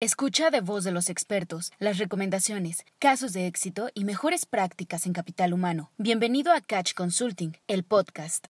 Escucha 0.00 0.50
de 0.50 0.60
voz 0.60 0.84
de 0.84 0.92
los 0.92 1.10
expertos 1.10 1.72
las 1.80 1.98
recomendaciones, 1.98 2.84
casos 3.00 3.32
de 3.32 3.48
éxito 3.48 3.88
y 3.94 4.04
mejores 4.04 4.46
prácticas 4.46 5.06
en 5.06 5.12
capital 5.12 5.52
humano. 5.52 5.90
Bienvenido 5.98 6.52
a 6.52 6.60
Catch 6.60 6.94
Consulting, 6.94 7.54
el 7.66 7.82
podcast. 7.82 8.46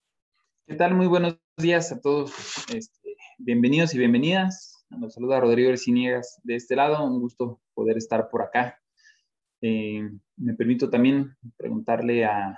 ¿Qué 0.68 0.76
tal? 0.76 0.94
Muy 0.94 1.08
buenos 1.08 1.40
días 1.56 1.90
a 1.90 2.00
todos. 2.00 2.32
Este, 2.72 3.16
bienvenidos 3.38 3.92
y 3.92 3.98
bienvenidas. 3.98 4.84
Nos 4.88 5.14
saluda 5.14 5.40
Rodrigo 5.40 5.70
Erciniegas 5.70 6.40
de 6.44 6.54
este 6.54 6.76
lado. 6.76 7.04
Un 7.04 7.20
gusto 7.20 7.61
poder 7.74 7.96
estar 7.96 8.30
por 8.30 8.43
acá. 8.43 8.80
Eh, 9.62 10.09
me 10.36 10.54
permito 10.54 10.90
también 10.90 11.36
preguntarle 11.56 12.24
al 12.24 12.56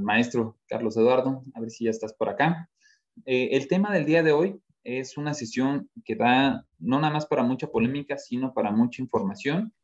maestro 0.00 0.56
Carlos 0.66 0.96
Eduardo, 0.96 1.42
a 1.52 1.60
ver 1.60 1.68
si 1.68 1.84
ya 1.84 1.90
estás 1.90 2.14
por 2.14 2.30
acá. 2.30 2.70
Eh, 3.26 3.50
el 3.52 3.68
tema 3.68 3.92
del 3.92 4.06
día 4.06 4.22
de 4.22 4.32
hoy 4.32 4.62
es 4.88 5.18
una 5.18 5.34
sesión 5.34 5.90
que 6.04 6.16
da 6.16 6.64
no 6.78 6.98
nada 6.98 7.12
más 7.12 7.26
para 7.26 7.42
mucha 7.42 7.66
polémica, 7.66 8.16
sino 8.16 8.54
para 8.54 8.70
mucha 8.70 9.02
información. 9.02 9.74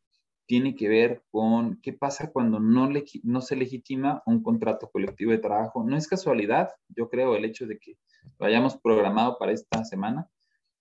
Tiene 0.46 0.74
que 0.74 0.88
ver 0.88 1.22
con 1.30 1.78
qué 1.82 1.92
pasa 1.92 2.30
cuando 2.32 2.58
no, 2.58 3.40
se 3.42 3.56
legitima 3.56 4.22
un 4.24 4.42
contrato 4.42 4.90
colectivo 4.90 5.32
de 5.32 5.38
trabajo. 5.38 5.84
No 5.84 5.96
es 5.96 6.08
casualidad, 6.08 6.70
yo 6.88 7.10
creo, 7.10 7.36
el 7.36 7.44
hecho 7.44 7.66
de 7.66 7.78
que 7.78 7.98
lo 8.38 8.46
hayamos 8.46 8.78
programado 8.78 9.36
para 9.38 9.52
esta 9.52 9.84
semana. 9.84 10.28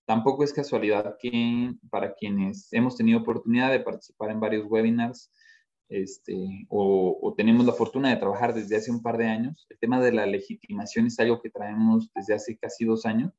Tampoco 0.06 0.44
es 0.44 0.54
casualidad 0.54 1.18
que 1.20 1.74
para 1.90 2.14
quienes 2.14 2.72
hemos 2.72 2.96
tenido 2.96 3.20
oportunidad 3.20 3.72
de 3.72 3.82
participar 3.82 4.32
en 4.32 4.40
varios 4.40 4.66
webinars 4.70 5.32
este, 5.90 6.66
o, 6.70 7.34
tenemos 7.38 7.66
la 7.66 7.74
fortuna 7.74 8.10
de 8.10 8.16
trabajar 8.16 8.54
desde 8.54 8.78
hace 8.78 8.90
un 8.90 9.02
par 9.02 9.18
de 9.18 9.28
años, 9.28 9.68
el 9.70 9.78
tema 9.78 10.00
de 10.02 10.12
la 10.12 10.26
legitimación 10.26 11.08
es 11.08 11.20
algo 11.20 11.42
que 11.42 11.50
traemos 11.50 12.10
desde 12.16 12.34
hace 12.34 12.58
casi 12.58 12.86
dos 12.86 13.06
años 13.06 13.32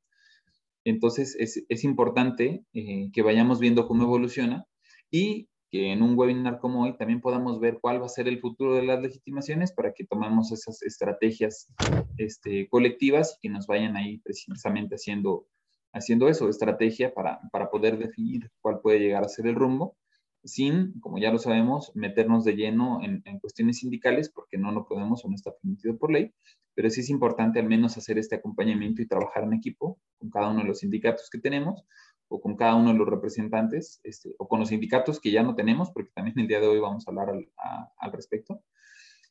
entonces, 0.85 1.37
es, 1.39 1.85
importante 1.85 2.65
eh, 2.75 3.11
que 3.13 3.23
vayamos 3.23 3.59
viendo 3.59 3.87
cómo 3.87 4.05
evoluciona 4.05 4.67
y 5.11 5.49
que 5.71 5.93
en 5.93 6.03
un 6.03 6.17
webinar 6.17 6.59
como 6.61 6.85
hoy 6.85 6.97
también 6.97 7.21
podamos 7.21 7.59
ver 7.59 7.79
cuál 7.81 8.01
va 8.01 8.07
a 8.07 8.11
ser 8.11 8.29
el 8.29 8.39
futuro 8.39 8.75
de 8.75 8.85
las 8.85 9.03
legitimaciones 9.03 9.73
para 9.73 9.93
que 9.93 10.05
tomemos 10.05 10.53
esas 10.53 10.83
estrategias 10.83 11.69
este, 12.17 12.69
colectivas 12.69 13.37
y 13.37 13.49
que 13.49 13.53
nos 13.53 13.67
vayan 13.67 13.97
ahí 13.97 14.19
precisamente 14.19 14.95
haciendo, 14.95 15.47
haciendo 15.93 16.29
eso, 16.29 16.49
estrategia 16.49 17.13
para, 17.13 17.41
para 17.51 17.71
poder 17.71 17.99
definir 17.99 18.51
cuál 18.61 18.81
puede 18.81 19.01
llegar 19.01 19.25
a 19.25 19.29
ser 19.29 19.47
el 19.47 19.57
rumbo 19.57 19.97
sin, 20.45 21.01
como 21.01 21.19
ya 21.19 21.33
lo 21.33 21.39
sabemos, 21.39 21.93
meternos 21.95 22.45
de 22.45 22.55
lleno 22.55 23.01
en, 23.03 23.23
cuestiones 23.41 23.79
sindicales, 23.79 24.31
porque 24.31 24.59
no 24.59 24.73
lo 24.73 24.87
podemos 24.87 25.25
o 25.25 25.29
no 25.29 25.35
está 25.35 25.53
permitido 25.53 25.97
por 25.97 26.13
ley, 26.13 26.33
pero 26.75 26.91
sí 26.91 27.01
es 27.01 27.11
importante 27.11 27.61
al 27.61 27.67
menos 27.67 27.97
hacer 27.97 28.19
este 28.19 28.37
acompañamiento 28.37 29.03
y 29.03 29.07
trabajar 29.07 29.45
en 29.45 29.55
equipo 29.55 29.99
con 30.19 30.31
cada 30.31 30.51
uno 30.51 30.61
de 30.61 30.69
los 30.69 30.79
sindicatos 30.81 31.29
que 31.31 31.39
tenemos 31.39 31.85
o 32.29 32.41
con 32.41 32.57
cada 32.57 32.75
uno 32.75 32.93
de 32.93 32.99
los 32.99 33.09
representantes 33.09 34.01
este, 34.03 34.35
o 34.39 34.49
con 34.49 34.61
los 34.61 34.69
sindicatos 34.69 35.21
que 35.21 35.31
ya 35.31 35.43
no 35.43 35.55
tenemos, 35.55 35.91
porque 35.91 36.11
también 36.15 36.39
el 36.39 36.49
día 36.49 36.61
de 36.61 36.69
hoy 36.69 36.81
vamos 36.81 37.07
a 37.07 37.11
hablar 37.11 37.31
al, 37.31 38.13
respecto. 38.13 38.63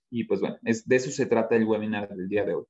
Y 0.10 0.26
pues 0.26 0.42
bueno, 0.42 0.58
es, 0.64 0.88
de 0.88 0.96
eso 0.96 1.12
se 1.12 1.26
trata 1.26 1.56
el 1.56 1.66
webinar 1.66 2.10
del 2.10 2.28
día 2.28 2.46
de 2.46 2.54
hoy. 2.54 2.66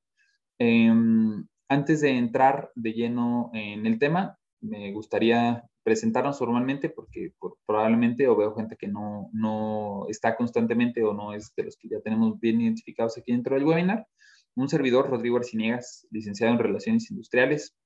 Em, 0.58 1.46
antes 1.68 2.00
de 2.00 2.10
entrar 2.10 2.70
de 2.74 2.92
lleno 2.92 3.50
en 3.52 3.86
el 3.86 3.98
tema, 3.98 4.38
me 4.60 4.92
gustaría 4.92 5.68
presentarnos 5.84 6.38
formalmente 6.38 6.88
porque 6.88 7.34
probablemente 7.66 8.26
o 8.26 8.34
veo 8.34 8.54
gente 8.54 8.76
que 8.76 8.88
no, 8.88 9.28
no 9.32 10.06
está 10.08 10.34
constantemente 10.34 11.04
o 11.04 11.12
no 11.12 11.34
es 11.34 11.54
de 11.54 11.64
los 11.64 11.76
que 11.76 11.88
ya 11.88 12.00
tenemos 12.00 12.40
bien 12.40 12.60
identificados 12.60 13.18
aquí 13.18 13.32
dentro 13.32 13.54
del 13.54 13.64
webinar. 13.64 14.08
Un 14.56 14.68
servidor, 14.68 15.10
Rodrigo 15.10 15.36
Arciniegas, 15.36 16.06
licenciado 16.10 16.54
en 16.54 16.58
Relaciones 16.58 17.10
Industriales, 17.10 17.76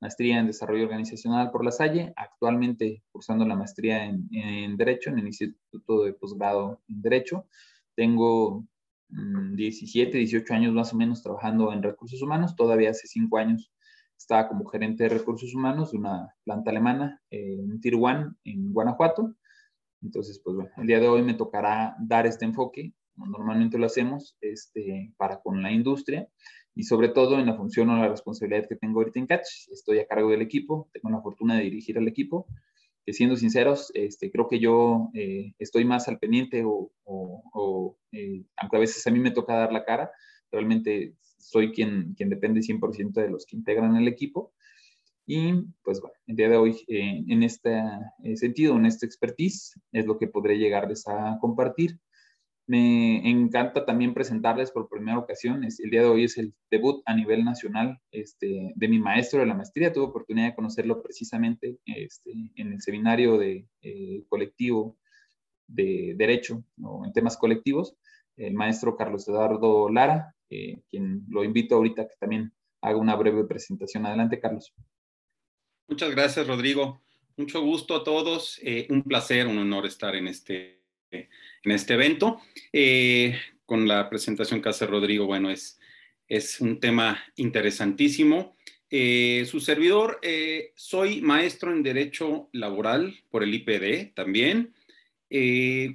maestría 0.00 0.38
en 0.38 0.48
Desarrollo 0.48 0.84
Organizacional 0.84 1.50
por 1.50 1.64
La 1.64 1.70
Salle, 1.70 2.12
actualmente 2.16 3.02
cursando 3.10 3.46
la 3.46 3.56
maestría 3.56 4.04
en, 4.04 4.28
en 4.32 4.76
Derecho 4.76 5.10
en 5.10 5.20
el 5.20 5.26
Instituto 5.26 6.04
de 6.04 6.12
Posgrado 6.12 6.82
en 6.88 7.00
Derecho. 7.00 7.46
Tengo 7.94 8.66
17, 9.08 10.10
mm, 10.10 10.18
18 10.18 10.54
años 10.54 10.74
más 10.74 10.92
o 10.92 10.96
menos 10.96 11.22
trabajando 11.22 11.72
en 11.72 11.82
recursos 11.82 12.20
humanos, 12.20 12.54
todavía 12.54 12.90
hace 12.90 13.06
5 13.06 13.38
años 13.38 13.72
estaba 14.22 14.48
como 14.48 14.64
gerente 14.66 15.04
de 15.04 15.10
recursos 15.10 15.54
humanos 15.54 15.92
de 15.92 15.98
una 15.98 16.34
planta 16.44 16.70
alemana 16.70 17.20
en 17.30 17.80
Tier 17.80 17.94
en 18.44 18.72
Guanajuato. 18.72 19.34
Entonces, 20.00 20.40
pues 20.42 20.56
bueno, 20.56 20.70
el 20.78 20.86
día 20.86 21.00
de 21.00 21.08
hoy 21.08 21.22
me 21.22 21.34
tocará 21.34 21.96
dar 22.00 22.26
este 22.26 22.44
enfoque, 22.44 22.92
como 23.14 23.26
normalmente 23.26 23.78
lo 23.78 23.86
hacemos, 23.86 24.36
este, 24.40 25.12
para 25.16 25.40
con 25.40 25.62
la 25.62 25.70
industria 25.70 26.28
y 26.74 26.84
sobre 26.84 27.08
todo 27.08 27.38
en 27.38 27.46
la 27.46 27.56
función 27.56 27.90
o 27.90 27.96
la 27.96 28.08
responsabilidad 28.08 28.66
que 28.68 28.76
tengo 28.76 29.00
ahorita 29.00 29.18
en 29.18 29.26
Catch. 29.26 29.68
Estoy 29.70 29.98
a 29.98 30.06
cargo 30.06 30.30
del 30.30 30.42
equipo, 30.42 30.88
tengo 30.92 31.10
la 31.10 31.20
fortuna 31.20 31.56
de 31.56 31.64
dirigir 31.64 31.98
al 31.98 32.08
equipo, 32.08 32.46
que 33.04 33.12
siendo 33.12 33.36
sinceros, 33.36 33.90
este, 33.94 34.30
creo 34.30 34.48
que 34.48 34.60
yo 34.60 35.10
eh, 35.14 35.54
estoy 35.58 35.84
más 35.84 36.08
al 36.08 36.18
pendiente 36.18 36.62
o, 36.64 36.92
o, 37.04 37.98
eh, 38.12 38.44
aunque 38.56 38.76
a 38.76 38.80
veces 38.80 39.06
a 39.06 39.10
mí 39.10 39.18
me 39.18 39.32
toca 39.32 39.54
dar 39.54 39.72
la 39.72 39.84
cara, 39.84 40.10
realmente 40.52 41.14
soy 41.38 41.72
quien, 41.72 42.14
quien 42.14 42.30
depende 42.30 42.60
100% 42.60 43.12
de 43.12 43.30
los 43.30 43.46
que 43.46 43.56
integran 43.56 43.96
el 43.96 44.06
equipo. 44.06 44.52
Y 45.26 45.52
pues 45.82 46.00
bueno, 46.00 46.16
el 46.26 46.36
día 46.36 46.48
de 46.48 46.56
hoy 46.56 46.84
eh, 46.88 47.24
en 47.28 47.42
este 47.42 47.80
eh, 48.24 48.36
sentido, 48.36 48.76
en 48.76 48.86
este 48.86 49.06
expertise, 49.06 49.80
es 49.92 50.06
lo 50.06 50.18
que 50.18 50.28
podré 50.28 50.58
llegarles 50.58 51.06
a 51.06 51.38
compartir. 51.40 51.98
Me 52.66 53.28
encanta 53.28 53.84
también 53.84 54.14
presentarles 54.14 54.70
por 54.70 54.88
primera 54.88 55.18
ocasión, 55.18 55.64
el 55.64 55.90
día 55.90 56.02
de 56.02 56.06
hoy 56.06 56.24
es 56.24 56.38
el 56.38 56.54
debut 56.70 57.02
a 57.06 57.14
nivel 57.14 57.44
nacional 57.44 57.98
este, 58.12 58.72
de 58.74 58.88
mi 58.88 59.00
maestro 59.00 59.40
de 59.40 59.46
la 59.46 59.54
maestría, 59.54 59.92
tuve 59.92 60.04
oportunidad 60.04 60.46
de 60.46 60.54
conocerlo 60.54 61.02
precisamente 61.02 61.78
este, 61.84 62.32
en 62.54 62.72
el 62.72 62.80
seminario 62.80 63.36
de 63.36 63.66
eh, 63.82 64.24
colectivo 64.28 64.96
de 65.66 66.14
derecho 66.16 66.62
o 66.80 67.04
en 67.04 67.12
temas 67.12 67.36
colectivos, 67.36 67.96
el 68.36 68.54
maestro 68.54 68.96
Carlos 68.96 69.28
Eduardo 69.28 69.88
Lara, 69.88 70.34
eh, 70.52 70.82
quien 70.90 71.24
lo 71.30 71.44
invito 71.44 71.76
ahorita 71.76 72.06
que 72.06 72.14
también 72.20 72.52
haga 72.82 72.98
una 72.98 73.16
breve 73.16 73.44
presentación. 73.44 74.04
Adelante, 74.04 74.38
Carlos. 74.38 74.74
Muchas 75.88 76.10
gracias, 76.10 76.46
Rodrigo. 76.46 77.00
Mucho 77.38 77.62
gusto 77.62 77.96
a 77.96 78.04
todos. 78.04 78.60
Eh, 78.62 78.86
un 78.90 79.02
placer, 79.02 79.46
un 79.46 79.56
honor 79.56 79.86
estar 79.86 80.14
en 80.14 80.28
este, 80.28 80.82
en 81.10 81.70
este 81.72 81.94
evento. 81.94 82.42
Eh, 82.70 83.34
con 83.64 83.88
la 83.88 84.10
presentación 84.10 84.60
que 84.60 84.68
hace 84.68 84.86
Rodrigo, 84.86 85.24
bueno, 85.24 85.50
es, 85.50 85.80
es 86.28 86.60
un 86.60 86.78
tema 86.78 87.24
interesantísimo. 87.36 88.54
su 88.90 89.58
servidor, 89.58 90.20
soy 90.74 91.22
maestro 91.22 91.72
en 91.72 91.82
Derecho 91.82 92.50
Laboral 92.52 93.14
por 93.30 93.42
el 93.42 93.54
IPD 93.54 94.12
también, 94.14 94.74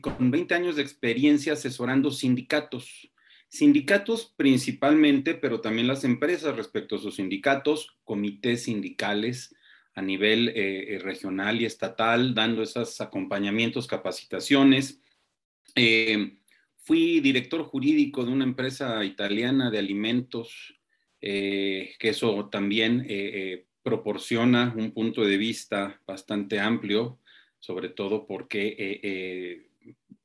con 0.01 0.31
20 0.31 0.55
años 0.55 0.75
de 0.75 0.81
experiencia 0.81 1.53
asesorando 1.53 2.09
sindicatos 2.09 3.11
Sindicatos 3.49 4.33
principalmente, 4.35 5.33
pero 5.33 5.61
también 5.61 5.87
las 5.87 6.03
empresas 6.03 6.55
respecto 6.55 6.95
a 6.95 6.99
sus 6.99 7.15
sindicatos, 7.15 7.97
comités 8.03 8.63
sindicales 8.63 9.55
a 9.97 10.01
nivel 10.03 10.49
eh, 10.49 10.95
eh, 10.95 10.99
regional 10.99 11.59
y 11.59 11.65
estatal, 11.65 12.35
dando 12.35 12.61
esos 12.61 13.01
acompañamientos, 13.01 13.87
capacitaciones. 13.87 15.01
Eh, 15.75 16.37
fui 16.77 17.19
director 17.19 17.63
jurídico 17.63 18.23
de 18.23 18.31
una 18.31 18.43
empresa 18.43 19.03
italiana 19.03 19.71
de 19.71 19.79
alimentos, 19.79 20.75
que 21.19 21.97
eso 21.99 22.47
también 22.49 23.07
proporciona 23.81 24.73
un 24.77 24.91
punto 24.91 25.25
de 25.25 25.35
vista 25.35 25.99
bastante 26.05 26.59
amplio, 26.59 27.19
sobre 27.59 27.89
todo 27.89 28.27
porque 28.27 29.67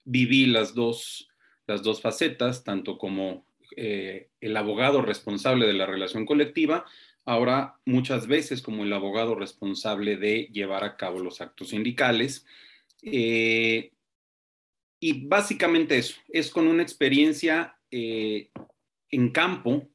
viví 0.05 0.47
las 0.47 0.75
dos 0.75 1.32
las 1.67 1.83
dos 1.83 2.01
facetas, 2.01 2.65
tanto 2.65 2.99
como 2.99 3.47
eh, 3.77 4.29
el 4.41 4.57
abogado 4.57 5.03
responsable 5.03 5.67
de 5.67 5.73
la 5.73 5.87
relación 5.87 6.27
colectiva, 6.27 6.85
ahora 7.25 7.77
muchas 7.85 8.27
veces 8.27 8.63
como 8.63 8.85
el 8.85 8.93
abogado 8.93 9.35
responsable 9.35 10.17
de 10.17 10.49
llevar 10.53 10.85
a 10.85 10.97
cabo 10.97 11.21
los 11.21 11.41
actos 11.41 11.71
sindicales. 11.71 12.45
Eh, 13.03 13.93
y 15.01 15.27
básicamente 15.27 15.99
eso, 15.99 16.17
es 16.29 16.51
con 16.51 16.67
una 16.67 16.83
experiencia 16.83 17.77
eh, 17.91 18.51
en 19.11 19.31
campo, 19.31 19.89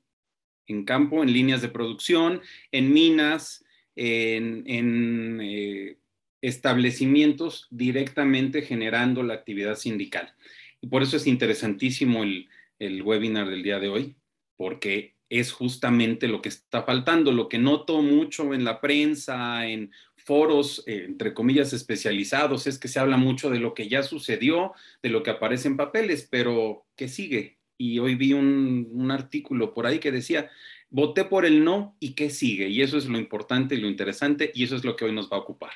en 0.67 0.83
campo, 0.83 1.23
en 1.23 1.31
líneas 1.31 1.61
de 1.61 1.69
producción, 1.69 2.41
en 2.71 2.91
minas, 2.91 3.63
en, 3.95 4.63
en 4.67 5.97
establecimientos 6.41 7.67
directamente 7.71 8.61
generando 8.61 9.23
la 9.23 9.33
actividad 9.33 9.75
sindical. 9.75 10.33
Y 10.81 10.87
por 10.87 11.03
eso 11.03 11.17
es 11.17 11.27
interesantísimo 11.27 12.23
el, 12.23 13.01
webinar 13.03 13.49
del 13.49 13.63
día 13.63 13.79
de 13.79 13.89
hoy, 13.89 14.15
porque 14.55 15.15
es 15.29 15.51
justamente 15.51 16.27
lo 16.27 16.41
que 16.41 16.49
está 16.49 16.83
faltando, 16.83 17.31
lo 17.31 17.49
que 17.49 17.57
noto 17.57 18.01
mucho 18.01 18.53
en 18.53 18.63
la 18.63 18.79
prensa, 18.79 19.67
en 19.67 19.91
foros, 20.15 20.83
eh, 20.87 21.05
entre 21.05 21.33
comillas, 21.33 21.73
especializados, 21.73 22.67
es 22.67 22.77
que 22.79 22.87
se 22.87 22.99
habla 22.99 23.17
mucho 23.17 23.49
de 23.49 23.59
lo 23.59 23.73
que 23.73 23.89
ya 23.89 24.03
sucedió, 24.03 24.73
de 25.01 25.09
lo 25.09 25.23
que 25.23 25.31
aparece 25.31 25.67
en 25.67 25.77
papeles, 25.77 26.27
pero 26.29 26.85
¿qué 26.95 27.07
sigue? 27.07 27.57
Y 27.77 27.99
hoy 27.99 28.15
vi 28.15 28.33
un, 28.33 28.89
un 28.91 29.11
artículo 29.11 29.73
por 29.73 29.85
ahí 29.85 29.99
que 29.99 30.11
decía, 30.11 30.49
voté 30.89 31.25
por 31.25 31.45
el 31.45 31.63
no 31.63 31.95
y 31.99 32.13
qué 32.13 32.29
sigue. 32.29 32.69
Y 32.69 32.81
eso 32.81 32.97
es 32.97 33.05
lo 33.07 33.17
importante 33.19 33.75
y 33.75 33.81
lo 33.81 33.87
interesante 33.87 34.51
y 34.53 34.63
eso 34.63 34.75
es 34.75 34.83
lo 34.83 34.95
que 34.95 35.05
hoy 35.05 35.11
nos 35.13 35.31
va 35.31 35.37
a 35.37 35.41
ocupar. 35.41 35.73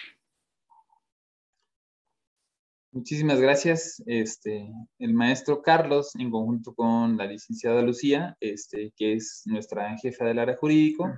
Muchísimas 2.94 3.40
gracias. 3.40 4.04
Este, 4.06 4.70
el 5.00 5.14
maestro 5.14 5.62
Carlos, 5.62 6.14
en 6.16 6.30
conjunto 6.30 6.74
con 6.74 7.16
la 7.16 7.26
licenciada 7.26 7.82
Lucía, 7.82 8.36
este, 8.42 8.92
que 8.98 9.14
es 9.14 9.44
nuestra 9.46 9.98
jefa 9.98 10.26
del 10.26 10.40
área 10.40 10.58
jurídico, 10.58 11.10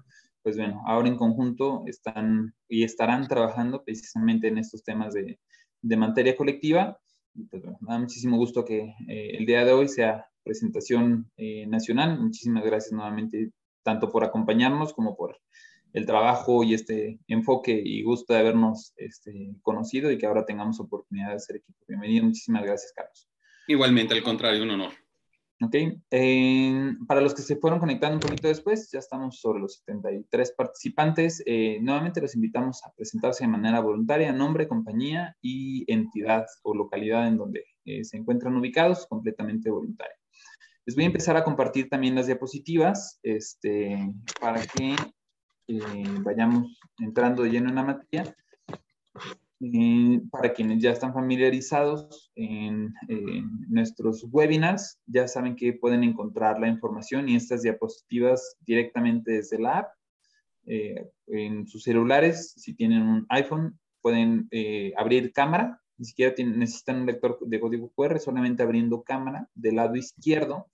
pues 0.43 0.55
bueno, 0.55 0.83
ahora 0.85 1.07
en 1.07 1.17
conjunto 1.17 1.83
están 1.87 2.53
y 2.67 2.83
estarán 2.83 3.27
trabajando 3.27 3.83
precisamente 3.83 4.49
en 4.49 4.59
estos 4.59 4.83
temas 4.83 5.15
de, 5.15 5.39
de 5.81 5.97
materia 5.97 6.37
colectiva. 6.37 6.99
Pues 7.49 7.63
bueno, 7.63 7.79
da 7.81 7.97
muchísimo 7.97 8.37
gusto 8.37 8.63
que 8.63 8.93
eh, 9.07 9.37
el 9.37 9.47
día 9.47 9.65
de 9.65 9.71
hoy 9.71 9.87
sea 9.87 10.27
presentación 10.43 11.31
eh, 11.37 11.65
nacional. 11.65 12.19
Muchísimas 12.19 12.63
gracias 12.65 12.91
nuevamente, 12.91 13.49
tanto 13.81 14.11
por 14.11 14.23
acompañarnos 14.23 14.93
como 14.93 15.15
por 15.15 15.39
el 15.93 16.05
trabajo 16.05 16.63
y 16.63 16.73
este 16.73 17.19
enfoque 17.27 17.79
y 17.83 18.03
gusto 18.03 18.33
de 18.33 18.39
habernos 18.39 18.93
este, 18.97 19.55
conocido 19.61 20.11
y 20.11 20.17
que 20.17 20.25
ahora 20.25 20.45
tengamos 20.45 20.79
oportunidad 20.79 21.33
de 21.33 21.39
ser 21.39 21.57
equipo. 21.57 21.79
Bienvenido, 21.87 22.25
muchísimas 22.25 22.63
gracias, 22.63 22.91
Carlos. 22.95 23.29
Igualmente, 23.67 24.13
al 24.13 24.23
contrario, 24.23 24.63
un 24.63 24.71
honor. 24.71 24.91
Ok, 25.61 25.75
para 27.07 27.21
los 27.21 27.33
que 27.33 27.41
se 27.41 27.55
fueron 27.55 27.79
conectando 27.79 28.15
un 28.15 28.19
poquito 28.19 28.49
después, 28.49 28.89
ya 28.91 28.99
estamos 28.99 29.39
sobre 29.39 29.61
los 29.61 29.75
73 29.85 30.53
participantes. 30.57 31.41
Eh, 31.45 31.79
nuevamente 31.79 32.19
los 32.19 32.35
invitamos 32.35 32.83
a 32.83 32.91
presentarse 32.91 33.45
de 33.45 33.49
manera 33.51 33.79
voluntaria, 33.79 34.33
nombre, 34.33 34.67
compañía 34.67 35.37
y 35.41 35.89
entidad 35.89 36.45
o 36.63 36.75
localidad 36.75 37.27
en 37.27 37.37
donde 37.37 37.63
eh, 37.85 38.03
se 38.03 38.17
encuentran 38.17 38.57
ubicados, 38.57 39.05
completamente 39.07 39.69
voluntaria. 39.69 40.15
Les 40.85 40.95
voy 40.95 41.05
a 41.05 41.07
empezar 41.07 41.37
a 41.37 41.45
compartir 41.45 41.87
también 41.87 42.15
las 42.15 42.25
diapositivas 42.25 43.19
este, 43.23 43.97
para 44.41 44.59
que 44.65 44.95
eh, 45.67 46.03
vayamos 46.21 46.77
entrando 46.99 47.45
lleno 47.45 47.69
en 47.69 47.75
la 47.75 47.83
materia. 47.83 48.35
Eh, 49.61 50.21
para 50.29 50.51
quienes 50.53 50.81
ya 50.81 50.91
están 50.91 51.13
familiarizados 51.13 52.31
en, 52.35 52.93
nuestros 53.69 54.25
webinars, 54.29 54.99
ya 55.05 55.27
saben 55.27 55.55
que 55.55 55.73
pueden 55.73 56.03
encontrar 56.03 56.59
la 56.59 56.67
información 56.67 57.29
y 57.29 57.35
estas 57.35 57.61
diapositivas 57.61 58.57
directamente 58.65 59.31
desde 59.31 59.59
la 59.59 59.79
app. 59.79 59.93
Eh, 60.65 61.09
en 61.27 61.65
sus 61.67 61.83
celulares, 61.83 62.53
si 62.57 62.73
tienen 62.73 63.03
un 63.03 63.25
iPhone, 63.29 63.79
pueden 64.01 64.49
abrir 64.97 65.31
cámara, 65.31 65.81
ni 65.97 66.05
siquiera 66.05 66.33
necesitan 66.37 67.01
un 67.01 67.05
lector 67.05 67.39
de 67.39 67.59
código 67.59 67.89
QR, 67.95 68.19
solamente 68.19 68.63
abriendo 68.63 69.03
cámara 69.03 69.47
del 69.53 69.77
lado 69.77 69.95
izquierdo 69.95 70.67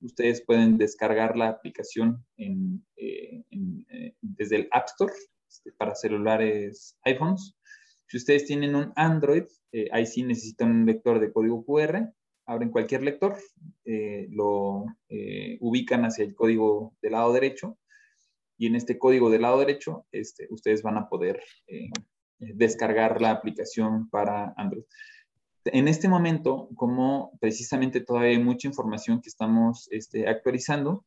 ustedes 0.00 0.44
pueden 0.44 0.78
descargar 0.78 1.36
la 1.36 1.48
aplicación 1.48 2.24
en, 2.36 2.84
eh, 2.96 3.44
eh, 3.50 4.14
desde 4.20 4.56
el 4.56 4.68
App 4.70 4.86
Store 4.86 5.12
este, 5.48 5.72
para 5.72 5.94
celulares 5.94 6.96
iPhones. 7.04 7.54
Si 8.06 8.16
ustedes 8.16 8.46
tienen 8.46 8.74
un 8.74 8.92
Android, 8.96 9.44
eh, 9.72 9.88
ahí 9.92 10.06
sí 10.06 10.22
necesitan 10.22 10.70
un 10.70 10.86
lector 10.86 11.20
de 11.20 11.32
código 11.32 11.64
QR. 11.64 12.12
Abren 12.46 12.70
cualquier 12.70 13.02
lector, 13.02 13.36
lo 14.30 14.86
ubican 15.60 16.06
hacia 16.06 16.24
el 16.24 16.34
código 16.34 16.96
del 17.02 17.12
lado 17.12 17.34
derecho 17.34 17.78
y 18.56 18.68
en 18.68 18.74
este 18.74 18.98
código 18.98 19.28
del 19.28 19.42
lado 19.42 19.58
derecho 19.58 20.06
este, 20.12 20.46
ustedes 20.48 20.82
van 20.82 20.96
a 20.96 21.10
poder 21.10 21.42
descargar 22.38 23.20
la 23.20 23.32
aplicación 23.32 24.08
para 24.08 24.54
Android 24.56 24.84
en 25.64 25.88
este 25.88 26.08
momento, 26.08 26.68
como 26.74 27.32
precisamente 27.40 28.00
todavía 28.00 28.30
hay 28.30 28.42
mucha 28.42 28.68
información 28.68 29.20
que 29.20 29.28
estamos 29.28 29.88
este, 29.90 30.28
actualizando, 30.28 31.04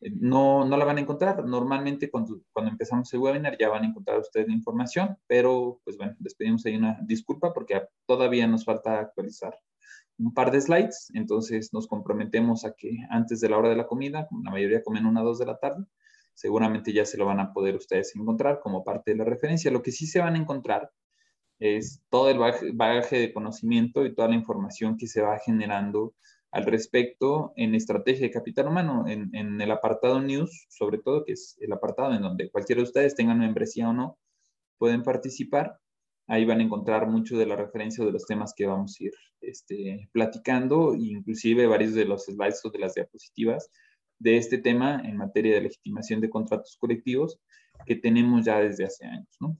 eh, 0.00 0.10
no, 0.14 0.64
no 0.64 0.76
la 0.76 0.84
van 0.84 0.98
a 0.98 1.00
encontrar. 1.00 1.44
Normalmente 1.44 2.10
cuando, 2.10 2.40
cuando 2.52 2.70
empezamos 2.72 3.12
el 3.12 3.20
webinar 3.20 3.56
ya 3.58 3.68
van 3.68 3.84
a 3.84 3.88
encontrar 3.88 4.18
ustedes 4.18 4.48
la 4.48 4.54
información, 4.54 5.16
pero 5.26 5.80
pues 5.84 5.96
bueno, 5.96 6.14
les 6.20 6.34
pedimos 6.34 6.64
ahí 6.66 6.76
una 6.76 6.98
disculpa 7.02 7.52
porque 7.52 7.82
todavía 8.06 8.46
nos 8.46 8.64
falta 8.64 9.00
actualizar 9.00 9.58
un 10.18 10.32
par 10.32 10.52
de 10.52 10.60
slides, 10.60 11.10
entonces 11.14 11.72
nos 11.72 11.88
comprometemos 11.88 12.64
a 12.64 12.74
que 12.74 12.98
antes 13.10 13.40
de 13.40 13.48
la 13.48 13.58
hora 13.58 13.68
de 13.68 13.76
la 13.76 13.86
comida, 13.86 14.28
la 14.44 14.50
mayoría 14.50 14.82
comen 14.82 15.06
una 15.06 15.22
o 15.22 15.24
dos 15.24 15.38
de 15.38 15.46
la 15.46 15.58
tarde, 15.58 15.84
seguramente 16.34 16.92
ya 16.92 17.04
se 17.04 17.16
lo 17.16 17.26
van 17.26 17.40
a 17.40 17.52
poder 17.52 17.74
ustedes 17.76 18.14
encontrar 18.14 18.60
como 18.60 18.84
parte 18.84 19.12
de 19.12 19.16
la 19.16 19.24
referencia. 19.24 19.70
Lo 19.70 19.82
que 19.82 19.92
sí 19.92 20.06
se 20.06 20.20
van 20.20 20.34
a 20.34 20.38
encontrar 20.38 20.90
es 21.58 22.02
todo 22.10 22.30
el 22.30 22.38
bagaje 22.74 23.18
de 23.18 23.32
conocimiento 23.32 24.04
y 24.04 24.14
toda 24.14 24.28
la 24.28 24.34
información 24.34 24.96
que 24.96 25.06
se 25.06 25.22
va 25.22 25.38
generando 25.38 26.14
al 26.50 26.66
respecto 26.66 27.52
en 27.56 27.74
estrategia 27.74 28.26
de 28.26 28.32
capital 28.32 28.68
humano, 28.68 29.04
en, 29.08 29.34
en, 29.34 29.60
el 29.60 29.70
apartado 29.72 30.20
news, 30.20 30.66
sobre 30.68 30.98
todo, 30.98 31.24
que 31.24 31.32
es 31.32 31.56
el 31.60 31.72
apartado 31.72 32.14
en 32.14 32.22
donde 32.22 32.50
cualquiera 32.50 32.80
de 32.80 32.84
ustedes 32.84 33.16
tengan 33.16 33.40
membresía 33.40 33.88
o 33.88 33.92
no, 33.92 34.18
pueden 34.78 35.02
participar. 35.02 35.78
Ahí 36.28 36.44
van 36.44 36.60
a 36.60 36.62
encontrar 36.62 37.08
mucho 37.08 37.36
de 37.36 37.46
la 37.46 37.56
referencia 37.56 38.04
de 38.04 38.12
los 38.12 38.24
temas 38.26 38.54
que 38.56 38.66
vamos 38.66 38.96
a 38.98 39.04
ir 39.04 39.12
este, 39.40 40.08
platicando, 40.12 40.94
inclusive 40.94 41.66
varios 41.66 41.94
de 41.94 42.04
los 42.04 42.26
slides 42.26 42.64
o 42.64 42.70
de 42.70 42.78
las 42.78 42.94
diapositivas 42.94 43.70
de 44.18 44.36
este 44.36 44.58
tema 44.58 45.02
en 45.04 45.16
materia 45.16 45.54
de 45.54 45.62
legitimación 45.62 46.20
de 46.20 46.30
contratos 46.30 46.76
colectivos 46.78 47.40
que 47.84 47.96
tenemos 47.96 48.44
ya 48.44 48.60
desde 48.60 48.84
hace 48.84 49.06
años. 49.06 49.36
¿no? 49.40 49.58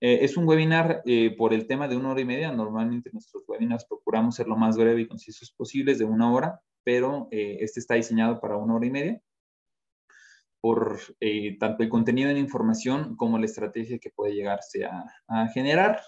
Eh, 0.00 0.18
es 0.22 0.36
un 0.36 0.46
webinar 0.46 1.02
eh, 1.06 1.34
por 1.36 1.54
el 1.54 1.66
tema 1.66 1.88
de 1.88 1.96
una 1.96 2.10
hora 2.10 2.20
y 2.20 2.24
media. 2.24 2.52
Normalmente 2.52 3.10
nuestros 3.12 3.44
webinars 3.46 3.84
procuramos 3.86 4.34
ser 4.34 4.46
lo 4.46 4.56
más 4.56 4.76
breve 4.76 5.02
y 5.02 5.08
concisos 5.08 5.52
posibles, 5.52 5.98
de 5.98 6.04
una 6.04 6.32
hora, 6.32 6.60
pero 6.84 7.28
eh, 7.30 7.58
este 7.60 7.80
está 7.80 7.94
diseñado 7.94 8.40
para 8.40 8.56
una 8.56 8.74
hora 8.74 8.86
y 8.86 8.90
media 8.90 9.20
por 10.60 10.98
tanto 11.60 11.82
el 11.82 11.90
contenido 11.90 12.30
en 12.30 12.38
información 12.38 13.16
como 13.16 13.36
la 13.38 13.44
estrategia 13.44 13.98
que 13.98 14.08
puede 14.08 14.34
llegarse 14.34 14.86
a, 14.86 15.04
a 15.28 15.48
generar. 15.48 16.00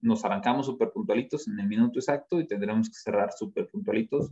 Nos 0.00 0.24
arrancamos 0.24 0.66
súper 0.66 0.92
puntualitos 0.92 1.48
en 1.48 1.58
el 1.58 1.66
minuto 1.66 1.98
exacto 1.98 2.38
y 2.38 2.46
tendremos 2.46 2.88
que 2.88 2.94
cerrar 2.94 3.32
súper 3.32 3.68
puntualitos 3.68 4.30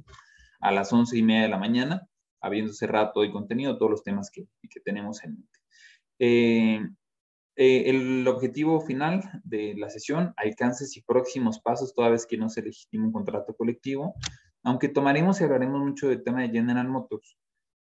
a 0.61 0.71
las 0.71 0.93
once 0.93 1.19
y 1.19 1.25
media 1.25 1.43
de 1.43 1.49
la 1.49 1.59
mañana, 1.59 2.09
habiendo 2.41 2.73
cerrado 2.73 3.11
todo 3.13 3.25
el 3.25 3.33
contenido, 3.33 3.77
todos 3.77 3.91
los 3.91 4.05
temas 4.05 4.31
que, 4.31 4.47
que 4.71 4.79
tenemos 4.79 5.25
en 5.25 5.35
mente. 5.35 5.59
Eh, 7.55 7.91
el 7.91 8.27
objetivo 8.29 8.81
final 8.81 9.23
de 9.45 9.75
la 9.77 9.91
sesión, 9.91 10.33
alcances 10.37 10.97
y 10.97 11.03
próximos 11.03 11.61
pasos 11.61 11.95
toda 11.95 12.09
vez 12.09 12.27
que 12.27 12.39
no 12.39 12.49
se 12.49 12.63
legitime 12.63 13.07
un 13.07 13.13
contrato 13.13 13.55
colectivo, 13.55 14.15
aunque 14.63 14.89
tomaremos 14.89 15.41
y 15.41 15.45
hablaremos 15.45 15.81
mucho 15.81 16.09
del 16.09 16.23
tema 16.23 16.43
de 16.43 16.49
General 16.49 16.89
Motors. 16.89 17.37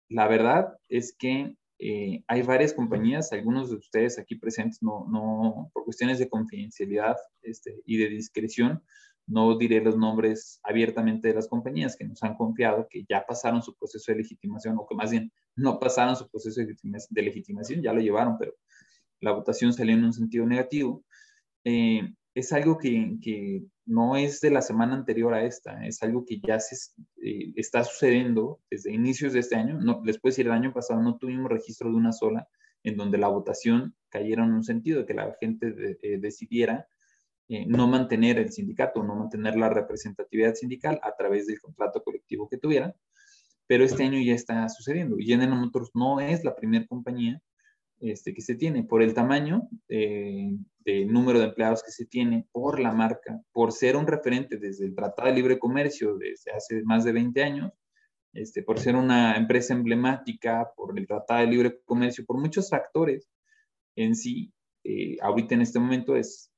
La 0.10 0.28
verdad 0.28 0.78
es 0.90 1.16
que 1.18 1.56
eh, 1.80 2.24
hay 2.28 2.42
varias 2.42 2.74
compañías, 2.74 3.32
algunos 3.32 3.70
de 3.70 3.78
ustedes 3.78 4.20
aquí 4.20 4.36
presentes, 4.36 4.84
no, 4.84 5.06
no 5.10 5.72
por 5.74 5.86
cuestiones 5.86 6.20
de 6.20 6.30
confidencialidad 6.30 7.16
este, 7.42 7.82
y 7.86 7.98
de 7.98 8.10
discreción, 8.10 8.84
no 9.28 9.58
diré 9.58 9.82
los 9.82 9.98
nombres 9.98 10.60
abiertamente 10.64 11.30
de 11.30 11.36
las 11.36 11.48
compañías 11.48 11.96
que 11.96 12.06
nos 12.06 12.22
han 12.24 12.36
confiado 12.36 12.88
que 12.90 13.06
ya 13.08 13.26
pasaron 13.26 13.62
su 13.64 13.76
proceso 13.76 14.12
de 14.12 14.18
legitimación 14.18 14.78
o 14.78 14.86
que 14.86 14.96
más 14.96 15.12
bien 15.12 15.32
no 15.56 15.80
pasaron 15.80 16.18
su 16.18 16.30
proceso 16.30 16.62
de 16.62 17.22
legitimación, 17.22 17.82
ya 17.82 17.94
lo 17.94 18.02
llevaron, 18.02 18.38
pero 18.38 18.54
la 19.24 19.32
votación 19.32 19.74
salió 19.74 19.96
en 19.96 20.04
un 20.04 20.14
sentido 20.14 20.46
negativo, 20.46 21.04
eh, 21.64 22.02
es 22.36 22.52
algo 22.52 22.78
que, 22.78 23.64
no 23.86 24.16
es 24.16 24.40
de 24.42 24.50
la 24.50 24.62
semana 24.62 24.96
anterior 24.96 25.34
a 25.34 25.44
esta, 25.44 25.86
es 25.86 26.02
algo 26.04 26.26
que 26.26 26.40
ya 26.40 26.60
se 26.60 26.76
eh, 27.22 27.52
está 27.56 27.84
sucediendo 27.84 28.62
desde 28.70 28.94
inicios 28.94 29.34
de 29.34 29.40
este 29.40 29.56
año. 29.56 29.80
No, 29.80 30.02
les 30.06 30.20
puedo 30.20 30.32
decir, 30.32 30.46
el 30.46 30.54
año 30.54 30.74
pasado 30.74 31.02
no 31.02 31.18
tuvimos 31.18 31.52
registro 31.52 31.90
de 31.90 31.96
una 31.96 32.14
sola 32.14 32.48
en 32.84 32.96
donde 32.96 33.18
la 33.18 33.28
votación 33.28 33.96
cayera 34.10 34.44
en 34.44 34.54
un 34.54 34.64
sentido, 34.64 35.06
que 35.06 35.14
la 35.14 35.36
gente 35.40 35.98
eh, 36.02 36.18
decidiera 36.20 36.88
no 37.68 37.88
mantener 37.88 38.40
el 38.40 38.52
sindicato, 38.52 39.04
no 39.04 39.16
mantener 39.16 39.56
la 39.58 39.70
representatividad 39.70 40.56
sindical 40.56 41.00
a 41.04 41.14
través 41.16 41.46
del 41.46 41.60
contrato 41.60 42.02
colectivo 42.02 42.48
que 42.50 42.58
tuvieran, 42.58 42.96
pero 43.68 43.84
este 43.84 44.04
año 44.04 44.20
ya 44.20 44.34
está 44.34 44.68
sucediendo. 44.70 45.20
Y 45.20 45.26
General 45.26 45.60
Motors 45.60 45.92
no 45.94 46.20
es 46.20 46.44
la 46.44 46.56
primera 46.56 46.88
compañía 46.88 47.42
este, 48.04 48.34
que 48.34 48.42
se 48.42 48.56
tiene, 48.56 48.84
por 48.84 49.02
el 49.02 49.14
tamaño 49.14 49.70
eh, 49.88 50.52
del 50.80 51.08
número 51.08 51.40
de 51.40 51.46
empleados 51.46 51.82
que 51.82 51.92
se 51.92 52.06
tiene, 52.06 52.46
por 52.52 52.80
la 52.80 52.92
marca, 52.92 53.42
por 53.54 53.72
ser 53.72 53.96
un 53.96 54.06
referente 54.06 54.58
desde 54.58 54.86
el 54.86 54.94
Tratado 54.94 55.30
de 55.30 55.36
Libre 55.36 55.58
Comercio 55.58 56.18
desde 56.18 56.52
hace 56.52 56.84
más 56.84 57.06
de 57.06 57.14
20 57.14 57.42
años, 57.42 57.72
este, 58.34 58.62
por 58.62 58.80
ser 58.80 58.98
una 58.98 59.38
empresa 59.38 59.74
emblemática, 59.74 60.70
por 60.76 61.00
el 61.00 61.08
Tratado 61.08 61.40
de 61.42 61.48
Libre 61.48 61.80
Comercio, 61.86 62.26
por 62.26 62.38
muchos 62.38 62.70
factores 62.70 63.30
en 63.96 64.16
sí, 64.16 64.52
eh, 64.84 65.16
ahorita 65.22 65.56
en 65.56 65.62
este 65.62 65.80
momento 65.80 66.18
es 66.18 66.52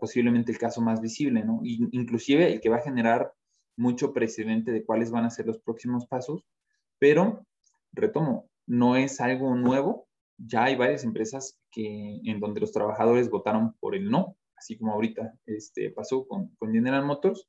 posiblemente 0.00 0.50
el 0.50 0.58
caso 0.58 0.80
más 0.80 1.00
visible, 1.00 1.44
¿no? 1.44 1.60
inclusive 1.62 2.50
el 2.50 2.60
que 2.60 2.70
va 2.70 2.78
a 2.78 2.82
generar 2.82 3.34
mucho 3.76 4.12
precedente 4.12 4.72
de 4.72 4.82
cuáles 4.82 5.10
van 5.10 5.26
a 5.26 5.30
ser 5.30 5.46
los 5.46 5.60
próximos 5.60 6.06
pasos, 6.06 6.42
pero, 6.98 7.46
retomo, 7.92 8.48
no 8.66 8.96
es 8.96 9.20
algo 9.20 9.54
nuevo, 9.54 10.07
ya 10.38 10.64
hay 10.64 10.76
varias 10.76 11.04
empresas 11.04 11.58
que, 11.70 12.20
en 12.24 12.40
donde 12.40 12.60
los 12.60 12.72
trabajadores 12.72 13.28
votaron 13.30 13.74
por 13.80 13.94
el 13.94 14.10
no, 14.10 14.36
así 14.56 14.78
como 14.78 14.92
ahorita 14.92 15.34
este, 15.46 15.90
pasó 15.90 16.26
con, 16.26 16.54
con 16.56 16.72
General 16.72 17.04
Motors. 17.04 17.48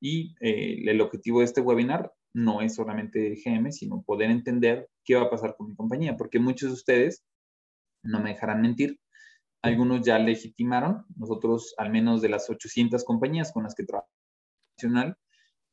Y 0.00 0.34
eh, 0.40 0.82
el 0.90 1.00
objetivo 1.00 1.38
de 1.38 1.44
este 1.44 1.60
webinar 1.60 2.12
no 2.34 2.60
es 2.60 2.74
solamente 2.74 3.36
GM, 3.44 3.70
sino 3.70 4.02
poder 4.02 4.30
entender 4.30 4.88
qué 5.04 5.14
va 5.14 5.22
a 5.22 5.30
pasar 5.30 5.54
con 5.56 5.68
mi 5.68 5.76
compañía, 5.76 6.16
porque 6.16 6.40
muchos 6.40 6.70
de 6.70 6.74
ustedes, 6.74 7.24
no 8.02 8.20
me 8.20 8.30
dejarán 8.30 8.62
mentir, 8.62 8.98
algunos 9.62 10.04
ya 10.04 10.18
legitimaron, 10.18 11.04
nosotros 11.16 11.74
al 11.78 11.90
menos 11.90 12.20
de 12.20 12.30
las 12.30 12.50
800 12.50 13.04
compañías 13.04 13.52
con 13.52 13.62
las 13.62 13.74
que 13.76 13.84
trabajamos, 13.84 15.16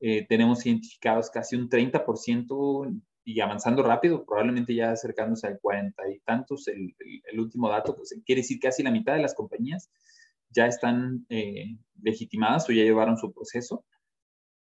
eh, 0.01 0.25
tenemos 0.27 0.65
identificados 0.65 1.29
casi 1.29 1.55
un 1.55 1.69
30% 1.69 3.01
y 3.29 3.39
avanzando 3.41 3.83
rápido, 3.83 4.25
probablemente 4.25 4.73
ya 4.73 4.91
acercándose 4.91 5.45
al 5.45 5.59
40 5.59 6.09
y 6.09 6.19
tantos, 6.21 6.67
el, 6.67 6.95
último 7.37 7.69
dato, 7.69 7.95
pues 7.95 8.19
quiere 8.25 8.41
decir 8.41 8.59
casi 8.59 8.81
la 8.81 8.89
mitad 8.89 9.13
de 9.13 9.21
las 9.21 9.35
compañías 9.35 9.91
ya 10.49 10.65
están 10.65 11.27
eh, 11.29 11.77
legitimadas 12.01 12.67
o 12.67 12.71
ya 12.73 12.81
llevaron 12.81 13.17
su 13.17 13.31
proceso. 13.31 13.85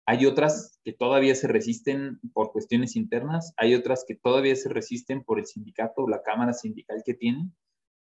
Hay 0.04 0.26
otras 0.26 0.80
que 0.84 0.92
todavía 0.92 1.36
se 1.36 1.46
resisten 1.46 2.18
por 2.32 2.50
cuestiones 2.50 2.96
internas, 2.96 3.52
hay 3.56 3.76
otras 3.76 4.04
que 4.06 4.16
todavía 4.16 4.56
se 4.56 4.68
resisten 4.68 5.22
por 5.22 5.38
el 5.38 5.46
sindicato 5.46 6.02
o 6.02 6.08
la 6.08 6.22
cámara 6.22 6.52
sindical 6.52 7.02
que 7.06 7.14
tienen, 7.14 7.54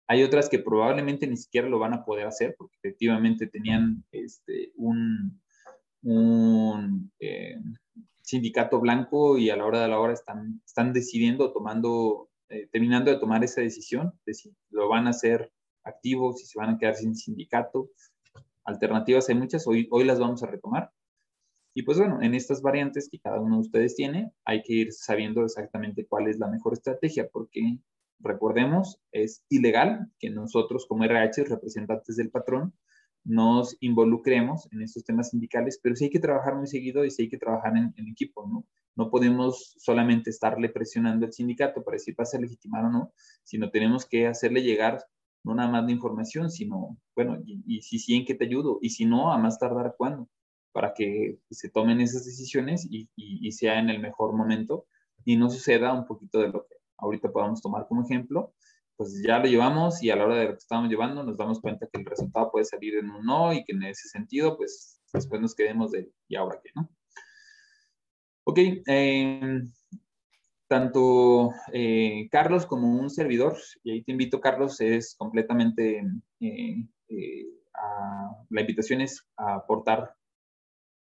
hay 0.07 0.21
otras 0.21 0.47
que 0.47 0.59
probablemente 0.59 1.25
ni 1.25 1.37
siquiera 1.37 1.69
lo 1.69 1.79
van 1.79 1.93
a 1.93 2.05
poder 2.05 2.27
hacer 2.27 2.53
porque 2.55 2.75
efectivamente 2.83 3.47
tenían 3.47 4.03
este, 4.11 4.73
un, 4.75 5.41
eh, 7.19 7.55
sindicato 8.23 8.79
blanco 8.79 9.37
y 9.37 9.49
a 9.49 9.55
la 9.55 9.65
hora 9.65 9.81
de 9.81 9.87
la 9.87 9.99
hora 9.99 10.13
están, 10.13 10.61
están 10.65 10.93
decidiendo, 10.93 11.51
tomando, 11.51 12.29
eh, 12.49 12.67
terminando 12.71 13.11
de 13.11 13.17
tomar 13.17 13.43
esa 13.43 13.61
decisión 13.61 14.13
de 14.25 14.33
si 14.33 14.55
lo 14.69 14.89
van 14.89 15.07
a 15.07 15.11
hacer 15.11 15.51
activos, 15.83 16.39
si 16.39 16.45
se 16.45 16.59
van 16.59 16.71
a 16.71 16.77
quedar 16.77 16.95
sin 16.95 17.15
sindicato. 17.15 17.89
Alternativas 18.63 19.27
hay 19.29 19.35
muchas, 19.35 19.65
hoy, 19.67 19.87
hoy 19.91 20.03
las 20.03 20.19
vamos 20.19 20.43
a 20.43 20.47
retomar. 20.47 20.91
Y 21.73 21.83
pues 21.83 21.97
bueno, 21.97 22.21
en 22.21 22.35
estas 22.35 22.61
variantes 22.61 23.09
que 23.09 23.19
cada 23.19 23.39
uno 23.39 23.55
de 23.55 23.61
ustedes 23.61 23.95
tiene, 23.95 24.33
hay 24.43 24.61
que 24.61 24.73
ir 24.73 24.91
sabiendo 24.91 25.43
exactamente 25.43 26.05
cuál 26.05 26.27
es 26.27 26.37
la 26.37 26.47
mejor 26.47 26.73
estrategia, 26.73 27.29
porque 27.31 27.79
recordemos, 28.19 28.99
es 29.11 29.43
ilegal 29.49 30.11
que 30.19 30.29
nosotros 30.29 30.85
como 30.87 31.05
RH, 31.05 31.45
representantes 31.45 32.17
del 32.17 32.29
patrón, 32.29 32.73
nos 33.23 33.77
involucremos 33.81 34.67
en 34.71 34.81
estos 34.81 35.03
temas 35.03 35.29
sindicales, 35.29 35.79
pero 35.81 35.95
sí 35.95 36.05
hay 36.05 36.09
que 36.09 36.19
trabajar 36.19 36.55
muy 36.55 36.67
seguido 36.67 37.05
y 37.05 37.11
sí 37.11 37.23
hay 37.23 37.29
que 37.29 37.37
trabajar 37.37 37.73
en, 37.77 38.07
equipo, 38.07 38.47
¿no? 38.47 38.65
No 38.95 39.09
podemos 39.09 39.75
solamente 39.77 40.29
estarle 40.29 40.69
presionando 40.69 41.25
al 41.25 41.33
sindicato 41.33 41.83
para 41.83 41.95
decir 41.95 42.15
pasa 42.15 42.37
a 42.37 42.41
legitimar 42.41 42.85
o 42.85 42.89
no, 42.89 43.13
sino 43.43 43.69
tenemos 43.69 44.05
que 44.05 44.27
hacerle 44.27 44.61
llegar 44.61 44.99
no 45.43 45.55
nada 45.55 45.69
más 45.69 45.85
la 45.85 45.91
información, 45.91 46.51
sino, 46.51 46.97
bueno, 47.15 47.37
y, 47.45 47.81
si 47.81 47.99
sí, 47.99 48.15
¿en 48.15 48.25
qué 48.25 48.35
te 48.35 48.45
ayudo? 48.45 48.77
Y 48.81 48.91
si 48.91 49.05
no, 49.05 49.31
a 49.31 49.37
más 49.37 49.57
tardar 49.57 49.95
cuándo 49.97 50.29
para 50.71 50.93
que 50.93 51.39
se 51.49 51.69
tomen 51.69 51.99
esas 51.99 52.25
decisiones 52.25 52.87
y, 52.89 53.51
sea 53.51 53.79
en 53.79 53.89
el 53.89 53.99
mejor 53.99 54.33
momento 54.33 54.85
y 55.25 55.35
no 55.35 55.49
suceda 55.49 55.93
un 55.93 56.05
poquito 56.05 56.39
de 56.39 56.49
lo 56.49 56.65
que 56.65 56.75
ahorita 56.97 57.31
podamos 57.31 57.61
tomar 57.61 57.87
como 57.87 58.03
ejemplo, 58.03 58.53
pues 59.01 59.19
ya 59.25 59.39
lo 59.39 59.45
llevamos 59.45 60.03
y 60.03 60.11
a 60.11 60.15
la 60.15 60.25
hora 60.25 60.35
de 60.35 60.45
lo 60.45 60.51
que 60.51 60.57
estamos 60.59 60.87
llevando 60.87 61.23
nos 61.23 61.35
damos 61.35 61.59
cuenta 61.59 61.87
que 61.91 61.99
el 61.99 62.05
resultado 62.05 62.51
puede 62.51 62.65
salir 62.65 62.97
en 62.97 63.09
un 63.09 63.25
no 63.25 63.51
y 63.51 63.63
que 63.63 63.71
en 63.71 63.81
ese 63.81 64.07
sentido, 64.07 64.55
pues 64.55 65.01
después 65.11 65.41
nos 65.41 65.55
quedemos 65.55 65.89
de 65.89 66.11
¿y 66.27 66.35
ahora 66.35 66.59
qué? 66.63 66.69
¿no? 66.75 66.87
Ok, 68.43 68.59
em, 68.85 69.71
tanto 70.67 71.49
eh, 71.73 72.27
Carlos 72.29 72.67
como 72.67 72.91
un 72.91 73.09
servidor, 73.09 73.57
y 73.83 73.89
ahí 73.89 74.03
te 74.03 74.11
invito 74.11 74.39
Carlos, 74.39 74.79
es 74.81 75.15
completamente, 75.17 76.03
eh, 76.39 76.85
eh, 77.07 77.45
la 78.51 78.61
invitación 78.61 79.01
es 79.01 79.27
a 79.35 79.55
aportar 79.55 80.13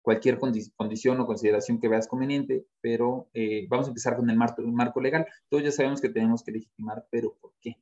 cualquier 0.03 0.39
condición 0.39 1.21
o 1.21 1.27
consideración 1.27 1.79
que 1.79 1.89
veas 1.89 2.09
conveniente, 2.09 2.67
pero 2.81 3.29
eh, 3.35 3.67
vamos 3.69 3.87
a 3.87 3.91
empezar 3.91 4.17
con 4.17 4.31
el 4.31 4.37
marco, 4.37 5.01
legal. 5.01 5.27
Todos 5.49 5.65
ya 5.65 5.73
sabemos 5.73 6.01
que 6.01 6.09
tenemos 6.09 6.43
que 6.43 6.53
legitimar, 6.53 7.07
pero 7.11 7.37
¿por 7.41 7.53
qué? 7.61 7.77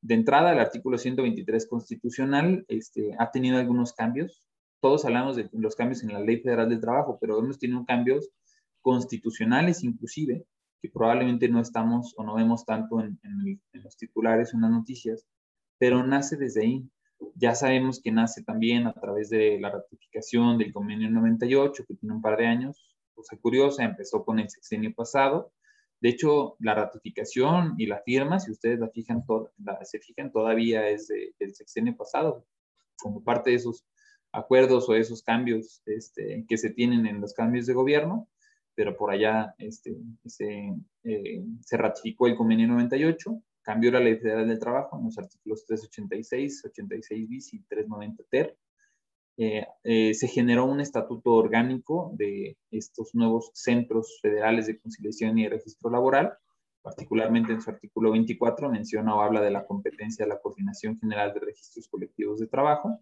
De 0.00 0.14
entrada, 0.14 0.52
el 0.52 0.60
artículo 0.60 0.98
123 0.98 1.66
constitucional 1.66 2.64
este, 2.68 3.16
ha 3.18 3.30
tenido 3.30 3.58
algunos 3.58 3.92
cambios. 3.92 4.46
Todos 4.80 5.04
hablamos 5.04 5.36
de 5.36 5.48
los 5.52 5.74
cambios 5.74 6.02
en 6.04 6.12
la 6.12 6.20
Ley 6.20 6.40
Federal 6.40 6.68
del 6.68 6.80
Trabajo, 6.80 7.18
pero 7.20 7.38
hemos 7.38 7.58
tenido 7.58 7.84
cambios 7.84 8.30
constitucionales 8.80 9.82
inclusive, 9.82 10.46
que 10.80 10.90
probablemente 10.90 11.48
no 11.48 11.60
estamos 11.60 12.14
o 12.16 12.22
no 12.22 12.36
vemos 12.36 12.64
tanto 12.64 13.00
en, 13.00 13.18
en 13.24 13.82
los 13.82 13.96
titulares 13.96 14.52
o 14.52 14.56
en 14.56 14.62
las 14.62 14.70
noticias, 14.70 15.26
pero 15.78 16.06
nace 16.06 16.36
desde 16.36 16.62
ahí, 16.62 16.88
ya 17.34 17.54
sabemos 17.54 18.00
que 18.00 18.12
nace 18.12 18.42
también 18.42 18.86
a 18.86 18.94
través 18.94 19.30
de 19.30 19.58
la 19.60 19.70
ratificación 19.70 20.58
del 20.58 20.72
convenio 20.72 21.10
98, 21.10 21.84
que 21.86 21.94
tiene 21.94 22.14
un 22.14 22.22
par 22.22 22.36
de 22.36 22.46
años. 22.46 22.96
Cosa 23.14 23.36
curiosa, 23.36 23.84
empezó 23.84 24.24
con 24.24 24.38
el 24.38 24.50
sexenio 24.50 24.94
pasado. 24.94 25.52
De 26.00 26.10
hecho, 26.10 26.56
la 26.60 26.74
ratificación 26.74 27.74
y 27.78 27.86
la 27.86 28.00
firma, 28.00 28.38
si 28.38 28.50
ustedes 28.50 28.78
la 28.78 28.88
fijan, 28.88 29.24
se 29.82 29.98
fijan, 29.98 30.30
todavía 30.30 30.88
es 30.88 31.08
del 31.08 31.54
sexenio 31.54 31.96
pasado, 31.96 32.46
como 32.98 33.24
parte 33.24 33.50
de 33.50 33.56
esos 33.56 33.86
acuerdos 34.32 34.88
o 34.88 34.94
esos 34.94 35.22
cambios 35.22 35.82
este, 35.86 36.44
que 36.46 36.58
se 36.58 36.70
tienen 36.70 37.06
en 37.06 37.20
los 37.20 37.32
cambios 37.32 37.66
de 37.66 37.72
gobierno, 37.72 38.28
pero 38.74 38.96
por 38.96 39.10
allá 39.10 39.54
este, 39.56 39.96
eh, 41.04 41.44
se 41.60 41.76
ratificó 41.78 42.26
el 42.26 42.36
convenio 42.36 42.68
98 42.68 43.42
cambió 43.66 43.90
la 43.90 43.98
Ley 43.98 44.16
Federal 44.16 44.46
del 44.46 44.60
Trabajo 44.60 44.96
en 44.96 45.06
los 45.06 45.18
artículos 45.18 45.66
386, 45.66 46.66
86 46.66 47.28
bis 47.28 47.52
y 47.52 47.58
390 47.64 48.22
ter. 48.30 48.56
Eh, 49.36 49.66
eh, 49.82 50.14
se 50.14 50.28
generó 50.28 50.66
un 50.66 50.80
estatuto 50.80 51.32
orgánico 51.32 52.12
de 52.14 52.56
estos 52.70 53.12
nuevos 53.16 53.50
centros 53.54 54.20
federales 54.22 54.68
de 54.68 54.78
conciliación 54.78 55.36
y 55.38 55.48
registro 55.48 55.90
laboral, 55.90 56.34
particularmente 56.80 57.52
en 57.54 57.60
su 57.60 57.68
artículo 57.68 58.12
24 58.12 58.70
menciona 58.70 59.16
o 59.16 59.20
habla 59.20 59.40
de 59.40 59.50
la 59.50 59.66
competencia 59.66 60.24
de 60.24 60.28
la 60.28 60.40
Coordinación 60.40 60.96
General 61.00 61.34
de 61.34 61.40
Registros 61.40 61.88
Colectivos 61.88 62.38
de 62.38 62.46
Trabajo. 62.46 63.00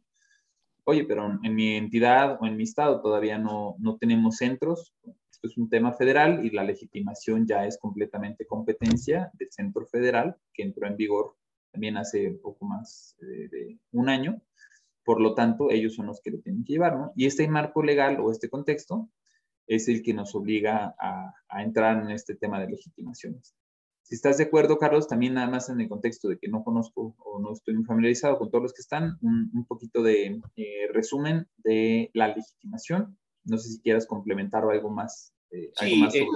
Oye, 0.85 1.05
pero 1.05 1.39
en 1.43 1.55
mi 1.55 1.77
entidad 1.77 2.39
o 2.41 2.47
en 2.47 2.57
mi 2.57 2.63
estado 2.63 3.03
todavía 3.03 3.37
no, 3.37 3.77
no 3.81 3.99
tenemos 3.99 4.37
centros 4.37 4.95
es 5.47 5.57
un 5.57 5.69
tema 5.69 5.93
federal 5.93 6.45
y 6.45 6.51
la 6.51 6.65
legitimación 6.65 7.47
ya 7.47 7.67
es 7.67 7.79
completamente 7.79 8.47
competencia 8.47 9.31
del 9.35 9.51
Centro 9.51 9.87
Federal, 9.87 10.37
que 10.53 10.63
entró 10.63 10.87
en 10.87 10.97
vigor 10.97 11.37
también 11.71 11.97
hace 11.97 12.31
poco 12.31 12.67
más 12.67 13.17
eh, 13.21 13.49
de 13.51 13.79
un 13.93 14.09
año. 14.09 14.41
Por 15.05 15.21
lo 15.21 15.35
tanto, 15.35 15.71
ellos 15.71 15.95
son 15.95 16.07
los 16.07 16.21
que 16.23 16.31
lo 16.31 16.39
tienen 16.39 16.65
que 16.65 16.75
llevar, 16.75 16.97
¿no? 16.97 17.13
Y 17.17 17.27
este 17.27 17.47
marco 17.49 17.83
legal 17.83 18.19
o 18.21 18.31
este 18.31 18.49
contexto 18.49 19.11
es 19.67 19.89
el 19.89 20.03
que 20.03 20.15
nos 20.15 20.35
obliga 20.35 20.95
a, 20.99 21.33
entrar 21.63 22.03
en 22.03 22.11
este 22.11 22.35
tema 22.35 22.61
de 22.61 22.69
legitimaciones. 22.69 23.55
Si 24.03 24.15
estás 24.15 24.39
de 24.39 24.45
acuerdo, 24.45 24.79
Carlos, 24.79 25.09
también 25.09 25.35
nada 25.35 25.49
más 25.49 25.69
en 25.69 25.81
el 25.81 25.89
contexto 25.89 26.29
de 26.29 26.39
que 26.39 26.49
no 26.49 26.63
conozco 26.63 27.15
o 27.19 27.41
no 27.41 27.53
estoy 27.53 27.75
familiarizado 27.85 28.39
con 28.39 28.51
todos 28.51 28.63
los 28.63 28.73
que 28.75 28.83
están, 28.83 29.19
un, 29.23 29.65
poquito 29.67 30.03
de 30.03 30.41
eh, 30.57 30.89
resumen 30.93 31.49
de 31.59 32.11
la 32.13 32.29
legitimación. 32.29 33.19
No 33.45 33.57
sé 33.57 33.71
si 33.71 33.81
quieras 33.81 34.07
complementar 34.07 34.65
o 34.65 34.71
algo 34.71 34.91
más 34.91 35.34
eh, 35.55 35.73
eh, 35.83 36.27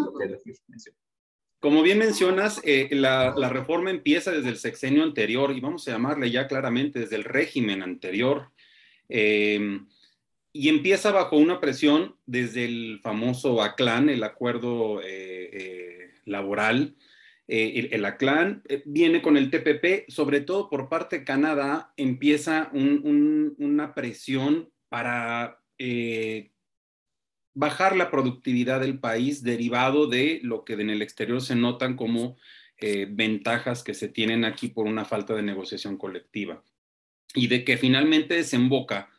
como 1.59 1.83
bien 1.83 1.99
mencionas, 1.99 2.61
eh, 2.65 2.89
la, 2.93 3.33
reforma 3.49 3.91
empieza 3.91 4.31
desde 4.31 4.51
el 4.51 4.59
sexenio 4.59 5.03
anterior 5.03 5.51
y 5.51 5.61
vamos 5.61 5.89
a 5.89 5.91
llamarle 5.91 6.31
ya 6.31 6.47
claramente 6.47 7.01
desde 7.01 7.17
el 7.17 7.25
régimen 7.25 7.83
anterior. 7.83 8.53
y 9.09 10.69
empieza 10.69 11.13
bajo 11.13 11.37
una 11.37 11.61
presión 11.61 12.17
desde 12.27 12.65
el 12.65 13.01
famoso 13.03 13.63
ACLAN, 13.63 14.09
el 14.09 14.23
acuerdo 14.23 15.01
laboral. 16.25 16.97
el, 17.49 18.05
ACLAN 18.05 18.63
viene 18.85 19.21
con 19.21 19.37
el 19.37 19.51
TPP, 19.51 20.09
sobre 20.09 20.43
todo 20.43 20.71
por 20.71 20.89
parte 20.89 21.19
de 21.19 21.25
Canadá, 21.25 21.93
empieza 21.97 22.71
una 22.73 23.95
presión 23.95 24.71
para 24.89 25.61
bajar 27.59 27.97
la 27.97 28.09
productividad 28.09 28.81
del 28.81 29.01
país 29.01 29.43
derivado 29.43 30.07
de 30.07 30.39
lo 30.45 30.65
que 30.65 30.75
en 30.75 30.91
el 30.91 31.03
exterior 31.03 31.41
se 31.41 31.57
notan 31.57 31.97
como 31.97 32.37
eh, 32.77 33.09
ventajas 33.11 33.83
que 33.83 33.95
se 33.95 34.09
tienen 34.09 34.45
aquí 34.45 34.69
por 34.69 34.87
una 34.87 35.05
falta 35.05 35.35
de 35.35 35.43
negociación 35.43 35.97
colectiva 35.97 36.63
y 37.35 37.49
de 37.49 37.65
que 37.65 37.77
finalmente 37.77 38.35
desemboca 38.35 39.11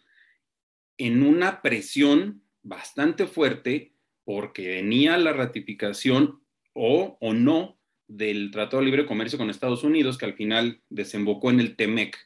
en 0.98 1.22
una 1.22 1.62
presión 1.62 2.42
bastante 2.64 3.28
fuerte 3.28 3.92
porque 4.24 4.70
venía 4.70 5.18
la 5.18 5.34
ratificación 5.34 6.42
o, 6.72 7.18
o 7.20 7.34
no 7.34 7.78
del 8.08 8.52
Tratado 8.52 8.80
de 8.80 8.86
Libre 8.86 9.06
Comercio 9.06 9.38
con 9.38 9.50
Estados 9.50 9.84
Unidos, 9.84 10.18
que 10.18 10.26
al 10.26 10.36
final 10.36 10.82
desembocó 10.88 11.50
en 11.50 11.60
el 11.60 11.76
TEMEC. 11.76 12.18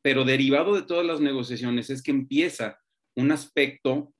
Pero 0.00 0.24
derivado 0.24 0.74
de 0.74 0.82
todas 0.82 1.04
las 1.04 1.20
negociaciones 1.20 1.90
es 1.90 2.02
que 2.02 2.12
empieza 2.12 2.80
un 3.14 3.30
aspecto 3.30 4.14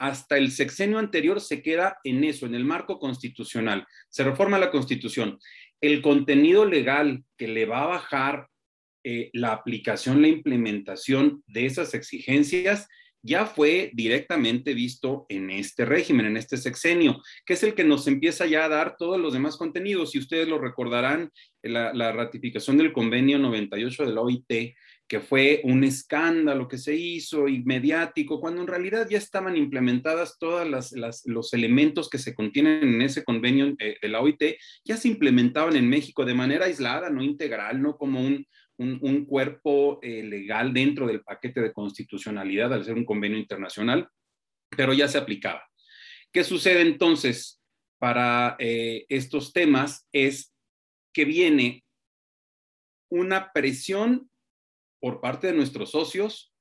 hasta 0.00 0.38
el 0.38 0.50
sexenio 0.50 0.98
anterior 0.98 1.42
se 1.42 1.62
queda 1.62 1.98
en 2.04 2.24
eso, 2.24 2.46
en 2.46 2.54
el 2.54 2.64
marco 2.64 2.98
constitucional. 2.98 3.86
Se 4.08 4.24
reforma 4.24 4.58
la 4.58 4.70
constitución. 4.70 5.38
El 5.78 6.00
contenido 6.00 6.64
legal 6.64 7.22
que 7.36 7.46
le 7.46 7.66
va 7.66 7.82
a 7.82 7.88
bajar 7.88 8.48
eh, 9.04 9.28
la 9.34 9.52
aplicación, 9.52 10.22
la 10.22 10.28
implementación 10.28 11.44
de 11.46 11.66
esas 11.66 11.92
exigencias 11.92 12.88
ya 13.22 13.44
fue 13.44 13.90
directamente 13.92 14.72
visto 14.72 15.26
en 15.28 15.50
este 15.50 15.84
régimen, 15.84 16.24
en 16.24 16.38
este 16.38 16.56
sexenio, 16.56 17.22
que 17.44 17.52
es 17.52 17.62
el 17.62 17.74
que 17.74 17.84
nos 17.84 18.06
empieza 18.06 18.46
ya 18.46 18.64
a 18.64 18.70
dar 18.70 18.96
todos 18.96 19.20
los 19.20 19.34
demás 19.34 19.58
contenidos. 19.58 20.14
Y 20.14 20.18
ustedes 20.18 20.48
lo 20.48 20.58
recordarán, 20.58 21.30
la, 21.62 21.92
la 21.92 22.12
ratificación 22.12 22.78
del 22.78 22.94
convenio 22.94 23.38
98 23.38 24.06
de 24.06 24.14
la 24.14 24.22
OIT 24.22 24.74
que 25.10 25.18
fue 25.18 25.60
un 25.64 25.82
escándalo 25.82 26.68
que 26.68 26.78
se 26.78 26.94
hizo 26.94 27.48
y 27.48 27.64
mediático, 27.64 28.40
cuando 28.40 28.60
en 28.60 28.68
realidad 28.68 29.08
ya 29.10 29.18
estaban 29.18 29.56
implementadas 29.56 30.38
todos 30.38 30.92
los 31.24 31.52
elementos 31.52 32.08
que 32.08 32.18
se 32.18 32.32
contienen 32.32 32.94
en 32.94 33.02
ese 33.02 33.24
convenio 33.24 33.74
eh, 33.80 33.96
de 34.00 34.08
la 34.08 34.20
OIT, 34.20 34.40
ya 34.84 34.96
se 34.96 35.08
implementaban 35.08 35.74
en 35.74 35.88
México 35.88 36.24
de 36.24 36.34
manera 36.34 36.66
aislada, 36.66 37.10
no 37.10 37.24
integral, 37.24 37.82
no 37.82 37.96
como 37.96 38.20
un, 38.20 38.46
un, 38.78 39.24
cuerpo 39.24 39.98
eh, 40.00 40.22
legal 40.22 40.72
dentro 40.72 41.08
del 41.08 41.22
paquete 41.22 41.60
de 41.60 41.72
constitucionalidad 41.72 42.72
al 42.72 42.84
ser 42.84 42.94
un 42.94 43.04
convenio 43.04 43.36
internacional, 43.36 44.08
pero 44.76 44.92
ya 44.92 45.08
se 45.08 45.18
aplicaba. 45.18 45.68
¿Qué 46.32 46.44
sucede 46.44 46.82
entonces 46.82 47.60
para 47.98 48.54
eh, 48.60 49.06
estos 49.08 49.52
temas? 49.52 50.06
Es 50.12 50.54
que 51.12 51.24
viene 51.24 51.82
una 53.10 53.50
presión 53.52 54.29
por 55.00 55.20
parte 55.20 55.48
de 55.48 55.54
nuestros 55.54 55.90
socios, 55.90 56.54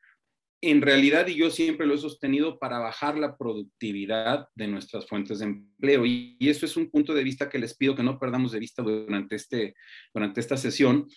en 0.61 0.81
realidad, 0.81 1.27
y 1.27 1.35
yo 1.35 1.49
siempre 1.51 1.85
lo 1.85 1.95
he 1.95 1.97
sostenido, 1.97 2.59
para 2.59 2.79
bajar 2.79 3.17
la 3.17 3.37
productividad 3.37 4.47
de 4.55 4.67
nuestras 4.67 5.07
fuentes 5.07 5.39
de 5.39 5.45
empleo. 5.45 6.05
Y, 6.05 6.37
eso 6.41 6.65
es 6.65 6.75
un 6.75 6.89
punto 6.89 7.13
de 7.13 7.23
vista 7.23 7.49
que 7.49 7.59
les 7.59 7.77
pido 7.77 7.95
que 7.95 8.03
no 8.03 8.19
perdamos 8.19 8.51
de 8.51 8.59
vista 8.59 8.81
durante, 8.81 9.35
este, 9.35 9.75
durante 10.13 10.41
esta 10.41 10.57
sesión, 10.57 11.07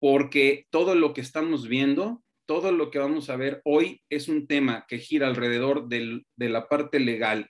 porque 0.00 0.66
todo 0.70 0.94
lo 0.94 1.14
que 1.14 1.20
estamos 1.20 1.68
viendo, 1.68 2.24
todo 2.46 2.72
lo 2.72 2.90
que 2.90 2.98
vamos 2.98 3.30
a 3.30 3.36
ver 3.36 3.60
hoy 3.64 4.02
es 4.10 4.28
un 4.28 4.46
tema 4.46 4.84
que 4.88 4.98
gira 4.98 5.28
alrededor 5.28 5.88
de 5.88 6.24
la 6.38 6.68
parte 6.68 6.98
legal 6.98 7.48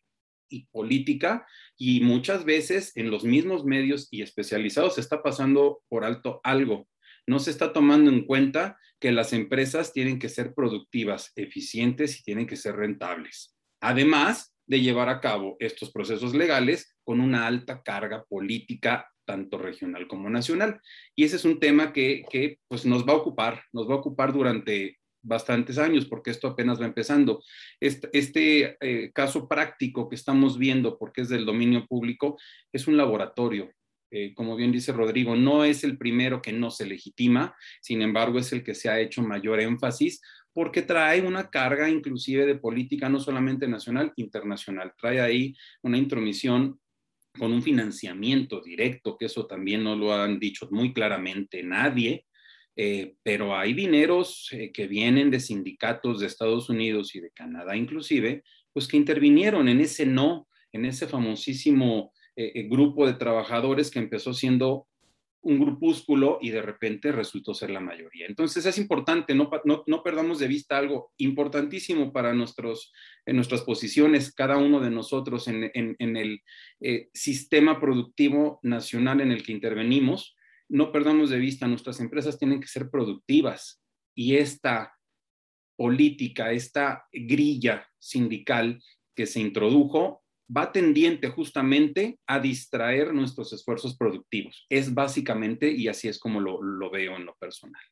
y 0.50 0.66
política 0.66 1.46
y 1.76 2.00
muchas 2.00 2.44
veces 2.44 2.96
en 2.96 3.10
los 3.10 3.24
mismos 3.24 3.64
medios 3.64 4.08
y 4.10 4.22
especializados 4.22 4.96
se 4.96 5.00
está 5.00 5.22
pasando 5.22 5.82
por 5.88 6.04
alto 6.04 6.40
algo. 6.42 6.88
No 7.28 7.38
se 7.38 7.50
está 7.50 7.72
tomando 7.72 8.10
en 8.10 8.24
cuenta 8.24 8.78
que 8.98 9.12
las 9.12 9.32
empresas 9.32 9.92
tienen 9.92 10.18
que 10.18 10.28
ser 10.28 10.54
productivas, 10.54 11.32
eficientes 11.36 12.18
y 12.18 12.22
tienen 12.22 12.46
que 12.46 12.56
ser 12.56 12.74
rentables. 12.74 13.54
Además 13.80 14.54
de 14.66 14.80
llevar 14.80 15.08
a 15.08 15.20
cabo 15.20 15.56
estos 15.60 15.92
procesos 15.92 16.34
legales 16.34 16.96
con 17.04 17.20
una 17.20 17.46
alta 17.46 17.82
carga 17.82 18.24
política 18.24 19.08
tanto 19.26 19.58
regional 19.58 20.08
como 20.08 20.30
nacional. 20.30 20.80
Y 21.14 21.24
ese 21.24 21.36
es 21.36 21.44
un 21.44 21.60
tema 21.60 21.92
que, 21.92 22.58
pues 22.66 22.86
nos 22.86 23.06
va 23.06 23.12
a 23.12 23.16
ocupar, 23.16 23.62
nos 23.74 23.88
va 23.88 23.92
a 23.92 23.98
ocupar 23.98 24.32
durante 24.32 24.98
bastantes 25.22 25.76
años, 25.76 26.06
porque 26.06 26.30
esto 26.30 26.48
apenas 26.48 26.80
va 26.80 26.86
empezando. 26.86 27.42
Este, 27.78 28.78
eh, 28.80 29.12
caso 29.12 29.46
práctico 29.46 30.08
que 30.08 30.14
estamos 30.14 30.56
viendo, 30.56 30.96
porque 30.96 31.20
es 31.20 31.28
del 31.28 31.44
dominio 31.44 31.86
público, 31.86 32.38
es 32.72 32.88
un 32.88 32.96
laboratorio. 32.96 33.70
Eh, 34.10 34.32
como 34.34 34.56
bien 34.56 34.72
dice 34.72 34.92
Rodrigo, 34.92 35.36
no 35.36 35.64
es 35.64 35.84
el 35.84 35.98
primero 35.98 36.40
que 36.40 36.52
no 36.52 36.70
se 36.70 36.86
legitima, 36.86 37.54
sin 37.80 38.00
embargo 38.00 38.38
es 38.38 38.52
el 38.52 38.64
que 38.64 38.74
se 38.74 38.88
ha 38.88 39.00
hecho 39.00 39.22
mayor 39.22 39.60
énfasis 39.60 40.22
porque 40.52 40.82
trae 40.82 41.20
una 41.20 41.50
carga 41.50 41.88
inclusive 41.88 42.44
de 42.44 42.56
política 42.56 43.08
no 43.08 43.20
solamente 43.20 43.68
nacional, 43.68 44.12
internacional. 44.16 44.92
Trae 44.98 45.20
ahí 45.20 45.54
una 45.82 45.98
intromisión 45.98 46.80
con 47.38 47.52
un 47.52 47.62
financiamiento 47.62 48.60
directo, 48.60 49.16
que 49.16 49.26
eso 49.26 49.46
también 49.46 49.84
no 49.84 49.94
lo 49.94 50.12
han 50.12 50.40
dicho 50.40 50.66
muy 50.72 50.92
claramente 50.92 51.62
nadie, 51.62 52.26
eh, 52.74 53.14
pero 53.22 53.56
hay 53.56 53.72
dineros 53.72 54.48
eh, 54.52 54.72
que 54.72 54.86
vienen 54.86 55.30
de 55.30 55.40
sindicatos 55.40 56.20
de 56.20 56.26
Estados 56.26 56.68
Unidos 56.68 57.14
y 57.14 57.20
de 57.20 57.30
Canadá 57.30 57.76
inclusive, 57.76 58.42
pues 58.72 58.88
que 58.88 58.96
intervinieron 58.96 59.68
en 59.68 59.80
ese 59.80 60.06
no, 60.06 60.48
en 60.72 60.84
ese 60.84 61.06
famosísimo 61.06 62.12
eh, 62.40 62.68
grupo 62.68 63.04
de 63.04 63.14
trabajadores 63.14 63.90
que 63.90 63.98
empezó 63.98 64.32
siendo 64.32 64.86
un 65.40 65.58
grupúsculo 65.58 66.38
y 66.40 66.50
de 66.50 66.62
repente 66.62 67.10
resultó 67.10 67.52
ser 67.52 67.70
la 67.70 67.80
mayoría. 67.80 68.26
Entonces 68.26 68.64
es 68.64 68.78
importante, 68.78 69.34
no, 69.34 69.50
no, 69.64 70.02
perdamos 70.04 70.38
de 70.38 70.46
vista 70.46 70.78
algo 70.78 71.12
importantísimo 71.16 72.12
para 72.12 72.34
nuestros, 72.34 72.92
en 73.26 73.34
nuestras 73.34 73.62
posiciones, 73.62 74.32
cada 74.32 74.56
uno 74.56 74.78
de 74.78 74.90
nosotros 74.90 75.48
en, 75.48 75.68
en, 75.74 76.16
el 76.16 76.40
sistema 77.12 77.80
productivo 77.80 78.60
nacional 78.62 79.20
en 79.20 79.32
el 79.32 79.42
que 79.42 79.52
intervenimos, 79.52 80.36
no 80.68 80.92
perdamos 80.92 81.30
de 81.30 81.38
vista, 81.38 81.66
nuestras 81.66 81.98
empresas 81.98 82.38
tienen 82.38 82.60
que 82.60 82.68
ser 82.68 82.88
productivas 82.88 83.82
y 84.14 84.36
esta 84.36 84.92
política, 85.76 86.52
esta 86.52 87.04
grilla 87.12 87.88
sindical 87.98 88.80
que 89.16 89.26
se 89.26 89.40
introdujo 89.40 90.22
va 90.54 90.72
tendiente 90.72 91.28
justamente 91.28 92.18
a 92.26 92.40
distraer 92.40 93.12
nuestros 93.12 93.52
esfuerzos 93.52 93.96
productivos. 93.96 94.66
Es 94.68 94.92
básicamente, 94.94 95.70
y 95.70 95.88
así 95.88 96.08
es 96.08 96.18
como 96.18 96.40
lo, 96.40 96.90
veo 96.90 97.16
en 97.16 97.26
lo 97.26 97.34
personal. 97.36 97.82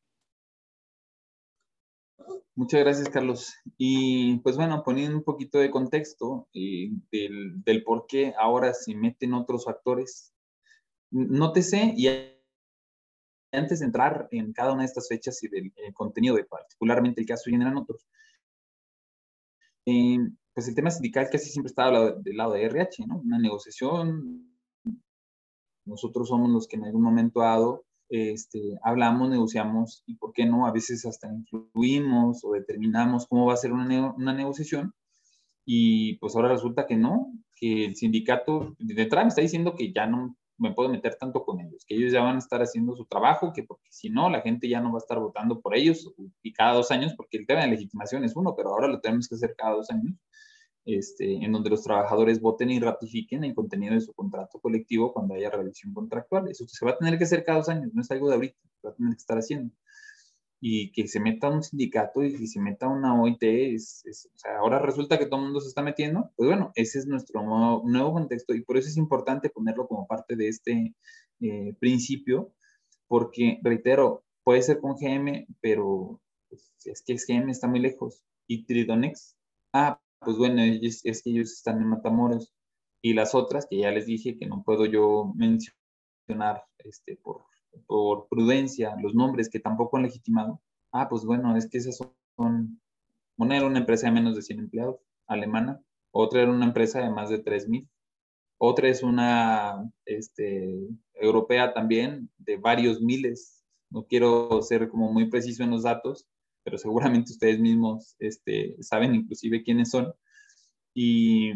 Muchas 2.55 2.79
gracias, 2.79 3.09
Carlos. 3.09 3.53
Y 3.77 4.37
pues 4.39 4.57
bueno, 4.57 4.83
poniendo 4.83 5.15
un 5.15 5.23
poquito 5.23 5.59
de 5.59 5.69
contexto 5.69 6.47
eh, 6.53 6.89
del, 7.11 7.83
por 7.83 8.07
qué 8.07 8.33
ahora 8.39 8.73
se 8.73 8.95
meten 8.95 9.33
otros 9.33 9.65
factores, 9.65 10.33
nótese 11.11 11.93
y 11.95 12.07
antes 13.51 13.79
de 13.79 13.85
entrar 13.85 14.27
en 14.31 14.51
cada 14.51 14.73
una 14.73 14.81
de 14.81 14.87
estas 14.87 15.07
fechas 15.07 15.41
y 15.43 15.47
del 15.47 15.71
contenido 15.93 16.35
de 16.35 16.43
particularmente 16.43 17.21
el 17.21 17.27
caso 17.27 17.49
en 17.49 17.77
otros, 17.77 18.07
eh, 19.85 20.17
pues 20.57 20.67
el 20.67 20.73
tema 20.73 20.89
sindical 20.89 21.29
casi 21.31 21.51
siempre 21.51 21.67
está 21.67 21.91
del 21.91 22.35
lado 22.35 22.53
de 22.53 22.63
RH, 22.63 23.05
¿no? 23.05 23.19
Una 23.19 23.37
negociación, 23.37 24.57
nosotros 25.85 26.29
somos 26.29 26.49
los 26.49 26.67
que 26.67 26.77
en 26.77 26.85
algún 26.85 27.03
momento 27.03 27.41
dado 27.41 27.85
este, 28.09 28.79
hablamos, 28.81 29.29
negociamos 29.29 30.01
y, 30.07 30.15
¿por 30.15 30.33
qué 30.33 30.47
no? 30.47 30.65
A 30.65 30.71
veces 30.71 31.05
hasta 31.05 31.31
influimos 31.31 32.43
o 32.43 32.53
determinamos 32.53 33.27
cómo 33.27 33.45
va 33.45 33.53
a 33.53 33.57
ser 33.57 33.71
una, 33.71 34.11
una 34.13 34.33
negociación 34.33 34.95
y 35.63 36.17
pues 36.17 36.35
ahora 36.35 36.49
resulta 36.49 36.87
que 36.87 36.95
no, 36.95 37.31
que 37.53 37.85
el 37.85 37.95
sindicato 37.95 38.75
de 38.79 39.03
entrada 39.03 39.27
está 39.27 39.43
diciendo 39.43 39.75
que 39.75 39.93
ya 39.93 40.07
no 40.07 40.37
me 40.57 40.73
puedo 40.73 40.89
meter 40.89 41.15
tanto 41.15 41.43
con 41.43 41.59
ellos, 41.59 41.85
que 41.85 41.95
ellos 41.95 42.11
ya 42.11 42.21
van 42.21 42.35
a 42.35 42.39
estar 42.39 42.61
haciendo 42.61 42.95
su 42.95 43.05
trabajo, 43.05 43.53
que 43.53 43.63
porque 43.63 43.87
si 43.91 44.09
no, 44.09 44.29
la 44.29 44.41
gente 44.41 44.67
ya 44.67 44.81
no 44.81 44.91
va 44.91 44.97
a 44.97 45.03
estar 45.05 45.19
votando 45.19 45.61
por 45.61 45.75
ellos 45.75 46.13
y 46.41 46.53
cada 46.53 46.73
dos 46.73 46.91
años, 46.91 47.13
porque 47.15 47.37
el 47.37 47.45
tema 47.45 47.61
de 47.61 47.67
legitimación 47.67 48.23
es 48.23 48.35
uno, 48.35 48.55
pero 48.55 48.69
ahora 48.69 48.87
lo 48.87 48.99
tenemos 48.99 49.27
que 49.27 49.35
hacer 49.35 49.55
cada 49.57 49.75
dos 49.75 49.89
años, 49.89 50.15
este, 50.85 51.43
en 51.43 51.51
donde 51.51 51.69
los 51.69 51.83
trabajadores 51.83 52.39
voten 52.41 52.71
y 52.71 52.79
ratifiquen 52.79 53.43
el 53.43 53.53
contenido 53.53 53.93
de 53.93 54.01
su 54.01 54.13
contrato 54.13 54.59
colectivo 54.59 55.13
cuando 55.13 55.35
haya 55.35 55.49
revisión 55.49 55.93
contractual. 55.93 56.47
Eso 56.49 56.65
se 56.67 56.85
va 56.85 56.91
a 56.91 56.97
tener 56.97 57.17
que 57.17 57.25
hacer 57.25 57.43
cada 57.43 57.59
dos 57.59 57.69
años, 57.69 57.93
no 57.93 58.01
es 58.01 58.09
algo 58.11 58.29
de 58.29 58.35
ahorita, 58.35 58.57
se 58.81 58.87
va 58.87 58.93
a 58.93 58.95
tener 58.95 59.11
que 59.13 59.17
estar 59.17 59.37
haciendo 59.37 59.73
y 60.59 60.91
que 60.91 61.07
se 61.07 61.19
meta 61.19 61.49
un 61.49 61.63
sindicato 61.63 62.23
y 62.23 62.35
que 62.35 62.47
se 62.47 62.59
meta 62.59 62.87
una 62.87 63.19
OIT, 63.19 63.43
es, 63.43 64.03
o 64.33 64.37
sea, 64.37 64.57
ahora 64.57 64.79
resulta 64.79 65.19
que 65.19 65.27
todo 65.27 65.39
el 65.39 65.45
mundo 65.45 65.61
se 65.61 65.69
está 65.69 65.83
metiendo, 65.83 66.31
pues 66.35 66.47
bueno, 66.47 66.71
ese 66.75 66.99
es 66.99 67.07
nuestro 67.07 67.43
nuevo, 67.43 68.13
contexto 68.13 68.53
y 68.55 68.63
por 68.63 68.77
eso 68.77 68.89
es 68.89 68.97
importante 68.97 69.49
ponerlo 69.49 69.87
como 69.87 70.07
parte 70.07 70.35
de 70.35 70.47
este 70.47 70.95
eh, 71.41 71.75
principio, 71.79 72.53
porque, 73.07 73.59
reitero, 73.63 74.23
puede 74.43 74.61
ser 74.61 74.79
con 74.79 74.95
GM, 74.95 75.47
pero 75.61 76.19
pues, 76.49 76.73
es 76.85 77.03
que 77.03 77.15
GM 77.15 77.51
está 77.51 77.67
muy 77.67 77.79
lejos. 77.79 78.23
Y 78.47 78.65
Tridonex, 78.65 79.35
ah, 79.73 80.01
pues 80.19 80.37
bueno, 80.37 80.61
es 80.63 81.03
que 81.03 81.29
ellos 81.29 81.51
están 81.51 81.77
en 81.77 81.87
Matamoros. 81.87 82.53
Y 83.01 83.13
las 83.13 83.35
otras, 83.35 83.67
que 83.69 83.77
ya 83.77 83.91
les 83.91 84.05
dije 84.07 84.37
que 84.37 84.47
no 84.47 84.63
puedo 84.63 84.85
yo 84.85 85.31
mencionar 85.35 86.65
este, 86.79 87.15
por 87.17 87.45
por 87.85 88.27
prudencia 88.27 88.95
los 89.01 89.15
nombres 89.15 89.49
que 89.49 89.59
tampoco 89.59 89.97
han 89.97 90.03
legitimado, 90.03 90.61
ah, 90.91 91.07
pues 91.09 91.23
bueno, 91.25 91.55
es 91.55 91.69
que 91.69 91.77
esas 91.77 91.97
son, 91.97 92.81
una 93.37 93.57
era 93.57 93.67
una 93.67 93.79
empresa 93.79 94.07
de 94.07 94.13
menos 94.13 94.35
de 94.35 94.41
100 94.41 94.59
empleados, 94.59 94.99
alemana, 95.27 95.81
otra 96.11 96.41
era 96.41 96.51
una 96.51 96.65
empresa 96.65 97.01
de 97.01 97.09
más 97.09 97.29
de 97.29 97.43
3.000, 97.43 97.87
otra 98.59 98.89
es 98.89 99.03
una 99.03 99.91
este, 100.05 100.87
europea 101.13 101.73
también 101.73 102.29
de 102.37 102.57
varios 102.57 103.01
miles, 103.01 103.63
no 103.89 104.05
quiero 104.05 104.61
ser 104.61 104.89
como 104.89 105.11
muy 105.11 105.29
preciso 105.29 105.63
en 105.63 105.71
los 105.71 105.83
datos, 105.83 106.27
pero 106.63 106.77
seguramente 106.77 107.31
ustedes 107.31 107.59
mismos 107.59 108.15
este, 108.19 108.75
saben 108.81 109.15
inclusive 109.15 109.63
quiénes 109.63 109.89
son. 109.89 110.13
Y 110.93 111.53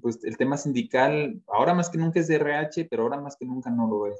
pues 0.00 0.24
el 0.24 0.36
tema 0.38 0.56
sindical, 0.56 1.42
ahora 1.48 1.74
más 1.74 1.90
que 1.90 1.98
nunca 1.98 2.20
es 2.20 2.28
de 2.28 2.36
RH, 2.36 2.86
pero 2.86 3.02
ahora 3.02 3.20
más 3.20 3.36
que 3.36 3.44
nunca 3.44 3.70
no 3.70 3.88
lo 3.88 4.06
es 4.06 4.18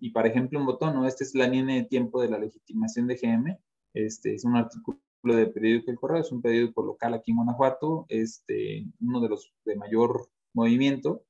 y 0.00 0.10
para 0.10 0.28
ejemplo, 0.28 0.58
un 0.58 0.66
botón, 0.66 0.94
¿no? 0.94 1.06
Este 1.06 1.24
es 1.24 1.34
la 1.34 1.46
línea 1.46 1.76
de 1.76 1.84
tiempo 1.84 2.20
de 2.20 2.28
la 2.28 2.38
legitimación 2.38 3.06
de 3.06 3.16
GM. 3.16 3.58
Este 3.94 4.34
es 4.34 4.44
un 4.44 4.56
artículo 4.56 4.98
de 5.24 5.46
periódico 5.46 5.90
El 5.90 5.96
Correo, 5.96 6.20
es 6.20 6.32
un 6.32 6.42
periódico 6.42 6.82
local 6.82 7.14
aquí 7.14 7.30
en 7.30 7.38
Guanajuato, 7.38 8.06
este, 8.08 8.86
uno 9.00 9.20
de 9.20 9.28
los 9.28 9.52
de 9.64 9.76
mayor 9.76 10.28
movimiento, 10.52 11.24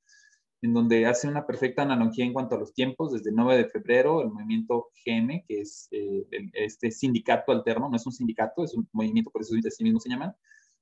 en 0.62 0.72
donde 0.72 1.06
hace 1.06 1.28
una 1.28 1.46
perfecta 1.46 1.82
analogía 1.82 2.24
en 2.24 2.32
cuanto 2.32 2.56
a 2.56 2.58
los 2.58 2.72
tiempos, 2.72 3.12
desde 3.12 3.30
el 3.30 3.36
9 3.36 3.56
de 3.58 3.68
febrero, 3.68 4.22
el 4.22 4.30
movimiento 4.30 4.88
GM, 5.04 5.44
que 5.46 5.60
es 5.60 5.88
eh, 5.90 6.26
este 6.54 6.90
sindicato 6.90 7.52
alterno, 7.52 7.88
no 7.88 7.96
es 7.96 8.06
un 8.06 8.12
sindicato, 8.12 8.64
es 8.64 8.74
un 8.74 8.88
movimiento, 8.92 9.30
por 9.30 9.42
eso 9.42 9.54
así 9.66 9.84
mismo 9.84 10.00
se 10.00 10.08
llaman, 10.08 10.34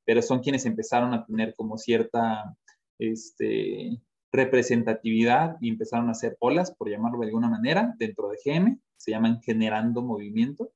pero 0.04 0.22
son 0.22 0.40
quienes 0.40 0.66
empezaron 0.66 1.12
a 1.14 1.26
tener 1.26 1.54
como 1.56 1.76
cierta, 1.78 2.56
este, 2.98 4.00
representatividad 4.32 5.56
y 5.60 5.68
empezaron 5.68 6.08
a 6.08 6.12
hacer 6.12 6.36
olas, 6.40 6.74
por 6.74 6.88
llamarlo 6.88 7.20
de 7.20 7.26
alguna 7.26 7.48
manera, 7.48 7.94
dentro 7.98 8.30
de 8.30 8.38
GM, 8.44 8.80
se 8.96 9.10
llaman 9.10 9.40
generando 9.42 10.02
movimiento. 10.02 10.72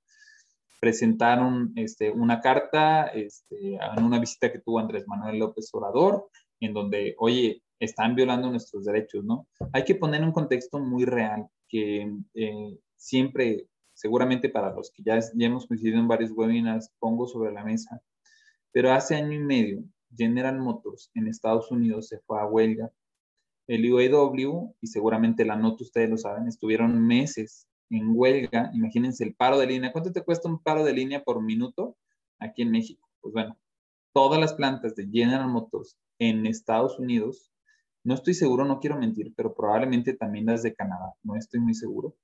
presentaron 0.80 1.72
este, 1.74 2.10
una 2.10 2.40
carta 2.40 3.06
este, 3.06 3.74
en 3.74 4.04
una 4.04 4.20
visita 4.20 4.52
que 4.52 4.58
tuvo 4.60 4.78
Andrés 4.78 5.04
Manuel 5.08 5.38
López 5.38 5.70
Obrador, 5.72 6.28
en 6.60 6.74
donde, 6.74 7.14
oye, 7.18 7.62
están 7.80 8.14
violando 8.14 8.50
nuestros 8.50 8.84
derechos, 8.84 9.24
¿no? 9.24 9.48
Hay 9.72 9.84
que 9.84 9.94
poner 9.94 10.22
un 10.22 10.32
contexto 10.32 10.78
muy 10.78 11.04
real, 11.04 11.46
que 11.68 12.10
eh, 12.34 12.78
siempre, 12.96 13.66
seguramente 13.94 14.48
para 14.48 14.72
los 14.72 14.90
que 14.90 15.02
ya, 15.02 15.18
ya 15.18 15.46
hemos 15.46 15.66
coincidido 15.66 15.98
en 15.98 16.08
varios 16.08 16.30
webinars, 16.32 16.90
pongo 16.98 17.26
sobre 17.26 17.52
la 17.52 17.64
mesa, 17.64 18.00
pero 18.72 18.92
hace 18.92 19.16
año 19.16 19.32
y 19.32 19.42
medio, 19.42 19.82
General 20.14 20.58
Motors 20.58 21.10
en 21.14 21.28
Estados 21.28 21.70
Unidos 21.70 22.08
se 22.08 22.18
fue 22.20 22.40
a 22.40 22.46
huelga. 22.46 22.90
El 23.66 23.92
UAW, 23.92 24.74
y 24.80 24.86
seguramente 24.86 25.44
la 25.44 25.56
nota 25.56 25.84
ustedes 25.84 26.08
lo 26.08 26.16
saben, 26.16 26.46
estuvieron 26.46 27.04
meses 27.04 27.66
en 27.90 28.12
huelga. 28.14 28.70
Imagínense 28.74 29.24
el 29.24 29.34
paro 29.34 29.58
de 29.58 29.66
línea. 29.66 29.92
¿Cuánto 29.92 30.12
te 30.12 30.22
cuesta 30.22 30.48
un 30.48 30.62
paro 30.62 30.84
de 30.84 30.92
línea 30.92 31.24
por 31.24 31.42
minuto 31.42 31.96
aquí 32.38 32.62
en 32.62 32.70
México? 32.70 33.08
Pues 33.20 33.34
bueno, 33.34 33.58
todas 34.12 34.40
las 34.40 34.54
plantas 34.54 34.94
de 34.94 35.08
General 35.08 35.48
Motors 35.48 35.96
en 36.18 36.46
Estados 36.46 36.98
Unidos, 36.98 37.52
no 38.04 38.14
estoy 38.14 38.34
seguro, 38.34 38.64
no 38.64 38.78
quiero 38.78 38.98
mentir, 38.98 39.34
pero 39.36 39.52
probablemente 39.54 40.14
también 40.14 40.46
las 40.46 40.62
de 40.62 40.74
Canadá, 40.74 41.14
no 41.24 41.34
estoy 41.34 41.60
muy 41.60 41.74
seguro, 41.74 42.14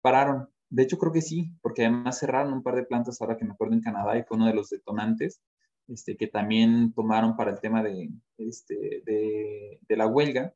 pararon. 0.00 0.48
De 0.70 0.84
hecho, 0.84 0.96
creo 0.96 1.12
que 1.12 1.20
sí, 1.20 1.52
porque 1.60 1.82
además 1.84 2.18
cerraron 2.18 2.54
un 2.54 2.62
par 2.62 2.76
de 2.76 2.84
plantas 2.84 3.20
ahora 3.20 3.36
que 3.36 3.44
me 3.44 3.52
acuerdo 3.52 3.74
en 3.74 3.82
Canadá 3.82 4.16
y 4.16 4.22
fue 4.22 4.38
uno 4.38 4.46
de 4.46 4.54
los 4.54 4.70
detonantes 4.70 5.42
este, 5.86 6.16
que 6.16 6.28
también 6.28 6.94
tomaron 6.94 7.36
para 7.36 7.50
el 7.50 7.60
tema 7.60 7.82
de, 7.82 8.10
este, 8.38 9.02
de, 9.04 9.80
de 9.86 9.96
la 9.96 10.06
huelga 10.06 10.54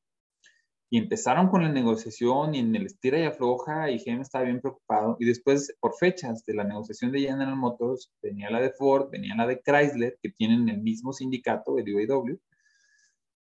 y 0.89 0.99
empezaron 0.99 1.49
con 1.49 1.63
la 1.63 1.69
negociación 1.69 2.55
y 2.55 2.61
en 2.61 2.75
el 2.77 2.87
estira 2.87 3.19
y 3.19 3.25
afloja 3.25 3.91
y 3.91 3.99
GM 3.99 4.23
estaba 4.23 4.45
bien 4.45 4.61
preocupado. 4.61 5.17
Y 5.19 5.25
después, 5.25 5.75
por 5.81 5.95
fechas 5.99 6.45
de 6.45 6.55
la 6.55 6.65
negociación 6.65 7.11
de 7.11 7.21
General 7.21 7.57
Motors, 7.57 8.13
venía 8.23 8.51
la 8.51 8.61
de 8.61 8.71
Ford, 8.71 9.11
venía 9.11 9.35
la 9.35 9.47
de 9.47 9.61
Chrysler, 9.61 10.19
que 10.23 10.31
tienen 10.31 10.69
el 10.69 10.81
mismo 10.81 11.13
sindicato, 11.13 11.79
el 11.79 11.93
UAW, 11.93 12.39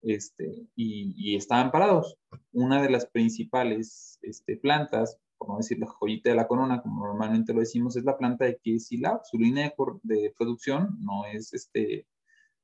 este, 0.03 0.66
y, 0.74 1.14
y, 1.16 1.37
estaban 1.37 1.70
parados. 1.70 2.16
Una 2.53 2.83
de 2.83 2.90
las 2.90 3.07
principales 3.07 4.18
este, 4.22 4.57
plantas, 4.57 5.18
por 5.37 5.48
no 5.48 5.57
decir 5.59 5.79
la 5.79 5.87
joyita 5.87 6.31
de 6.31 6.37
la 6.37 6.48
corona, 6.48 6.83
como 6.83 7.07
normalmente 7.07 7.53
lo 7.53 7.61
decimos, 7.61 7.96
es 7.96 8.05
la 8.05 8.16
planta 8.16 8.46
de 8.46 8.57
KC 8.57 8.98
Lab. 9.01 9.20
Su 9.24 9.38
línea 9.38 9.64
de, 9.64 9.74
de 10.03 10.35
producción 10.37 10.96
no 11.01 11.24
es, 11.27 11.53
este, 11.55 12.07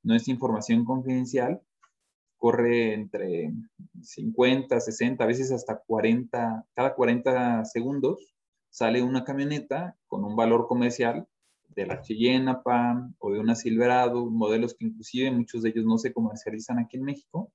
no 0.03 0.15
es 0.15 0.29
información 0.29 0.85
confidencial, 0.85 1.61
corre 2.39 2.95
entre 2.95 3.53
50, 4.03 4.81
60, 4.81 5.23
a 5.23 5.27
veces 5.27 5.53
hasta 5.53 5.79
40, 5.79 6.67
cada 6.75 6.95
40 6.95 7.65
segundos 7.65 8.35
sale 8.71 9.03
una 9.03 9.25
camioneta 9.25 9.97
con 10.07 10.25
un 10.25 10.37
valor 10.37 10.67
comercial 10.67 11.29
de 11.69 11.87
la 11.87 12.01
Cheyenne 12.03 12.57
PAM 12.65 13.15
o 13.19 13.33
de 13.33 13.41
una 13.41 13.55
Silverado, 13.55 14.27
modelos 14.27 14.75
que 14.75 14.87
inclusive 14.87 15.31
muchos 15.31 15.63
de 15.63 15.71
ellos 15.71 15.85
no 15.85 15.99
se 15.99 16.13
comercializan 16.13 16.79
aquí 16.79 16.97
en 16.97 17.05
México. 17.05 17.53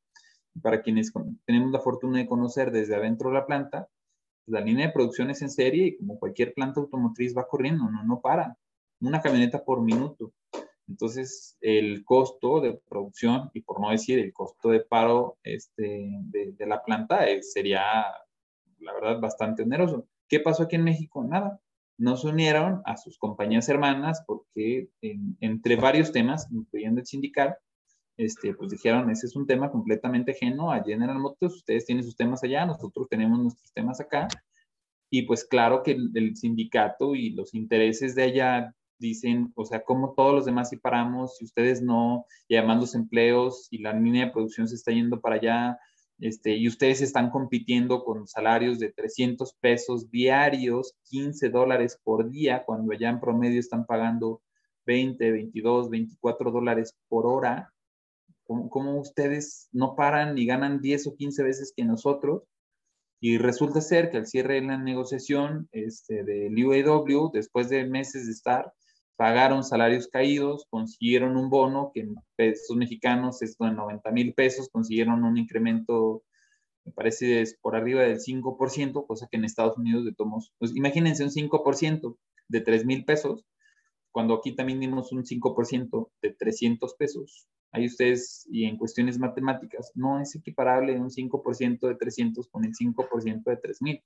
Para 0.62 0.82
quienes 0.82 1.12
tenemos 1.46 1.72
la 1.72 1.80
fortuna 1.80 2.20
de 2.20 2.28
conocer 2.28 2.72
desde 2.72 2.96
adentro 2.96 3.30
de 3.30 3.36
la 3.36 3.46
planta, 3.46 3.88
la 4.46 4.62
línea 4.62 4.88
de 4.88 4.94
producción 4.94 5.30
es 5.30 5.42
en 5.42 5.50
serie 5.50 5.88
y 5.88 5.98
como 5.98 6.20
cualquier 6.20 6.54
planta 6.54 6.80
automotriz 6.80 7.38
va 7.38 7.48
corriendo, 7.48 7.90
no, 7.90 8.04
no 8.04 8.20
para. 8.20 8.58
Una 9.00 9.22
camioneta 9.22 9.64
por 9.64 9.82
minuto. 9.82 10.34
Entonces, 10.90 11.56
el 11.62 12.04
costo 12.04 12.62
de 12.62 12.74
producción, 12.90 13.52
y 13.54 13.62
por 13.62 13.80
no 13.80 13.92
decir 13.92 14.18
el 14.18 14.34
costo 14.34 14.70
de 14.70 14.80
paro 14.80 15.38
este, 15.44 16.10
de, 16.24 16.66
la 16.66 16.84
planta, 16.84 17.30
eh, 17.30 17.44
sería, 17.44 17.84
la 18.80 18.94
verdad, 18.94 19.20
bastante 19.20 19.62
oneroso. 19.62 20.08
¿Qué 20.28 20.40
pasó 20.40 20.64
aquí 20.64 20.76
en 20.78 20.84
México? 20.84 21.24
Nada. 21.24 21.62
No 22.00 22.18
se 22.18 22.28
unieron 22.28 22.82
a 22.86 22.98
sus 22.98 23.20
compañías 23.20 23.70
hermanas 23.70 24.24
porque 24.26 24.90
entre 25.02 25.76
varios 25.76 26.12
temas, 26.12 26.48
incluyendo 26.52 27.02
el 27.02 27.06
sindical, 27.06 27.56
este, 28.18 28.54
pues 28.56 28.72
dijeron, 28.72 29.10
ese 29.12 29.28
es 29.28 29.36
un 29.36 29.46
tema 29.46 29.70
completamente 29.70 30.32
ajeno 30.32 30.72
a 30.72 30.84
General 30.84 31.20
Motors, 31.20 31.56
ustedes 31.56 31.86
tienen 31.86 32.04
sus 32.04 32.16
temas 32.16 32.44
allá, 32.44 32.66
nosotros 32.66 33.08
tenemos 33.10 33.40
nuestros 33.40 33.72
temas 33.74 34.00
acá, 34.02 34.28
y 35.10 35.24
pues 35.24 35.46
claro 35.46 35.84
que 35.84 35.92
el, 35.92 36.12
el 36.16 36.36
sindicato 36.36 37.16
y 37.16 37.32
los 37.32 37.54
intereses 37.54 38.16
de 38.16 38.24
allá 38.24 38.76
dicen, 39.00 39.52
o 39.56 39.66
sea, 39.66 39.84
como 39.84 40.14
todos 40.14 40.34
los 40.34 40.46
demás 40.46 40.70
sí 40.70 40.78
paramos, 40.78 41.38
si 41.38 41.46
ustedes 41.46 41.82
no, 41.82 42.26
y 42.48 42.56
además 42.56 42.80
los 42.80 42.96
empleos 42.96 43.68
y 43.72 43.80
la 43.80 43.94
línea 43.94 44.26
de 44.26 44.32
producción 44.32 44.68
se 44.68 44.76
está 44.76 44.92
yendo 44.92 45.20
para 45.22 45.36
allá, 45.36 45.80
este, 46.20 46.56
y 46.58 46.68
ustedes 46.68 47.02
están 47.02 47.30
compitiendo 47.30 48.04
con 48.04 48.28
salarios 48.28 48.78
de 48.78 48.92
300 48.92 49.54
pesos 49.54 50.12
diarios, 50.12 50.96
15 51.10 51.50
dólares 51.50 52.00
por 52.04 52.30
día, 52.30 52.64
cuando 52.66 52.92
allá 52.94 53.10
en 53.10 53.22
promedio 53.22 53.60
están 53.60 53.86
pagando 53.86 54.42
20, 54.86 55.32
22, 55.32 55.90
24 55.90 56.52
dólares 56.52 56.96
por 57.08 57.26
hora, 57.26 57.74
¿cómo, 58.46 59.00
ustedes 59.00 59.70
no 59.72 59.96
paran 59.96 60.38
y 60.38 60.46
ganan 60.46 60.82
10 60.82 61.08
o 61.08 61.16
15 61.16 61.44
veces 61.44 61.74
que 61.76 61.86
nosotros? 61.86 62.44
Y 63.22 63.38
resulta 63.38 63.82
ser 63.82 64.10
que 64.10 64.18
al 64.18 64.28
cierre 64.28 64.56
de 64.56 64.62
la 64.62 64.78
negociación 64.78 65.70
este, 65.72 66.24
del 66.24 66.56
UAW, 66.66 67.32
después 67.32 67.70
de 67.70 67.86
meses 67.86 68.26
de 68.26 68.32
estar, 68.32 68.74
pagaron 69.20 69.66
salarios 69.66 70.08
caídos, 70.08 70.66
consiguieron 70.70 71.36
un 71.36 71.50
bono 71.50 71.92
que 71.94 72.00
en 72.00 72.16
pesos 72.38 72.78
mexicanos 72.78 73.42
es 73.42 73.58
de 73.58 73.70
90 73.70 74.12
mil 74.12 74.34
pesos, 74.34 74.70
consiguieron 74.70 75.26
un 75.26 75.38
incremento, 75.38 76.24
me 76.86 76.94
parece, 76.94 77.42
es 77.42 77.58
por 77.62 77.76
arriba 77.76 78.04
del 78.04 78.22
5%, 78.22 79.06
cosa 79.06 79.28
que 79.30 79.36
en 79.36 79.44
Estados 79.44 79.78
Unidos 79.78 80.06
de 80.06 80.14
tomos, 80.14 80.54
pues 80.58 80.74
imagínense 80.74 81.26
un 81.26 81.32
5% 81.32 82.16
de 82.48 82.62
3 82.62 82.86
mil 82.86 83.04
pesos, 83.04 83.44
cuando 84.14 84.36
aquí 84.36 84.56
también 84.56 84.80
dimos 84.80 85.12
un 85.12 85.26
5% 85.26 86.12
de 86.22 86.32
300 86.32 86.94
pesos. 86.94 87.50
Ahí 87.74 87.88
ustedes, 87.88 88.48
y 88.50 88.68
en 88.68 88.78
cuestiones 88.78 89.20
matemáticas, 89.20 89.92
no 89.96 90.22
es 90.22 90.34
equiparable 90.34 90.98
un 90.98 91.10
5% 91.10 91.90
de 91.90 91.96
300 91.96 92.48
con 92.48 92.64
el 92.64 92.74
5% 92.74 93.44
de 93.50 93.58
3 93.58 93.82
mil. 93.82 94.02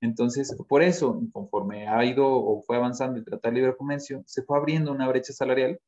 Entonces, 0.00 0.54
por 0.68 0.82
eso, 0.82 1.20
conforme 1.32 1.88
ha 1.88 2.04
ido 2.04 2.26
o 2.26 2.62
fue 2.62 2.76
avanzando 2.76 3.18
el 3.18 3.24
Tratado 3.24 3.54
de 3.54 3.60
Libre 3.60 3.76
Comercio, 3.76 4.22
se 4.26 4.42
fue 4.42 4.58
abriendo 4.58 4.92
una 4.92 5.08
brecha 5.08 5.32
salarial 5.32 5.80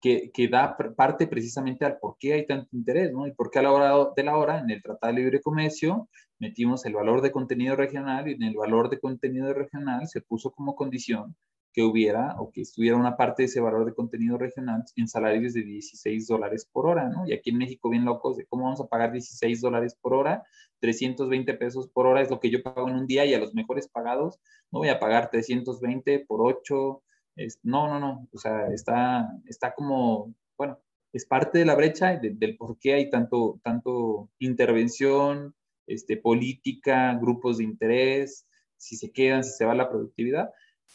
que, 0.00 0.32
que, 0.32 0.48
da 0.48 0.76
parte 0.96 1.26
precisamente 1.26 1.84
al 1.84 1.98
por 1.98 2.16
qué 2.18 2.32
hay 2.34 2.46
tanto 2.46 2.68
interés, 2.72 3.12
¿no? 3.12 3.26
Y 3.26 3.32
por 3.32 3.50
qué 3.50 3.60
a 3.60 3.62
la 3.62 3.72
hora 3.72 4.12
de 4.16 4.24
la 4.24 4.36
hora, 4.36 4.58
en 4.58 4.70
el 4.70 4.82
Tratado 4.82 5.12
de 5.12 5.20
Libre 5.20 5.40
Comercio, 5.40 6.08
metimos 6.38 6.84
el 6.86 6.94
valor 6.94 7.20
de 7.22 7.30
contenido 7.30 7.76
regional 7.76 8.28
y 8.28 8.32
en 8.32 8.42
el 8.42 8.56
valor 8.56 8.90
de 8.90 8.98
contenido 8.98 9.52
regional 9.54 10.08
se 10.08 10.20
puso 10.20 10.50
como 10.50 10.74
condición 10.74 11.36
que 11.72 11.82
hubiera 11.82 12.36
o 12.38 12.52
que 12.52 12.60
estuviera 12.60 12.96
una 12.96 13.16
parte 13.16 13.42
de 13.42 13.46
ese 13.46 13.60
valor 13.60 13.86
de 13.86 13.94
contenido 13.94 14.36
regional 14.36 14.84
en 14.96 15.08
salarios 15.08 15.54
de 15.54 15.62
16 15.62 16.26
dólares 16.26 16.68
por 16.70 16.86
hora, 16.86 17.08
¿no? 17.08 17.26
Y 17.26 17.32
aquí 17.32 17.50
en 17.50 17.58
México, 17.58 17.88
bien 17.88 18.04
locos, 18.04 18.36
de 18.36 18.46
cómo 18.46 18.64
vamos 18.64 18.80
a 18.80 18.88
pagar 18.88 19.12
16 19.12 19.60
dólares 19.60 19.96
por 20.00 20.14
hora, 20.14 20.44
320 20.80 21.54
pesos 21.54 21.88
por 21.88 22.06
hora 22.06 22.20
es 22.20 22.30
lo 22.30 22.40
que 22.40 22.50
yo 22.50 22.62
pago 22.62 22.88
en 22.88 22.96
un 22.96 23.06
día 23.06 23.24
y 23.24 23.34
a 23.34 23.38
los 23.38 23.54
mejores 23.54 23.88
pagados 23.88 24.38
no 24.70 24.80
voy 24.80 24.88
a 24.88 24.98
pagar 24.98 25.30
320 25.30 26.20
por 26.26 26.40
8. 26.42 27.02
Es, 27.36 27.58
no, 27.62 27.88
no, 27.88 27.98
no, 27.98 28.28
o 28.30 28.38
sea, 28.38 28.66
está, 28.68 29.30
está 29.46 29.74
como, 29.74 30.34
bueno, 30.58 30.78
es 31.12 31.24
parte 31.24 31.58
de 31.58 31.64
la 31.64 31.74
brecha 31.74 32.18
del 32.18 32.56
por 32.56 32.78
qué 32.78 32.94
hay 32.94 33.10
tanto, 33.10 33.60
tanto 33.62 34.30
intervención, 34.38 35.54
este, 35.86 36.16
política, 36.18 37.14
grupos 37.14 37.58
de 37.58 37.64
interés, 37.64 38.46
si 38.76 38.96
se 38.96 39.12
quedan, 39.12 39.44
si 39.44 39.52
se 39.52 39.64
va 39.64 39.74
la 39.74 39.88
productividad 39.88 40.50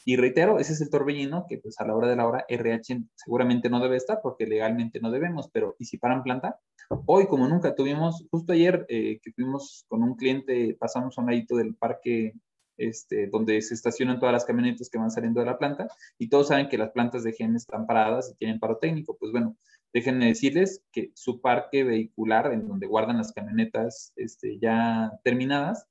y 0.06 0.16
reitero, 0.16 0.60
ese 0.60 0.74
es 0.74 0.82
el 0.82 0.90
torbellino 0.90 1.46
que 1.48 1.58
pues 1.58 1.80
a 1.80 1.86
la 1.86 1.96
hora 1.96 2.08
de 2.08 2.16
la 2.16 2.28
hora 2.28 2.46
RH 2.48 3.04
seguramente 3.16 3.70
no 3.70 3.80
debe 3.80 3.98
estar 3.98 4.20
porque 4.22 4.46
legalmente 4.46 5.00
no 5.00 5.12
debemos, 5.12 5.50
pero 5.52 5.76
¿y 5.80 5.86
si 5.86 5.98
paran 5.98 6.24
planta? 6.24 6.60
Hoy 7.06 7.28
como 7.28 7.48
nunca 7.48 7.76
tuvimos, 7.76 8.26
justo 8.32 8.54
ayer 8.54 8.86
eh, 8.90 9.20
que 9.22 9.32
fuimos 9.34 9.86
con 9.88 10.04
un 10.04 10.16
cliente, 10.16 10.76
pasamos 10.80 11.18
a 11.18 11.22
un 11.22 11.28
ladito 11.28 11.58
del 11.58 11.76
parque 11.76 12.34
este, 12.78 13.28
donde 13.28 13.62
se 13.62 13.74
estacionan 13.74 14.20
todas 14.20 14.34
las 14.34 14.46
camionetas 14.46 14.90
que 14.90 14.98
van 14.98 15.12
saliendo 15.12 15.40
de 15.40 15.48
la 15.48 15.58
planta 15.58 15.88
y 16.18 16.30
todos 16.30 16.50
saben 16.50 16.70
que 16.70 16.78
las 16.78 16.92
plantas 16.92 17.24
de 17.24 17.34
GEN 17.34 17.56
están 17.56 17.86
paradas 17.86 18.32
y 18.32 18.38
tienen 18.38 18.60
paro 18.60 18.78
técnico. 18.78 19.18
Pues 19.20 19.32
bueno, 19.32 19.58
déjenme 19.94 20.28
decirles 20.28 20.84
que 20.92 21.12
su 21.16 21.42
parque 21.42 21.84
vehicular, 21.84 22.54
en 22.54 22.68
donde 22.68 22.88
guardan 22.88 23.18
las 23.18 23.34
camionetas 23.34 24.14
este, 24.16 24.60
ya 24.60 25.12
terminadas, 25.24 25.88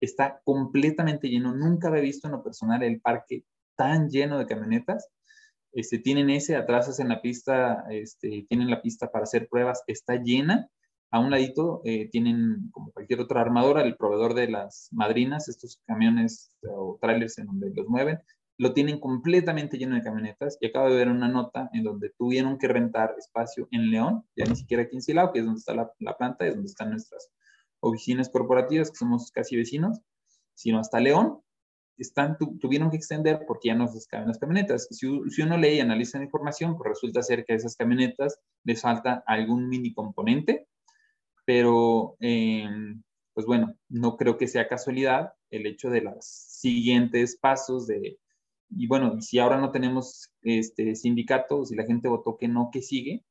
está 0.00 0.40
completamente 0.44 1.28
lleno. 1.28 1.54
Nunca 1.54 1.88
había 1.88 2.02
visto 2.02 2.28
en 2.28 2.32
lo 2.32 2.42
personal 2.42 2.82
el 2.82 3.00
parque 3.00 3.44
tan 3.76 4.08
lleno 4.08 4.38
de 4.38 4.46
camionetas. 4.46 5.08
Este, 5.72 5.98
tienen 5.98 6.30
ese, 6.30 6.56
atrás 6.56 6.98
en 6.98 7.08
la 7.08 7.20
pista, 7.20 7.84
este, 7.90 8.46
tienen 8.48 8.70
la 8.70 8.82
pista 8.82 9.10
para 9.10 9.24
hacer 9.24 9.48
pruebas, 9.48 9.82
está 9.86 10.16
llena. 10.16 10.68
A 11.10 11.20
un 11.20 11.30
ladito 11.30 11.80
eh, 11.84 12.08
tienen, 12.10 12.70
como 12.70 12.92
cualquier 12.92 13.20
otra 13.20 13.40
armadora, 13.40 13.82
el 13.82 13.96
proveedor 13.96 14.34
de 14.34 14.48
las 14.48 14.88
madrinas, 14.92 15.48
estos 15.48 15.80
camiones 15.86 16.54
o 16.62 16.98
trailers 17.00 17.38
en 17.38 17.46
donde 17.46 17.72
los 17.74 17.88
mueven, 17.88 18.18
lo 18.58 18.74
tienen 18.74 18.98
completamente 18.98 19.78
lleno 19.78 19.94
de 19.94 20.02
camionetas. 20.02 20.58
Y 20.60 20.66
acabo 20.66 20.90
de 20.90 20.96
ver 20.96 21.08
una 21.08 21.28
nota 21.28 21.70
en 21.72 21.84
donde 21.84 22.10
tuvieron 22.18 22.58
que 22.58 22.68
rentar 22.68 23.14
espacio 23.16 23.68
en 23.70 23.90
León, 23.90 24.24
ya 24.36 24.44
ni 24.46 24.56
siquiera 24.56 24.82
aquí 24.82 24.96
en 24.96 25.02
Silao, 25.02 25.32
que 25.32 25.38
es 25.38 25.44
donde 25.44 25.60
está 25.60 25.74
la, 25.74 25.90
la 26.00 26.16
planta, 26.16 26.46
es 26.46 26.54
donde 26.54 26.68
están 26.68 26.90
nuestras 26.90 27.30
oficinas 27.80 28.28
corporativas, 28.28 28.90
que 28.90 28.96
somos 28.96 29.30
casi 29.30 29.56
vecinos, 29.56 30.00
sino 30.54 30.78
hasta 30.78 31.00
León, 31.00 31.40
están, 31.98 32.36
tuvieron 32.60 32.90
que 32.90 32.96
extender 32.96 33.44
porque 33.46 33.68
ya 33.68 33.74
no 33.74 33.88
se 33.88 33.98
caben 34.08 34.28
las 34.28 34.38
camionetas. 34.38 34.86
Si, 34.90 35.08
si, 35.30 35.42
uno 35.42 35.56
lee 35.56 35.74
y 35.76 35.80
analiza 35.80 36.18
la 36.18 36.24
información, 36.24 36.76
pues 36.76 36.90
resulta 36.90 37.22
ser 37.22 37.44
que 37.44 37.52
a 37.52 37.56
esas 37.56 37.76
camionetas 37.76 38.38
les 38.64 38.80
falta 38.80 39.22
algún 39.26 39.68
mini 39.68 39.92
componente, 39.92 40.68
pero 41.44 42.16
em, 42.20 43.02
pues 43.34 43.46
bueno, 43.46 43.74
no 43.88 44.16
creo 44.16 44.36
que 44.36 44.48
sea 44.48 44.68
casualidad 44.68 45.32
el 45.50 45.66
hecho 45.66 45.90
de 45.90 46.02
los 46.02 46.24
siguientes 46.24 47.38
pasos 47.40 47.86
de, 47.86 48.18
y 48.70 48.86
bueno, 48.86 49.20
si 49.20 49.38
ahora 49.38 49.58
no 49.58 49.70
tenemos 49.70 50.30
este 50.42 50.94
sindicato, 50.94 51.64
si 51.64 51.74
la 51.74 51.84
gente 51.84 52.08
votó 52.08 52.36
que 52.36 52.48
no, 52.48 52.70
que 52.72 52.82
sigue, 52.82 53.24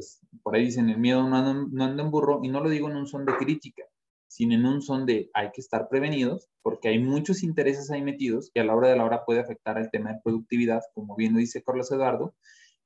pues 0.00 0.18
por 0.42 0.56
ahí 0.56 0.64
dicen, 0.64 0.88
el 0.88 0.98
miedo 0.98 1.28
no 1.28 1.36
anda, 1.36 1.66
no 1.70 1.84
anda 1.84 2.02
en 2.02 2.10
burro, 2.10 2.40
y 2.42 2.48
no 2.48 2.60
lo 2.60 2.70
digo 2.70 2.88
en 2.88 2.96
un 2.96 3.06
son 3.06 3.26
de 3.26 3.36
crítica, 3.36 3.84
sino 4.28 4.54
en 4.54 4.64
un 4.64 4.80
son 4.80 5.04
de 5.04 5.30
hay 5.34 5.50
que 5.52 5.60
estar 5.60 5.88
prevenidos, 5.90 6.48
porque 6.62 6.88
hay 6.88 6.98
muchos 6.98 7.42
intereses 7.42 7.90
ahí 7.90 8.00
metidos 8.00 8.50
y 8.54 8.60
a 8.60 8.64
la 8.64 8.74
hora 8.74 8.88
de 8.88 8.96
la 8.96 9.04
hora 9.04 9.26
puede 9.26 9.40
afectar 9.40 9.76
al 9.76 9.90
tema 9.90 10.14
de 10.14 10.20
productividad, 10.24 10.80
como 10.94 11.16
bien 11.16 11.34
lo 11.34 11.38
dice 11.38 11.62
Carlos 11.62 11.92
Eduardo, 11.92 12.34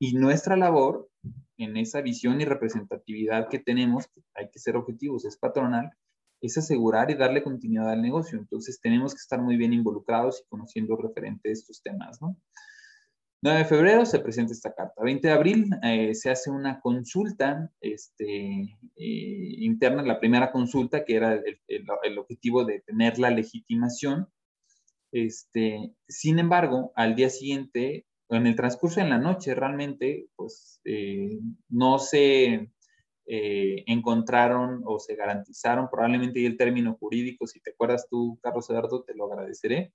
y 0.00 0.14
nuestra 0.14 0.56
labor 0.56 1.08
en 1.56 1.76
esa 1.76 2.00
visión 2.00 2.40
y 2.40 2.46
representatividad 2.46 3.48
que 3.48 3.60
tenemos, 3.60 4.06
hay 4.34 4.50
que 4.50 4.58
ser 4.58 4.76
objetivos, 4.76 5.24
es 5.24 5.36
patronal, 5.36 5.92
es 6.40 6.58
asegurar 6.58 7.12
y 7.12 7.14
darle 7.14 7.44
continuidad 7.44 7.90
al 7.90 8.02
negocio. 8.02 8.36
Entonces 8.38 8.80
tenemos 8.80 9.14
que 9.14 9.20
estar 9.20 9.40
muy 9.40 9.56
bien 9.56 9.72
involucrados 9.72 10.40
y 10.40 10.48
conociendo 10.48 10.96
referente 10.96 11.48
de 11.48 11.52
estos 11.52 11.80
temas, 11.80 12.20
¿no? 12.20 12.36
9 13.44 13.58
de 13.58 13.64
febrero 13.66 14.06
se 14.06 14.20
presenta 14.20 14.54
esta 14.54 14.72
carta. 14.72 15.02
20 15.02 15.28
de 15.28 15.34
abril 15.34 15.66
eh, 15.82 16.14
se 16.14 16.30
hace 16.30 16.50
una 16.50 16.80
consulta 16.80 17.70
este, 17.82 18.78
eh, 18.96 19.54
interna, 19.58 20.02
la 20.02 20.18
primera 20.18 20.50
consulta, 20.50 21.04
que 21.04 21.16
era 21.16 21.34
el, 21.34 22.18
objetivo 22.18 22.64
de 22.64 22.80
tener 22.80 23.18
la 23.18 23.28
legitimación. 23.28 24.28
Este, 25.12 25.92
sin 26.08 26.38
embargo, 26.38 26.94
al 26.96 27.14
día 27.16 27.28
siguiente, 27.28 28.06
en 28.30 28.46
el 28.46 28.56
transcurso 28.56 29.00
de 29.02 29.10
la 29.10 29.18
noche, 29.18 29.54
realmente, 29.54 30.30
pues 30.36 30.80
eh, 30.86 31.38
no 31.68 31.98
se 31.98 32.70
encontraron 33.26 34.82
o 34.86 34.98
se 34.98 35.16
garantizaron, 35.16 35.88
probablemente 35.90 36.44
el 36.46 36.56
término 36.56 36.96
jurídico, 36.98 37.46
si 37.46 37.60
te 37.60 37.72
acuerdas 37.72 38.06
tú, 38.10 38.38
Carlos 38.42 38.68
Eduardo, 38.70 39.02
te 39.02 39.14
lo 39.14 39.30
agradeceré 39.30 39.92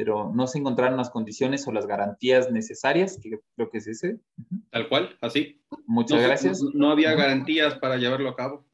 pero 0.00 0.32
no 0.34 0.46
se 0.46 0.58
encontraron 0.58 0.96
las 0.96 1.10
condiciones 1.10 1.68
o 1.68 1.72
las 1.72 1.86
garantías 1.86 2.50
necesarias, 2.50 3.18
que 3.22 3.38
creo 3.54 3.68
que 3.68 3.76
es 3.76 3.86
ese. 3.86 4.18
Tal 4.70 4.88
cual, 4.88 5.18
así. 5.20 5.60
Muchas 5.84 6.22
gracias. 6.22 6.62
No, 6.72 6.90
había 6.90 7.14
garantías 7.14 7.74
para 7.74 7.98
llevarlo 7.98 8.30
a 8.30 8.34
cabo. 8.34 8.66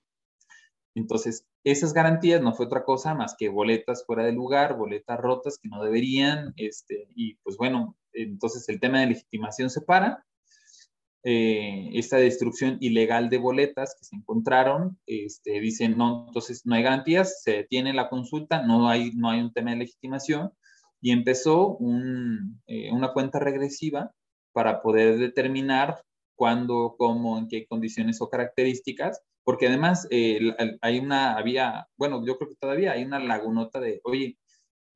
Entonces, 0.95 1.45
esas 1.65 1.93
garantías 1.93 2.41
no 2.41 2.55
fue 2.55 2.67
otra 2.67 2.85
cosa 2.85 3.13
más 3.17 3.35
que 3.37 3.49
boletas 3.49 4.05
fuera 4.07 4.23
de 4.23 4.31
lugar, 4.31 4.77
boletas 4.77 5.19
rotas 5.19 5.59
que 5.61 5.69
no 5.69 5.83
deberían, 5.83 6.55
este, 6.57 7.09
y 7.17 7.35
pues 7.43 7.57
bueno, 7.57 7.97
entonces 8.13 8.69
el 8.69 8.79
tema 8.79 9.01
de 9.01 9.09
legitimación 9.09 9.69
se 9.69 9.81
para. 9.81 10.25
Eh, 11.25 11.91
esta 11.95 12.19
destrucción 12.19 12.79
ilegal 12.79 13.31
de 13.31 13.39
boletas 13.39 13.97
que 13.99 14.05
se 14.05 14.15
encontraron, 14.15 14.97
este, 15.07 15.59
dicen, 15.59 15.99
no, 15.99 16.27
entonces 16.29 16.65
no 16.67 16.77
hay 16.77 16.85
garantías, 16.85 17.43
se 17.43 17.51
detiene 17.51 17.93
la 17.93 18.09
consulta, 18.09 18.63
no 18.63 18.89
hay, 18.89 19.11
no 19.11 19.29
hay 19.29 19.41
un 19.41 19.53
tema 19.53 19.71
de 19.71 19.79
legitimación, 19.79 20.53
y 21.07 21.13
empezó 21.13 21.79
eh, 22.67 22.91
una 22.91 23.13
cuenta 23.13 23.39
regresiva 23.39 24.11
para 24.53 24.83
poder 24.83 25.19
determinar 25.19 26.03
cuándo, 26.35 26.97
cómo, 26.99 27.39
en 27.39 27.47
qué 27.47 27.65
condiciones 27.65 28.21
o 28.21 28.29
características, 28.29 29.23
porque 29.45 29.69
además 29.69 30.09
eh, 30.11 30.41
hay 30.81 30.99
una, 30.99 31.37
había, 31.37 31.87
bueno, 31.97 32.27
yo 32.27 32.37
creo 32.37 32.51
que 32.51 32.57
todavía 32.57 32.91
hay 32.91 33.05
una 33.05 33.21
lagunota 33.21 33.79
de, 33.79 34.01
oye, 34.03 34.37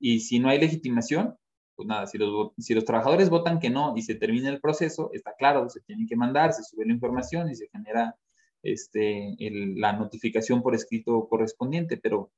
y 0.00 0.18
si 0.18 0.40
no 0.40 0.48
hay 0.48 0.58
legitimación, 0.58 1.36
pues 1.76 1.86
nada, 1.86 2.08
si 2.08 2.18
los, 2.18 2.54
si 2.58 2.74
los 2.74 2.84
trabajadores 2.84 3.30
votan 3.30 3.60
que 3.60 3.70
no 3.70 3.94
y 3.96 4.02
se 4.02 4.16
termina 4.16 4.48
el 4.48 4.60
proceso, 4.60 5.10
está 5.12 5.34
claro, 5.38 5.68
se 5.68 5.80
tienen 5.82 6.08
que 6.08 6.16
mandar, 6.16 6.52
se 6.54 6.64
sube 6.64 6.86
la 6.86 6.92
información 6.92 7.48
y 7.48 7.54
se 7.54 7.68
genera 7.68 8.16
este, 8.64 9.36
la 9.76 9.92
notificación 9.92 10.60
por 10.60 10.74
escrito 10.74 11.28
correspondiente, 11.28 11.98
pero 11.98 12.32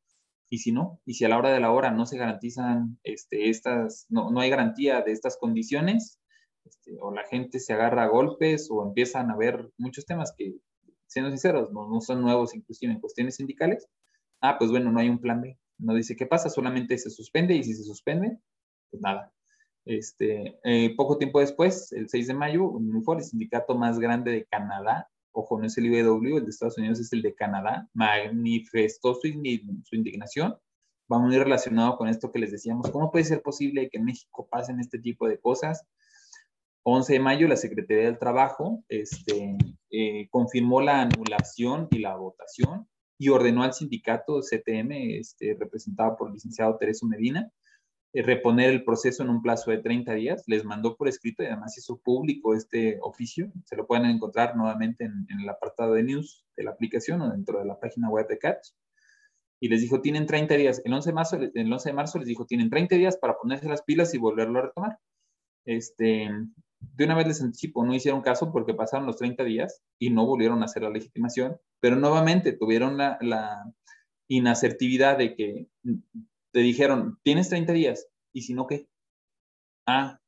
y 0.52 0.58
si 0.58 0.70
no, 0.70 1.00
y 1.06 1.14
si 1.14 1.24
a 1.24 1.30
la 1.30 1.38
hora 1.38 1.50
de 1.50 1.60
la 1.60 1.72
hora 1.72 1.90
no 1.90 2.04
se 2.04 2.18
garantizan 2.18 2.98
este, 3.04 3.48
estas, 3.48 4.04
no, 4.10 4.30
no 4.30 4.38
hay 4.38 4.50
garantía 4.50 5.00
de 5.00 5.10
estas 5.10 5.38
condiciones, 5.38 6.20
este, 6.66 6.98
o 7.00 7.10
la 7.10 7.24
gente 7.24 7.58
se 7.58 7.72
agarra 7.72 8.02
a 8.02 8.08
golpes 8.08 8.68
o 8.70 8.86
empiezan 8.86 9.30
a 9.30 9.36
ver 9.38 9.72
muchos 9.78 10.04
temas 10.04 10.34
que, 10.36 10.56
siendo 11.06 11.30
sinceros, 11.30 11.72
no, 11.72 11.88
no 11.88 12.02
son 12.02 12.20
nuevos 12.20 12.54
inclusive 12.54 12.92
en 12.92 13.00
cuestiones 13.00 13.36
sindicales, 13.36 13.88
ah, 14.42 14.58
pues 14.58 14.70
bueno, 14.70 14.92
no 14.92 15.00
hay 15.00 15.08
un 15.08 15.20
plan 15.20 15.40
B. 15.40 15.58
No 15.78 15.94
dice 15.94 16.16
qué 16.16 16.26
pasa, 16.26 16.50
solamente 16.50 16.98
se 16.98 17.08
suspende 17.08 17.54
y 17.54 17.64
si 17.64 17.72
se 17.72 17.84
suspende, 17.84 18.38
pues 18.90 19.02
nada. 19.02 19.32
Este, 19.86 20.60
eh, 20.64 20.94
poco 20.94 21.16
tiempo 21.16 21.40
después, 21.40 21.92
el 21.92 22.10
6 22.10 22.26
de 22.26 22.34
mayo, 22.34 22.74
fue 23.06 23.16
el 23.16 23.24
sindicato 23.24 23.74
más 23.74 23.98
grande 23.98 24.32
de 24.32 24.44
Canadá, 24.44 25.08
ojo, 25.32 25.58
no 25.58 25.66
es 25.66 25.76
el 25.78 25.86
IBW, 25.86 26.38
el 26.38 26.44
de 26.44 26.50
Estados 26.50 26.78
Unidos 26.78 27.00
es 27.00 27.12
el 27.12 27.22
de 27.22 27.34
Canadá, 27.34 27.88
manifestó 27.94 29.14
su, 29.14 29.26
indignación. 29.26 30.56
Va 31.12 31.18
muy 31.18 31.36
relacionado 31.36 31.96
con 31.96 32.08
esto 32.08 32.30
que 32.30 32.38
les 32.38 32.52
decíamos, 32.52 32.90
¿cómo 32.90 33.10
puede 33.10 33.24
ser 33.24 33.42
posible 33.42 33.90
que 33.90 33.98
en 33.98 34.04
México 34.04 34.48
pasen 34.50 34.80
este 34.80 34.98
tipo 34.98 35.28
de 35.28 35.38
cosas? 35.38 35.84
11 36.84 37.12
de 37.12 37.20
mayo, 37.20 37.48
la 37.48 37.56
Secretaría 37.56 38.04
del 38.04 38.18
Trabajo 38.18 38.82
este, 38.88 39.56
eh, 39.90 40.28
confirmó 40.30 40.80
la 40.80 41.02
anulación 41.02 41.88
y 41.90 41.98
la 41.98 42.16
votación 42.16 42.88
y 43.18 43.28
ordenó 43.28 43.62
al 43.62 43.72
sindicato 43.72 44.40
CTM, 44.40 45.18
este, 45.18 45.56
representado 45.58 46.16
por 46.16 46.28
el 46.28 46.34
licenciado 46.34 46.76
Tereso 46.76 47.06
Medina, 47.06 47.52
reponer 48.14 48.70
el 48.70 48.85
proceso 48.85 49.22
en 49.22 49.31
un 49.31 49.40
plazo 49.40 49.70
de 49.70 49.79
30 49.79 50.12
días. 50.14 50.44
Les 50.46 50.64
mandó 50.64 50.96
por 50.96 51.09
escrito 51.09 51.42
y 51.42 51.46
además 51.46 51.79
hizo 51.79 51.98
público 51.98 52.55
este 52.55 52.98
oficio. 53.01 53.51
Se 53.64 53.77
lo 53.77 53.87
pueden 53.87 54.07
encontrar 54.07 54.55
nuevamente 54.55 55.05
en, 55.05 55.27
el 55.40 55.48
apartado 55.48 55.94
de 55.94 56.03
news 56.03 56.44
de 56.57 56.64
la 56.64 56.72
aplicación 56.72 57.22
o 57.22 57.31
dentro 57.31 57.59
de 57.59 57.64
la 57.64 57.81
página 57.81 58.11
web 58.11 58.29
de 58.29 58.38
Catch. 58.38 58.68
Y 59.61 59.68
les 59.68 59.81
dijo, 59.81 60.03
tienen 60.03 60.27
30 60.27 60.55
días. 60.57 60.83
El 60.85 60.92
11 60.92 61.09
de 61.09 61.14
marzo, 61.14 61.37
el 61.55 61.72
11 61.72 61.88
de 61.88 61.94
marzo 61.94 62.18
les 62.18 62.29
dijo, 62.29 62.44
tienen 62.44 62.68
30 62.68 62.96
días 62.96 63.16
para 63.16 63.38
ponerse 63.38 63.68
las 63.68 63.83
pilas 63.83 64.12
y 64.12 64.18
volverlo 64.18 64.59
a 64.59 64.62
retomar. 64.62 64.98
Este, 65.64 66.29
de 66.81 67.05
una 67.05 67.14
vez 67.14 67.29
les 67.29 67.42
anticipo, 67.42 67.85
no 67.85 67.94
hicieron 67.94 68.20
caso 68.20 68.53
porque 68.53 68.75
pasaron 68.75 69.07
los 69.07 69.16
30 69.16 69.44
días 69.44 69.83
y 69.98 70.11
no 70.11 70.27
volvieron 70.27 70.62
a 70.62 70.64
hacer 70.66 70.83
la 70.83 70.90
legitimación, 70.90 71.57
pero 71.81 71.96
nuevamente 71.96 72.53
tuvieron 72.53 72.96
la, 72.98 73.18
la 73.20 73.72
inasertividad 74.29 75.18
de 75.18 75.35
que 75.37 75.68
te 76.52 76.60
dijeron, 76.60 77.18
tienes 77.22 77.48
30 77.48 77.72
días, 77.72 78.06
¿y 78.32 78.42
si 78.42 78.54
no 78.54 78.66
qué? 78.66 78.86
Ah, 79.86 80.20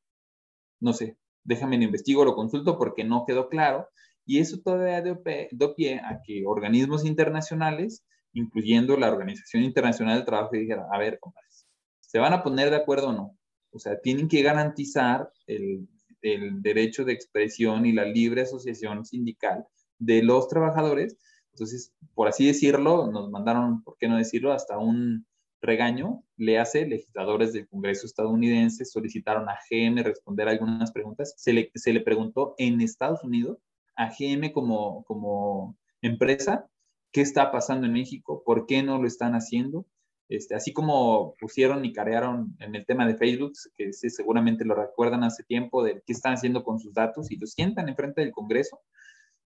no 0.79 0.93
sé, 0.93 1.17
déjame 1.43 1.77
lo 1.77 1.83
investigo, 1.83 2.25
lo 2.25 2.35
consulto 2.35 2.77
porque 2.77 3.03
no 3.03 3.25
quedó 3.25 3.49
claro. 3.49 3.87
Y 4.25 4.39
eso 4.39 4.59
todavía 4.59 5.01
dio 5.01 5.21
pie, 5.23 6.01
a 6.03 6.19
que 6.25 6.43
organismos 6.45 7.05
internacionales, 7.05 8.03
incluyendo 8.33 8.97
la 8.97 9.11
Organización 9.11 9.63
Internacional 9.63 10.15
del 10.17 10.25
Trabajo, 10.25 10.49
dijeran, 10.53 10.87
a 10.91 10.97
ver, 10.97 11.19
compadres, 11.19 11.67
¿se 12.01 12.17
van 12.17 12.33
a 12.33 12.43
poner 12.43 12.71
de 12.71 12.77
acuerdo 12.77 13.09
o 13.09 13.13
no? 13.13 13.37
O 13.71 13.79
sea, 13.79 13.99
tienen 14.01 14.27
que 14.27 14.41
garantizar 14.41 15.31
el, 15.45 15.87
el 16.21 16.61
derecho 16.61 17.05
de 17.05 17.13
expresión 17.13 17.85
y 17.85 17.93
la 17.93 18.05
libre 18.05 18.41
asociación 18.41 19.05
sindical 19.05 19.65
de 19.99 20.23
los 20.23 20.47
trabajadores. 20.47 21.17
Entonces, 21.51 21.93
por 22.15 22.27
así 22.27 22.47
decirlo, 22.47 23.11
nos 23.11 23.29
mandaron, 23.29 23.83
¿por 23.83 23.95
qué 23.97 24.07
no 24.07 24.17
decirlo?, 24.17 24.53
hasta 24.53 24.77
un, 24.79 25.27
regaño, 25.65 26.23
le 26.37 26.59
hace, 26.59 26.85
legisladores 26.85 27.53
del 27.53 27.67
Congreso 27.67 28.05
estadounidense 28.05 28.85
solicitaron 28.85 29.49
a 29.49 29.57
GM 29.69 30.03
responder 30.03 30.47
algunas 30.47 30.91
preguntas. 30.91 31.33
Se 31.37 31.53
le, 31.53 31.71
se 31.75 31.93
le 31.93 32.01
preguntó 32.01 32.55
en 32.57 32.81
Estados 32.81 33.23
Unidos 33.23 33.57
a 33.95 34.09
GM 34.09 34.51
como, 34.51 35.03
como 35.05 35.77
empresa 36.01 36.67
qué 37.11 37.21
está 37.21 37.51
pasando 37.51 37.87
en 37.87 37.93
México, 37.93 38.43
por 38.45 38.65
qué 38.65 38.83
no 38.83 39.01
lo 39.01 39.07
están 39.07 39.33
haciendo. 39.33 39.85
Este, 40.27 40.55
así 40.55 40.73
como 40.73 41.35
pusieron 41.39 41.85
y 41.85 41.93
carearon 41.93 42.55
en 42.59 42.75
el 42.75 42.85
tema 42.85 43.07
de 43.07 43.15
Facebook, 43.15 43.53
que 43.77 43.93
seguramente 43.93 44.65
lo 44.65 44.75
recuerdan 44.75 45.23
hace 45.23 45.43
tiempo, 45.43 45.83
de 45.83 46.01
qué 46.05 46.13
están 46.13 46.33
haciendo 46.33 46.63
con 46.63 46.79
sus 46.79 46.93
datos 46.93 47.31
y 47.31 47.37
lo 47.37 47.45
sientan 47.45 47.89
enfrente 47.89 48.21
del 48.21 48.31
Congreso 48.31 48.81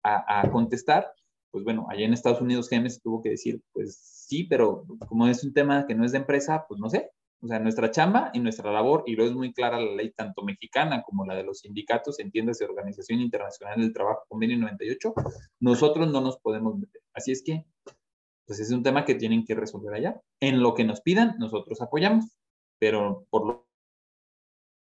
a, 0.02 0.40
a 0.40 0.50
contestar, 0.50 1.12
pues 1.50 1.64
bueno, 1.64 1.86
allá 1.90 2.04
en 2.04 2.12
Estados 2.12 2.40
Unidos 2.40 2.68
GM 2.70 2.88
tuvo 3.02 3.22
que 3.22 3.30
decir, 3.30 3.62
pues 3.72 3.98
sí, 3.98 4.44
pero 4.44 4.84
como 5.08 5.26
es 5.26 5.44
un 5.44 5.52
tema 5.52 5.86
que 5.86 5.94
no 5.94 6.04
es 6.04 6.12
de 6.12 6.18
empresa, 6.18 6.64
pues 6.68 6.80
no 6.80 6.90
sé. 6.90 7.10
O 7.40 7.46
sea, 7.46 7.60
nuestra 7.60 7.90
chamba 7.90 8.30
y 8.34 8.40
nuestra 8.40 8.72
labor, 8.72 9.04
y 9.06 9.14
lo 9.14 9.24
es 9.24 9.32
muy 9.32 9.52
clara 9.52 9.78
la 9.78 9.94
ley 9.94 10.10
tanto 10.10 10.42
mexicana 10.42 11.02
como 11.02 11.24
la 11.24 11.36
de 11.36 11.44
los 11.44 11.60
sindicatos, 11.60 12.18
entiéndase 12.18 12.64
Organización 12.64 13.20
Internacional 13.20 13.80
del 13.80 13.92
Trabajo, 13.92 14.24
convenio 14.28 14.58
98, 14.58 15.14
nosotros 15.60 16.10
no 16.10 16.20
nos 16.20 16.38
podemos 16.38 16.76
meter. 16.76 17.00
Así 17.14 17.30
es 17.30 17.42
que, 17.44 17.64
pues 18.44 18.58
es 18.58 18.72
un 18.72 18.82
tema 18.82 19.04
que 19.04 19.14
tienen 19.14 19.44
que 19.44 19.54
resolver 19.54 19.94
allá. 19.94 20.20
En 20.40 20.60
lo 20.60 20.74
que 20.74 20.84
nos 20.84 21.00
pidan, 21.00 21.36
nosotros 21.38 21.80
apoyamos, 21.80 22.24
pero 22.80 23.24
por 23.30 23.46
lo 23.46 23.68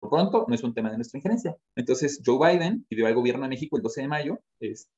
pronto 0.10 0.46
no 0.48 0.56
es 0.56 0.64
un 0.64 0.74
tema 0.74 0.90
de 0.90 0.96
nuestra 0.96 1.18
injerencia. 1.18 1.58
Entonces, 1.76 2.22
Joe 2.26 2.38
Biden 2.38 2.86
pidió 2.88 3.08
al 3.08 3.16
gobierno 3.16 3.44
de 3.44 3.50
México 3.50 3.76
el 3.76 3.84
12 3.84 4.02
de 4.02 4.08
mayo, 4.08 4.40
este, 4.62 4.92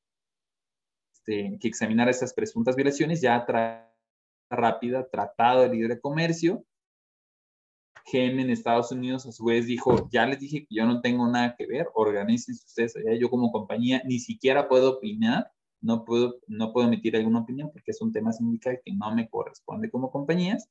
este, 1.30 1.58
que 1.60 1.68
examinara 1.68 2.12
estas 2.12 2.34
presuntas 2.34 2.76
violaciones, 2.76 3.22
ya 3.22 3.46
rápida, 4.50 5.08
tratado 5.10 5.62
de 5.62 5.70
libre 5.70 6.00
comercio, 6.00 6.66
GM 8.12 8.42
en 8.42 8.50
Estados 8.50 8.92
Unidos 8.92 9.28
a 9.28 9.32
su 9.32 9.46
vez 9.46 9.68
dijo, 9.68 10.10
ya 10.12 10.26
les 10.26 10.40
dije 10.40 10.62
que 10.62 10.76
yo 10.76 10.86
no 10.86 11.02
tengo 11.02 11.28
nada 11.28 11.56
que 11.56 11.68
ver, 11.68 11.88
organícense 11.94 12.66
ustedes 12.66 12.96
allá, 12.96 13.14
yo 13.20 13.30
como 13.30 13.52
compañía 13.52 14.02
ni 14.06 14.20
siquiera 14.20 14.68
puedo 14.68 14.98
opinar, 14.98 15.52
no 15.82 16.04
puedo, 16.04 16.40
no 16.48 16.74
puedo 16.74 16.88
emitir 16.88 17.16
alguna 17.16 17.42
opinión 17.42 17.70
porque 17.72 17.92
es 17.92 18.02
un 18.02 18.12
tema 18.12 18.34
sindical 18.34 18.82
que 18.84 18.92
no 18.94 19.14
me 19.14 19.30
corresponde 19.30 19.92
como 19.92 20.12
compañías. 20.12 20.68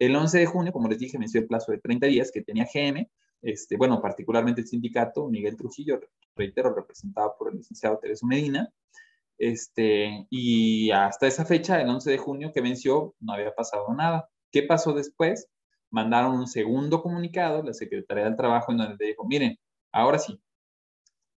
El 0.00 0.16
11 0.16 0.38
de 0.38 0.46
junio, 0.46 0.72
como 0.72 0.88
les 0.88 0.98
dije, 0.98 1.18
dio 1.18 1.40
el 1.40 1.46
plazo 1.46 1.70
de 1.70 1.78
30 1.78 2.06
días 2.06 2.32
que 2.32 2.42
tenía 2.42 2.66
GM, 2.72 3.08
este, 3.42 3.76
bueno, 3.76 4.02
particularmente 4.02 4.62
el 4.62 4.66
sindicato, 4.66 5.28
Miguel 5.28 5.56
Trujillo, 5.56 6.00
reitero, 6.34 6.74
representado 6.74 7.36
por 7.38 7.50
el 7.50 7.58
licenciado 7.58 7.98
Tereso 7.98 8.26
Medina, 8.26 8.70
este, 9.40 10.26
y 10.28 10.90
hasta 10.90 11.26
esa 11.26 11.46
fecha, 11.46 11.80
el 11.80 11.88
11 11.88 12.10
de 12.10 12.18
junio 12.18 12.52
que 12.52 12.60
venció, 12.60 13.14
no 13.20 13.32
había 13.32 13.54
pasado 13.54 13.86
nada. 13.94 14.28
¿Qué 14.52 14.64
pasó 14.64 14.92
después? 14.92 15.48
Mandaron 15.90 16.36
un 16.36 16.46
segundo 16.46 17.02
comunicado, 17.02 17.62
la 17.62 17.72
Secretaría 17.72 18.24
del 18.24 18.36
Trabajo, 18.36 18.70
en 18.70 18.78
donde 18.78 19.06
dijo, 19.06 19.26
miren, 19.26 19.58
ahora 19.92 20.18
sí, 20.18 20.38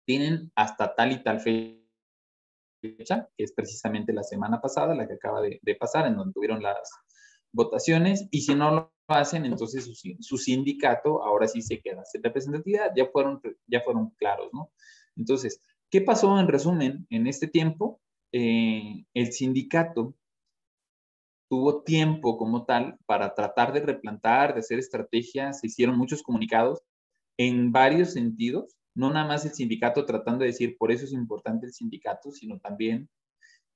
tienen 0.05 0.51
hasta 0.57 0.97
tal 0.97 1.13
y 1.13 1.23
tal 1.23 1.39
fecha, 1.41 3.29
que 3.37 3.45
es 3.45 3.53
precisamente 3.53 4.13
la 4.13 4.25
semana 4.25 4.61
pasada, 4.61 4.97
la 4.97 5.07
que 5.07 5.15
acaba 5.15 5.41
de, 5.41 5.61
pasar, 5.79 6.09
en 6.09 6.17
donde 6.17 6.33
tuvieron 6.33 6.61
las 6.61 6.91
votaciones, 7.53 8.27
y 8.33 8.41
si 8.41 8.57
no 8.57 8.73
lo 8.73 8.93
hacen, 9.07 9.45
entonces 9.45 9.89
su, 10.21 10.39
sindicato 10.39 11.23
ahora 11.23 11.47
sí 11.47 11.63
se 11.63 11.81
queda 11.81 12.05
sin 12.05 12.25
representatividad, 12.25 12.91
ya 12.97 13.07
fueron, 13.13 13.41
ya 13.69 13.81
fueron 13.81 14.11
claros, 14.17 14.49
¿no? 14.53 14.73
Entonces, 15.15 15.61
¿qué 15.93 16.01
pasó 16.01 16.41
en 16.41 16.49
resumen 16.49 17.07
en 17.11 17.27
este 17.27 17.47
tiempo? 17.47 18.01
Eh, 18.33 19.05
el 19.13 19.33
sindicato 19.33 20.15
tuvo 21.49 21.83
tiempo 21.83 22.39
como 22.39 22.65
tal 22.65 22.97
para 23.05 23.35
tratar 23.35 23.75
de 23.75 23.81
replantar, 23.81 24.55
de 24.55 24.61
hacer 24.61 24.79
estrategias, 24.79 25.61
se 25.61 25.67
hicieron 25.67 25.99
muchos 25.99 26.23
comunicados 26.23 26.81
en 27.37 27.73
varios 27.73 28.15
sentidos, 28.15 28.75
no 28.95 29.11
nada 29.11 29.27
más 29.27 29.45
el 29.45 29.53
sindicato 29.53 30.07
tratando 30.07 30.41
de 30.41 30.53
decir, 30.53 30.79
por 30.79 30.91
eso 30.91 31.05
es 31.05 31.13
importante 31.13 31.67
el 31.67 31.75
sindicato, 31.75 32.33
sino 32.33 32.59
también, 32.59 33.11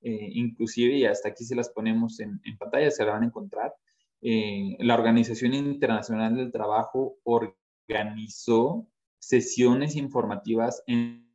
eh, 0.01 0.31
inclusive, 0.33 0.97
y 0.97 1.05
hasta 1.05 1.29
aquí 1.29 1.45
se 1.45 1.55
las 1.55 1.69
ponemos 1.69 2.19
en, 2.21 2.41
pantalla, 2.59 2.91
se 2.91 3.05
la 3.05 3.13
van 3.13 3.25
a 3.25 3.27
encontrar, 3.27 3.75
eh, 4.23 4.75
la 4.79 4.95
Organización 4.95 5.53
Internacional 5.53 6.35
del 6.35 6.51
Trabajo 6.51 7.19
organizó 7.25 8.89
sesiones 9.19 9.97
informativas 9.97 10.83
en, 10.87 10.97
en 10.97 11.26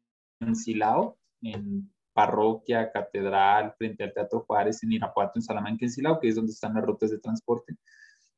Silao, 0.55 1.17
en 1.41 1.91
parroquia, 2.13 2.91
catedral, 2.91 3.73
frente 3.77 4.03
al 4.03 4.13
Teatro 4.13 4.43
Juárez, 4.45 4.83
en 4.83 4.93
Irapuato, 4.93 5.33
en 5.35 5.41
Salamanca, 5.43 5.85
en 5.85 5.91
Silao, 5.91 6.19
que 6.19 6.27
es 6.27 6.35
donde 6.35 6.51
están 6.51 6.73
las 6.73 6.83
rutas 6.83 7.11
de 7.11 7.19
transporte. 7.19 7.75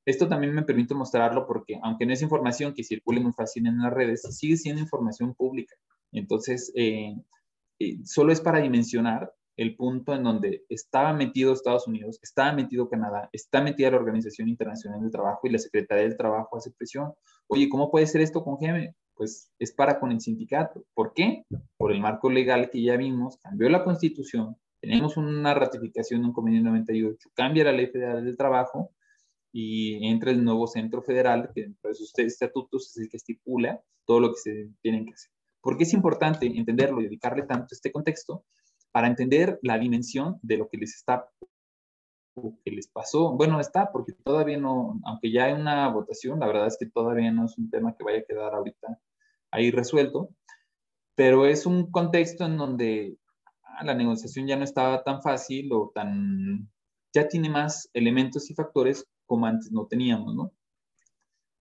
Esto 0.06 0.28
también 0.28 0.54
me 0.54 0.64
permite 0.64 0.94
mostrarlo 0.94 1.48
porque, 1.48 1.80
aunque 1.82 2.06
no 2.06 2.14
es 2.14 2.22
información 2.22 2.74
que 2.74 2.84
circule 2.84 3.22
muy 3.22 3.32
fácil 3.32 3.66
en 3.68 3.80
las 3.80 3.94
redes, 3.94 4.22
sigue 4.38 4.58
siendo 4.58 4.82
información 4.82 5.34
pública. 5.34 5.76
Entonces, 6.12 6.72
eh, 6.76 7.16
eh, 7.80 7.98
solo 8.04 8.32
es 8.32 8.42
para 8.42 8.60
dimensionar 8.60 9.34
el 9.56 9.76
punto 9.76 10.14
en 10.14 10.24
donde 10.24 10.66
estaba 10.68 11.14
metido 11.14 11.54
Estados 11.54 11.88
Unidos, 11.88 12.20
estaba 12.22 12.54
metido 12.54 12.90
Canadá, 12.90 13.30
está 13.32 13.62
metida 13.62 13.92
la 13.92 13.98
Organización 13.98 14.50
Internacional 14.50 15.02
del 15.02 15.12
Trabajo 15.12 15.42
y 15.44 15.52
la 15.52 15.60
Secretaría 15.60 16.04
del 16.04 16.18
Trabajo 16.18 16.58
hace 16.58 16.72
presión. 16.72 17.14
Oye, 17.48 17.70
¿cómo 17.70 17.92
puede 17.92 18.08
ser 18.08 18.22
esto 18.22 18.44
con 18.44 18.58
GM? 18.58 18.94
Pues 19.16 19.52
es 19.60 19.72
para 19.72 20.00
con 20.00 20.12
el 20.12 20.22
sindicato. 20.22 20.84
¿Por 20.94 21.14
qué? 21.14 21.46
Por 21.78 21.92
el 21.92 22.02
marco 22.02 22.30
legal 22.30 22.70
que 22.70 22.82
ya 22.82 22.98
vimos, 22.98 23.38
cambió 23.38 23.70
la 23.70 23.84
constitución, 23.84 24.58
tenemos 24.84 25.16
una 25.16 25.54
ratificación 25.54 26.22
de 26.22 26.28
un 26.28 26.34
convenio 26.34 26.62
98, 26.62 27.30
cambia 27.34 27.64
la 27.64 27.72
ley 27.72 27.88
federal 27.88 28.26
del 28.26 28.36
trabajo 28.36 28.92
y 29.54 30.06
entra 30.06 30.32
el 30.32 30.44
nuevo 30.44 30.68
centro 30.68 31.02
federal, 31.02 31.52
que 31.56 31.62
dentro 31.62 31.90
de 31.90 31.96
sus 31.96 32.12
estatutos 32.20 32.90
es 32.90 32.98
el 32.98 33.10
que 33.10 33.16
estipula 33.16 33.82
todo 34.06 34.20
lo 34.20 34.34
que 34.34 34.40
se 34.42 34.70
tienen 34.82 35.06
que 35.06 35.14
hacer. 35.14 35.32
¿Por 35.62 35.78
qué 35.78 35.84
es 35.84 35.94
importante 35.94 36.48
entenderlo 36.48 37.00
y 37.00 37.06
dedicarle 37.06 37.44
tanto 37.44 37.68
este 37.72 37.94
contexto? 37.94 38.44
Para 38.92 39.08
entender 39.08 39.58
la 39.62 39.80
dimensión 39.80 40.38
de 40.42 40.58
lo 40.58 40.68
que 40.68 40.78
les 40.78 40.96
está 40.96 41.30
que 42.64 42.72
les 42.72 42.88
pasó. 42.88 43.34
Bueno, 43.34 43.60
está, 43.60 43.92
porque 43.92 44.14
todavía 44.14 44.58
no, 44.58 45.00
aunque 45.06 45.32
ya 45.32 45.46
hay 45.46 45.54
una 45.54 45.88
votación, 45.90 46.40
la 46.40 46.48
verdad 46.48 46.68
es 46.68 46.78
que 46.78 46.88
todavía 46.88 47.32
no 47.32 47.46
es 47.46 47.58
un 47.58 47.70
tema 47.70 47.96
que 47.96 48.04
vaya 48.04 48.20
a 48.20 48.24
quedar 48.24 48.54
ahorita 48.54 49.00
ahí 49.52 49.72
resuelto, 49.72 50.30
pero 51.16 51.46
es 51.46 51.66
un 51.66 51.92
contexto 51.92 52.46
en 52.46 52.58
donde 52.58 53.18
ah, 53.64 53.84
la 53.84 53.94
negociación 53.94 54.48
ya 54.48 54.58
no 54.58 54.64
estaba 54.64 55.04
tan 55.04 55.22
fácil 55.22 55.72
o 55.74 55.92
tan, 55.94 56.70
ya 57.14 57.28
tiene 57.28 57.50
más 57.50 57.90
elementos 57.94 58.50
y 58.50 58.56
factores 58.56 59.06
como 59.26 59.46
antes 59.46 59.72
no 59.72 59.86
teníamos, 59.86 60.36
¿no? 60.36 60.52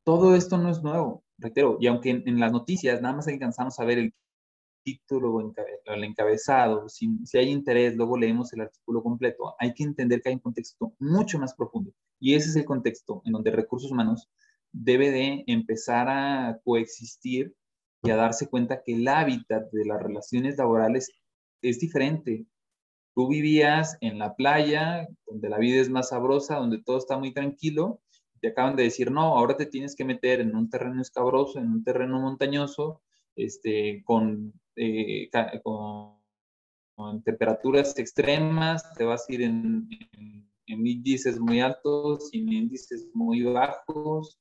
Todo 0.05 0.35
esto 0.35 0.59
no 0.59 0.71
es 0.71 0.83
nuevo, 0.83 1.23
reitero, 1.39 1.77
y 1.81 1.87
aunque 1.87 2.11
en, 2.11 2.23
en 2.27 2.41
las 2.41 2.53
noticias 2.53 3.01
nada 3.01 3.15
más 3.15 3.29
alcanzamos 3.29 3.79
a 3.79 3.85
ver 3.85 3.99
el 3.99 4.15
título 4.83 5.35
o 5.35 5.40
el 5.87 6.05
encabezado, 6.05 6.88
si, 6.88 7.09
si, 7.25 7.38
hay 7.38 7.51
interés, 7.51 7.95
luego 7.97 8.16
leemos 8.16 8.53
el 8.53 8.62
artículo 8.62 9.03
completo, 9.03 9.55
hay 9.59 9.75
que 9.75 9.85
entender 9.85 10.21
que 10.21 10.31
hay 10.31 10.35
un 10.37 10.40
contexto 10.40 10.95
mucho 10.99 11.38
más 11.38 11.55
profundo. 11.55 11.92
Y 12.21 12.35
ese 12.35 12.51
es 12.51 12.57
el 12.57 12.64
contexto 12.64 13.23
en 13.25 13.33
donde 13.33 13.51
recursos 13.51 13.90
humanos 13.90 14.29
debe 14.73 15.11
de 15.11 15.45
empezar 15.47 16.09
a 16.09 16.59
coexistir 16.64 17.55
y 18.03 18.11
a 18.11 18.16
darse 18.16 18.49
cuenta 18.49 18.83
que 18.83 18.95
el 18.95 19.07
hábitat 19.07 19.71
de 19.71 19.85
las 19.85 20.03
relaciones 20.03 20.57
laborales 20.57 21.11
es 21.62 21.79
diferente. 21.79 22.47
Tú 23.14 23.29
vivías 23.29 23.97
en 24.01 24.18
la 24.18 24.35
playa, 24.35 25.07
donde 25.27 25.49
la 25.49 25.59
vida 25.59 25.81
es 25.81 25.90
más 25.90 26.09
sabrosa, 26.09 26.57
donde 26.57 26.83
todo 26.83 26.99
está 26.99 27.18
muy 27.18 27.33
tranquilo, 27.33 28.01
te 28.40 28.49
acaban 28.49 28.75
de 28.75 28.83
decir, 28.85 29.11
no, 29.12 29.38
ahora 29.38 29.57
te 29.57 29.66
tienes 29.66 29.95
que 29.95 30.05
meter 30.05 30.40
en 30.40 30.57
un 30.57 30.68
terreno 30.68 31.01
escabroso, 31.01 31.61
en 31.61 31.68
un 31.68 31.85
terreno 31.85 32.21
montañoso, 32.21 33.01
este, 33.37 34.03
con, 34.05 34.53
eh, 34.77 35.31
con, 35.63 36.21
temperaturas 37.25 37.99
extremas, 37.99 38.85
te 38.95 39.05
vas 39.05 39.29
a 39.29 39.33
ir 39.33 39.43
en, 39.43 39.89
índices 40.67 41.39
muy 41.39 41.61
altos 41.61 42.31
y 42.33 42.41
en 42.41 42.53
índices 42.53 43.09
muy 43.15 43.43
bajos. 43.43 44.39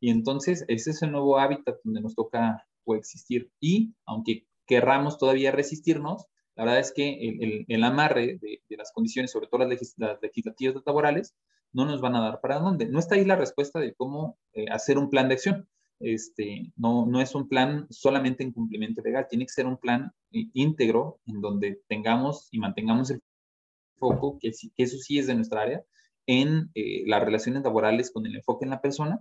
Y 0.00 0.10
entonces 0.10 0.64
ese 0.68 0.90
es 0.90 1.02
el 1.02 1.12
nuevo 1.12 1.38
hábitat 1.38 1.76
donde 1.84 2.00
nos 2.00 2.14
toca 2.14 2.66
coexistir. 2.84 3.50
Y 3.60 3.94
aunque 4.06 4.46
querramos 4.66 5.18
todavía 5.18 5.52
resistirnos, 5.52 6.26
la 6.56 6.64
verdad 6.64 6.80
es 6.80 6.92
que 6.92 7.28
el, 7.28 7.64
el, 7.66 7.84
amarre 7.84 8.38
de, 8.40 8.60
las 8.76 8.92
condiciones, 8.92 9.30
sobre 9.30 9.46
todo 9.46 9.64
las, 9.64 9.96
legislativas 10.20 10.82
laborales, 10.84 11.34
no 11.72 11.86
nos 11.86 12.00
van 12.00 12.14
a 12.16 12.20
dar 12.20 12.40
para 12.40 12.58
dónde. 12.58 12.86
No 12.86 12.98
está 12.98 13.14
ahí 13.14 13.24
la 13.24 13.36
respuesta 13.36 13.80
de 13.80 13.94
cómo 13.94 14.38
eh, 14.52 14.66
hacer 14.70 14.98
un 14.98 15.08
plan 15.08 15.28
de 15.28 15.34
acción. 15.34 15.68
Este, 16.02 16.72
no, 16.76 17.06
no 17.06 17.20
es 17.20 17.34
un 17.34 17.48
plan 17.48 17.86
solamente 17.90 18.42
en 18.42 18.52
cumplimiento 18.52 19.02
legal, 19.02 19.26
tiene 19.30 19.46
que 19.46 19.52
ser 19.52 19.66
un 19.66 19.78
plan 19.78 20.10
eh, 20.32 20.46
íntegro 20.52 21.20
en 21.26 21.40
donde 21.40 21.80
tengamos 21.88 22.48
y 22.50 22.58
mantengamos 22.58 23.10
el 23.10 23.20
foco, 23.96 24.38
que, 24.40 24.50
que 24.50 24.82
eso 24.82 24.98
sí 24.98 25.18
es 25.18 25.28
de 25.28 25.36
nuestra 25.36 25.62
área, 25.62 25.84
en 26.26 26.70
eh, 26.74 27.04
las 27.06 27.24
relaciones 27.24 27.62
laborales 27.62 28.10
con 28.10 28.26
el 28.26 28.34
enfoque 28.34 28.64
en 28.64 28.70
la 28.70 28.80
persona, 28.80 29.20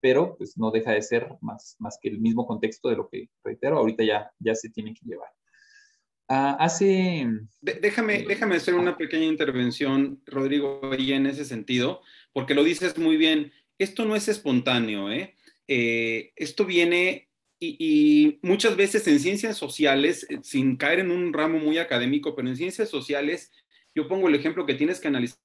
pero 0.00 0.36
pues 0.36 0.56
no 0.56 0.70
deja 0.70 0.92
de 0.92 1.02
ser 1.02 1.28
más, 1.40 1.76
más 1.78 1.98
que 2.00 2.08
el 2.08 2.20
mismo 2.20 2.46
contexto 2.46 2.88
de 2.88 2.96
lo 2.96 3.08
que, 3.08 3.28
reitero, 3.42 3.78
ahorita 3.78 4.04
ya, 4.04 4.30
ya 4.38 4.54
se 4.54 4.70
tiene 4.70 4.94
que 4.94 5.04
llevar. 5.04 5.30
Ah, 6.28 6.56
hace... 6.60 7.26
déjame, 7.62 8.24
déjame 8.28 8.56
hacer 8.56 8.74
una 8.74 8.98
pequeña 8.98 9.24
intervención, 9.24 10.20
Rodrigo, 10.26 10.80
y 10.96 11.12
en 11.12 11.26
ese 11.26 11.46
sentido, 11.46 12.02
porque 12.34 12.54
lo 12.54 12.64
dices 12.64 12.98
muy 12.98 13.16
bien. 13.16 13.50
Esto 13.78 14.04
no 14.04 14.14
es 14.14 14.28
espontáneo, 14.28 15.10
¿eh? 15.10 15.37
Eh, 15.68 16.32
esto 16.34 16.64
viene 16.64 17.28
y, 17.60 18.38
muchas 18.42 18.76
veces 18.76 19.06
en 19.06 19.20
ciencias 19.20 19.56
sociales, 19.56 20.26
eh, 20.30 20.38
sin 20.42 20.76
caer 20.76 21.00
en 21.00 21.10
un 21.10 21.32
ramo 21.32 21.58
muy 21.58 21.78
académico, 21.78 22.34
pero 22.34 22.48
en 22.48 22.56
ciencias 22.56 22.88
sociales, 22.88 23.52
yo 23.94 24.08
pongo 24.08 24.28
el 24.28 24.34
ejemplo 24.34 24.64
que 24.64 24.74
tienes 24.74 25.00
que 25.00 25.08
analizar 25.08 25.38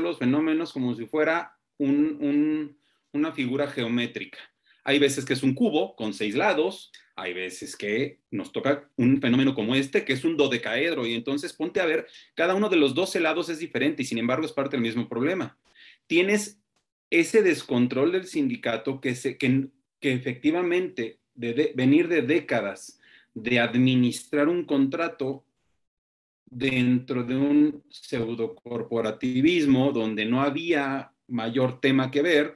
los 0.00 0.18
fenómenos 0.18 0.72
como 0.72 0.94
si 0.94 1.06
fuera 1.06 1.58
una 1.78 3.32
figura 3.32 3.66
geométrica. 3.66 4.38
Hay 4.84 4.98
veces 4.98 5.24
que 5.24 5.34
es 5.34 5.42
un 5.42 5.54
cubo 5.54 5.94
con 5.96 6.14
seis 6.14 6.34
lados, 6.34 6.90
hay 7.14 7.34
veces 7.34 7.76
que 7.76 8.20
nos 8.30 8.52
toca 8.52 8.88
un 8.96 9.20
fenómeno 9.20 9.54
como 9.54 9.74
este, 9.74 10.04
que 10.04 10.12
es 10.12 10.24
un 10.24 10.36
dodecaedro, 10.36 11.06
y 11.06 11.14
entonces 11.14 11.52
ponte 11.52 11.80
a 11.80 11.86
ver, 11.86 12.06
cada 12.34 12.54
uno 12.54 12.68
de 12.68 12.76
los 12.76 12.94
12 12.94 13.20
lados 13.20 13.48
es 13.48 13.58
diferente 13.58 14.02
y 14.02 14.06
sin 14.06 14.18
embargo 14.18 14.46
es 14.46 14.52
parte 14.52 14.76
del 14.76 14.82
mismo 14.82 15.08
problema. 15.08 15.58
Tienes 16.06 16.61
ese 17.12 17.42
descontrol 17.42 18.10
del 18.10 18.26
sindicato 18.26 18.98
que, 19.00 19.14
se, 19.14 19.36
que, 19.36 19.68
efectivamente 20.00 21.20
de, 21.34 21.72
venir 21.76 22.08
de 22.08 22.22
décadas 22.22 22.98
de 23.34 23.60
administrar 23.60 24.48
un 24.48 24.64
contrato 24.64 25.44
dentro 26.46 27.22
de 27.22 27.36
un 27.36 27.84
pseudo 27.90 28.54
corporativismo 28.54 29.92
donde 29.92 30.24
no 30.24 30.40
había 30.40 31.12
mayor 31.28 31.80
tema 31.80 32.10
que 32.10 32.22
ver, 32.22 32.54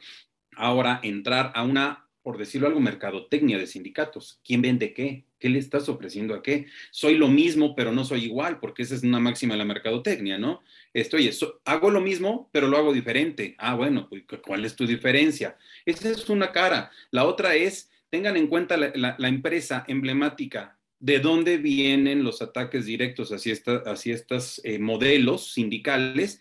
ahora 0.57 1.01
entrar 1.03 1.53
a 1.55 1.63
una, 1.63 2.09
por 2.23 2.39
decirlo 2.39 2.67
algo, 2.67 2.81
mercadotecnia 2.81 3.59
de 3.59 3.67
sindicatos. 3.67 4.41
¿Quién 4.43 4.63
vende 4.63 4.95
qué? 4.95 5.26
¿Qué 5.39 5.49
le 5.49 5.59
estás 5.59 5.89
ofreciendo 5.89 6.35
a 6.35 6.43
qué? 6.43 6.67
Soy 6.91 7.17
lo 7.17 7.29
mismo, 7.29 7.75
pero 7.75 7.93
no 7.93 8.05
soy 8.05 8.25
igual, 8.25 8.59
porque 8.59 8.83
esa 8.83 8.95
es 8.95 9.03
una 9.03 9.21
máxima 9.21 9.55
de 9.55 9.59
la 9.59 9.65
mercadotecnia, 9.65 10.39
¿no? 10.39 10.63
Estoy, 10.95 11.31
hago 11.65 11.91
lo 11.91 12.01
mismo, 12.01 12.49
pero 12.53 12.69
lo 12.69 12.79
hago 12.79 12.93
diferente. 12.93 13.55
Ah, 13.59 13.75
bueno, 13.75 14.09
pues, 14.09 14.25
¿cuál 14.43 14.65
es 14.65 14.77
tu 14.77 14.87
diferencia? 14.87 15.59
Esa 15.85 16.11
es 16.11 16.29
una 16.31 16.53
cara. 16.53 16.91
La 17.11 17.25
otra 17.25 17.55
es, 17.55 17.91
tengan 18.09 18.37
en 18.37 18.47
cuenta 18.47 18.77
la, 18.77 19.29
empresa 19.29 19.85
emblemática, 19.89 20.79
de 20.99 21.19
dónde 21.19 21.59
vienen 21.59 22.25
los 22.25 22.41
ataques 22.41 22.87
directos 22.87 23.31
hacia, 23.31 23.55
hacia 23.85 24.15
estos 24.15 24.63
eh, 24.65 24.79
modelos 24.79 25.53
sindicales 25.53 26.41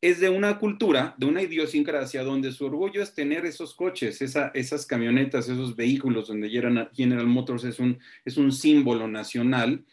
es 0.00 0.18
de 0.18 0.30
una 0.30 0.58
cultura, 0.58 1.14
de 1.18 1.26
una 1.26 1.42
idiosincrasia 1.42 2.22
donde 2.22 2.52
su 2.52 2.64
orgullo 2.64 3.02
es 3.02 3.14
tener 3.14 3.44
esos 3.44 3.74
coches, 3.74 4.22
esas 4.22 4.86
camionetas, 4.86 5.48
esos 5.48 5.76
vehículos 5.76 6.28
donde 6.28 6.48
General 6.48 7.26
Motors 7.26 7.64
es 7.64 7.78
un, 7.78 7.98
es 8.24 8.38
un 8.38 8.50
símbolo 8.50 9.08
nacional 9.08 9.84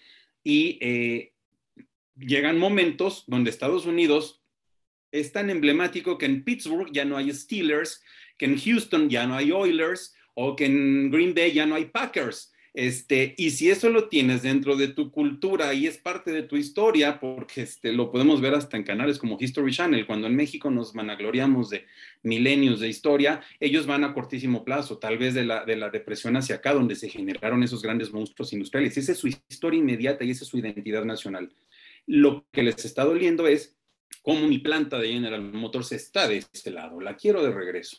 y 0.43 0.77
eh, 0.81 1.33
llegan 2.17 2.57
momentos 2.57 3.25
donde 3.27 3.49
Estados 3.49 3.85
Unidos 3.85 4.41
es 5.11 5.33
tan 5.33 5.49
emblemático 5.49 6.17
que 6.17 6.25
en 6.25 6.43
Pittsburgh 6.43 6.89
ya 6.91 7.03
no 7.03 7.17
hay 7.17 7.33
Steelers, 7.33 8.01
que 8.37 8.45
en 8.45 8.57
Houston 8.57 9.09
ya 9.09 9.27
no 9.27 9.35
hay 9.35 9.51
Oilers 9.51 10.15
o 10.35 10.55
que 10.55 10.65
en 10.65 11.11
Green 11.11 11.33
Bay 11.33 11.51
ya 11.51 11.65
no 11.65 11.75
hay 11.75 11.85
Packers. 11.85 12.53
Este, 12.77 13.33
y 13.39 13.49
si 13.49 13.71
eso 13.71 13.89
lo 13.89 14.07
tienes 14.07 14.43
dentro 14.43 14.75
de 14.75 14.89
tu 14.89 15.09
cultura 15.09 15.73
y 15.73 15.87
es 15.87 15.97
parte 15.97 16.31
de 16.31 16.43
tu 16.43 16.57
historia, 16.57 17.19
porque 17.19 17.63
este, 17.63 17.91
lo 17.91 18.11
podemos 18.11 18.39
ver 18.39 18.53
hasta 18.53 18.77
en 18.77 18.83
canales 18.83 19.17
como 19.17 19.35
History 19.39 19.71
Channel, 19.71 20.05
cuando 20.05 20.27
en 20.27 20.35
México 20.35 20.69
nos 20.69 20.93
vanagloriamos 20.93 21.71
de 21.71 21.87
milenios 22.21 22.79
de 22.79 22.87
historia, 22.87 23.41
ellos 23.59 23.87
van 23.87 24.03
a 24.03 24.13
cortísimo 24.13 24.63
plazo, 24.63 24.99
tal 24.99 25.17
vez 25.17 25.33
de 25.33 25.43
la, 25.43 25.65
de 25.65 25.75
la 25.75 25.89
depresión 25.89 26.37
hacia 26.37 26.57
acá, 26.57 26.75
donde 26.75 26.95
se 26.95 27.09
generaron 27.09 27.63
esos 27.63 27.81
grandes 27.81 28.13
monstruos 28.13 28.53
industriales. 28.53 28.95
Esa 28.95 29.13
es 29.13 29.17
su 29.17 29.27
historia 29.27 29.79
inmediata 29.79 30.23
y 30.23 30.29
esa 30.29 30.43
es 30.43 30.49
su 30.51 30.59
identidad 30.59 31.03
nacional. 31.03 31.51
Lo 32.05 32.45
que 32.51 32.61
les 32.61 32.85
está 32.85 33.05
doliendo 33.05 33.47
es 33.47 33.75
cómo 34.21 34.47
mi 34.47 34.59
planta 34.59 34.99
de 34.99 35.13
General 35.13 35.41
Motors 35.41 35.93
está 35.93 36.27
de 36.27 36.37
este 36.37 36.69
lado, 36.69 37.01
la 37.01 37.15
quiero 37.15 37.43
de 37.43 37.51
regreso. 37.51 37.97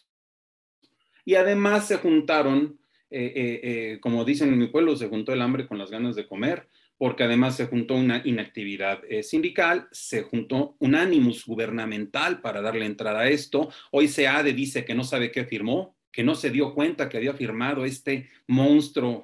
Y 1.25 1.35
además 1.35 1.89
se 1.89 1.97
juntaron 1.97 2.79
eh, 3.11 3.33
eh, 3.35 3.61
eh, 3.63 4.01
como 4.01 4.25
dicen 4.25 4.53
en 4.53 4.59
mi 4.59 4.67
pueblo, 4.67 4.97
se 4.97 5.09
juntó 5.09 5.33
el 5.33 5.41
hambre 5.41 5.67
con 5.67 5.79
las 5.79 5.91
ganas 5.91 6.15
de 6.15 6.27
comer, 6.27 6.69
porque 6.99 7.25
además 7.25 7.57
se 7.57 7.67
juntó 7.67 7.95
una 7.95 8.21
inactividad 8.25 9.03
sindical, 9.23 9.89
se 9.93 10.23
juntó 10.23 10.77
un 10.81 10.97
ánimos 10.97 11.47
gubernamental 11.47 12.41
para 12.41 12.61
darle 12.61 12.87
entrada 12.87 13.21
a 13.21 13.29
esto. 13.29 13.71
Hoy 13.93 14.09
SEADE 14.09 14.53
dice 14.53 14.85
que 14.85 14.95
no 14.95 15.05
sabe 15.05 15.31
qué 15.31 15.45
firmó, 15.45 15.95
que 16.11 16.25
no 16.25 16.35
se 16.35 16.51
dio 16.51 16.75
cuenta 16.75 17.09
que 17.09 17.17
había 17.17 17.35
firmado 17.35 17.85
este 17.85 18.29
monstruo 18.49 19.23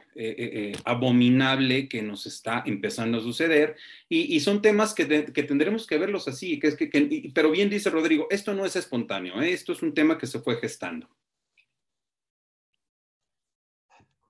abominable 0.85 1.89
que 1.89 2.01
nos 2.01 2.26
está 2.26 2.62
empezando 2.64 3.18
a 3.18 3.22
suceder. 3.22 3.74
Y, 4.09 4.39
son 4.39 4.62
temas 4.62 4.95
que, 4.95 5.05
tendremos 5.05 5.89
que 5.89 5.99
verlos 5.99 6.28
así, 6.28 6.61
que 6.61 6.68
es 6.68 6.76
que, 6.76 7.32
pero 7.35 7.51
bien 7.51 7.70
dice 7.70 7.91
Rodrigo, 7.91 8.28
esto 8.30 8.55
no 8.55 8.64
es 8.64 8.76
espontáneo, 8.76 9.43
esto 9.43 9.72
es 9.72 9.82
un 9.82 9.95
tema 9.95 10.16
que 10.16 10.28
se 10.28 10.39
fue 10.39 10.59
gestando. 10.59 11.09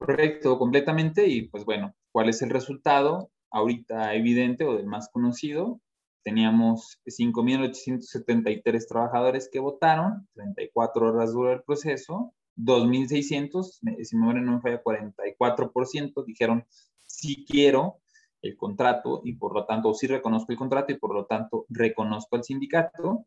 Correcto, 0.04 0.58
completamente. 0.58 1.26
Y 1.26 1.48
pues 1.48 1.64
bueno, 1.64 1.94
¿cuál 2.12 2.28
es 2.28 2.42
el 2.42 2.50
resultado? 2.50 3.30
Ahorita 3.50 4.14
evidente 4.14 4.64
o 4.64 4.74
del 4.76 4.86
más 4.86 5.08
conocido, 5.10 5.80
teníamos 6.24 7.00
5.873 7.06 8.88
trabajadores 8.88 9.48
que 9.50 9.60
votaron, 9.60 10.28
34 10.34 11.08
horas 11.08 11.32
duró 11.32 11.52
el 11.52 11.62
proceso, 11.62 12.34
2.600, 12.56 13.80
si 14.02 14.16
me 14.16 14.22
acuerdo 14.24 14.42
no 14.42 14.52
me 14.52 14.60
falla, 14.60 14.82
44% 14.82 16.24
dijeron 16.24 16.66
sí 17.06 17.44
quiero 17.48 18.00
el 18.42 18.56
contrato 18.56 19.22
y 19.24 19.34
por 19.34 19.54
lo 19.54 19.64
tanto 19.66 19.94
sí 19.94 20.06
reconozco 20.06 20.52
el 20.52 20.58
contrato 20.58 20.92
y 20.92 20.98
por 20.98 21.14
lo 21.14 21.26
tanto 21.26 21.64
reconozco 21.68 22.36
al 22.36 22.44
sindicato, 22.44 23.26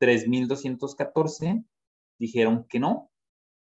3.214 0.00 1.64
dijeron 2.18 2.66
que 2.68 2.80
no, 2.80 3.10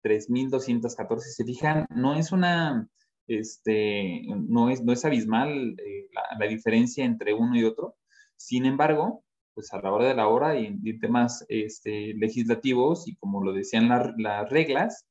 3.214. 0.07 1.19
Se 1.19 1.43
fijan, 1.43 1.85
no 1.89 2.15
es 2.15 2.31
una, 2.31 2.87
este, 3.27 4.21
no 4.27 4.69
es, 4.69 4.83
no 4.83 4.93
es 4.93 5.03
abismal 5.05 5.75
eh, 5.79 6.09
la, 6.39 6.47
diferencia 6.47 7.05
entre 7.05 7.33
uno 7.33 7.57
y 7.57 7.63
otro. 7.63 7.95
Sin 8.37 8.65
embargo, 8.65 9.23
pues 9.53 9.73
a 9.73 9.81
la 9.81 9.91
hora 9.91 10.07
de 10.07 10.15
la 10.15 10.27
hora 10.27 10.59
y 10.59 10.67
en, 10.67 10.99
temas 10.99 11.45
este, 11.49 12.13
legislativos 12.15 13.07
y 13.07 13.15
como 13.17 13.43
lo 13.43 13.53
decían 13.53 13.89
las 13.89 14.49
reglas, 14.49 15.05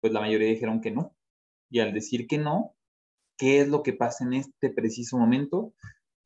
pues 0.00 0.12
la 0.12 0.20
mayoría 0.20 0.48
dijeron 0.48 0.80
que 0.80 0.92
no. 0.92 1.14
Y 1.70 1.80
al 1.80 1.92
decir 1.92 2.26
que 2.26 2.38
no, 2.38 2.74
¿qué 3.38 3.60
es 3.60 3.68
lo 3.68 3.82
que 3.82 3.92
pasa 3.92 4.24
en 4.24 4.34
este 4.34 4.70
preciso 4.70 5.18
momento? 5.18 5.74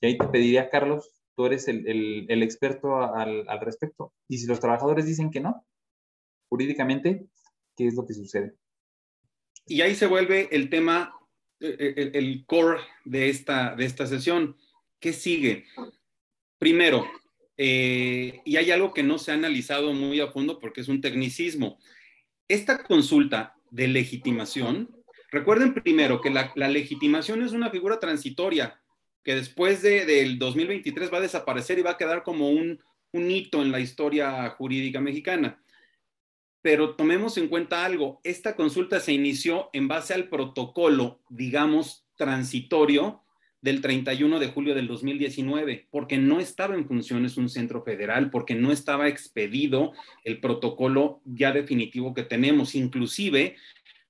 Y 0.00 0.06
ahí 0.06 0.18
te 0.18 0.28
pediría, 0.28 0.70
Carlos, 0.70 1.10
tú 1.36 1.46
eres 1.46 1.68
el, 1.68 1.86
el, 1.88 2.26
el 2.28 2.42
experto 2.42 2.96
al, 2.96 3.48
al 3.48 3.60
respecto. 3.60 4.12
Y 4.28 4.38
si 4.38 4.46
los 4.46 4.60
trabajadores 4.60 5.06
dicen 5.06 5.30
que 5.30 5.40
no, 5.40 5.64
jurídicamente, 6.48 7.26
qué 7.76 7.86
es 7.86 7.94
lo 7.94 8.06
que 8.06 8.14
sucede. 8.14 8.54
Y 9.66 9.80
ahí 9.80 9.94
se 9.94 10.06
vuelve 10.06 10.48
el 10.52 10.70
tema, 10.70 11.14
eh, 11.60 11.76
eh, 11.78 12.10
el, 12.14 12.44
core 12.46 12.80
de 13.04 13.28
esta, 13.28 13.74
de 13.74 13.84
esta 13.84 14.06
sesión. 14.06 14.56
¿Qué 14.98 15.12
sigue? 15.12 15.66
Primero, 16.58 17.06
eh, 17.56 18.40
y 18.44 18.56
hay 18.56 18.70
algo 18.70 18.94
que 18.94 19.02
no 19.02 19.18
se 19.18 19.30
ha 19.30 19.34
analizado 19.34 19.92
muy 19.92 20.20
a 20.20 20.28
fondo 20.28 20.58
porque 20.58 20.80
es 20.80 20.88
un 20.88 21.00
tecnicismo. 21.00 21.78
Esta 22.48 22.82
consulta 22.84 23.56
de 23.70 23.88
legitimación, 23.88 24.94
recuerden 25.30 25.74
primero 25.74 26.20
que 26.20 26.30
la, 26.30 26.52
legitimación 26.68 27.42
es 27.42 27.52
una 27.52 27.70
figura 27.70 27.98
transitoria 27.98 28.80
que 29.24 29.34
después 29.34 29.82
de, 29.82 30.06
del 30.06 30.38
2023 30.38 31.12
va 31.12 31.18
a 31.18 31.22
desaparecer 31.22 31.80
y 31.80 31.82
va 31.82 31.92
a 31.92 31.96
quedar 31.96 32.22
como 32.22 32.50
un, 32.50 32.80
un 33.10 33.30
hito 33.30 33.60
en 33.60 33.72
la 33.72 33.80
historia 33.80 34.48
jurídica 34.50 35.00
mexicana 35.00 35.60
pero 36.66 36.96
tomemos 36.96 37.38
en 37.38 37.46
cuenta 37.46 37.84
algo, 37.84 38.20
esta 38.24 38.56
consulta 38.56 38.98
se 38.98 39.12
inició 39.12 39.70
en 39.72 39.86
base 39.86 40.14
al 40.14 40.28
protocolo, 40.28 41.20
digamos, 41.28 42.04
transitorio 42.16 43.22
del 43.60 43.80
31 43.80 44.40
de 44.40 44.48
julio 44.48 44.74
del 44.74 44.88
2019, 44.88 45.86
porque 45.92 46.18
no 46.18 46.40
estaba 46.40 46.74
en 46.74 46.88
funciones 46.88 47.36
un 47.36 47.48
centro 47.48 47.84
federal, 47.84 48.30
porque 48.30 48.56
no 48.56 48.72
estaba 48.72 49.06
expedido 49.06 49.92
el 50.24 50.40
protocolo 50.40 51.20
ya 51.24 51.52
definitivo 51.52 52.14
que 52.14 52.24
tenemos, 52.24 52.74
inclusive 52.74 53.54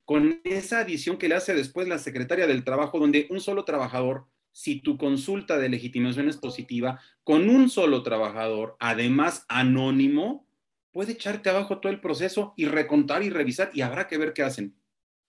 con 0.07 0.41
esa 0.45 0.79
adición 0.79 1.19
que 1.19 1.29
le 1.29 1.35
hace 1.35 1.55
después 1.55 1.87
la 1.89 1.99
secretaria 1.99 2.47
del 2.47 2.65
Trabajo, 2.65 2.99
donde 2.99 3.27
un 3.29 3.43
solo 3.43 3.67
trabajador, 3.67 4.29
si 4.53 4.81
tu 4.81 4.97
consulta 4.97 5.59
de 5.59 5.69
legitimación 5.69 6.31
es 6.31 6.39
positiva, 6.39 7.03
con 7.23 7.51
un 7.51 7.69
solo 7.69 8.03
trabajador, 8.03 8.77
además 8.81 9.45
anónimo, 9.51 10.47
puede 10.97 11.13
echarte 11.13 11.51
abajo 11.51 11.79
todo 11.79 11.93
el 11.93 12.01
proceso 12.01 12.55
y 12.57 12.65
recontar 12.65 13.23
y 13.23 13.29
revisar 13.29 13.71
y 13.75 13.83
habrá 13.83 14.09
que 14.09 14.17
ver 14.17 14.33
qué 14.33 14.43
hacen. 14.43 14.75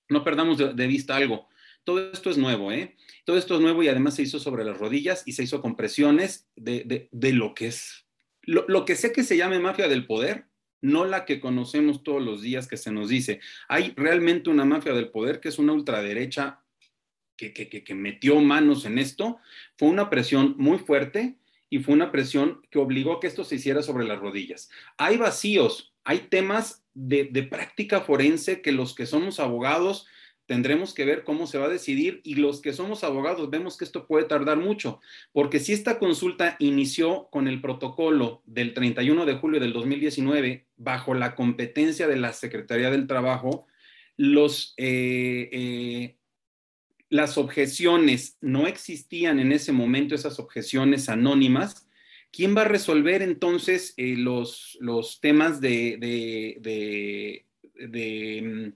No 0.07 0.23
perdamos 0.23 0.57
de, 0.57 0.87
vista 0.87 1.17
algo. 1.17 1.49
Todo 1.83 2.09
esto 2.09 2.29
es 2.29 2.37
nuevo, 2.37 2.71
¿eh? 2.71 2.95
Todo 3.25 3.37
esto 3.37 3.55
es 3.55 3.59
nuevo 3.59 3.83
y 3.83 3.89
además 3.89 4.15
se 4.15 4.21
hizo 4.21 4.39
sobre 4.39 4.63
las 4.63 4.77
rodillas 4.77 5.23
y 5.25 5.33
se 5.33 5.43
hizo 5.43 5.61
con 5.61 5.75
presiones 5.75 6.47
de, 6.55 7.09
lo 7.11 7.53
que 7.53 7.67
es, 7.67 8.05
lo, 8.43 8.85
que 8.85 8.95
sé 8.95 9.11
que 9.11 9.25
se 9.25 9.35
llame 9.35 9.59
mafia 9.59 9.89
del 9.89 10.07
poder, 10.07 10.45
no 10.79 11.03
la 11.03 11.25
que 11.25 11.41
conocemos 11.41 12.01
todos 12.01 12.23
los 12.23 12.41
días 12.41 12.65
que 12.65 12.77
se 12.77 12.93
nos 12.93 13.09
dice. 13.09 13.41
Hay 13.67 13.93
realmente 13.97 14.49
una 14.49 14.63
mafia 14.63 14.93
del 14.93 15.09
poder 15.09 15.41
que 15.41 15.49
es 15.49 15.59
una 15.59 15.73
ultraderecha 15.73 16.61
que, 17.35 17.51
que, 17.51 17.67
que 17.67 17.93
metió 17.93 18.39
manos 18.39 18.85
en 18.85 18.99
esto. 18.99 19.39
Fue 19.77 19.89
una 19.89 20.09
presión 20.09 20.55
muy 20.57 20.77
fuerte 20.79 21.35
y 21.69 21.79
fue 21.79 21.93
una 21.93 22.11
presión 22.11 22.61
que 22.69 22.79
obligó 22.79 23.13
a 23.13 23.19
que 23.19 23.27
esto 23.27 23.43
se 23.43 23.55
hiciera 23.55 23.81
sobre 23.81 24.05
las 24.05 24.19
rodillas. 24.19 24.69
Hay 24.97 25.17
vacíos, 25.17 25.93
hay 26.03 26.27
temas 26.29 26.83
de, 26.93 27.25
práctica 27.43 28.01
forense 28.01 28.61
que 28.61 28.71
los 28.71 28.95
que 28.95 29.05
somos 29.05 29.39
abogados 29.39 30.07
tendremos 30.45 30.93
que 30.93 31.03
ver 31.03 31.25
cómo 31.25 31.45
se 31.45 31.57
va 31.57 31.65
a 31.65 31.69
decidir 31.69 32.21
y 32.23 32.35
los 32.35 32.61
que 32.61 32.71
somos 32.71 33.03
abogados 33.03 33.49
vemos 33.49 33.77
que 33.77 33.83
esto 33.83 34.07
puede 34.07 34.25
tardar 34.25 34.57
mucho, 34.57 35.01
porque 35.33 35.59
si 35.59 35.73
esta 35.73 35.99
consulta 35.99 36.55
inició 36.59 37.27
con 37.29 37.49
el 37.49 37.59
protocolo 37.59 38.41
del 38.45 38.73
31 38.73 39.25
de 39.25 39.35
julio 39.35 39.59
del 39.59 39.73
2019 39.73 40.65
bajo 40.77 41.13
la 41.13 41.35
competencia 41.35 42.07
de 42.07 42.15
la 42.15 42.31
Secretaría 42.31 42.89
del 42.89 43.07
Trabajo, 43.07 43.67
los 44.15 44.73
eh, 44.77 45.49
eh, 45.51 46.17
las 47.09 47.37
objeciones 47.37 48.37
no 48.41 48.67
existían 48.67 49.39
en 49.39 49.51
ese 49.51 49.71
momento, 49.71 50.15
esas 50.15 50.39
objeciones 50.39 51.09
anónimas, 51.09 51.87
¿quién 52.31 52.55
va 52.55 52.61
a 52.61 52.67
resolver 52.67 53.21
entonces 53.21 53.93
eh, 53.97 54.15
los, 54.17 54.77
los, 54.81 55.21
temas 55.21 55.61
de, 55.61 55.97
de, 56.59 58.43
mm, 58.43 58.73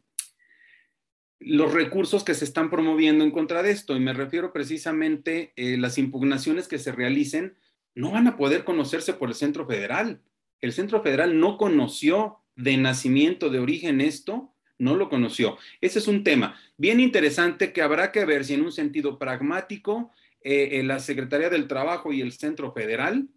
los 1.39 1.73
recursos 1.73 2.23
que 2.23 2.33
se 2.33 2.45
están 2.45 2.69
promoviendo 2.69 3.23
en 3.23 3.31
contra 3.31 3.63
de 3.63 3.71
esto? 3.71 3.95
Y 3.95 3.99
me 3.99 4.13
refiero 4.13 4.53
precisamente 4.53 5.53
a 5.57 5.61
eh, 5.61 5.77
las 5.77 5.97
impugnaciones 5.97 6.67
que 6.67 6.79
se 6.79 6.91
realicen 6.91 7.57
no 7.93 8.11
van 8.11 8.27
a 8.27 8.37
poder 8.37 8.63
conocerse 8.63 9.13
por 9.13 9.29
el 9.29 9.35
Centro 9.35 9.67
Federal. 9.67 10.21
El 10.61 10.71
Centro 10.71 11.01
Federal 11.01 11.39
no 11.39 11.57
conoció 11.57 12.37
de 12.55 12.77
nacimiento, 12.77 13.49
de 13.49 13.59
origen 13.59 13.99
esto, 13.99 14.53
no 14.81 14.95
lo 14.95 15.09
conoció. 15.09 15.57
Ese 15.79 15.99
es 15.99 16.07
un 16.07 16.23
tema 16.23 16.59
bien 16.75 16.99
interesante 16.99 17.71
que 17.71 17.81
habrá 17.81 18.11
que 18.11 18.25
ver 18.25 18.43
si 18.43 18.55
en 18.55 18.63
un 18.63 18.71
sentido 18.71 19.19
pragmático 19.19 20.11
eh, 20.43 20.81
la 20.83 20.99
Secretaría 20.99 21.49
del 21.49 21.67
Trabajo 21.67 22.11
y 22.11 22.21
el 22.21 22.31
Centro 22.31 22.73
Federal 22.73 23.27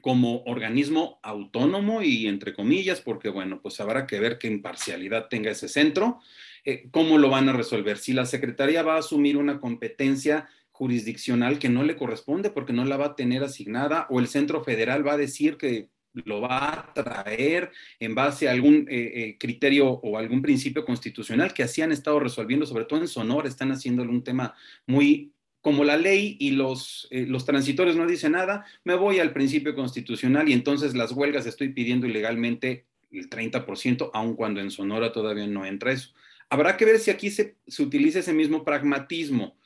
como 0.00 0.42
organismo 0.44 1.18
autónomo 1.22 2.02
y 2.02 2.28
entre 2.28 2.54
comillas, 2.54 3.00
porque 3.00 3.28
bueno, 3.28 3.60
pues 3.60 3.80
habrá 3.80 4.06
que 4.06 4.20
ver 4.20 4.38
qué 4.38 4.46
imparcialidad 4.46 5.28
tenga 5.28 5.50
ese 5.50 5.68
centro, 5.68 6.20
eh, 6.64 6.88
cómo 6.92 7.18
lo 7.18 7.30
van 7.30 7.48
a 7.48 7.52
resolver. 7.52 7.98
Si 7.98 8.12
la 8.12 8.26
Secretaría 8.26 8.82
va 8.82 8.94
a 8.94 9.00
asumir 9.00 9.36
una 9.36 9.58
competencia 9.60 10.48
jurisdiccional 10.70 11.58
que 11.58 11.68
no 11.68 11.82
le 11.82 11.96
corresponde 11.96 12.50
porque 12.50 12.72
no 12.72 12.84
la 12.84 12.96
va 12.96 13.06
a 13.06 13.16
tener 13.16 13.42
asignada 13.42 14.06
o 14.10 14.20
el 14.20 14.28
centro 14.28 14.62
federal 14.62 15.04
va 15.04 15.14
a 15.14 15.18
decir 15.18 15.56
que 15.56 15.88
lo 16.24 16.40
va 16.40 16.72
a 16.72 16.94
traer 16.94 17.70
en 18.00 18.14
base 18.14 18.48
a 18.48 18.52
algún 18.52 18.86
eh, 18.88 19.12
eh, 19.14 19.36
criterio 19.38 19.88
o 19.88 20.18
algún 20.18 20.42
principio 20.42 20.84
constitucional 20.84 21.52
que 21.52 21.62
así 21.62 21.82
han 21.82 21.92
estado 21.92 22.20
resolviendo, 22.20 22.66
sobre 22.66 22.84
todo 22.84 23.00
en 23.00 23.08
Sonora, 23.08 23.48
están 23.48 23.72
haciéndolo 23.72 24.10
un 24.10 24.24
tema 24.24 24.54
muy 24.86 25.32
como 25.60 25.84
la 25.84 25.96
ley 25.96 26.36
y 26.38 26.52
los, 26.52 27.08
eh, 27.10 27.26
los 27.26 27.44
transitorios 27.44 27.96
no 27.96 28.06
dicen 28.06 28.32
nada, 28.32 28.64
me 28.84 28.94
voy 28.94 29.18
al 29.18 29.32
principio 29.32 29.74
constitucional 29.74 30.48
y 30.48 30.52
entonces 30.52 30.94
las 30.94 31.12
huelgas 31.12 31.46
estoy 31.46 31.70
pidiendo 31.70 32.06
ilegalmente 32.06 32.86
el 33.10 33.28
30%, 33.28 34.10
aun 34.12 34.34
cuando 34.34 34.60
en 34.60 34.70
Sonora 34.70 35.12
todavía 35.12 35.46
no 35.46 35.66
entra 35.66 35.92
eso. 35.92 36.12
Habrá 36.50 36.76
que 36.76 36.84
ver 36.84 36.98
si 36.98 37.10
aquí 37.10 37.30
se, 37.30 37.56
se 37.66 37.82
utiliza 37.82 38.20
ese 38.20 38.32
mismo 38.32 38.64
pragmatismo 38.64 39.58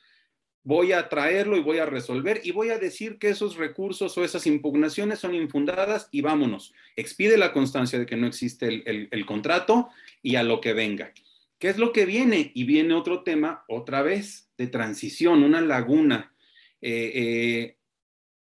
voy 0.63 0.93
a 0.93 1.09
traerlo 1.09 1.57
y 1.57 1.61
voy 1.61 1.79
a 1.79 1.85
resolver 1.85 2.41
y 2.43 2.51
voy 2.51 2.69
a 2.69 2.79
decir 2.79 3.17
que 3.17 3.29
esos 3.29 3.57
recursos 3.57 4.17
o 4.17 4.23
esas 4.23 4.47
impugnaciones 4.47 5.19
son 5.19 5.35
infundadas 5.35 6.07
y 6.11 6.21
vámonos. 6.21 6.73
Expide 6.95 7.37
la 7.37 7.51
constancia 7.51 7.99
de 7.99 8.05
que 8.05 8.15
no 8.15 8.27
existe 8.27 8.83
el, 8.85 9.25
contrato 9.25 9.89
y 10.21 10.35
a 10.35 10.43
lo 10.43 10.61
que 10.61 10.73
venga. 10.73 11.13
¿Qué 11.59 11.69
es 11.69 11.77
lo 11.77 11.91
que 11.91 12.05
viene? 12.05 12.51
Y 12.53 12.63
viene 12.63 12.93
otro 12.93 13.23
tema, 13.23 13.63
otra 13.67 14.01
vez, 14.01 14.49
de 14.57 14.67
transición, 14.67 15.43
una 15.43 15.61
laguna, 15.61 16.33
eh, 16.81 17.11
eh, 17.15 17.77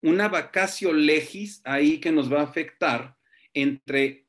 una 0.02 0.28
vacacio 0.28 0.94
legis 0.94 1.62
ahí 1.66 2.00
que 2.00 2.12
nos 2.12 2.32
va 2.32 2.42
a 2.42 2.46
afectar 2.46 3.18
entre 3.54 4.26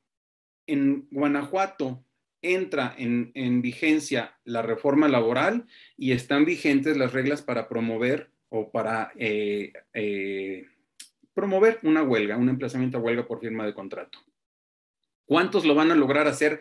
en 0.66 1.08
Guanajuato 1.10 2.04
entra 2.42 2.94
en, 2.96 3.62
vigencia 3.62 4.38
la 4.44 4.62
reforma 4.62 5.08
laboral 5.08 5.66
y 5.96 6.12
están 6.12 6.44
vigentes 6.44 6.96
las 6.96 7.12
reglas 7.12 7.42
para 7.42 7.68
promover 7.68 8.32
o 8.48 8.70
para 8.70 9.12
eh, 9.16 9.72
eh, 9.92 10.66
promover 11.34 11.78
una 11.82 12.02
huelga, 12.02 12.36
un 12.36 12.48
emplazamiento 12.48 12.98
a 12.98 13.00
huelga 13.00 13.26
por 13.26 13.40
firma 13.40 13.66
de 13.66 13.74
contrato. 13.74 14.18
¿Cuántos 15.24 15.64
lo 15.64 15.74
van 15.74 15.92
a 15.92 15.94
lograr 15.94 16.26
hacer 16.26 16.60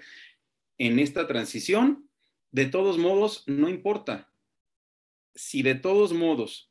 en 0.78 1.00
esta 1.00 1.28
transición? 1.28 2.10
De 2.52 2.66
todos 2.66 2.98
modos, 2.98 3.44
no 3.48 3.70
importa. 3.70 4.32
Si 5.34 5.62
de 5.62 5.76
todos 5.76 6.14
modos 6.14 6.69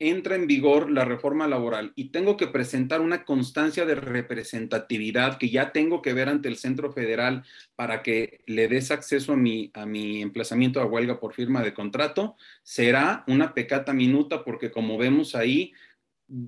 entra 0.00 0.34
en 0.34 0.46
vigor 0.46 0.90
la 0.90 1.04
reforma 1.04 1.46
laboral 1.46 1.92
y 1.94 2.08
tengo 2.08 2.38
que 2.38 2.46
presentar 2.46 3.02
una 3.02 3.26
constancia 3.26 3.84
de 3.84 3.94
representatividad 3.94 5.36
que 5.36 5.50
ya 5.50 5.72
tengo 5.72 6.00
que 6.00 6.14
ver 6.14 6.30
ante 6.30 6.48
el 6.48 6.56
Centro 6.56 6.90
Federal 6.90 7.44
para 7.76 8.02
que 8.02 8.40
le 8.46 8.66
des 8.66 8.90
acceso 8.90 9.34
a 9.34 9.36
mi, 9.36 9.70
a 9.74 9.84
mi 9.84 10.22
emplazamiento 10.22 10.80
a 10.80 10.86
huelga 10.86 11.20
por 11.20 11.34
firma 11.34 11.62
de 11.62 11.74
contrato, 11.74 12.36
será 12.62 13.24
una 13.26 13.52
pecata 13.52 13.92
minuta 13.92 14.42
porque 14.42 14.70
como 14.70 14.96
vemos 14.96 15.34
ahí, 15.34 15.74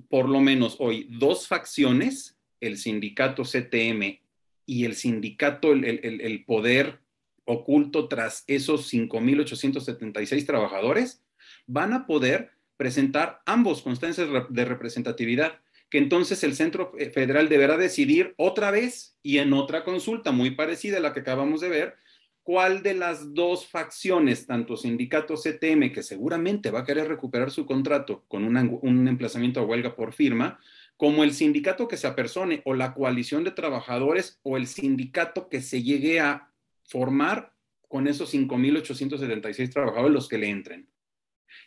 por 0.09 0.27
lo 0.27 0.41
menos 0.41 0.77
hoy, 0.79 1.07
dos 1.11 1.47
facciones, 1.47 2.35
el 2.59 2.77
sindicato 2.77 3.43
CTM 3.43 4.19
y 4.65 4.85
el 4.85 4.95
sindicato, 4.95 5.73
el, 5.73 5.85
el, 5.85 6.21
el 6.21 6.43
poder 6.43 7.01
oculto 7.45 8.07
tras 8.07 8.45
esos 8.47 8.91
5.876 8.91 10.43
trabajadores, 10.47 11.21
van 11.67 11.93
a 11.93 12.07
poder 12.07 12.52
presentar 12.77 13.41
ambos 13.45 13.81
constancias 13.81 14.27
de 14.49 14.65
representatividad, 14.65 15.59
que 15.89 15.97
entonces 15.99 16.43
el 16.43 16.55
Centro 16.55 16.93
Federal 17.13 17.49
deberá 17.49 17.77
decidir 17.77 18.33
otra 18.37 18.71
vez 18.71 19.15
y 19.21 19.37
en 19.37 19.53
otra 19.53 19.83
consulta 19.83 20.31
muy 20.31 20.51
parecida 20.51 20.97
a 20.97 21.01
la 21.01 21.13
que 21.13 21.19
acabamos 21.19 21.61
de 21.61 21.69
ver, 21.69 21.95
cuál 22.43 22.83
de 22.83 22.93
las 22.93 23.33
dos 23.33 23.67
facciones, 23.67 24.45
tanto 24.45 24.75
sindicato 24.75 25.35
CTM, 25.35 25.91
que 25.93 26.03
seguramente 26.03 26.71
va 26.71 26.79
a 26.81 26.85
querer 26.85 27.07
recuperar 27.07 27.51
su 27.51 27.65
contrato 27.65 28.25
con 28.27 28.43
un 28.43 29.07
emplazamiento 29.07 29.59
a 29.59 29.65
huelga 29.65 29.95
por 29.95 30.13
firma, 30.13 30.59
como 30.97 31.23
el 31.23 31.33
sindicato 31.33 31.87
que 31.87 31.97
se 31.97 32.07
apersone 32.07 32.61
o 32.65 32.73
la 32.73 32.93
coalición 32.93 33.43
de 33.43 33.51
trabajadores 33.51 34.39
o 34.43 34.57
el 34.57 34.67
sindicato 34.67 35.49
que 35.49 35.61
se 35.61 35.83
llegue 35.83 36.19
a 36.19 36.49
formar 36.83 37.53
con 37.87 38.07
esos 38.07 38.33
5.876 38.33 39.71
trabajadores 39.71 40.13
los 40.13 40.27
que 40.27 40.37
le 40.37 40.49
entren. 40.49 40.87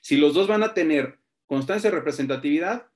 Si 0.01 0.17
los 0.17 0.35
dos 0.35 0.49
van 0.49 0.63
a 0.63 0.75
tener 0.75 1.19
constancia 1.47 1.91
de 1.91 1.97
representatividad, 1.97 2.89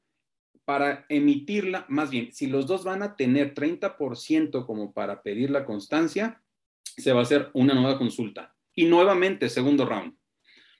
para 0.70 1.04
emitirla, 1.08 1.84
más 1.88 2.10
bien, 2.10 2.32
si 2.32 2.46
los 2.46 2.68
dos 2.68 2.84
van 2.84 3.02
a 3.02 3.16
tener 3.16 3.54
30% 3.54 4.66
como 4.66 4.92
para 4.92 5.20
pedir 5.20 5.50
la 5.50 5.64
constancia, 5.64 6.42
se 6.84 7.12
va 7.12 7.18
a 7.18 7.22
hacer 7.24 7.50
una 7.54 7.74
nueva 7.74 7.98
consulta. 7.98 8.54
Y 8.72 8.84
nuevamente, 8.84 9.48
segundo 9.48 9.84
round. 9.84 10.14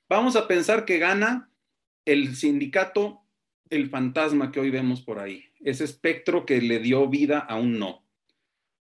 Vamos 0.09 0.37
a 0.37 0.47
pensar 0.47 0.85
que 0.85 0.99
gana 0.99 1.51
el 2.05 2.37
sindicato, 2.37 3.23
el 3.69 3.91
fantasma 3.91 4.53
que 4.53 4.61
hoy 4.61 4.71
vemos 4.71 5.03
por 5.03 5.19
ahí, 5.19 5.47
ese 5.59 5.83
espectro 5.83 6.47
que 6.47 6.61
le 6.61 6.79
dio 6.79 7.09
vida 7.09 7.41
a 7.41 7.57
un 7.57 7.81
no. 7.81 8.05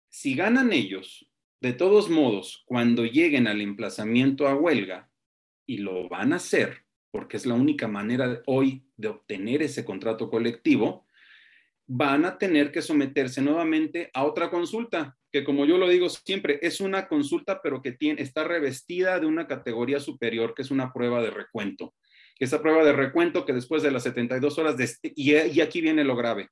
Si 0.09 0.37
ganan 0.37 0.73
ellos, 0.73 1.29
de 1.61 1.73
todos 1.73 2.09
modos, 2.09 2.62
cuando 2.67 3.05
lleguen 3.05 3.49
al 3.49 3.61
emplazamiento 3.61 4.47
a 4.47 4.55
huelga, 4.55 5.11
y 5.67 5.79
lo 5.79 6.09
van 6.09 6.33
a 6.33 6.37
hacer, 6.37 6.84
porque 7.15 7.37
es 7.37 7.47
la 7.47 7.55
única 7.55 7.87
manera 7.87 8.43
hoy 8.47 8.83
de 8.97 9.07
obtener 9.07 9.62
ese 9.62 9.85
contrato 9.85 10.29
colectivo, 10.29 11.07
van 11.87 12.25
a 12.25 12.39
tener 12.39 12.73
que 12.73 12.83
someterse 12.83 13.41
nuevamente 13.41 14.11
a 14.15 14.25
otra 14.25 14.51
consulta, 14.51 15.17
que 15.31 15.45
como 15.45 15.65
yo 15.65 15.79
lo 15.79 15.89
digo 15.89 16.09
siempre, 16.09 16.59
es 16.61 16.81
una 16.81 17.07
consulta, 17.07 17.62
pero 17.62 17.81
que 17.83 17.93
tiene, 17.93 18.21
está 18.21 18.43
revestida 18.43 19.21
de 19.21 19.27
una 19.27 19.47
categoría 19.47 20.01
superior, 20.01 20.55
que 20.57 20.62
es 20.62 20.73
una 20.73 20.93
prueba 20.93 21.23
de 21.23 21.31
recuento. 21.31 21.95
Esa 22.41 22.61
prueba 22.61 22.83
de 22.83 22.93
recuento 22.93 23.47
que 23.47 23.53
después 23.53 23.85
de 23.85 23.93
las 23.93 24.03
72 24.03 24.59
horas, 24.59 24.77
de, 24.77 24.91
y, 25.15 25.37
y 25.37 25.61
aquí 25.61 25.81
viene 25.81 26.03
lo 26.03 26.17
grave, 26.17 26.49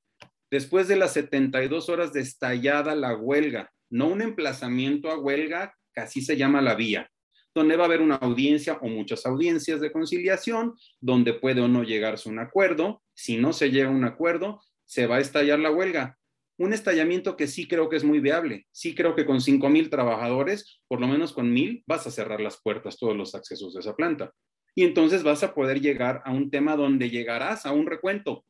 después 0.49 0.87
de 0.87 0.95
las 0.95 1.13
72 1.15 1.89
horas 1.89 2.13
de 2.13 2.21
estallada 2.21 2.95
la 2.95 3.17
huelga, 3.17 3.73
no 3.91 4.07
un 4.07 4.23
emplazamiento 4.23 5.11
a 5.11 5.19
huelga, 5.19 5.75
que 5.93 6.03
así 6.03 6.23
se 6.23 6.37
llama 6.37 6.63
la 6.63 6.77
vía, 6.77 7.11
donde 7.55 7.77
va 7.77 7.85
a 7.85 7.87
haber 7.87 8.01
una 8.01 8.17
audiencia 8.17 8.79
o 8.81 8.89
muchas 8.89 9.27
audiencias 9.27 9.81
de 9.81 9.93
conciliación, 9.93 10.75
donde 11.01 11.35
puede 11.35 11.61
o 11.61 11.69
no 11.69 11.83
llegarse 11.83 12.29
un 12.29 12.39
acuerdo. 12.39 13.03
Si 13.15 13.37
no 13.37 13.53
se 13.53 13.71
llega 13.71 13.89
a 13.89 13.93
un 13.93 14.05
acuerdo, 14.05 14.61
se 14.85 15.07
va 15.07 15.17
a 15.17 15.21
estallar 15.21 15.59
la 15.59 15.71
huelga. 15.71 16.19
Un 16.59 16.73
estallamiento 16.73 17.37
que 17.37 17.47
sí 17.47 17.67
creo 17.67 17.89
que 17.89 17.97
es 17.97 18.05
muy 18.05 18.21
viable. 18.21 18.67
Sí 18.73 18.95
creo 18.95 19.15
que 19.15 19.27
con 19.27 19.41
5 19.41 19.69
mil 19.69 19.91
trabajadores, 19.91 20.81
por 20.87 21.01
lo 21.01 21.09
menos 21.09 21.33
con 21.33 21.53
mil, 21.53 21.83
vas 21.87 22.07
a 22.07 22.11
cerrar 22.11 22.41
las 22.41 22.61
puertas, 22.63 22.99
todos 22.99 23.17
los 23.17 23.35
accesos 23.35 23.75
de 23.75 23.81
esa 23.81 23.97
planta. 23.97 24.33
Y 24.75 24.85
entonces 24.85 25.23
vas 25.23 25.43
a 25.43 25.55
poder 25.55 25.81
llegar 25.81 26.23
a 26.25 26.33
un 26.33 26.51
tema 26.51 26.77
donde 26.77 27.11
llegarás 27.11 27.67
a 27.67 27.73
un 27.73 27.87
recuento. 27.87 28.45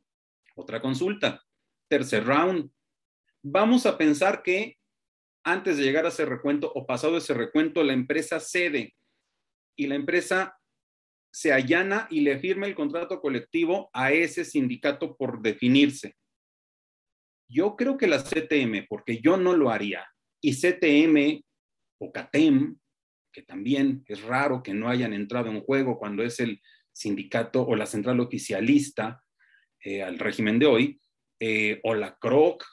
Otra 0.55 0.81
consulta. 0.81 1.43
Tercer 1.89 2.25
round. 2.25 2.71
Vamos 3.43 3.87
a 3.87 3.99
pensar 3.99 4.43
que 4.43 4.77
antes 5.45 5.77
de 5.77 5.85
llegar 5.85 6.05
a 6.05 6.09
ese 6.09 6.25
recuento 6.25 6.71
o 6.75 6.87
pasado 6.87 7.17
ese 7.17 7.35
recuento, 7.35 7.83
la 7.83 7.93
empresa 7.93 8.41
cede 8.41 8.95
y 9.77 9.87
la 9.87 9.95
empresa 9.95 10.57
se 11.33 11.53
allana 11.53 12.07
y 12.11 12.21
le 12.21 12.39
firma 12.39 12.67
el 12.67 12.75
contrato 12.75 13.21
colectivo 13.21 13.91
a 13.93 14.13
ese 14.13 14.45
sindicato 14.45 15.17
por 15.17 15.41
definirse. 15.41 16.17
Yo 17.49 17.75
creo 17.77 17.97
que 17.97 18.07
la 18.07 18.23
CTM, 18.23 18.87
porque 18.89 19.21
yo 19.21 19.37
no 19.37 19.57
lo 19.57 19.71
haría, 19.71 20.07
y 20.41 20.55
CTM 20.55 21.43
o 21.99 22.13
CATEM, 22.13 22.79
que 23.33 23.43
también 23.43 24.05
es 24.07 24.23
raro 24.23 24.63
que 24.63 24.75
no 24.75 24.89
hayan 24.89 25.15
entrado 25.15 25.51
en 25.51 25.63
juego 25.63 25.99
cuando 25.99 26.23
es 26.23 26.39
el 26.41 26.61
sindicato 26.93 27.63
o 27.63 27.75
la 27.75 27.87
central 27.87 28.21
oficialista 28.21 29.23
eh, 29.81 30.03
al 30.03 30.19
régimen 30.19 30.59
de 30.59 30.67
hoy, 30.67 31.01
eh, 31.41 31.81
o 31.83 31.95
la 31.95 32.17
CROC, 32.17 32.65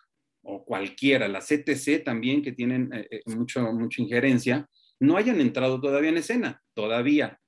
o 0.43 0.63
cualquiera, 0.63 1.27
la 1.27 1.39
CTC 1.39 2.03
también, 2.03 2.41
que 2.41 2.51
tienen 2.51 2.91
eh, 2.93 3.07
eh, 3.11 3.21
mucho, 3.25 3.61
mucha 3.73 4.01
injerencia, 4.01 4.67
no 4.99 5.17
hayan 5.17 5.39
entrado 5.41 5.79
todavía 5.79 6.09
en 6.09 6.17
escena, 6.17 6.61
todavía. 6.73 7.39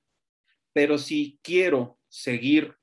Pero 0.72 0.98
si 0.98 1.38
quiero 1.42 1.98
seguir 2.08 2.74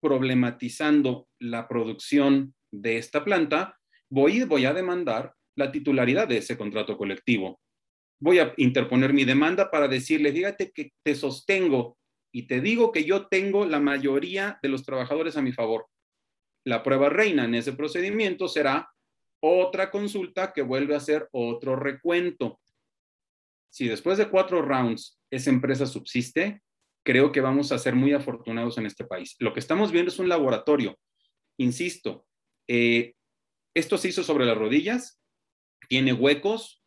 problematizando 0.00 1.28
la 1.38 1.68
producción 1.68 2.54
de 2.72 2.98
esta 2.98 3.24
planta, 3.24 3.78
voy, 4.08 4.44
voy 4.44 4.64
a 4.64 4.74
demandar 4.74 5.34
la 5.56 5.70
titularidad 5.72 6.28
de 6.28 6.38
ese 6.38 6.56
contrato 6.56 6.96
colectivo. 6.96 7.60
Voy 8.20 8.38
a 8.38 8.52
interponer 8.56 9.12
mi 9.12 9.24
demanda 9.24 9.70
para 9.70 9.88
decirle, 9.88 10.32
fíjate 10.32 10.72
que 10.72 10.92
te 11.02 11.14
sostengo 11.14 11.96
y 12.32 12.46
te 12.46 12.60
digo 12.60 12.92
que 12.92 13.04
yo 13.04 13.26
tengo 13.26 13.64
la 13.64 13.80
mayoría 13.80 14.58
de 14.62 14.68
los 14.68 14.84
trabajadores 14.84 15.36
a 15.36 15.42
mi 15.42 15.52
favor. 15.52 15.86
La 16.64 16.82
prueba 16.82 17.08
reina 17.08 17.44
en 17.44 17.54
ese 17.54 17.72
procedimiento 17.72 18.46
será 18.46 18.90
otra 19.40 19.90
consulta 19.90 20.52
que 20.52 20.62
vuelve 20.62 20.94
a 20.94 21.00
ser 21.00 21.28
otro 21.32 21.76
recuento. 21.76 22.60
si 23.72 23.86
después 23.86 24.18
de 24.18 24.28
cuatro 24.28 24.62
rounds 24.62 25.20
esa 25.30 25.50
empresa 25.50 25.86
subsiste, 25.86 26.60
creo 27.04 27.30
que 27.30 27.40
vamos 27.40 27.70
a 27.70 27.78
ser 27.78 27.94
muy 27.94 28.12
afortunados 28.12 28.78
en 28.78 28.86
este 28.86 29.04
país. 29.04 29.36
Lo 29.38 29.52
que 29.52 29.60
estamos 29.60 29.92
viendo 29.92 30.10
es 30.10 30.18
un 30.18 30.28
laboratorio. 30.28 30.98
Insisto, 31.56 32.26
eh, 32.66 33.14
esto 33.74 33.96
se 33.96 34.08
hizo 34.08 34.24
sobre 34.24 34.44
las 34.44 34.58
rodillas, 34.58 35.20
tiene 35.88 36.12
huecos, 36.12 36.82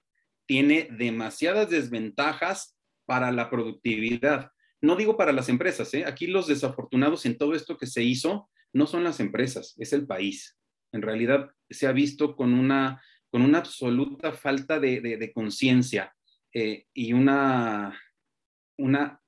tiene 0.45 0.89
demasiadas 0.91 1.69
desventajas 1.69 2.77
para 3.05 3.31
la 3.31 3.49
productividad. 3.49 4.51
No 4.81 4.95
digo 4.95 5.15
para 5.15 5.31
las 5.31 5.49
empresas, 5.49 5.93
¿eh? 5.93 6.03
aquí 6.05 6.27
los 6.27 6.47
desafortunados 6.47 7.25
en 7.25 7.37
todo 7.37 7.53
esto 7.55 7.77
que 7.77 7.87
se 7.87 8.03
hizo 8.03 8.49
no 8.73 8.87
son 8.87 9.03
las 9.03 9.19
empresas, 9.19 9.75
es 9.77 9.93
el 9.93 10.05
país. 10.05 10.57
En 10.93 11.01
realidad 11.01 11.51
se 11.69 11.87
ha 11.87 11.91
visto 11.91 12.35
con 12.35 12.53
una, 12.53 13.01
con 13.29 13.41
una 13.41 13.57
absoluta 13.57 14.31
falta 14.31 14.79
de, 14.79 15.31
conciencia 15.33 16.13
eh, 16.53 16.85
y 16.93 17.13
una, 17.13 17.99
una 18.77 19.19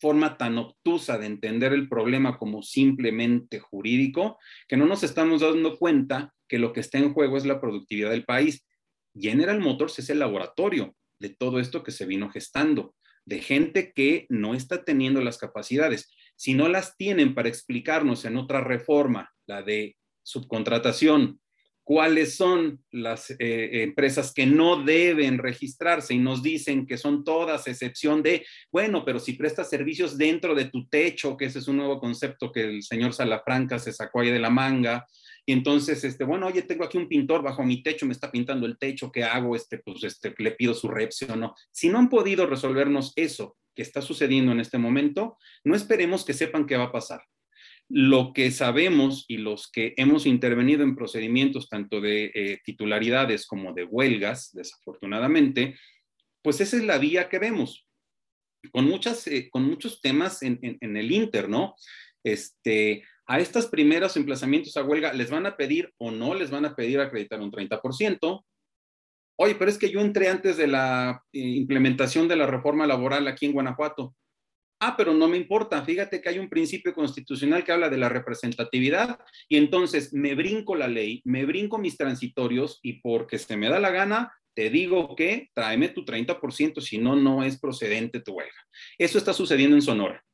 forma 0.00 0.36
tan 0.36 0.58
obtusa 0.58 1.16
de 1.16 1.26
entender 1.26 1.72
el 1.72 1.88
problema 1.88 2.36
como 2.36 2.62
simplemente 2.62 3.60
jurídico, 3.60 4.36
que 4.66 4.76
no 4.76 4.84
nos 4.84 5.04
estamos 5.04 5.42
dando 5.42 5.78
cuenta 5.78 6.34
que 6.48 6.58
lo 6.58 6.72
que 6.72 6.80
está 6.80 6.98
en 6.98 7.12
juego 7.14 7.36
es 7.36 7.46
la 7.46 7.60
productividad 7.60 8.10
del 8.10 8.24
país. 8.24 8.66
General 9.14 9.60
Motors 9.60 10.00
es 10.00 10.10
el 10.10 10.18
laboratorio 10.18 10.96
de 11.20 11.28
todo 11.28 11.60
esto 11.60 11.84
que 11.84 11.92
se 11.92 12.04
vino 12.04 12.30
gestando, 12.30 12.96
de 13.24 13.38
gente 13.38 13.92
que 13.94 14.26
no 14.28 14.54
está 14.54 14.84
teniendo 14.84 15.20
las 15.22 15.38
capacidades. 15.38 16.10
Si 16.34 16.54
no 16.54 16.66
las 16.68 16.96
tienen 16.96 17.36
para 17.36 17.48
explicarnos 17.48 18.24
en 18.24 18.36
otra 18.36 18.60
reforma, 18.60 19.30
la 19.46 19.62
de 19.62 19.96
subcontratación, 20.22 21.40
cuáles 21.84 22.36
son 22.36 22.82
las 22.90 23.30
eh, 23.30 23.82
empresas 23.82 24.32
que 24.32 24.46
no 24.46 24.84
deben 24.84 25.38
registrarse 25.38 26.14
y 26.14 26.18
nos 26.18 26.42
dicen 26.42 26.86
que 26.86 26.96
son 26.96 27.24
todas 27.24 27.66
excepción 27.66 28.22
de, 28.22 28.46
bueno, 28.70 29.04
pero 29.04 29.18
si 29.18 29.32
prestas 29.32 29.68
servicios 29.68 30.16
dentro 30.16 30.54
de 30.54 30.66
tu 30.66 30.86
techo, 30.88 31.36
que 31.36 31.46
ese 31.46 31.58
es 31.58 31.68
un 31.68 31.78
nuevo 31.78 31.98
concepto 31.98 32.52
que 32.52 32.62
el 32.62 32.82
señor 32.82 33.12
Salafranca 33.12 33.78
se 33.78 33.92
sacó 33.92 34.20
ahí 34.20 34.30
de 34.30 34.38
la 34.38 34.50
manga, 34.50 35.06
y 35.44 35.52
entonces, 35.52 36.04
este, 36.04 36.24
bueno, 36.24 36.46
oye, 36.46 36.62
tengo 36.62 36.84
aquí 36.84 36.98
un 36.98 37.08
pintor 37.08 37.42
bajo 37.42 37.64
mi 37.64 37.82
techo, 37.82 38.06
me 38.06 38.12
está 38.12 38.30
pintando 38.30 38.64
el 38.64 38.78
techo, 38.78 39.10
¿qué 39.10 39.24
hago? 39.24 39.56
Este, 39.56 39.78
pues 39.78 40.04
este, 40.04 40.32
le 40.38 40.52
pido 40.52 40.72
su 40.72 40.86
o 40.86 41.36
¿no? 41.36 41.54
Si 41.72 41.88
no 41.88 41.98
han 41.98 42.08
podido 42.08 42.46
resolvernos 42.46 43.12
eso 43.16 43.56
que 43.74 43.82
está 43.82 44.02
sucediendo 44.02 44.52
en 44.52 44.60
este 44.60 44.78
momento, 44.78 45.38
no 45.64 45.74
esperemos 45.74 46.24
que 46.24 46.32
sepan 46.32 46.66
qué 46.66 46.76
va 46.76 46.84
a 46.84 46.92
pasar. 46.92 47.22
Lo 47.88 48.32
que 48.32 48.50
sabemos 48.50 49.24
y 49.28 49.38
los 49.38 49.70
que 49.70 49.94
hemos 49.96 50.26
intervenido 50.26 50.82
en 50.82 50.96
procedimientos 50.96 51.68
tanto 51.68 52.00
de 52.00 52.30
eh, 52.34 52.60
titularidades 52.64 53.46
como 53.46 53.72
de 53.72 53.84
huelgas, 53.84 54.50
desafortunadamente, 54.52 55.76
pues 56.42 56.60
esa 56.60 56.76
es 56.76 56.84
la 56.84 56.98
vía 56.98 57.28
que 57.28 57.38
vemos, 57.38 57.86
con, 58.72 58.86
muchas, 58.86 59.26
eh, 59.26 59.48
con 59.50 59.64
muchos 59.64 60.00
temas 60.00 60.42
en, 60.42 60.58
en, 60.62 60.96
el 60.96 61.10
Inter, 61.10 61.48
¿no? 61.48 61.74
Este, 62.24 63.04
a 63.26 63.40
estos 63.40 63.66
primeros 63.66 64.16
emplazamientos 64.16 64.76
a 64.76 64.84
huelga, 64.84 65.12
¿les 65.12 65.30
van 65.30 65.46
a 65.46 65.56
pedir 65.56 65.92
o 65.98 66.10
no 66.10 66.34
les 66.34 66.50
van 66.50 66.64
a 66.64 66.74
pedir 66.74 67.00
acreditar 67.00 67.40
un 67.40 67.50
30%? 67.50 68.44
Oye, 69.38 69.54
pero 69.54 69.70
es 69.70 69.78
que 69.78 69.90
yo 69.90 70.00
entré 70.00 70.28
antes 70.28 70.56
de 70.56 70.66
la 70.66 71.22
eh, 71.32 71.38
implementación 71.40 72.28
de 72.28 72.36
la 72.36 72.46
reforma 72.46 72.86
laboral 72.86 73.26
aquí 73.26 73.46
en 73.46 73.52
Guanajuato. 73.52 74.14
Ah, 74.84 74.96
pero 74.96 75.14
no 75.14 75.28
me 75.28 75.36
importa. 75.36 75.84
Fíjate 75.84 76.20
que 76.20 76.28
hay 76.28 76.40
un 76.40 76.48
principio 76.48 76.92
constitucional 76.92 77.62
que 77.62 77.70
habla 77.70 77.88
de 77.88 77.98
la 77.98 78.08
representatividad 78.08 79.16
y 79.48 79.56
entonces 79.56 80.12
me 80.12 80.34
brinco 80.34 80.74
la 80.74 80.88
ley, 80.88 81.22
me 81.24 81.44
brinco 81.44 81.78
mis 81.78 81.96
transitorios 81.96 82.80
y 82.82 82.94
porque 82.94 83.38
se 83.38 83.56
me 83.56 83.68
da 83.68 83.78
la 83.78 83.92
gana, 83.92 84.32
te 84.54 84.70
digo 84.70 85.14
que 85.14 85.50
tráeme 85.54 85.90
tu 85.90 86.04
30%, 86.04 86.80
si 86.80 86.98
no, 86.98 87.14
no 87.14 87.44
es 87.44 87.60
procedente 87.60 88.18
tu 88.18 88.32
huelga. 88.32 88.56
Eso 88.98 89.18
está 89.18 89.32
sucediendo 89.32 89.76
en 89.76 89.82
Sonora. 89.82 90.24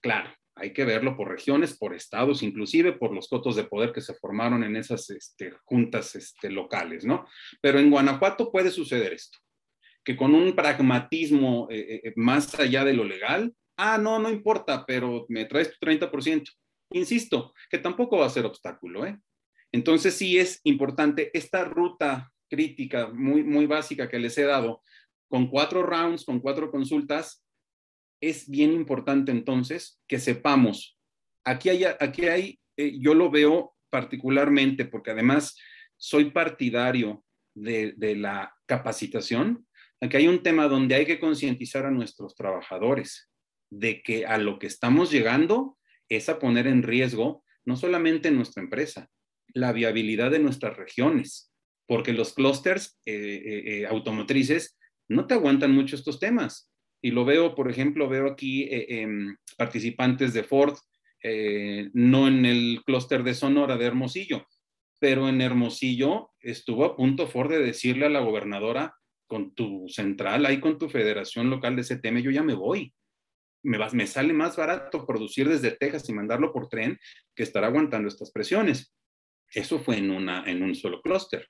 Claro, 0.00 0.32
hay 0.54 0.72
que 0.72 0.84
verlo 0.84 1.16
por 1.16 1.28
regiones, 1.28 1.76
por 1.76 1.92
estados, 1.92 2.44
inclusive 2.44 2.92
por 2.92 3.12
los 3.12 3.26
cotos 3.26 3.56
de 3.56 3.64
poder 3.64 3.92
que 3.92 4.02
se 4.02 4.14
formaron 4.14 4.62
en 4.62 4.76
esas 4.76 5.10
este, 5.10 5.50
juntas 5.64 6.14
este, 6.14 6.48
locales, 6.48 7.04
¿no? 7.04 7.26
Pero 7.60 7.80
en 7.80 7.90
Guanajuato 7.90 8.52
puede 8.52 8.70
suceder 8.70 9.14
esto, 9.14 9.38
que 10.04 10.16
con 10.16 10.32
un 10.32 10.54
pragmatismo 10.54 11.66
eh, 11.72 11.80
eh, 11.80 12.00
eh, 12.04 12.12
más 12.14 12.54
allá 12.54 12.84
de 12.84 12.94
lo 12.94 13.02
legal, 13.02 13.52
ah, 13.76 13.98
no, 13.98 14.18
no 14.18 14.30
importa, 14.30 14.84
pero 14.86 15.26
me 15.28 15.44
traes 15.44 15.72
tu 15.72 15.86
30%. 15.86 16.50
Insisto, 16.90 17.52
que 17.70 17.78
tampoco 17.78 18.18
va 18.18 18.26
a 18.26 18.30
ser 18.30 18.46
obstáculo, 18.46 19.06
¿eh? 19.06 19.18
Entonces 19.72 20.14
sí 20.14 20.38
es 20.38 20.60
importante 20.64 21.30
esta 21.36 21.64
ruta 21.64 22.32
crítica 22.48 23.08
muy, 23.08 23.42
muy 23.42 23.66
básica 23.66 24.08
que 24.08 24.18
les 24.18 24.38
he 24.38 24.44
dado, 24.44 24.82
con 25.28 25.48
cuatro 25.48 25.82
rounds, 25.82 26.24
con 26.24 26.40
cuatro 26.40 26.70
consultas, 26.70 27.44
es 28.20 28.48
bien 28.48 28.72
importante 28.72 29.32
entonces 29.32 30.00
que 30.06 30.18
sepamos, 30.18 30.98
aquí 31.44 31.68
hay, 31.68 31.84
aquí 31.84 32.26
hay 32.26 32.60
eh, 32.76 32.98
yo 32.98 33.14
lo 33.14 33.30
veo 33.30 33.74
particularmente 33.90 34.84
porque 34.84 35.10
además 35.10 35.58
soy 35.96 36.30
partidario 36.30 37.24
de, 37.54 37.92
de 37.96 38.16
la 38.16 38.54
capacitación, 38.66 39.66
aquí 40.00 40.16
hay 40.18 40.28
un 40.28 40.42
tema 40.42 40.68
donde 40.68 40.94
hay 40.94 41.06
que 41.06 41.20
concientizar 41.20 41.86
a 41.86 41.90
nuestros 41.90 42.34
trabajadores 42.34 43.28
de 43.70 44.02
que 44.02 44.26
a 44.26 44.38
lo 44.38 44.58
que 44.58 44.66
estamos 44.66 45.10
llegando 45.10 45.76
es 46.08 46.28
a 46.28 46.38
poner 46.38 46.66
en 46.66 46.82
riesgo 46.82 47.44
no 47.64 47.76
solamente 47.76 48.30
nuestra 48.30 48.62
empresa, 48.62 49.10
la 49.52 49.72
viabilidad 49.72 50.30
de 50.30 50.38
nuestras 50.38 50.76
regiones, 50.76 51.52
porque 51.86 52.12
los 52.12 52.34
clústeres 52.34 52.98
eh, 53.04 53.14
eh, 53.14 53.62
eh, 53.66 53.86
automotrices 53.86 54.78
no 55.08 55.26
te 55.26 55.34
aguantan 55.34 55.72
mucho 55.72 55.96
estos 55.96 56.20
temas. 56.20 56.70
Y 57.02 57.10
lo 57.10 57.24
veo, 57.24 57.54
por 57.54 57.70
ejemplo, 57.70 58.08
veo 58.08 58.26
aquí 58.26 58.68
em, 58.70 59.36
participantes 59.56 60.32
de 60.32 60.42
Ford, 60.42 60.76
no 61.92 62.28
en 62.28 62.46
el 62.46 62.82
clúster 62.84 63.22
de 63.24 63.34
Sonora 63.34 63.76
de 63.76 63.84
Hermosillo, 63.84 64.46
pero 65.00 65.28
en 65.28 65.40
Hermosillo 65.40 66.30
estuvo 66.40 66.84
a 66.84 66.96
punto 66.96 67.26
Ford 67.26 67.50
de 67.50 67.58
decirle 67.58 68.06
a 68.06 68.10
la 68.10 68.20
gobernadora, 68.20 68.94
con 69.26 69.54
tu 69.54 69.88
central, 69.88 70.46
ahí 70.46 70.60
con 70.60 70.78
tu 70.78 70.88
federación 70.88 71.50
local 71.50 71.74
de 71.74 71.82
CTM, 71.82 72.22
yo 72.22 72.30
ya 72.30 72.44
me 72.44 72.54
voy 72.54 72.94
me, 73.66 74.06
sale 74.06 74.32
más 74.32 74.56
barato 74.56 75.04
producir 75.04 75.48
desde 75.48 75.72
Texas 75.72 76.08
y 76.08 76.12
mandarlo 76.12 76.52
por 76.52 76.68
tren 76.68 76.98
que 77.34 77.42
estar 77.42 77.64
aguantando 77.64 78.08
estas 78.08 78.30
presiones. 78.30 78.94
Eso 79.50 79.80
fue 79.80 79.98
en, 79.98 80.10
una, 80.10 80.44
en 80.46 80.62
un 80.62 80.74
solo 80.74 81.02
clúster. 81.02 81.48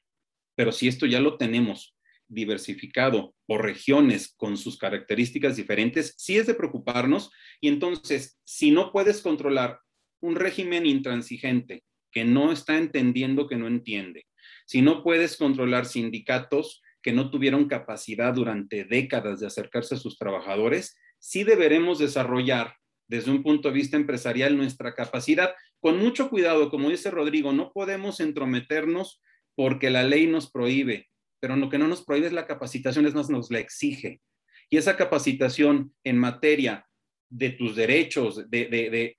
Pero 0.55 0.73
si 0.73 0.89
esto 0.89 1.07
ya 1.07 1.21
lo 1.21 1.37
tenemos 1.37 1.95
diversificado 2.29 3.35
por 3.47 3.63
regiones 3.63 4.35
con 4.37 4.57
sus 4.57 4.79
características 4.79 5.57
diferentes, 5.57 6.15
sí 6.17 6.39
es 6.39 6.47
de 6.47 6.55
preocuparnos. 6.55 7.31
Y 7.61 7.69
entonces, 7.69 8.41
si 8.45 8.71
no 8.71 8.93
puedes 8.93 9.21
controlar 9.21 9.81
un 10.21 10.37
régimen 10.37 10.87
intransigente 10.87 11.85
que 12.11 12.25
no 12.25 12.51
está 12.51 12.79
entendiendo 12.79 13.47
que 13.47 13.57
no 13.57 13.67
entiende, 13.67 14.25
si 14.65 14.81
no 14.81 15.03
puedes 15.03 15.37
controlar 15.37 15.85
sindicatos 15.85 16.83
que 17.03 17.13
no 17.13 17.31
tuvieron 17.31 17.69
capacidad 17.69 18.33
durante 18.33 18.85
décadas 18.85 19.39
de 19.39 19.47
acercarse 19.47 19.95
a 19.95 19.99
sus 19.99 20.19
trabajadores, 20.19 20.97
sí 21.19 21.45
deberemos 21.45 21.99
desarrollar 21.99 22.75
desde 23.09 23.31
un 23.31 23.43
punto 23.43 23.69
de 23.69 23.75
vista 23.75 23.97
empresarial 23.97 24.57
nuestra 24.57 24.95
capacidad. 24.95 25.55
Con 25.81 25.99
mucho 25.99 26.29
cuidado, 26.29 26.71
como 26.71 26.91
dice 26.91 27.11
Rodrigo, 27.11 27.53
no 27.53 27.73
podemos 27.73 28.21
entrometernos 28.21 29.23
porque 29.55 29.91
la 29.91 30.05
ley 30.05 30.27
nos 30.27 30.51
prohíbe, 30.51 31.09
pero 31.41 31.57
lo 31.57 31.69
que 31.69 31.79
no 31.79 31.89
nos 31.89 32.05
prohíbe 32.05 32.27
es 32.27 32.33
la 32.33 32.47
capacitación, 32.47 33.07
es 33.07 33.15
más, 33.15 33.31
nos 33.31 33.51
la 33.51 33.59
exige. 33.59 34.21
Y 34.69 34.77
esa 34.77 34.97
capacitación 34.97 35.95
en 36.05 36.19
materia 36.19 36.87
de 37.29 37.51
tus 37.51 37.77
derechos, 37.77 38.49
de, 38.51 39.17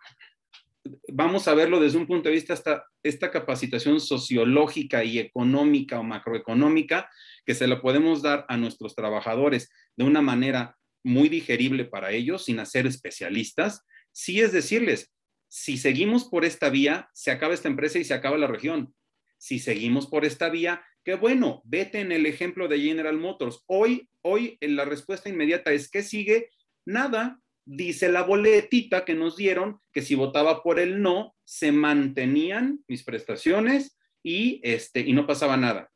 vamos 1.10 1.48
a 1.48 1.54
verlo 1.54 1.80
desde 1.80 1.98
un 1.98 2.08
punto 2.08 2.30
de 2.30 2.36
vista 2.36 2.54
hasta 2.54 2.86
esta 3.04 3.32
capacitación 3.32 4.00
sociológica 4.00 5.04
y 5.04 5.20
económica 5.20 6.00
o 6.00 6.04
macroeconómica 6.04 7.10
que 7.46 7.56
se 7.56 7.68
la 7.68 7.82
podemos 7.82 8.22
dar 8.22 8.46
a 8.48 8.58
nuestros 8.58 8.96
trabajadores 8.96 9.72
de 9.96 10.06
una 10.06 10.22
manera 10.22 10.77
muy 11.08 11.30
digerible 11.30 11.86
para 11.86 12.12
ellos, 12.12 12.46
sin 12.46 12.60
hacer 12.60 12.86
especialistas, 12.86 13.86
sí 14.12 14.42
es 14.42 14.52
decirles, 14.52 15.12
si 15.48 15.78
seguimos 15.78 16.26
por 16.26 16.46
esta 16.46 16.70
vía, 16.70 17.10
se 17.14 17.32
acaba 17.32 17.54
esta 17.54 17.70
empresa 17.70 17.98
y 17.98 18.04
se 18.04 18.14
acaba 18.14 18.38
la 18.38 18.48
región. 18.48 18.94
Si 19.38 19.60
seguimos 19.60 20.08
por 20.08 20.26
esta 20.26 20.50
vía, 20.50 20.84
qué 21.04 21.16
bueno, 21.16 21.62
vete 21.64 22.02
en 22.02 22.12
el 22.12 22.26
ejemplo 22.26 22.68
de 22.68 22.80
General 22.80 23.18
Motors. 23.18 23.64
Hoy, 23.68 24.10
hoy 24.22 24.58
la 24.62 24.86
respuesta 24.86 25.30
inmediata 25.30 25.72
es 25.72 25.90
que 25.90 26.04
sigue 26.04 26.50
nada. 26.86 27.40
Dice 27.66 28.10
la 28.10 28.24
boletita 28.24 29.06
que 29.06 29.14
nos 29.14 29.38
dieron 29.38 29.80
que 29.94 30.02
si 30.02 30.16
votaba 30.16 30.64
por 30.64 30.80
el 30.80 31.02
no, 31.02 31.36
se 31.46 31.72
mantenían 31.72 32.84
mis 32.88 33.04
prestaciones 33.04 33.98
y, 34.24 34.60
este, 34.64 35.02
y 35.02 35.14
no 35.14 35.28
pasaba 35.28 35.58
nada. 35.58 35.92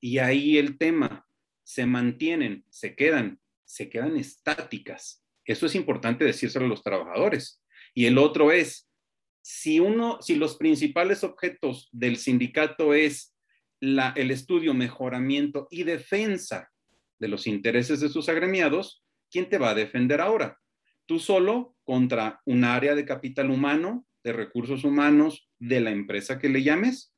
Y 0.00 0.18
ahí 0.18 0.58
el 0.58 0.78
tema, 0.78 1.26
se 1.62 1.86
mantienen, 1.86 2.64
se 2.68 2.94
quedan 2.94 3.40
se 3.74 3.90
quedan 3.90 4.16
estáticas. 4.16 5.24
Eso 5.44 5.66
es 5.66 5.74
importante 5.74 6.24
decírselo 6.24 6.66
a 6.66 6.68
los 6.68 6.84
trabajadores. 6.84 7.60
Y 7.92 8.06
el 8.06 8.18
otro 8.18 8.52
es, 8.52 8.88
si 9.42 9.80
uno, 9.80 10.18
si 10.22 10.36
los 10.36 10.56
principales 10.56 11.24
objetos 11.24 11.88
del 11.90 12.16
sindicato 12.16 12.94
es 12.94 13.34
el 13.80 14.30
estudio, 14.30 14.74
mejoramiento 14.74 15.66
y 15.70 15.82
defensa 15.82 16.70
de 17.18 17.26
los 17.28 17.48
intereses 17.48 17.98
de 17.98 18.08
sus 18.08 18.28
agremiados, 18.28 19.02
¿quién 19.28 19.48
te 19.48 19.58
va 19.58 19.70
a 19.70 19.74
defender 19.74 20.20
ahora? 20.20 20.60
Tú 21.06 21.18
solo 21.18 21.76
contra 21.82 22.40
un 22.46 22.62
área 22.62 22.94
de 22.94 23.04
capital 23.04 23.50
humano, 23.50 24.06
de 24.22 24.32
recursos 24.32 24.84
humanos, 24.84 25.50
de 25.58 25.80
la 25.80 25.90
empresa 25.90 26.38
que 26.38 26.48
le 26.48 26.62
llames. 26.62 27.13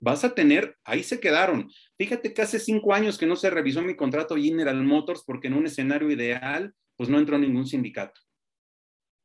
Vas 0.00 0.24
a 0.24 0.34
tener, 0.34 0.76
ahí 0.84 1.02
se 1.02 1.20
quedaron. 1.20 1.70
Fíjate 1.98 2.32
que 2.34 2.42
hace 2.42 2.58
cinco 2.58 2.94
años 2.94 3.18
que 3.18 3.26
no 3.26 3.36
se 3.36 3.50
revisó 3.50 3.82
mi 3.82 3.96
contrato 3.96 4.36
General 4.36 4.82
Motors 4.82 5.22
porque 5.26 5.48
en 5.48 5.54
un 5.54 5.66
escenario 5.66 6.10
ideal, 6.10 6.74
pues 6.96 7.08
no 7.08 7.18
entró 7.18 7.38
ningún 7.38 7.66
sindicato. 7.66 8.20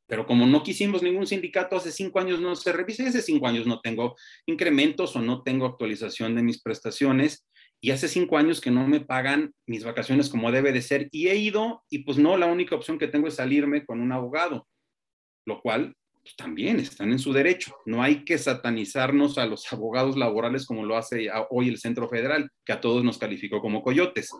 Pero 0.06 0.26
como 0.26 0.46
no 0.46 0.62
quisimos 0.62 1.02
ningún 1.02 1.26
sindicato, 1.26 1.76
hace 1.76 1.90
cinco 1.90 2.20
años 2.20 2.40
no 2.40 2.54
se 2.54 2.72
revisa 2.72 3.02
y 3.02 3.06
hace 3.06 3.22
cinco 3.22 3.46
años 3.46 3.66
no 3.66 3.80
tengo 3.80 4.16
incrementos 4.46 5.16
o 5.16 5.20
no 5.20 5.42
tengo 5.42 5.66
actualización 5.66 6.34
de 6.34 6.42
mis 6.42 6.60
prestaciones 6.60 7.46
y 7.80 7.90
hace 7.90 8.08
cinco 8.08 8.36
años 8.36 8.60
que 8.60 8.70
no 8.70 8.86
me 8.86 9.00
pagan 9.00 9.54
mis 9.66 9.84
vacaciones 9.84 10.28
como 10.28 10.52
debe 10.52 10.72
de 10.72 10.82
ser 10.82 11.08
y 11.10 11.28
he 11.28 11.36
ido 11.36 11.82
y 11.88 12.00
pues 12.00 12.18
no, 12.18 12.36
la 12.36 12.46
única 12.46 12.76
opción 12.76 12.98
que 12.98 13.08
tengo 13.08 13.26
es 13.26 13.34
salirme 13.34 13.84
con 13.84 14.00
un 14.00 14.12
abogado, 14.12 14.68
lo 15.46 15.60
cual 15.60 15.96
pues, 16.22 16.36
también 16.36 16.80
están 16.80 17.12
en 17.12 17.18
su 17.18 17.32
derecho. 17.32 17.76
No 17.84 18.02
hay 18.02 18.24
que 18.24 18.38
satanizarnos 18.38 19.38
a 19.38 19.46
los 19.46 19.64
abogados 19.72 20.16
laborales 20.16 20.66
como 20.66 20.84
lo 20.84 20.96
hace 20.96 21.28
hoy 21.50 21.68
el 21.68 21.78
Centro 21.78 22.08
Federal, 22.08 22.50
que 22.64 22.72
a 22.72 22.80
todos 22.80 23.04
nos 23.04 23.18
calificó 23.18 23.60
como 23.60 23.82
coyotes 23.82 24.30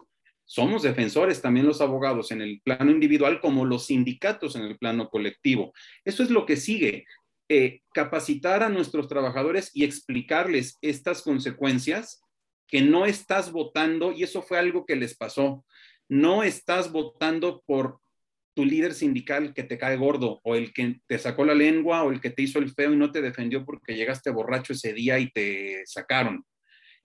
somos 0.53 0.83
defensores 0.83 1.41
también 1.41 1.65
los 1.65 1.81
abogados 1.81 2.31
en 2.31 2.43
el 2.43 2.61
plano 2.61 2.91
individual 2.91 3.41
como 3.41 3.65
los 3.65 3.87
sindicatos 3.87 4.55
en 4.55 4.65
el 4.65 4.77
plano 4.77 5.09
colectivo. 5.09 5.73
Eso 6.05 6.23
es 6.23 6.29
lo 6.29 6.45
que 6.45 6.57
sigue. 6.57 7.07
Eh, 7.49 7.81
capacitar 7.95 8.63
a 8.63 8.69
nuestros 8.69 9.09
trabajadores 9.09 9.71
y 9.73 9.85
explicarles 9.85 10.77
estas 10.83 11.23
consecuencias 11.23 12.21
que 12.67 12.83
no 12.83 13.07
estás 13.07 13.51
votando, 13.51 14.13
y 14.13 14.25
eso 14.25 14.43
fue 14.43 14.59
algo 14.59 14.85
que 14.85 14.97
les 14.97 15.17
pasó, 15.17 15.65
no 16.07 16.43
estás 16.43 16.93
votando 16.93 17.63
por 17.65 18.02
tu 18.55 18.65
líder 18.65 18.95
sindical 18.95 19.55
que 19.55 19.63
te 19.63 19.79
cae 19.79 19.97
gordo 19.97 20.41
o 20.45 20.55
el 20.57 20.73
que 20.73 21.01
te 21.07 21.19
sacó 21.19 21.45
la 21.45 21.55
lengua 21.55 22.03
o 22.03 22.13
el 22.13 22.21
que 22.21 22.31
te 22.31 22.43
hizo 22.43 22.59
el 22.59 22.71
feo 22.71 22.93
y 22.93 22.97
no 22.97 23.11
te 23.11 23.23
defendió 23.23 23.65
porque 23.65 23.95
llegaste 23.95 24.31
borracho 24.31 24.73
ese 24.73 24.93
día 24.93 25.19
y 25.19 25.31
te 25.31 25.83
sacaron. 25.87 26.45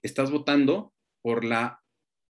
Estás 0.02 0.32
votando 0.32 0.94
por 1.22 1.46
la 1.46 1.80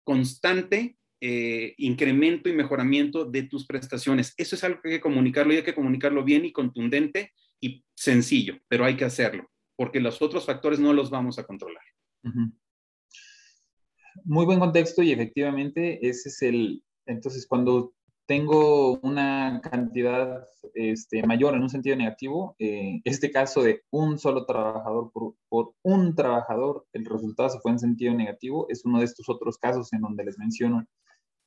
constante 0.05 0.97
eh, 1.21 1.75
incremento 1.77 2.49
y 2.49 2.55
mejoramiento 2.55 3.25
de 3.25 3.43
tus 3.43 3.67
prestaciones. 3.67 4.33
Eso 4.37 4.55
es 4.57 4.65
algo 4.65 4.81
que 4.81 4.89
hay 4.89 4.95
que 4.97 5.03
comunicarlo 5.03 5.53
y 5.53 5.57
hay 5.57 5.63
que 5.63 5.75
comunicarlo 5.75 6.25
bien 6.25 6.45
y 6.45 6.53
contundente 6.53 7.33
y 7.61 7.85
sencillo, 7.95 8.59
pero 8.69 8.85
hay 8.85 8.97
que 8.97 9.05
hacerlo, 9.05 9.51
porque 9.77 10.01
los 10.01 10.23
otros 10.23 10.47
factores 10.47 10.81
no 10.81 10.95
los 10.95 11.11
vamos 11.11 11.39
a 11.39 11.45
controlar. 11.45 11.85
Muy 14.25 14.47
buen 14.47 14.59
contexto 14.59 15.03
y 15.03 15.13
efectivamente 15.13 15.99
ese 16.09 16.31
es 16.31 16.43
el, 16.43 16.83
entonces 17.05 17.47
cuando 17.47 17.93
tengo 18.31 19.01
una 19.01 19.61
cantidad 19.61 20.47
este, 20.75 21.27
mayor 21.27 21.57
en 21.57 21.63
un 21.63 21.69
sentido 21.69 21.97
negativo, 21.97 22.55
eh, 22.61 23.01
este 23.03 23.33
caso 23.33 23.61
de 23.61 23.83
un 23.91 24.21
solo 24.21 24.47
trabajador 24.47 25.11
por, 25.11 25.35
por, 25.49 25.73
un 25.83 26.15
trabajador, 26.15 26.87
el 26.93 27.07
resultado 27.07 27.49
se 27.49 27.59
fue 27.59 27.73
en 27.73 27.81
sentido 27.81 28.15
negativo, 28.15 28.67
es 28.69 28.85
uno 28.85 29.01
de 29.01 29.07
estos 29.07 29.29
otros 29.29 29.59
casos 29.59 29.93
en 29.93 30.03
donde 30.03 30.25
les 30.25 30.39
menciono 30.39 30.87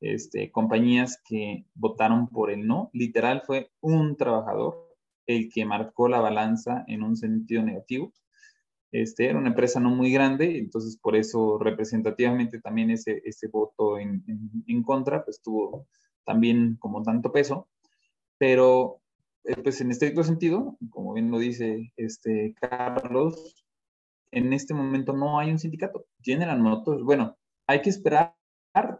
este, 0.02 0.52
compañías 0.52 1.22
que 1.26 1.64
votaron 1.74 2.28
por 2.28 2.50
el 2.50 2.66
no. 2.66 2.90
Literal 2.92 3.40
fue 3.46 3.70
un 3.80 4.18
trabajador 4.18 4.94
el 5.26 5.48
que 5.50 5.64
marcó 5.64 6.06
la 6.08 6.20
balanza 6.20 6.84
en 6.86 7.02
un 7.02 7.16
sentido 7.16 7.62
negativo. 7.62 8.12
Este, 8.92 9.30
era 9.30 9.38
una 9.38 9.48
empresa 9.48 9.80
no 9.80 9.88
muy 9.88 10.12
grande, 10.12 10.58
entonces 10.58 10.98
por 10.98 11.16
eso 11.16 11.58
representativamente 11.58 12.60
también 12.60 12.90
ese, 12.90 13.22
ese 13.24 13.48
voto 13.48 13.98
en, 13.98 14.22
en, 14.66 14.82
contra 14.82 15.24
pues 15.24 15.40
tuvo 15.40 15.88
también 16.24 16.76
como 16.78 17.02
tanto 17.02 17.32
peso, 17.32 17.68
pero 18.38 19.00
eh, 19.44 19.56
pues 19.62 19.80
en 19.80 19.90
estricto 19.90 20.24
sentido, 20.24 20.76
como 20.90 21.12
bien 21.12 21.30
lo 21.30 21.38
dice 21.38 21.92
este 21.96 22.54
Carlos, 22.60 23.64
en 24.30 24.52
este 24.52 24.74
momento 24.74 25.12
no 25.12 25.38
hay 25.38 25.50
un 25.50 25.58
sindicato. 25.58 26.06
General 26.22 26.58
Motors, 26.58 27.02
bueno, 27.02 27.36
hay 27.66 27.82
que 27.82 27.90
esperar 27.90 28.34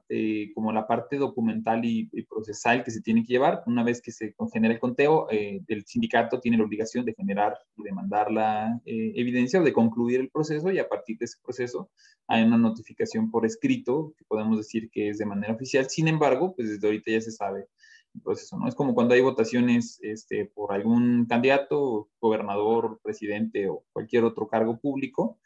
eh, 0.09 0.53
como 0.55 0.71
la 0.71 0.87
parte 0.87 1.17
documental 1.17 1.85
y, 1.85 2.09
procesal 2.29 2.85
que 2.85 2.93
se 2.93 3.01
tiene 3.01 3.23
que 3.23 3.33
llevar. 3.33 3.65
Una 3.67 3.83
vez 3.83 4.01
que 4.01 4.13
se 4.13 4.35
genera 4.53 4.75
el 4.75 4.79
conteo, 4.79 5.27
eh, 5.31 5.63
el 5.67 5.85
sindicato 5.85 6.39
tiene 6.39 6.59
la 6.59 6.65
obligación 6.65 7.05
de 7.05 7.15
generar 7.15 7.59
y 7.77 7.83
de 7.83 7.91
mandar 7.91 8.31
la 8.31 8.81
eh, 8.85 9.13
evidencia 9.17 9.61
o 9.61 9.65
de 9.65 9.73
concluir 9.73 10.21
el 10.21 10.31
proceso 10.31 10.71
y 10.71 10.79
a 10.79 10.89
partir 10.89 11.19
de 11.19 11.25
ese 11.25 11.39
proceso 11.43 11.91
hay 12.29 12.45
una 12.45 12.57
notificación 12.57 13.33
por 13.33 13.45
escrito 13.45 14.15
que 14.17 14.25
podemos 14.27 14.59
decir 14.59 14.91
que 14.91 15.09
es 15.09 15.19
de 15.19 15.27
manera 15.27 15.55
oficial. 15.55 15.91
Sin 15.91 16.07
embargo, 16.07 16.55
pues 16.55 16.69
desde 16.69 16.87
ahorita 16.87 17.11
ya 17.11 17.21
se 17.21 17.33
sabe 17.33 17.67
el 18.15 18.21
proceso, 18.21 18.57
¿no? 18.57 18.69
Es 18.69 18.77
como 18.77 18.95
cuando 18.95 19.15
hay 19.15 19.23
votaciones 19.23 19.99
este, 20.03 20.45
por 20.45 20.73
algún 20.73 21.27
candidato, 21.27 22.11
gobernador, 22.21 23.01
presidente 23.03 23.69
o 23.69 23.83
cualquier 23.93 24.23
otro 24.23 24.47
cargo 24.47 24.79
público 24.79 25.41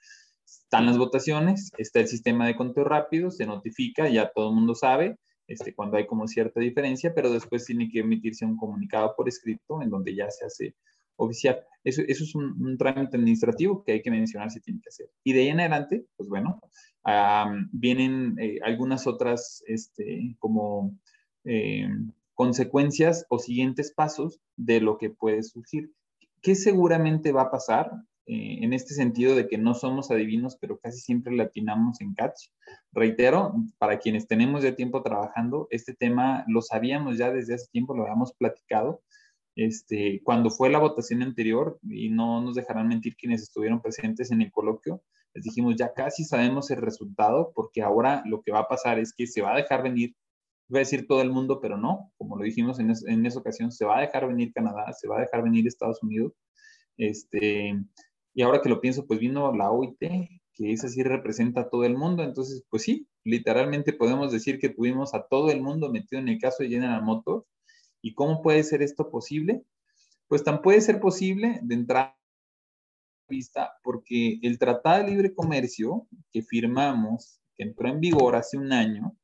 están 0.62 0.86
las 0.86 0.98
votaciones, 0.98 1.70
está 1.78 2.00
el 2.00 2.08
sistema 2.08 2.46
de 2.46 2.56
conteo 2.56 2.84
rápido, 2.84 3.30
se 3.30 3.46
notifica, 3.46 4.08
ya 4.08 4.30
todo 4.34 4.50
el 4.50 4.54
mundo 4.54 4.74
sabe 4.74 5.16
este, 5.46 5.74
cuando 5.74 5.96
hay 5.96 6.06
como 6.06 6.28
cierta 6.28 6.60
diferencia, 6.60 7.14
pero 7.14 7.30
después 7.30 7.64
tiene 7.64 7.88
que 7.88 8.00
emitirse 8.00 8.44
un 8.44 8.56
comunicado 8.56 9.14
por 9.16 9.28
escrito 9.28 9.82
en 9.82 9.88
donde 9.88 10.14
ya 10.14 10.30
se 10.30 10.44
hace 10.44 10.74
oficial. 11.16 11.58
Eso, 11.82 12.02
eso 12.06 12.24
es 12.24 12.34
un, 12.34 12.76
trámite 12.76 13.16
administrativo 13.16 13.82
que 13.82 13.92
hay 13.92 14.02
que 14.02 14.10
mencionar 14.10 14.50
si 14.50 14.60
tiene 14.60 14.80
que 14.80 14.90
hacer. 14.90 15.10
Y 15.24 15.32
de 15.32 15.40
ahí 15.40 15.48
en 15.48 15.60
adelante, 15.60 16.06
pues 16.16 16.28
bueno, 16.28 16.60
vienen 17.72 18.36
eh, 18.38 18.58
algunas 18.62 19.06
otras 19.06 19.62
este, 19.66 20.36
como 20.38 20.96
eh, 21.44 21.88
consecuencias 22.34 23.24
o 23.30 23.38
siguientes 23.38 23.92
pasos 23.92 24.40
de 24.56 24.80
lo 24.80 24.98
que 24.98 25.10
puede 25.10 25.42
surgir. 25.42 25.92
¿Qué 26.42 26.54
seguramente 26.54 27.32
va 27.32 27.42
a 27.42 27.50
pasar? 27.50 27.90
Eh, 28.30 28.58
en 28.62 28.74
este 28.74 28.92
sentido 28.92 29.34
de 29.34 29.48
que 29.48 29.56
no 29.56 29.72
somos 29.72 30.10
adivinos, 30.10 30.58
pero 30.60 30.78
casi 30.78 31.00
siempre 31.00 31.34
latinamos 31.34 32.02
en 32.02 32.12
catch. 32.12 32.50
Reitero, 32.92 33.54
para 33.78 33.98
quienes 33.98 34.26
tenemos 34.26 34.62
ya 34.62 34.76
tiempo 34.76 35.02
trabajando, 35.02 35.66
este 35.70 35.94
tema 35.94 36.44
lo 36.46 36.60
sabíamos 36.60 37.16
ya 37.16 37.32
desde 37.32 37.54
hace 37.54 37.68
tiempo, 37.72 37.96
lo 37.96 38.02
habíamos 38.02 38.34
platicado. 38.34 39.02
Este, 39.56 40.20
cuando 40.24 40.50
fue 40.50 40.68
la 40.68 40.78
votación 40.78 41.22
anterior, 41.22 41.78
y 41.82 42.10
no 42.10 42.42
nos 42.42 42.54
dejarán 42.54 42.88
mentir 42.88 43.16
quienes 43.16 43.40
estuvieron 43.40 43.80
presentes 43.80 44.30
en 44.30 44.42
el 44.42 44.52
coloquio, 44.52 45.02
les 45.32 45.44
dijimos, 45.44 45.76
ya 45.76 45.94
casi 45.94 46.22
sabemos 46.22 46.70
el 46.70 46.82
resultado, 46.82 47.52
porque 47.54 47.80
ahora 47.80 48.22
lo 48.26 48.42
que 48.42 48.52
va 48.52 48.60
a 48.60 48.68
pasar 48.68 48.98
es 48.98 49.14
que 49.14 49.26
se 49.26 49.40
va 49.40 49.54
a 49.54 49.56
dejar 49.56 49.82
venir, 49.82 50.14
voy 50.68 50.80
a 50.80 50.80
decir 50.80 51.06
todo 51.06 51.22
el 51.22 51.30
mundo, 51.30 51.60
pero 51.62 51.78
no, 51.78 52.12
como 52.18 52.36
lo 52.36 52.44
dijimos 52.44 52.78
en, 52.78 52.92
en 53.06 53.24
esa 53.24 53.38
ocasión, 53.38 53.72
se 53.72 53.86
va 53.86 53.96
a 53.96 54.02
dejar 54.02 54.28
venir 54.28 54.52
Canadá, 54.52 54.92
se 54.92 55.08
va 55.08 55.16
a 55.16 55.20
dejar 55.22 55.42
venir 55.42 55.66
Estados 55.66 56.02
Unidos, 56.02 56.34
este, 56.98 57.74
y 58.38 58.42
ahora 58.42 58.62
que 58.62 58.68
lo 58.68 58.80
pienso, 58.80 59.04
pues 59.04 59.18
vino 59.18 59.52
la 59.52 59.72
OIT, 59.72 59.98
que 59.98 60.72
esa 60.72 60.88
sí 60.88 61.02
representa 61.02 61.62
a 61.62 61.68
todo 61.68 61.82
el 61.82 61.96
mundo. 61.96 62.22
Entonces, 62.22 62.64
pues 62.70 62.84
sí, 62.84 63.08
literalmente 63.24 63.92
podemos 63.92 64.30
decir 64.30 64.60
que 64.60 64.68
tuvimos 64.68 65.12
a 65.12 65.26
todo 65.26 65.50
el 65.50 65.60
mundo 65.60 65.90
metido 65.90 66.22
en 66.22 66.28
el 66.28 66.38
caso 66.38 66.62
de 66.62 66.68
General 66.68 67.02
Motors. 67.02 67.44
¿Y 68.00 68.14
cómo 68.14 68.40
puede 68.40 68.62
ser 68.62 68.80
esto 68.80 69.10
posible? 69.10 69.64
Pues 70.28 70.44
tan 70.44 70.62
puede 70.62 70.80
ser 70.82 71.00
posible 71.00 71.58
de 71.64 71.74
entrada 71.74 72.16
vista 73.28 73.72
porque 73.82 74.38
el 74.42 74.56
Tratado 74.60 75.02
de 75.02 75.10
Libre 75.10 75.34
Comercio 75.34 76.06
que 76.32 76.42
firmamos, 76.42 77.40
que 77.56 77.64
entró 77.64 77.88
en 77.88 77.98
vigor 77.98 78.36
hace 78.36 78.56
un 78.56 78.72
año, 78.72 79.16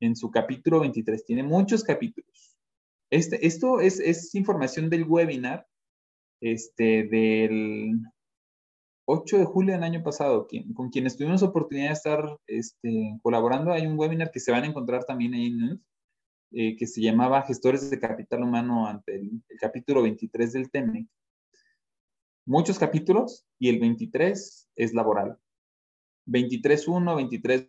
en 0.00 0.16
su 0.16 0.30
capítulo 0.30 0.80
23, 0.80 1.22
tiene 1.26 1.42
muchos 1.42 1.84
capítulos. 1.84 2.56
Este, 3.10 3.46
esto 3.46 3.80
es, 3.80 4.00
es 4.00 4.34
información 4.34 4.88
del 4.88 5.04
webinar 5.04 5.66
este, 6.40 7.02
del 7.08 8.00
8 9.10 9.38
de 9.38 9.44
julio 9.46 9.72
del 9.72 9.84
año 9.84 10.02
pasado, 10.02 10.46
con 10.74 10.90
quienes 10.90 11.16
tuvimos 11.16 11.42
oportunidad 11.42 11.88
de 11.88 11.94
estar 11.94 12.38
este, 12.46 13.18
colaborando, 13.22 13.72
hay 13.72 13.86
un 13.86 13.98
webinar 13.98 14.30
que 14.30 14.38
se 14.38 14.52
van 14.52 14.64
a 14.64 14.66
encontrar 14.66 15.04
también 15.04 15.32
ahí 15.32 15.46
en 15.46 15.82
eh, 16.50 16.76
que 16.76 16.86
se 16.86 17.00
llamaba 17.00 17.40
Gestores 17.42 17.88
de 17.88 17.98
Capital 17.98 18.42
Humano 18.42 18.86
ante 18.86 19.16
el, 19.16 19.42
capítulo 19.58 20.02
23 20.02 20.52
del 20.52 20.70
TEMEC. 20.70 21.06
Muchos 22.44 22.78
capítulos 22.78 23.46
y 23.58 23.70
el 23.70 23.80
23 23.80 24.68
es 24.76 24.92
laboral. 24.92 25.38
23.1, 26.26 27.16
23 27.16 27.66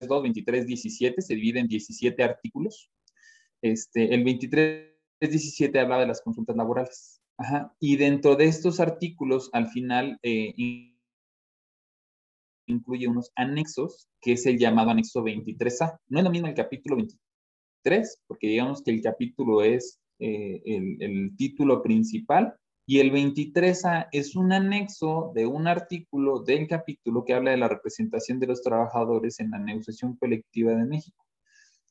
2, 0.00 0.22
23, 0.22 0.66
17, 0.66 1.20
se 1.20 1.34
divide 1.34 1.60
en 1.60 1.68
17 1.68 2.22
artículos. 2.22 2.90
Este, 3.60 4.14
el 4.14 4.24
23, 4.24 4.94
17 5.20 5.78
habla 5.78 5.98
de 5.98 6.06
las 6.06 6.22
consultas 6.22 6.56
laborales. 6.56 7.19
Y 7.78 7.96
dentro 7.96 8.36
de 8.36 8.46
estos 8.46 8.80
artículos, 8.80 9.48
al 9.52 9.68
final, 9.68 10.18
eh, 10.22 10.52
incluye 12.66 13.08
unos 13.08 13.32
anexos, 13.34 14.08
que 14.20 14.32
es 14.32 14.46
el 14.46 14.58
llamado 14.58 14.90
anexo 14.90 15.22
23A. 15.22 15.98
No 16.08 16.18
es 16.18 16.24
lo 16.24 16.30
mismo 16.30 16.48
el 16.48 16.54
capítulo 16.54 16.96
23, 16.96 18.22
porque 18.26 18.48
digamos 18.48 18.82
que 18.82 18.90
el 18.90 19.02
capítulo 19.02 19.62
es 19.62 19.98
eh, 20.18 20.60
el, 20.64 20.96
el, 21.00 21.36
título 21.36 21.82
principal, 21.82 22.54
y 22.86 22.98
el 22.98 23.12
23A 23.12 24.08
es 24.12 24.36
un 24.36 24.52
anexo 24.52 25.32
de 25.34 25.46
un 25.46 25.66
artículo 25.66 26.40
del 26.42 26.66
capítulo 26.68 27.24
que 27.24 27.34
habla 27.34 27.52
de 27.52 27.56
la 27.56 27.68
representación 27.68 28.38
de 28.38 28.48
los 28.48 28.62
trabajadores 28.62 29.40
en 29.40 29.50
la 29.50 29.58
negociación 29.58 30.16
colectiva 30.16 30.72
de 30.72 30.84
México. 30.84 31.24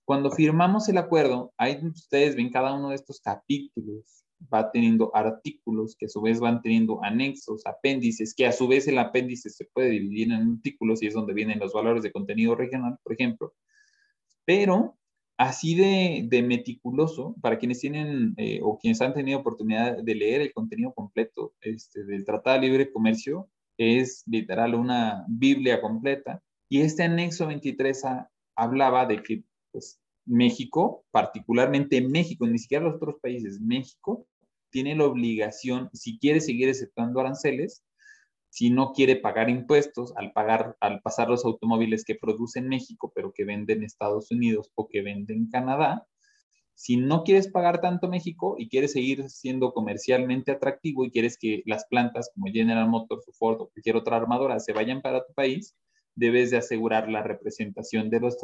Cuando 0.05 0.29
firmamos 0.31 0.89
el 0.89 0.97
acuerdo, 0.97 1.53
ahí 1.57 1.79
ustedes 1.83 2.35
ven 2.35 2.51
cada 2.51 2.73
uno 2.73 2.89
de 2.89 2.95
estos 2.95 3.21
capítulos 3.21 4.18
va 4.53 4.71
teniendo 4.71 5.11
artículos 5.15 5.95
que 5.97 6.05
a 6.05 6.09
su 6.09 6.21
vez 6.21 6.39
van 6.39 6.61
teniendo 6.61 7.03
anexos, 7.03 7.65
apéndices, 7.65 8.33
que 8.33 8.45
a 8.45 8.51
su 8.51 8.67
vez 8.67 8.87
el 8.87 8.97
apéndice 8.97 9.49
se 9.49 9.65
puede 9.65 9.89
dividir 9.89 10.31
en 10.31 10.53
artículos 10.55 11.03
y 11.03 11.07
es 11.07 11.13
donde 11.13 11.33
vienen 11.33 11.59
los 11.59 11.73
valores 11.73 12.03
de 12.03 12.11
contenido 12.11 12.55
regional, 12.55 12.97
por 13.03 13.13
ejemplo. 13.13 13.53
Pero 14.45 14.97
así 15.37 15.75
de, 15.75 16.41
meticuloso, 16.41 17.35
para 17.41 17.57
quienes 17.57 17.79
tienen 17.79 18.33
eh, 18.37 18.59
o 18.63 18.77
quienes 18.77 19.01
han 19.01 19.13
tenido 19.13 19.39
oportunidad 19.39 20.01
de 20.01 20.15
leer 20.15 20.41
el 20.41 20.53
contenido 20.53 20.93
completo 20.93 21.53
este, 21.61 22.03
del 22.03 22.25
Tratado 22.25 22.59
de 22.59 22.67
Libre 22.67 22.91
Comercio, 22.91 23.49
es 23.77 24.23
literal 24.25 24.75
una 24.75 25.25
Biblia 25.27 25.81
completa. 25.81 26.43
Y 26.69 26.81
este 26.81 27.03
anexo 27.03 27.47
23 27.47 28.03
hablaba 28.55 29.05
de 29.05 29.23
que 29.23 29.43
pues, 29.71 29.99
México, 30.25 31.05
particularmente 31.11 32.01
México, 32.01 32.45
ni 32.45 32.59
siquiera 32.59 32.85
los 32.85 32.95
otros 32.95 33.15
países, 33.21 33.59
México 33.59 34.27
tiene 34.69 34.95
la 34.95 35.05
obligación, 35.05 35.89
si 35.93 36.19
quiere 36.19 36.41
seguir 36.41 36.69
aceptando 36.69 37.19
aranceles, 37.19 37.83
si 38.49 38.69
no 38.69 38.93
quiere 38.93 39.15
pagar 39.15 39.49
impuestos 39.49 40.13
al 40.17 40.33
pagar, 40.33 40.75
al 40.79 41.01
pasar 41.01 41.29
los 41.29 41.45
automóviles 41.45 42.03
que 42.03 42.15
produce 42.15 42.59
en 42.59 42.67
México, 42.67 43.11
pero 43.13 43.31
que 43.31 43.45
venden 43.45 43.79
en 43.79 43.83
Estados 43.85 44.31
Unidos 44.31 44.71
o 44.75 44.87
que 44.87 45.01
venden 45.01 45.37
en 45.37 45.49
Canadá, 45.49 46.07
si 46.79 46.95
no 46.95 47.23
quieres 47.25 47.49
pagar 47.49 47.81
tanto 47.81 48.07
México 48.07 48.55
y 48.57 48.69
quieres 48.69 48.93
seguir 48.93 49.29
siendo 49.29 49.73
comercialmente 49.73 50.53
atractivo 50.53 51.03
y 51.03 51.11
quieres 51.11 51.37
que 51.37 51.61
las 51.65 51.85
plantas 51.87 52.31
como 52.33 52.51
General 52.51 52.87
Motors 52.87 53.27
o 53.27 53.33
Ford 53.33 53.59
o 53.59 53.69
cualquier 53.69 53.97
otra 53.97 54.15
armadora 54.15 54.61
se 54.61 54.71
vayan 54.71 55.01
para 55.01 55.25
tu 55.25 55.33
país, 55.33 55.75
debes 56.15 56.51
de 56.51 56.57
asegurar 56.57 57.09
la 57.09 57.21
representación 57.21 58.09
de 58.09 58.21
los, 58.21 58.37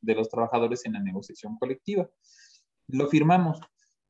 de 0.00 0.14
los 0.14 0.30
trabajadores 0.30 0.86
en 0.86 0.94
la 0.94 1.00
negociación 1.00 1.58
colectiva. 1.58 2.08
Lo 2.88 3.08
firmamos. 3.08 3.60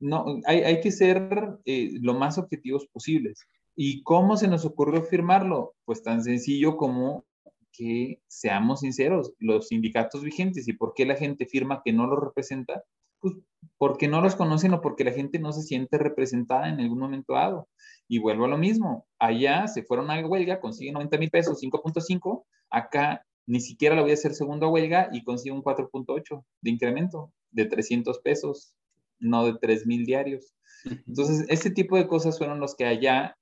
No, 0.01 0.41
hay, 0.47 0.61
hay 0.61 0.81
que 0.81 0.91
ser 0.91 1.59
eh, 1.65 1.91
lo 2.01 2.15
más 2.15 2.39
objetivos 2.39 2.87
posibles. 2.87 3.47
¿Y 3.77 4.03
cómo 4.03 4.37
se 4.37 4.49
nos 4.49 4.65
ocurrió 4.65 5.03
firmarlo? 5.03 5.75
Pues 5.85 6.03
tan 6.03 6.25
sencillo 6.25 6.77
como 6.77 7.25
que 7.73 8.21
seamos 8.27 8.81
sinceros, 8.81 9.33
los 9.39 9.69
sindicatos 9.69 10.23
vigentes 10.23 10.67
y 10.69 10.73
por 10.73 10.95
qué 10.95 11.07
la 11.07 11.15
gente 11.15 11.47
firma 11.47 11.83
que 11.85 11.93
no 11.93 12.07
los 12.07 12.19
representa, 12.19 12.83
pues 13.21 13.35
porque 13.79 14.09
no 14.09 14.21
los 14.21 14.35
conocen 14.35 14.75
o 14.75 14.81
porque 14.81 15.05
la 15.05 15.13
gente 15.13 15.39
no 15.39 15.53
se 15.53 15.63
siente 15.63 15.99
representada 15.99 16.69
en 16.69 16.81
algún 16.81 16.99
momento 16.99 17.35
dado. 17.35 17.69
Y 18.09 18.19
vuelvo 18.19 18.47
a 18.47 18.49
lo 18.49 18.59
mismo, 18.59 19.07
allá 19.19 19.69
se 19.69 19.83
fueron 19.83 20.11
a 20.11 20.27
huelga, 20.27 20.61
consiguen 20.61 20.95
90 20.95 21.19
mil 21.19 21.31
pesos, 21.31 21.63
5.5, 21.63 22.45
Acá 22.71 23.27
ni 23.47 23.61
siquiera 23.61 23.97
lo 23.97 24.03
voy 24.03 24.13
a 24.13 24.15
hacer 24.15 24.33
segunda 24.33 24.69
huelga 24.69 25.09
y 25.13 25.25
consigo 25.25 25.57
un 25.57 25.63
4.8 25.63 26.45
de 26.61 26.71
incremento 26.71 27.33
de 27.51 27.67
300 27.67 28.21
pesos, 28.21 28.75
no 29.21 29.47
de 29.47 29.59
3 29.61 29.87
mil 29.87 30.05
diarios. 30.05 30.53
Entonces, 30.85 31.45
este 31.49 31.71
tipo 31.71 31.97
de 31.97 32.09
cosas 32.09 32.39
fueron 32.39 32.61
los 32.61 32.75
que 32.75 32.85
allá, 32.87 33.37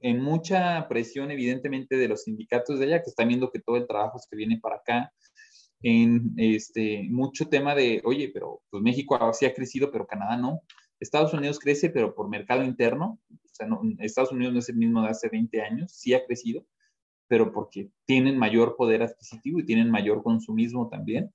en 0.00 0.20
mucha 0.20 0.86
presión 0.88 1.30
evidentemente 1.30 1.96
de 1.96 2.08
los 2.08 2.24
sindicatos 2.24 2.78
de 2.78 2.86
allá, 2.86 3.02
que 3.02 3.10
están 3.10 3.28
viendo 3.28 3.50
que 3.50 3.60
todo 3.60 3.76
el 3.76 3.86
trabajo 3.86 4.18
se 4.18 4.36
viene 4.36 4.58
para 4.60 4.76
acá, 4.76 5.12
en 5.82 6.34
este, 6.36 7.06
mucho 7.10 7.48
tema 7.48 7.74
de, 7.74 8.02
oye, 8.04 8.30
pero 8.32 8.62
pues 8.70 8.82
México 8.82 9.18
sí 9.32 9.46
ha 9.46 9.54
crecido, 9.54 9.90
pero 9.90 10.06
Canadá 10.06 10.36
no. 10.36 10.60
Estados 11.00 11.32
Unidos 11.32 11.58
crece, 11.58 11.88
pero 11.88 12.14
por 12.14 12.28
mercado 12.28 12.62
interno. 12.62 13.18
O 13.30 13.48
sea, 13.52 13.66
Estados 14.00 14.32
Unidos 14.32 14.52
no 14.52 14.58
es 14.58 14.68
el 14.68 14.76
mismo 14.76 15.02
de 15.02 15.08
hace 15.08 15.28
20 15.30 15.62
años, 15.62 15.92
sí 15.92 16.12
ha 16.12 16.24
crecido, 16.26 16.66
pero 17.28 17.52
porque 17.52 17.90
tienen 18.04 18.36
mayor 18.36 18.76
poder 18.76 19.02
adquisitivo 19.02 19.60
y 19.60 19.64
tienen 19.64 19.90
mayor 19.90 20.22
consumismo 20.22 20.88
también. 20.88 21.32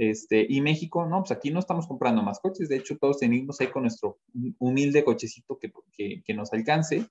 Este, 0.00 0.46
y 0.48 0.60
México, 0.60 1.04
no, 1.06 1.18
pues 1.22 1.32
aquí 1.32 1.50
no 1.50 1.58
estamos 1.58 1.88
comprando 1.88 2.22
más 2.22 2.38
coches, 2.38 2.68
de 2.68 2.76
hecho 2.76 2.96
todos 2.98 3.18
tenemos 3.18 3.60
ahí 3.60 3.66
con 3.66 3.82
nuestro 3.82 4.20
humilde 4.58 5.02
cochecito 5.02 5.58
que, 5.58 5.72
que, 5.92 6.22
que, 6.24 6.34
nos 6.34 6.52
alcance, 6.52 7.04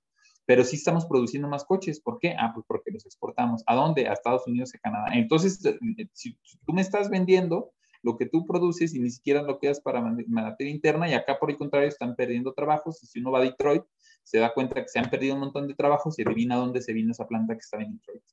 pero 0.45 0.63
sí 0.63 0.77
estamos 0.77 1.05
produciendo 1.05 1.49
más 1.49 1.65
coches. 1.65 1.99
¿Por 1.99 2.17
qué? 2.17 2.33
Ah, 2.39 2.51
pues 2.53 2.65
porque 2.65 2.91
los 2.91 3.05
exportamos. 3.05 3.61
¿A 3.67 3.75
dónde? 3.75 4.07
A 4.07 4.13
Estados 4.13 4.47
Unidos 4.47 4.73
y 4.73 4.79
Canadá. 4.79 5.07
Entonces, 5.11 5.59
eh, 5.65 6.07
si 6.13 6.37
tú 6.65 6.71
me 6.71 6.81
estás 6.81 7.09
vendiendo 7.09 7.73
lo 8.03 8.15
que 8.15 8.25
tú 8.25 8.45
produces 8.45 8.93
y 8.95 8.99
ni 8.99 9.09
siquiera 9.09 9.41
lo 9.41 9.59
quedas 9.59 9.81
para 9.81 9.99
materia 9.99 10.71
interna 10.71 11.09
y 11.09 11.13
acá 11.13 11.37
por 11.39 11.51
el 11.51 11.57
contrario 11.57 11.89
están 11.89 12.15
perdiendo 12.15 12.53
trabajos 12.53 13.03
y 13.03 13.07
si 13.07 13.19
uno 13.19 13.31
va 13.31 13.39
a 13.39 13.41
Detroit 13.41 13.83
se 14.23 14.39
da 14.39 14.53
cuenta 14.53 14.81
que 14.81 14.87
se 14.87 14.99
han 14.99 15.09
perdido 15.09 15.33
un 15.33 15.41
montón 15.41 15.67
de 15.67 15.73
trabajos 15.73 16.17
y 16.17 16.21
adivina 16.21 16.55
dónde 16.55 16.81
se 16.81 16.93
vino 16.93 17.11
esa 17.11 17.27
planta 17.27 17.53
que 17.53 17.59
estaba 17.59 17.83
en 17.83 17.97
Detroit, 17.97 18.23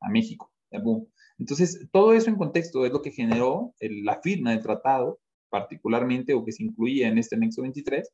a 0.00 0.08
México. 0.08 0.50
Entonces, 1.38 1.88
todo 1.92 2.12
eso 2.12 2.30
en 2.30 2.36
contexto 2.36 2.84
es 2.86 2.92
lo 2.92 3.02
que 3.02 3.10
generó 3.10 3.74
la 3.80 4.20
firma 4.20 4.50
del 4.50 4.62
tratado, 4.62 5.20
particularmente 5.50 6.34
o 6.34 6.44
que 6.44 6.52
se 6.52 6.62
incluía 6.64 7.08
en 7.08 7.18
este 7.18 7.36
anexo 7.36 7.62
23, 7.62 8.08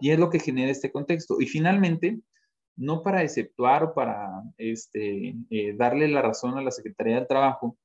y 0.00 0.10
es 0.10 0.18
lo 0.18 0.30
que 0.30 0.40
genera 0.40 0.70
este 0.70 0.92
contexto. 0.92 1.40
Y 1.40 1.46
finalmente, 1.46 2.20
no 2.76 3.02
para 3.02 3.22
exceptuar 3.22 3.84
o 3.84 3.94
para 3.94 4.28
este, 4.58 5.34
eh, 5.50 5.74
darle 5.76 6.08
la 6.08 6.22
razón 6.22 6.58
a 6.58 6.62
la 6.62 6.70
Secretaría 6.70 7.16
del 7.16 7.28
Trabajo, 7.28 7.78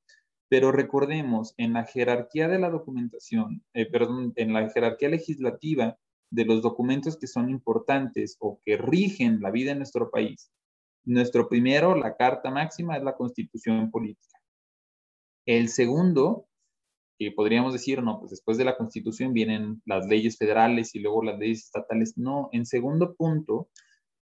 pero 0.50 0.72
recordemos, 0.72 1.54
en 1.58 1.74
la 1.74 1.86
jerarquía 1.86 2.48
de 2.48 2.60
la 2.60 2.70
documentación, 2.70 3.64
eh, 3.74 3.86
perdón, 3.86 4.34
en 4.36 4.52
la 4.52 4.68
jerarquía 4.70 5.10
legislativa 5.10 5.96
de 6.32 6.46
los 6.46 6.62
documentos 6.62 7.18
que 7.18 7.28
son 7.28 7.50
importantes 7.50 8.36
o 8.40 8.60
que 8.66 8.78
rigen 8.78 9.42
la 9.42 9.52
vida 9.52 9.72
en 9.72 9.78
nuestro 9.78 10.10
país, 10.10 10.52
nuestro 11.06 11.48
primero, 11.48 11.96
la 11.96 12.16
carta 12.16 12.52
máxima, 12.52 12.98
es 12.98 13.04
la 13.04 13.16
constitución 13.16 13.90
política. 13.92 14.38
El 15.46 15.70
segundo, 15.70 16.48
que 17.18 17.32
podríamos 17.32 17.74
decir, 17.74 18.02
no, 18.04 18.20
pues 18.20 18.32
después 18.32 18.58
de 18.58 18.66
la 18.66 18.78
constitución 18.78 19.34
vienen 19.34 19.82
las 19.86 20.08
leyes 20.08 20.38
federales 20.38 20.96
y 20.96 21.00
luego 21.00 21.24
las 21.24 21.40
leyes 21.40 21.66
estatales. 21.66 22.18
No, 22.18 22.50
en 22.52 22.66
segundo 22.66 23.16
punto 23.16 23.70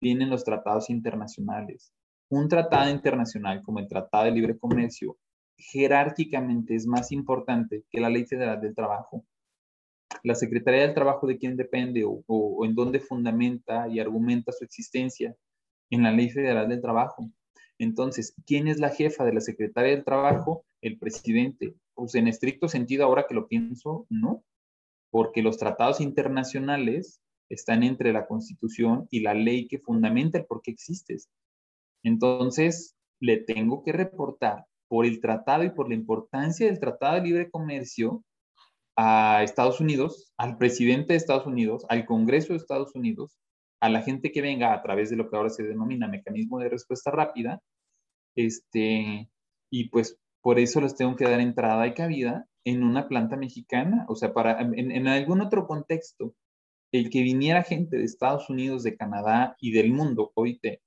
vienen 0.00 0.30
los 0.30 0.44
tratados 0.44 0.90
internacionales. 0.90 1.92
Un 2.28 2.48
tratado 2.48 2.90
internacional 2.90 3.62
como 3.62 3.78
el 3.78 3.88
Tratado 3.88 4.24
de 4.24 4.32
Libre 4.32 4.58
Comercio 4.58 5.16
jerárquicamente 5.56 6.74
es 6.74 6.86
más 6.86 7.12
importante 7.12 7.84
que 7.90 8.00
la 8.00 8.10
Ley 8.10 8.26
Federal 8.26 8.60
del 8.60 8.74
Trabajo. 8.74 9.24
La 10.22 10.34
Secretaría 10.34 10.82
del 10.82 10.94
Trabajo 10.94 11.26
de 11.26 11.38
quién 11.38 11.56
depende 11.56 12.04
o, 12.04 12.64
en 12.64 12.74
dónde 12.74 13.00
fundamenta 13.00 13.88
y 13.88 14.00
argumenta 14.00 14.52
su 14.52 14.64
existencia 14.64 15.36
en 15.92 16.02
la 16.02 16.10
Ley 16.10 16.30
Federal 16.30 16.68
del 16.68 16.80
Trabajo. 16.80 17.30
Entonces, 17.78 18.34
¿quién 18.46 18.66
es 18.66 18.78
la 18.78 18.90
jefa 18.90 19.24
de 19.24 19.34
la 19.34 19.40
Secretaría 19.40 19.94
del 19.94 20.04
Trabajo? 20.04 20.64
El 20.80 20.98
presidente. 20.98 21.74
Pues 21.94 22.14
en 22.14 22.28
estricto 22.28 22.66
sentido, 22.66 23.04
ahora 23.04 23.26
que 23.28 23.34
lo 23.34 23.46
pienso, 23.46 24.06
no, 24.08 24.42
porque 25.10 25.42
los 25.42 25.58
tratados 25.58 26.00
internacionales 26.00 27.20
están 27.50 27.82
entre 27.82 28.12
la 28.12 28.26
Constitución 28.26 29.06
y 29.10 29.20
la 29.20 29.34
ley 29.34 29.68
que 29.68 29.78
fundamenta 29.78 30.38
el 30.38 30.46
por 30.46 30.62
qué 30.62 30.70
existes. 30.70 31.28
Entonces, 32.02 32.96
le 33.20 33.36
tengo 33.36 33.82
que 33.82 33.92
reportar 33.92 34.64
por 34.88 35.04
el 35.04 35.20
tratado 35.20 35.62
y 35.64 35.70
por 35.70 35.88
la 35.88 35.94
importancia 35.94 36.66
del 36.66 36.80
Tratado 36.80 37.16
de 37.16 37.22
Libre 37.22 37.50
Comercio 37.50 38.24
a 38.96 39.42
Estados 39.42 39.80
Unidos, 39.80 40.32
al 40.38 40.56
presidente 40.56 41.12
de 41.12 41.18
Estados 41.18 41.46
Unidos, 41.46 41.84
al 41.90 42.06
Congreso 42.06 42.54
de 42.54 42.58
Estados 42.58 42.94
Unidos, 42.94 43.38
a 43.82 43.88
la 43.88 44.00
gente 44.00 44.30
que 44.30 44.40
venga 44.40 44.72
a 44.72 44.80
través 44.80 45.10
de 45.10 45.16
lo 45.16 45.28
que 45.28 45.36
ahora 45.36 45.50
se 45.50 45.64
denomina 45.64 46.06
mecanismo 46.06 46.60
de 46.60 46.68
respuesta 46.68 47.10
rápida, 47.10 47.60
este, 48.36 49.28
y 49.70 49.88
pues 49.88 50.20
por 50.40 50.60
eso 50.60 50.80
les 50.80 50.94
tengo 50.94 51.16
que 51.16 51.24
dar 51.24 51.40
entrada 51.40 51.84
y 51.88 51.92
cabida 51.92 52.46
en 52.64 52.84
una 52.84 53.08
planta 53.08 53.36
mexicana, 53.36 54.06
o 54.08 54.14
sea, 54.14 54.32
para, 54.32 54.60
en, 54.60 55.08
algún 55.08 55.40
otro 55.40 55.66
contexto, 55.66 56.36
el 56.92 57.10
que 57.10 57.22
viniera 57.22 57.64
gente 57.64 57.96
de 57.96 58.04
Estados 58.04 58.48
Unidos, 58.48 58.84
de 58.84 58.96
Canadá 58.96 59.56
y 59.58 59.72
del 59.72 59.92
mundo, 59.92 60.30
oíte, 60.36 60.80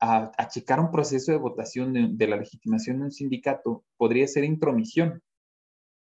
a, 0.00 0.32
checar 0.48 0.80
un 0.80 0.90
proceso 0.90 1.30
de 1.30 1.38
votación 1.38 2.16
de, 2.16 2.26
la 2.26 2.36
legitimación 2.36 3.00
de 3.00 3.04
un 3.04 3.12
sindicato 3.12 3.84
podría 3.98 4.26
ser 4.26 4.44
intromisión. 4.44 5.22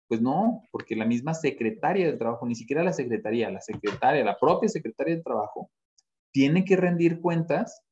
Pues 0.08 0.20
no, 0.20 0.62
porque 0.70 0.94
la 0.94 1.04
misma 1.04 1.34
secretaria 1.34 2.06
del 2.06 2.18
trabajo, 2.18 2.46
ni 2.46 2.54
siquiera 2.54 2.84
la 2.84 2.92
secretaría, 2.92 3.50
la 3.50 3.60
secretaria, 3.60 4.24
la 4.24 4.38
propia 4.38 4.68
secretaria 4.68 5.14
del 5.14 5.24
trabajo, 5.24 5.70
tiene 6.32 6.64
que 6.64 6.76
rendir 6.76 7.20
cuentas 7.20 7.82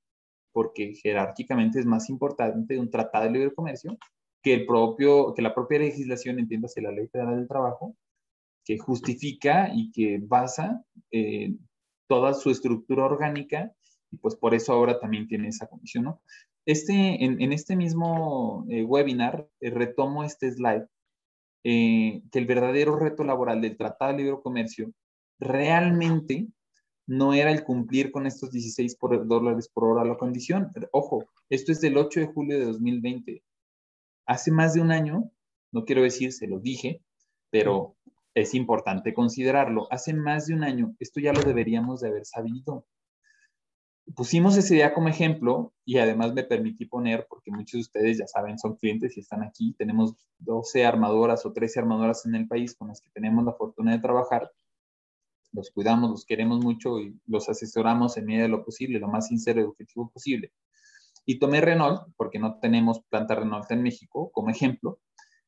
porque 0.53 0.95
jerárquicamente 0.95 1.81
es 1.81 1.87
más 1.87 2.09
importante 2.09 2.79
un 2.79 2.89
tratado 2.89 3.25
de 3.25 3.33
libre 3.33 3.55
comercio 3.55 3.99
que, 4.43 4.55
el 4.55 4.67
propio, 4.67 5.35
que 5.35 5.43
la 5.43 5.55
propia 5.55 5.81
legislación, 5.81 6.39
entiéndase 6.39 6.81
la 6.81 6.93
ley 6.93 7.09
federal 7.09 7.37
del 7.37 7.49
trabajo, 7.49 7.97
que 8.65 8.79
justifica 8.79 9.71
y 9.75 9.91
que 9.91 10.21
basa 10.23 10.85
eh, 11.11 11.55
toda 12.09 12.35
su 12.35 12.51
estructura 12.51 13.05
orgánica 13.05 13.73
y 14.11 14.17
pues 14.19 14.37
por 14.37 14.55
eso 14.55 14.73
ahora 14.73 15.01
también 15.01 15.27
tiene 15.27 15.49
esa 15.49 15.67
comisión, 15.67 16.05
¿no? 16.05 16.21
Este, 16.67 17.23
en, 17.23 17.53
este 17.53 17.77
mismo 17.77 18.65
eh, 18.71 18.85
webinar 18.85 19.47
eh, 19.61 19.69
retomo 19.69 20.25
este 20.25 20.51
slide, 20.51 20.87
eh, 21.65 22.23
que 22.31 22.39
el 22.39 22.47
verdadero 22.47 22.97
reto 22.97 23.25
laboral 23.25 23.61
del 23.61 23.77
Tratado 23.77 24.13
de 24.13 24.19
Libre 24.19 24.41
Comercio 24.43 24.93
realmente 25.39 26.47
no 27.07 27.35
era 27.35 27.51
el 27.51 27.65
cumplir 27.65 28.11
con 28.11 28.27
estos 28.27 28.51
16 28.51 28.97
dólares 29.27 29.69
por 29.69 29.85
hora 29.85 30.05
la 30.05 30.17
condición. 30.17 30.71
Ojo, 30.93 31.25
esto 31.51 31.73
es 31.73 31.81
del 31.81 31.97
8 31.97 32.21
de 32.21 32.27
julio 32.27 32.59
de 32.59 32.67
2020. 32.67 33.43
Hace 34.27 34.51
más 34.51 34.75
de 34.75 34.81
un 34.81 34.91
año, 34.91 35.31
no 35.73 35.85
quiero 35.85 36.03
decir, 36.03 36.33
se 36.33 36.47
lo 36.47 36.61
dije, 36.61 37.03
pero 37.51 37.97
es 38.35 38.55
importante 38.55 39.13
considerarlo. 39.13 39.87
Hace 39.91 40.15
más 40.15 40.47
de 40.47 40.55
un 40.55 40.65
año, 40.65 40.95
esto 40.99 41.21
ya 41.21 41.33
lo 41.33 41.43
deberíamos 41.43 42.01
de 42.01 42.09
haber 42.09 42.25
sabido. 42.25 42.87
Pusimos 44.15 44.57
ese 44.57 44.75
día 44.75 44.93
como 44.93 45.09
ejemplo 45.09 45.73
y 45.85 45.99
además 45.99 46.35
me 46.35 46.45
permití 46.45 46.85
poner, 46.85 47.27
porque 47.29 47.51
muchos 47.51 47.73
de 47.73 47.81
ustedes 47.81 48.19
ya 48.19 48.27
saben, 48.27 48.59
son 48.59 48.77
clientes 48.77 49.17
y 49.17 49.21
están 49.21 49.43
aquí, 49.43 49.75
tenemos 49.79 50.15
12 50.39 50.85
armadoras 50.85 51.47
o 51.47 51.53
13 51.53 51.81
armadoras 51.81 52.27
en 52.27 52.35
el 52.35 52.47
país 52.47 52.75
con 52.77 52.89
las 52.89 53.01
que 53.01 53.11
tenemos 53.11 53.45
la 53.45 53.55
fortuna 53.55 53.93
de 53.93 54.01
trabajar. 54.01 54.51
Los 55.53 55.71
cuidamos, 55.71 56.11
los 56.11 56.27
queremos 56.27 56.63
mucho 56.63 57.01
y 57.01 57.19
los 57.27 57.49
asesoramos 57.49 58.17
en 58.17 58.27
medida 58.27 58.43
de 58.43 58.49
lo 58.49 58.65
posible, 58.65 58.99
lo 58.99 59.09
más 59.09 59.29
sincero 59.29 59.61
y 59.61 59.65
objetivo 59.65 60.11
posible. 60.11 60.53
Y 61.25 61.39
tomé 61.39 61.61
Renault, 61.63 62.03
porque 62.17 62.39
no 62.39 62.59
tenemos 62.59 63.01
planta 63.09 63.35
Renault 63.35 63.71
en 63.71 63.83
México, 63.83 64.31
como 64.33 64.51
ejemplo, 64.51 64.99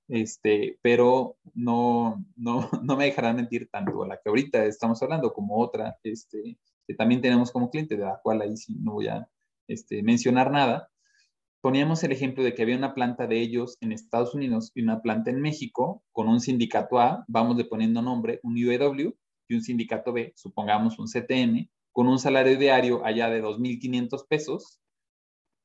este, 0.09 0.79
pero 0.83 1.37
no, 1.55 2.25
no, 2.37 2.71
no 2.83 2.97
me 2.97 3.05
dejarán 3.07 3.37
mentir 3.37 3.69
tanto 3.71 4.05
la 4.07 4.17
que 4.17 4.29
ahorita 4.29 4.65
estamos 4.65 5.03
hablando 5.03 5.33
como 5.33 5.59
otra, 5.59 5.99
este, 6.03 6.59
que 6.87 6.95
también 6.95 7.21
tenemos 7.21 7.51
como 7.51 7.71
cliente, 7.71 7.97
de 7.97 8.05
la 8.05 8.21
cual 8.23 8.41
ahí 8.43 8.57
sí 8.57 8.77
no 8.81 8.93
voy 8.93 9.09
a 9.09 9.29
este, 9.69 10.03
mencionar 10.03 10.51
nada. 10.51 10.89
Poníamos 11.61 12.05
el 12.05 12.13
ejemplo 12.13 12.45
de 12.45 12.55
que 12.55 12.63
había 12.63 12.77
una 12.77 12.95
planta 12.95 13.27
de 13.27 13.41
ellos 13.41 13.77
en 13.81 13.93
Estados 13.93 14.35
Unidos 14.35 14.71
y 14.75 14.83
una 14.83 15.03
planta 15.03 15.31
en 15.31 15.41
México 15.41 16.05
con 16.13 16.29
un 16.29 16.41
sindicato 16.41 17.01
A, 17.01 17.25
vamos 17.29 17.57
de 17.57 17.65
poniendo 17.65 18.03
nombre, 18.03 18.41
un 18.43 18.55
UEW, 18.55 19.17
y 19.49 19.55
un 19.55 19.63
sindicato 19.63 20.13
B, 20.13 20.33
supongamos 20.37 20.99
un 20.99 21.07
CTN, 21.07 21.71
con 21.93 22.09
un 22.09 22.19
salario 22.19 22.59
diario 22.59 23.05
allá 23.05 23.31
de 23.31 23.43
2.500 23.43 24.27
pesos, 24.29 24.81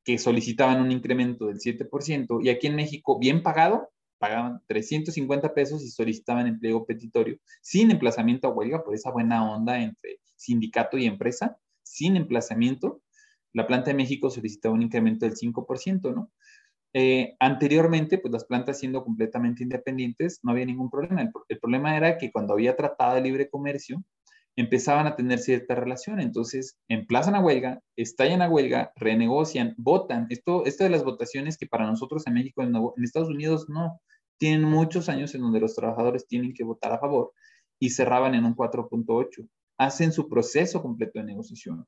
que 0.03 0.17
solicitaban 0.17 0.82
un 0.82 0.91
incremento 0.91 1.47
del 1.47 1.59
7%, 1.59 2.43
y 2.43 2.49
aquí 2.49 2.67
en 2.67 2.76
México, 2.76 3.19
bien 3.19 3.43
pagado, 3.43 3.89
pagaban 4.22 4.61
350 4.67 5.53
pesos 5.55 5.84
y 5.84 5.89
solicitaban 5.89 6.45
empleo 6.45 6.86
petitorio, 6.86 7.39
sin 7.61 7.89
emplazamiento 7.89 8.47
a 8.47 8.51
huelga, 8.51 8.84
por 8.84 8.93
esa 8.93 9.09
buena 9.09 9.51
onda 9.51 9.82
entre 9.82 10.19
sindicato 10.36 10.99
y 10.99 11.07
empresa, 11.07 11.57
sin 11.82 12.15
emplazamiento. 12.15 13.01
La 13.51 13.65
planta 13.65 13.89
de 13.89 13.95
México 13.95 14.30
solicitaba 14.30 14.76
un 14.76 14.84
incremento 14.84 15.26
del 15.26 15.36
5%, 15.36 16.13
¿no? 16.13 16.32
Eh, 16.93 17.36
anteriormente, 17.39 18.19
pues 18.19 18.32
las 18.32 18.45
plantas 18.45 18.78
siendo 18.80 19.03
completamente 19.03 19.63
independientes, 19.63 20.39
no 20.43 20.51
había 20.51 20.65
ningún 20.65 20.91
problema. 20.91 21.24
El, 21.24 21.32
el, 21.49 21.59
problema 21.59 21.97
era 21.97 22.17
que 22.17 22.32
cuando 22.32 22.53
había 22.53 22.76
tratado 22.76 23.15
de 23.15 23.22
libre 23.22 23.49
comercio, 23.49 24.03
empezaban 24.55 25.07
a 25.07 25.15
tener 25.15 25.39
cierta 25.39 25.75
relación. 25.75 26.19
Entonces, 26.19 26.77
emplazan 26.87 27.35
a 27.35 27.41
huelga, 27.41 27.81
estallan 27.95 28.41
a 28.41 28.49
huelga, 28.49 28.91
renegocian, 28.95 29.73
votan. 29.77 30.27
Esto, 30.29 30.65
esto 30.65 30.83
de 30.83 30.89
las 30.89 31.03
votaciones 31.03 31.57
que 31.57 31.67
para 31.67 31.87
nosotros 31.87 32.27
en 32.27 32.33
México, 32.33 32.61
en, 32.61 32.75
en 32.75 33.03
Estados 33.03 33.29
Unidos, 33.29 33.67
no. 33.69 33.99
Tienen 34.37 34.63
muchos 34.63 35.07
años 35.07 35.35
en 35.35 35.41
donde 35.41 35.59
los 35.59 35.75
trabajadores 35.75 36.27
tienen 36.27 36.53
que 36.53 36.63
votar 36.63 36.91
a 36.91 36.99
favor 36.99 37.31
y 37.79 37.89
cerraban 37.89 38.35
en 38.35 38.45
un 38.45 38.55
4.8. 38.55 39.47
Hacen 39.77 40.11
su 40.11 40.27
proceso 40.27 40.81
completo 40.81 41.19
de 41.19 41.25
negociación. 41.25 41.85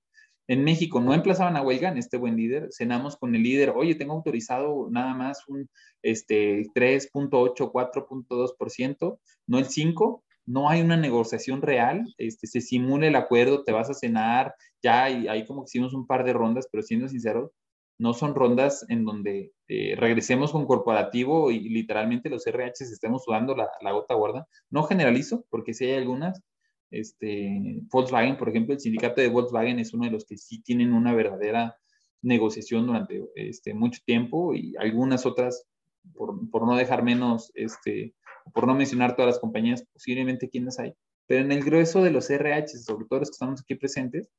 En 0.47 0.63
México 0.63 0.99
no 0.99 1.13
emplazaban 1.13 1.55
a 1.55 1.61
huelga 1.61 1.89
en 1.89 1.97
este 1.97 2.17
buen 2.17 2.35
líder, 2.35 2.67
cenamos 2.71 3.15
con 3.15 3.33
el 3.33 3.43
líder, 3.43 3.69
oye, 3.69 3.95
tengo 3.95 4.13
autorizado 4.13 4.89
nada 4.91 5.13
más 5.13 5.47
un 5.47 5.69
este, 6.01 6.67
3.8, 6.75 7.71
4.2%, 7.71 9.19
no 9.47 9.57
el 9.57 9.65
5%, 9.65 10.21
no 10.45 10.69
hay 10.69 10.81
una 10.81 10.97
negociación 10.97 11.61
real, 11.61 12.13
este, 12.17 12.47
se 12.47 12.61
simula 12.61 13.07
el 13.07 13.15
acuerdo, 13.15 13.63
te 13.63 13.71
vas 13.71 13.89
a 13.89 13.93
cenar, 13.93 14.53
ya 14.81 15.05
hay, 15.05 15.27
hay 15.27 15.45
como 15.45 15.63
que 15.63 15.69
hicimos 15.69 15.93
un 15.93 16.05
par 16.05 16.23
de 16.23 16.33
rondas, 16.33 16.67
pero 16.71 16.83
siendo 16.83 17.07
sincero, 17.07 17.53
no 17.97 18.13
son 18.13 18.35
rondas 18.35 18.85
en 18.89 19.05
donde 19.05 19.53
eh, 19.67 19.95
regresemos 19.97 20.51
con 20.51 20.65
corporativo 20.65 21.51
y, 21.51 21.69
literalmente 21.69 22.29
los 22.29 22.45
RH 22.45 22.83
estemos 22.85 23.23
sudando 23.23 23.55
la, 23.55 23.69
la, 23.81 23.91
gota 23.91 24.15
gorda. 24.15 24.47
No 24.69 24.83
generalizo, 24.83 25.45
porque 25.49 25.73
sí 25.73 25.85
hay 25.85 25.93
algunas. 25.93 26.41
Este, 26.91 27.79
Volkswagen, 27.91 28.37
por 28.37 28.49
ejemplo, 28.49 28.73
el 28.73 28.79
sindicato 28.79 29.21
de 29.21 29.29
Volkswagen 29.29 29.79
es 29.79 29.93
uno 29.93 30.05
de 30.05 30.11
los 30.11 30.25
que 30.25 30.37
sí 30.37 30.61
tienen 30.61 30.93
una 30.93 31.13
verdadera 31.13 31.77
negociación 32.21 32.87
durante 32.87 33.23
este, 33.35 33.73
mucho 33.73 34.01
tiempo 34.05 34.53
y 34.53 34.75
algunas 34.77 35.25
otras, 35.25 35.65
por, 36.13 36.49
por 36.49 36.65
no 36.65 36.75
dejar 36.75 37.03
menos 37.03 37.51
este, 37.55 38.13
por 38.53 38.67
no 38.67 38.75
mencionar 38.75 39.15
todas 39.15 39.33
las 39.33 39.39
compañías, 39.39 39.83
posiblemente 39.93 40.49
quienes 40.49 40.79
hay, 40.79 40.93
pero 41.27 41.41
en 41.41 41.51
el 41.51 41.63
grueso 41.63 42.01
de 42.01 42.11
los 42.11 42.29
RH, 42.29 42.77
sobre 42.79 43.05
todo 43.05 43.19
los 43.19 43.29
que 43.29 43.33
estamos 43.35 43.61
aquí 43.61 43.75
presentes, 43.75 44.29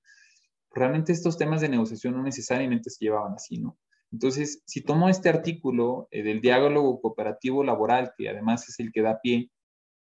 realmente 0.70 1.12
estos 1.12 1.38
temas 1.38 1.60
de 1.60 1.68
negociación 1.68 2.14
no 2.14 2.22
necesariamente 2.22 2.90
se 2.90 3.04
llevaban 3.04 3.34
así, 3.34 3.58
¿no? 3.58 3.78
Entonces, 4.12 4.62
si 4.66 4.82
tomo 4.82 5.08
este 5.08 5.28
artículo 5.28 6.06
eh, 6.10 6.22
del 6.22 6.40
diálogo 6.40 7.00
cooperativo 7.00 7.64
laboral, 7.64 8.12
que 8.16 8.28
además 8.28 8.68
es 8.68 8.78
el 8.78 8.92
que 8.92 9.02
da 9.02 9.20
pie 9.20 9.50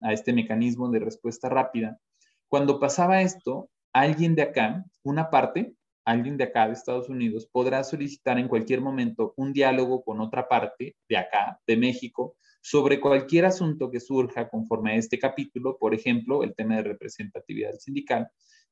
a 0.01 0.13
este 0.13 0.33
mecanismo 0.33 0.89
de 0.89 0.99
respuesta 0.99 1.49
rápida, 1.49 1.99
cuando 2.47 2.79
pasaba 2.79 3.23
esto, 3.23 3.71
alguien 3.91 4.35
de 4.35 4.43
acá, 4.43 4.85
una 5.01 5.31
parte, 5.31 5.73
alguien 6.05 6.37
de 6.37 6.43
acá 6.43 6.67
de 6.67 6.73
Estados 6.73 7.09
Unidos, 7.09 7.47
podrá 7.51 7.83
solicitar 7.83 8.37
en 8.37 8.47
cualquier 8.47 8.81
momento 8.81 9.33
un 9.37 9.53
diálogo 9.53 10.03
con 10.03 10.21
otra 10.21 10.47
parte 10.47 10.95
de 11.09 11.17
acá, 11.17 11.59
de 11.65 11.77
México, 11.77 12.35
sobre 12.63 13.01
cualquier 13.01 13.43
asunto 13.43 13.91
que 13.91 13.99
surja 13.99 14.47
conforme 14.47 14.93
a 14.93 14.95
este 14.95 15.19
capítulo, 15.19 15.77
por 15.77 15.93
ejemplo, 15.93 16.43
el 16.43 16.55
tema 16.55 16.77
de 16.77 16.83
representatividad 16.83 17.73
sindical, 17.77 18.29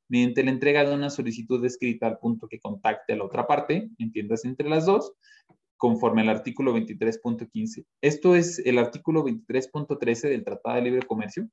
mediante 0.08 0.42
la 0.42 0.50
entrega 0.50 0.82
de 0.82 0.94
una 0.94 1.10
solicitud 1.10 1.62
escrita 1.62 2.06
al 2.06 2.18
punto 2.18 2.48
que 2.48 2.58
contacte 2.58 3.12
a 3.12 3.16
la 3.16 3.24
otra 3.24 3.46
parte, 3.46 3.90
entiendas 3.98 4.46
entre 4.46 4.70
las 4.70 4.86
dos, 4.86 5.12
conforme 5.76 6.22
al 6.22 6.30
artículo 6.30 6.74
23.15. 6.74 7.84
Esto 8.00 8.34
es 8.34 8.60
el 8.60 8.78
artículo 8.78 9.26
23.13 9.26 10.30
del 10.30 10.44
Tratado 10.44 10.76
de 10.76 10.82
Libre 10.82 11.06
Comercio, 11.06 11.50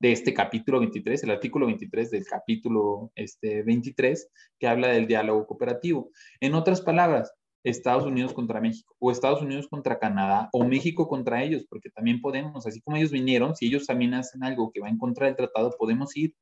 de 0.00 0.12
este 0.12 0.34
capítulo 0.34 0.80
23, 0.80 1.24
el 1.24 1.30
artículo 1.30 1.66
23 1.66 2.10
del 2.10 2.26
capítulo 2.26 3.10
este, 3.14 3.62
23, 3.62 4.30
que 4.58 4.68
habla 4.68 4.88
del 4.88 5.06
diálogo 5.06 5.46
cooperativo. 5.46 6.10
En 6.40 6.54
otras 6.54 6.82
palabras, 6.82 7.32
Estados 7.64 8.04
Unidos 8.04 8.32
contra 8.32 8.60
México, 8.60 8.94
o 8.98 9.10
Estados 9.10 9.42
Unidos 9.42 9.68
contra 9.68 9.98
Canadá, 9.98 10.48
o 10.52 10.64
México 10.64 11.08
contra 11.08 11.42
ellos, 11.42 11.66
porque 11.68 11.90
también 11.90 12.20
podemos, 12.20 12.66
así 12.66 12.80
como 12.80 12.96
ellos 12.96 13.10
vinieron, 13.10 13.56
si 13.56 13.66
ellos 13.66 13.86
también 13.86 14.14
hacen 14.14 14.44
algo 14.44 14.70
que 14.72 14.80
va 14.80 14.88
en 14.88 14.98
contra 14.98 15.26
del 15.26 15.36
tratado, 15.36 15.74
podemos 15.78 16.16
ir. 16.16 16.34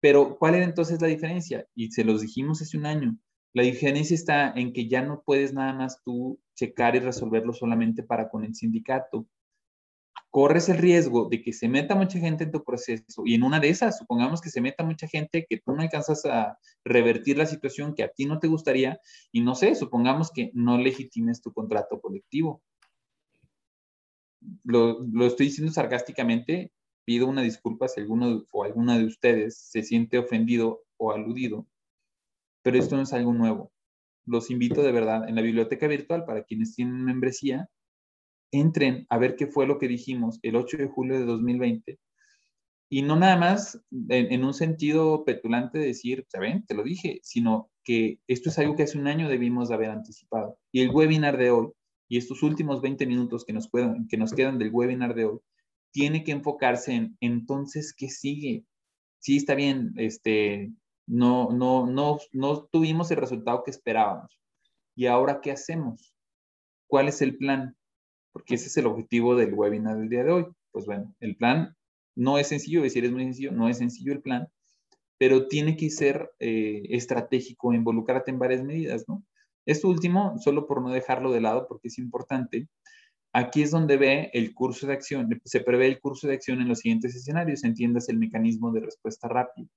Pero, 0.00 0.38
¿cuál 0.38 0.54
era 0.54 0.64
entonces 0.64 1.00
la 1.00 1.08
diferencia? 1.08 1.66
Y 1.74 1.90
se 1.90 2.04
los 2.04 2.20
dijimos 2.20 2.62
hace 2.62 2.78
un 2.78 2.86
año. 2.86 3.18
La 3.52 3.62
diferencia 3.64 4.14
está 4.14 4.52
en 4.52 4.72
que 4.72 4.88
ya 4.88 5.02
no 5.02 5.22
puedes 5.24 5.52
nada 5.52 5.72
más 5.72 6.00
tú 6.04 6.38
checar 6.54 6.94
y 6.94 7.00
resolverlo 7.00 7.52
solamente 7.52 8.02
para 8.02 8.28
con 8.28 8.44
el 8.44 8.54
sindicato 8.54 9.26
corres 10.30 10.68
el 10.68 10.78
riesgo 10.78 11.28
de 11.28 11.42
que 11.42 11.52
se 11.52 11.68
meta 11.68 11.94
mucha 11.94 12.18
gente 12.18 12.44
en 12.44 12.52
tu 12.52 12.62
proceso 12.62 13.22
y 13.24 13.34
en 13.34 13.42
una 13.42 13.60
de 13.60 13.70
esas, 13.70 13.98
supongamos 13.98 14.40
que 14.40 14.50
se 14.50 14.60
meta 14.60 14.84
mucha 14.84 15.08
gente 15.08 15.46
que 15.48 15.58
tú 15.58 15.72
no 15.72 15.82
alcanzas 15.82 16.24
a 16.26 16.58
revertir 16.84 17.38
la 17.38 17.46
situación 17.46 17.94
que 17.94 18.02
a 18.02 18.08
ti 18.08 18.26
no 18.26 18.38
te 18.38 18.48
gustaría 18.48 19.00
y 19.32 19.40
no 19.40 19.54
sé, 19.54 19.74
supongamos 19.74 20.30
que 20.30 20.50
no 20.54 20.78
legitimes 20.78 21.40
tu 21.40 21.52
contrato 21.52 22.00
colectivo. 22.00 22.62
Lo, 24.64 25.00
lo 25.00 25.26
estoy 25.26 25.46
diciendo 25.46 25.72
sarcásticamente, 25.72 26.72
pido 27.04 27.26
una 27.26 27.42
disculpa 27.42 27.88
si 27.88 28.00
alguno 28.00 28.44
o 28.52 28.64
alguna 28.64 28.98
de 28.98 29.06
ustedes 29.06 29.58
se 29.58 29.82
siente 29.82 30.18
ofendido 30.18 30.84
o 30.98 31.10
aludido, 31.10 31.66
pero 32.62 32.78
esto 32.78 32.96
no 32.96 33.02
es 33.02 33.12
algo 33.14 33.32
nuevo. 33.32 33.72
Los 34.26 34.50
invito 34.50 34.82
de 34.82 34.92
verdad 34.92 35.26
en 35.26 35.34
la 35.34 35.40
biblioteca 35.40 35.86
virtual 35.86 36.26
para 36.26 36.44
quienes 36.44 36.74
tienen 36.74 37.02
membresía, 37.02 37.70
entren 38.52 39.06
a 39.10 39.18
ver 39.18 39.36
qué 39.36 39.46
fue 39.46 39.66
lo 39.66 39.78
que 39.78 39.88
dijimos 39.88 40.38
el 40.42 40.56
8 40.56 40.76
de 40.78 40.86
julio 40.88 41.18
de 41.18 41.26
2020 41.26 41.98
y 42.90 43.02
no 43.02 43.16
nada 43.16 43.36
más 43.36 43.80
en, 44.08 44.44
un 44.44 44.54
sentido 44.54 45.24
petulante 45.24 45.78
de 45.78 45.86
decir, 45.86 46.26
¿saben? 46.28 46.64
Te 46.64 46.74
lo 46.74 46.82
dije, 46.82 47.20
sino 47.22 47.70
que 47.84 48.18
esto 48.26 48.48
es 48.48 48.58
algo 48.58 48.76
que 48.76 48.84
hace 48.84 48.98
un 48.98 49.06
año 49.06 49.28
debimos 49.28 49.68
de 49.68 49.74
haber 49.74 49.90
anticipado. 49.90 50.58
Y 50.72 50.80
el 50.80 50.90
webinar 50.90 51.36
de 51.36 51.50
hoy 51.50 51.68
y 52.08 52.16
estos 52.16 52.42
últimos 52.42 52.80
20 52.80 53.06
minutos 53.06 53.44
que 53.44 53.52
nos, 53.52 53.68
que 54.08 54.16
nos 54.16 54.32
quedan 54.32 54.58
del 54.58 54.70
webinar 54.72 55.14
de 55.14 55.26
hoy, 55.26 55.38
tiene 55.92 56.24
que 56.24 56.32
enfocarse 56.32 56.94
en 56.94 57.16
entonces, 57.20 57.94
¿qué 57.94 58.08
sigue? 58.08 58.64
Sí, 59.18 59.36
está 59.36 59.54
bien, 59.54 59.92
este, 59.96 60.72
no, 61.06 61.50
no, 61.50 61.86
no, 61.86 62.18
no 62.32 62.64
tuvimos 62.64 63.10
el 63.10 63.18
resultado 63.18 63.62
que 63.64 63.70
esperábamos. 63.70 64.40
¿Y 64.94 65.06
ahora 65.06 65.40
qué 65.42 65.50
hacemos? 65.50 66.14
¿Cuál 66.86 67.08
es 67.08 67.20
el 67.20 67.36
plan? 67.36 67.76
Porque 68.32 68.54
ese 68.54 68.66
es 68.66 68.76
el 68.76 68.86
objetivo 68.86 69.36
del 69.36 69.54
webinar 69.54 69.98
del 69.98 70.08
día 70.08 70.24
de 70.24 70.32
hoy. 70.32 70.46
Pues 70.70 70.86
bueno, 70.86 71.14
el 71.20 71.36
plan 71.36 71.74
no 72.14 72.38
es 72.38 72.48
sencillo, 72.48 72.82
decir 72.82 73.04
es 73.04 73.12
muy 73.12 73.24
sencillo, 73.24 73.52
no 73.52 73.68
es 73.68 73.78
sencillo 73.78 74.12
el 74.12 74.22
plan, 74.22 74.48
pero 75.18 75.48
tiene 75.48 75.76
que 75.76 75.90
ser 75.90 76.30
eh, 76.38 76.82
estratégico, 76.90 77.72
involucrarte 77.72 78.30
en 78.30 78.38
varias 78.38 78.62
medidas, 78.64 79.04
¿no? 79.08 79.24
Esto 79.66 79.88
último, 79.88 80.38
solo 80.38 80.66
por 80.66 80.80
no 80.80 80.90
dejarlo 80.90 81.30
de 81.30 81.40
lado, 81.40 81.66
porque 81.68 81.88
es 81.88 81.98
importante, 81.98 82.68
aquí 83.32 83.62
es 83.62 83.70
donde 83.70 83.96
ve 83.96 84.30
el 84.32 84.54
curso 84.54 84.86
de 84.86 84.94
acción, 84.94 85.28
se 85.44 85.60
prevé 85.60 85.86
el 85.86 86.00
curso 86.00 86.26
de 86.26 86.34
acción 86.34 86.60
en 86.60 86.68
los 86.68 86.78
siguientes 86.78 87.14
escenarios, 87.14 87.64
entiendas 87.64 88.08
el 88.08 88.18
mecanismo 88.18 88.72
de 88.72 88.80
respuesta 88.80 89.28
rápida. 89.28 89.68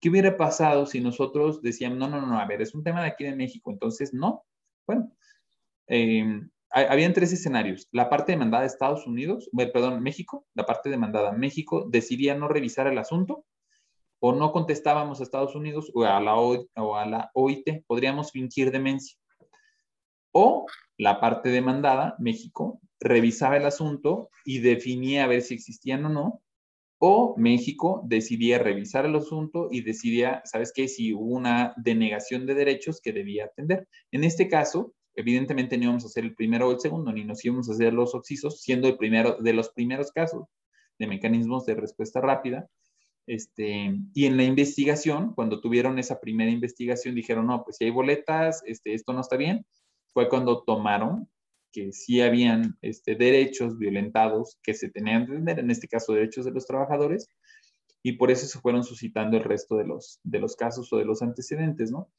¿Qué 0.00 0.10
hubiera 0.10 0.36
pasado 0.36 0.84
si 0.86 1.00
nosotros 1.00 1.62
decíamos, 1.62 1.98
no, 1.98 2.08
no, 2.08 2.26
no, 2.26 2.38
a 2.38 2.46
ver, 2.46 2.60
es 2.60 2.74
un 2.74 2.84
tema 2.84 3.02
de 3.02 3.08
aquí 3.08 3.24
de 3.24 3.36
México, 3.36 3.70
entonces 3.70 4.12
no? 4.12 4.44
Bueno, 4.86 5.12
eh, 5.86 6.42
habían 6.72 7.12
tres 7.12 7.32
escenarios. 7.32 7.88
La 7.92 8.08
parte 8.08 8.32
demandada 8.32 8.62
de 8.62 8.68
Estados 8.68 9.06
Unidos, 9.06 9.50
perdón, 9.72 10.02
México, 10.02 10.46
la 10.54 10.64
parte 10.64 10.90
demandada 10.90 11.32
México 11.32 11.86
decidía 11.88 12.34
no 12.34 12.48
revisar 12.48 12.86
el 12.86 12.98
asunto 12.98 13.44
o 14.24 14.32
no 14.32 14.52
contestábamos 14.52 15.18
a 15.18 15.24
Estados 15.24 15.56
Unidos 15.56 15.90
o 15.94 16.04
a 16.04 16.20
la, 16.20 16.36
o 16.36 16.96
a 16.96 17.06
la 17.06 17.30
OIT, 17.34 17.84
podríamos 17.88 18.30
fingir 18.30 18.70
demencia. 18.70 19.18
O 20.30 20.66
la 20.96 21.20
parte 21.20 21.48
demandada, 21.48 22.14
México, 22.20 22.80
revisaba 23.00 23.56
el 23.56 23.66
asunto 23.66 24.30
y 24.44 24.60
definía 24.60 25.24
a 25.24 25.26
ver 25.26 25.42
si 25.42 25.54
existían 25.54 26.06
o 26.06 26.08
no, 26.08 26.42
o 26.98 27.34
México 27.36 28.02
decidía 28.04 28.60
revisar 28.60 29.06
el 29.06 29.16
asunto 29.16 29.66
y 29.72 29.80
decidía, 29.80 30.40
¿sabes 30.44 30.72
qué? 30.72 30.86
Si 30.86 31.12
hubo 31.12 31.34
una 31.34 31.74
denegación 31.76 32.46
de 32.46 32.54
derechos 32.54 33.00
que 33.00 33.12
debía 33.12 33.46
atender. 33.46 33.88
En 34.12 34.22
este 34.22 34.46
caso, 34.46 34.94
evidentemente 35.14 35.76
no 35.76 35.84
íbamos 35.84 36.04
a 36.04 36.08
ser 36.08 36.24
el 36.24 36.34
primero 36.34 36.68
o 36.68 36.72
el 36.72 36.80
segundo, 36.80 37.12
ni 37.12 37.24
nos 37.24 37.44
íbamos 37.44 37.68
a 37.68 37.72
hacer 37.72 37.92
los 37.92 38.14
oxisos, 38.14 38.60
siendo 38.60 38.88
el 38.88 38.96
primero 38.96 39.36
de 39.40 39.52
los 39.52 39.70
primeros 39.70 40.10
casos 40.12 40.46
de 40.98 41.06
mecanismos 41.06 41.66
de 41.66 41.74
respuesta 41.74 42.20
rápida. 42.20 42.68
Este, 43.26 43.94
y 44.14 44.26
en 44.26 44.36
la 44.36 44.44
investigación, 44.44 45.34
cuando 45.34 45.60
tuvieron 45.60 45.98
esa 45.98 46.20
primera 46.20 46.50
investigación, 46.50 47.14
dijeron, 47.14 47.46
no, 47.46 47.62
pues 47.64 47.76
si 47.76 47.84
hay 47.84 47.90
boletas, 47.90 48.62
este, 48.66 48.94
esto 48.94 49.12
no 49.12 49.20
está 49.20 49.36
bien, 49.36 49.64
fue 50.12 50.28
cuando 50.28 50.64
tomaron 50.64 51.28
que 51.72 51.92
sí 51.92 52.20
habían 52.20 52.76
este, 52.82 53.14
derechos 53.14 53.78
violentados 53.78 54.58
que 54.62 54.74
se 54.74 54.90
tenían 54.90 55.26
que 55.26 55.32
tener, 55.32 55.58
en 55.58 55.70
este 55.70 55.88
caso 55.88 56.12
derechos 56.12 56.44
de 56.44 56.50
los 56.50 56.66
trabajadores, 56.66 57.28
y 58.02 58.12
por 58.12 58.30
eso 58.30 58.46
se 58.46 58.58
fueron 58.58 58.84
suscitando 58.84 59.36
el 59.36 59.44
resto 59.44 59.76
de 59.76 59.86
los, 59.86 60.20
de 60.22 60.40
los 60.40 60.56
casos 60.56 60.92
o 60.92 60.98
de 60.98 61.04
los 61.04 61.22
antecedentes, 61.22 61.90
¿no? 61.90 62.10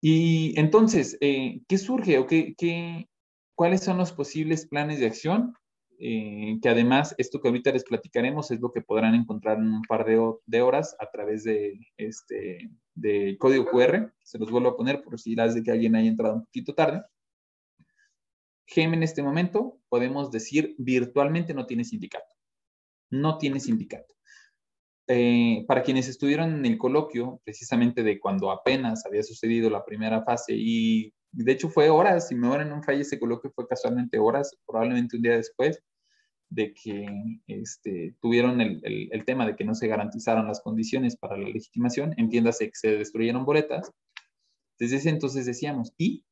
Y 0.00 0.58
entonces, 0.58 1.18
eh, 1.20 1.60
¿qué 1.68 1.78
surge 1.78 2.18
o 2.18 2.26
qué, 2.26 2.54
qué, 2.56 3.08
cuáles 3.54 3.82
son 3.82 3.98
los 3.98 4.12
posibles 4.12 4.66
planes 4.66 5.00
de 5.00 5.06
acción? 5.06 5.54
Eh, 6.02 6.58
que 6.62 6.70
además 6.70 7.14
esto 7.18 7.42
que 7.42 7.48
ahorita 7.48 7.72
les 7.72 7.84
platicaremos 7.84 8.50
es 8.50 8.58
lo 8.58 8.72
que 8.72 8.80
podrán 8.80 9.14
encontrar 9.14 9.58
en 9.58 9.70
un 9.70 9.82
par 9.82 10.06
de, 10.06 10.62
horas 10.62 10.96
a 10.98 11.10
través 11.10 11.44
de, 11.44 11.78
este, 11.98 12.70
de 12.94 13.36
código 13.38 13.66
QR. 13.66 14.10
Se 14.22 14.38
los 14.38 14.50
vuelvo 14.50 14.70
a 14.70 14.76
poner 14.78 15.02
por 15.02 15.20
si 15.20 15.34
las 15.34 15.54
de 15.54 15.62
que 15.62 15.70
alguien 15.70 15.94
haya 15.94 16.08
entrado 16.08 16.36
un 16.36 16.44
poquito 16.46 16.74
tarde. 16.74 17.02
GEM 18.66 18.94
en 18.94 19.02
este 19.02 19.22
momento, 19.22 19.78
podemos 19.90 20.30
decir, 20.30 20.74
virtualmente 20.78 21.52
no 21.52 21.66
tiene 21.66 21.84
sindicato. 21.84 22.34
No 23.10 23.36
tiene 23.36 23.60
sindicato. 23.60 24.14
Eh, 25.12 25.64
para 25.66 25.82
quienes 25.82 26.06
estuvieron 26.06 26.54
en 26.54 26.64
el 26.64 26.78
coloquio, 26.78 27.40
precisamente 27.42 28.04
de 28.04 28.20
cuando 28.20 28.52
apenas 28.52 29.04
había 29.04 29.24
sucedido 29.24 29.68
la 29.68 29.84
primera 29.84 30.22
fase, 30.22 30.54
y 30.56 31.12
de 31.32 31.50
hecho 31.50 31.68
fue 31.68 31.90
horas, 31.90 32.28
si 32.28 32.36
me 32.36 32.46
van 32.46 32.68
no 32.68 32.80
falla 32.80 33.00
ese 33.00 33.18
coloquio 33.18 33.50
fue 33.52 33.66
casualmente 33.66 34.20
horas, 34.20 34.56
probablemente 34.64 35.16
un 35.16 35.22
día 35.22 35.36
después, 35.36 35.82
de 36.48 36.72
que 36.72 37.08
este, 37.48 38.14
tuvieron 38.20 38.60
el, 38.60 38.80
el, 38.84 39.24
tema 39.24 39.46
de 39.46 39.56
que 39.56 39.64
no 39.64 39.74
se 39.74 39.88
garantizaron 39.88 40.46
las 40.46 40.60
condiciones 40.60 41.16
para 41.16 41.36
la 41.36 41.48
legitimación, 41.48 42.14
entiéndase 42.16 42.66
que 42.66 42.76
se 42.76 42.96
destruyeron 42.96 43.44
boletas. 43.44 43.90
Desde 44.78 44.98
ese 44.98 45.10
entonces 45.10 45.44
decíamos, 45.44 45.92
¿y 45.98 46.24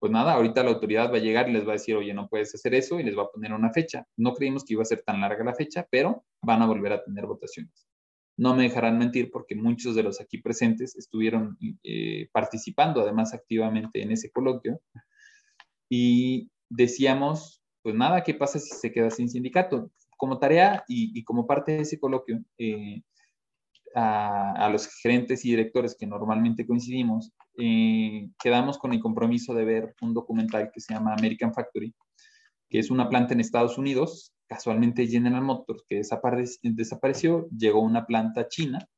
pues 0.00 0.10
nada, 0.10 0.32
ahorita 0.32 0.64
la 0.64 0.70
autoridad 0.70 1.12
va 1.12 1.18
a 1.18 1.20
llegar 1.20 1.48
y 1.48 1.52
les 1.52 1.64
va 1.64 1.70
a 1.70 1.72
decir, 1.74 1.94
oye, 1.94 2.14
no 2.14 2.28
puedes 2.28 2.52
hacer 2.52 2.74
eso 2.74 2.98
y 2.98 3.04
les 3.04 3.16
va 3.16 3.22
a 3.22 3.30
poner 3.30 3.52
una 3.52 3.72
fecha. 3.72 4.06
No 4.16 4.34
creímos 4.34 4.64
que 4.64 4.74
iba 4.74 4.82
a 4.82 4.86
ser 4.86 5.02
tan 5.02 5.20
larga 5.20 5.44
la 5.44 5.54
fecha, 5.54 5.86
pero 5.88 6.24
van 6.42 6.62
a 6.62 6.66
volver 6.66 6.92
a 6.92 7.04
tener 7.04 7.24
votaciones. 7.26 7.88
No 8.38 8.54
me 8.54 8.62
dejarán 8.62 8.98
mentir 8.98 9.30
porque 9.30 9.54
muchos 9.54 9.94
de 9.94 10.02
los 10.02 10.20
aquí 10.20 10.38
presentes 10.38 10.96
estuvieron 10.96 11.58
eh, 11.82 12.28
participando 12.32 13.02
además 13.02 13.34
activamente 13.34 14.00
en 14.00 14.12
ese 14.12 14.30
coloquio 14.30 14.80
y 15.90 16.50
decíamos, 16.70 17.62
pues 17.82 17.94
nada, 17.94 18.22
¿qué 18.22 18.34
pasa 18.34 18.58
si 18.58 18.70
se 18.70 18.92
queda 18.92 19.10
sin 19.10 19.28
sindicato? 19.28 19.90
Como 20.16 20.38
tarea 20.38 20.84
y, 20.88 21.22
como 21.24 21.46
parte 21.46 21.72
de 21.72 21.80
ese 21.80 21.98
coloquio, 21.98 22.42
eh, 22.58 23.02
a, 23.94 24.68
los 24.70 24.86
gerentes 25.02 25.44
y 25.44 25.50
directores 25.50 25.96
que 25.98 26.06
normalmente 26.06 26.66
coincidimos, 26.66 27.32
eh, 27.56 28.30
quedamos 28.42 28.78
con 28.78 28.92
el 28.92 29.00
compromiso 29.00 29.54
de 29.54 29.64
ver 29.64 29.94
un 30.00 30.14
documental 30.14 30.70
que 30.72 30.80
se 30.80 30.94
llama 30.94 31.14
American 31.14 31.52
Factory, 31.52 31.92
que 32.68 32.78
es 32.78 32.90
una 32.90 33.08
planta 33.08 33.34
en 33.34 33.40
Estados 33.40 33.78
Unidos, 33.78 34.32
casualmente 34.46 35.06
General 35.06 35.42
Motors, 35.42 35.84
que 35.88 36.02
desapareció, 36.62 37.48
llegó 37.50 37.80
una 37.80 38.06
planta 38.06 38.48
china, 38.48 38.88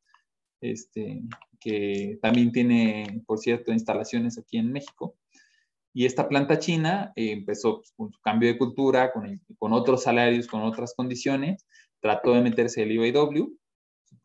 este, 0.60 1.22
que 1.58 2.18
también 2.22 2.52
tiene, 2.52 3.22
por 3.26 3.38
cierto, 3.38 3.72
instalaciones 3.72 4.38
aquí 4.38 4.58
en 4.58 4.72
México. 4.72 5.16
Y 5.92 6.06
esta 6.06 6.28
planta 6.28 6.58
china 6.58 7.12
eh, 7.16 7.32
empezó 7.32 7.78
pues, 7.78 7.92
con 7.96 8.12
su 8.12 8.20
cambio 8.20 8.48
de 8.48 8.58
cultura, 8.58 9.12
con, 9.12 9.72
otros 9.72 10.04
salarios, 10.04 10.46
con 10.46 10.62
otras 10.62 10.94
condiciones, 10.94 11.66
trató 12.00 12.32
de 12.34 12.42
meterse 12.42 12.82
el 12.82 12.92
IOW, 12.92 13.56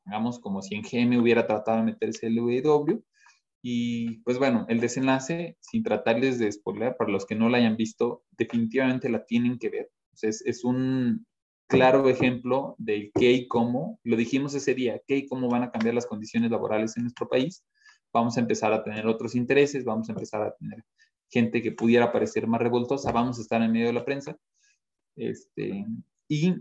digamos 0.05 0.39
como 0.39 0.61
si 0.61 0.75
en 0.75 0.83
GM 0.83 1.19
hubiera 1.19 1.47
tratado 1.47 1.79
de 1.79 1.83
meterse 1.83 2.27
el 2.27 2.39
UAW. 2.39 3.03
Y 3.67 4.19
pues 4.19 4.37
bueno, 4.37 4.67
el 4.69 4.79
desenlace, 4.79 5.57
sin 5.59 5.81
tratarles 5.81 6.37
de 6.37 6.51
spoiler, 6.51 6.95
para 6.97 7.09
los 7.09 7.25
que 7.25 7.33
no 7.33 7.49
la 7.49 7.57
hayan 7.57 7.77
visto, 7.77 8.23
definitivamente 8.37 9.09
la 9.09 9.25
tienen 9.25 9.57
que 9.57 9.71
ver. 9.71 9.91
es, 10.21 10.63
un 10.63 11.25
claro 11.67 12.07
ejemplo 12.07 12.75
del 12.77 13.11
qué 13.15 13.31
y 13.31 13.47
cómo, 13.47 13.99
lo 14.03 14.17
dijimos 14.17 14.53
ese 14.53 14.75
día, 14.75 15.01
qué 15.07 15.17
y 15.17 15.25
cómo 15.25 15.49
van 15.49 15.63
a 15.63 15.71
cambiar 15.71 15.95
las 15.95 16.05
condiciones 16.05 16.51
laborales 16.51 16.95
en 16.95 17.05
nuestro 17.05 17.27
país. 17.27 17.63
Vamos 18.13 18.37
a 18.37 18.41
empezar 18.41 18.71
a 18.71 18.83
tener 18.83 19.07
otros 19.07 19.33
intereses, 19.33 19.83
vamos 19.83 20.09
a 20.09 20.11
empezar 20.11 20.43
a 20.43 20.55
tener 20.55 20.83
gente 21.31 21.63
que 21.63 21.71
pudiera 21.71 22.11
parecer 22.11 22.45
más 22.45 22.61
revoltosa, 22.61 23.11
vamos 23.11 23.39
a 23.39 23.41
estar 23.41 23.63
en 23.63 23.71
medio 23.71 23.87
de 23.87 23.93
la 23.93 24.05
prensa. 24.05 24.37
Este, 25.15 25.87
y 26.27 26.53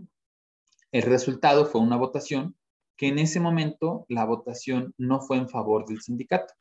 el 0.91 1.03
resultado 1.03 1.67
fue 1.67 1.81
una 1.81 1.97
votación 1.97 2.55
que 2.97 3.09
en 3.09 3.19
ese 3.19 3.39
momento 3.39 4.07
la 4.09 4.25
votación 4.25 4.95
no 4.97 5.21
fue 5.21 5.37
en 5.37 5.49
favor 5.49 5.85
del 5.85 6.01
sindicato. 6.01 6.55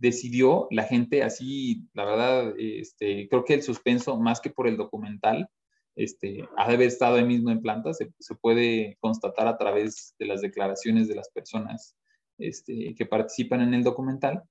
Decidió 0.00 0.66
la 0.70 0.84
gente 0.84 1.22
así, 1.22 1.86
la 1.92 2.06
verdad, 2.06 2.54
este, 2.58 3.28
creo 3.28 3.44
que 3.44 3.52
el 3.52 3.62
suspenso, 3.62 4.18
más 4.18 4.40
que 4.40 4.48
por 4.48 4.66
el 4.66 4.78
documental, 4.78 5.50
este, 5.94 6.48
ha 6.56 6.68
de 6.68 6.74
haber 6.74 6.88
estado 6.88 7.16
ahí 7.16 7.24
mismo 7.26 7.50
en 7.50 7.60
planta, 7.60 7.92
se, 7.92 8.10
puede 8.40 8.96
constatar 9.00 9.46
a 9.46 9.58
través 9.58 10.14
de 10.18 10.24
las 10.24 10.40
declaraciones 10.40 11.06
de 11.06 11.16
las 11.16 11.28
personas 11.28 11.96
este, 12.38 12.94
que 12.94 13.04
participan 13.04 13.60
en 13.60 13.74
el 13.74 13.84
documental, 13.84 14.42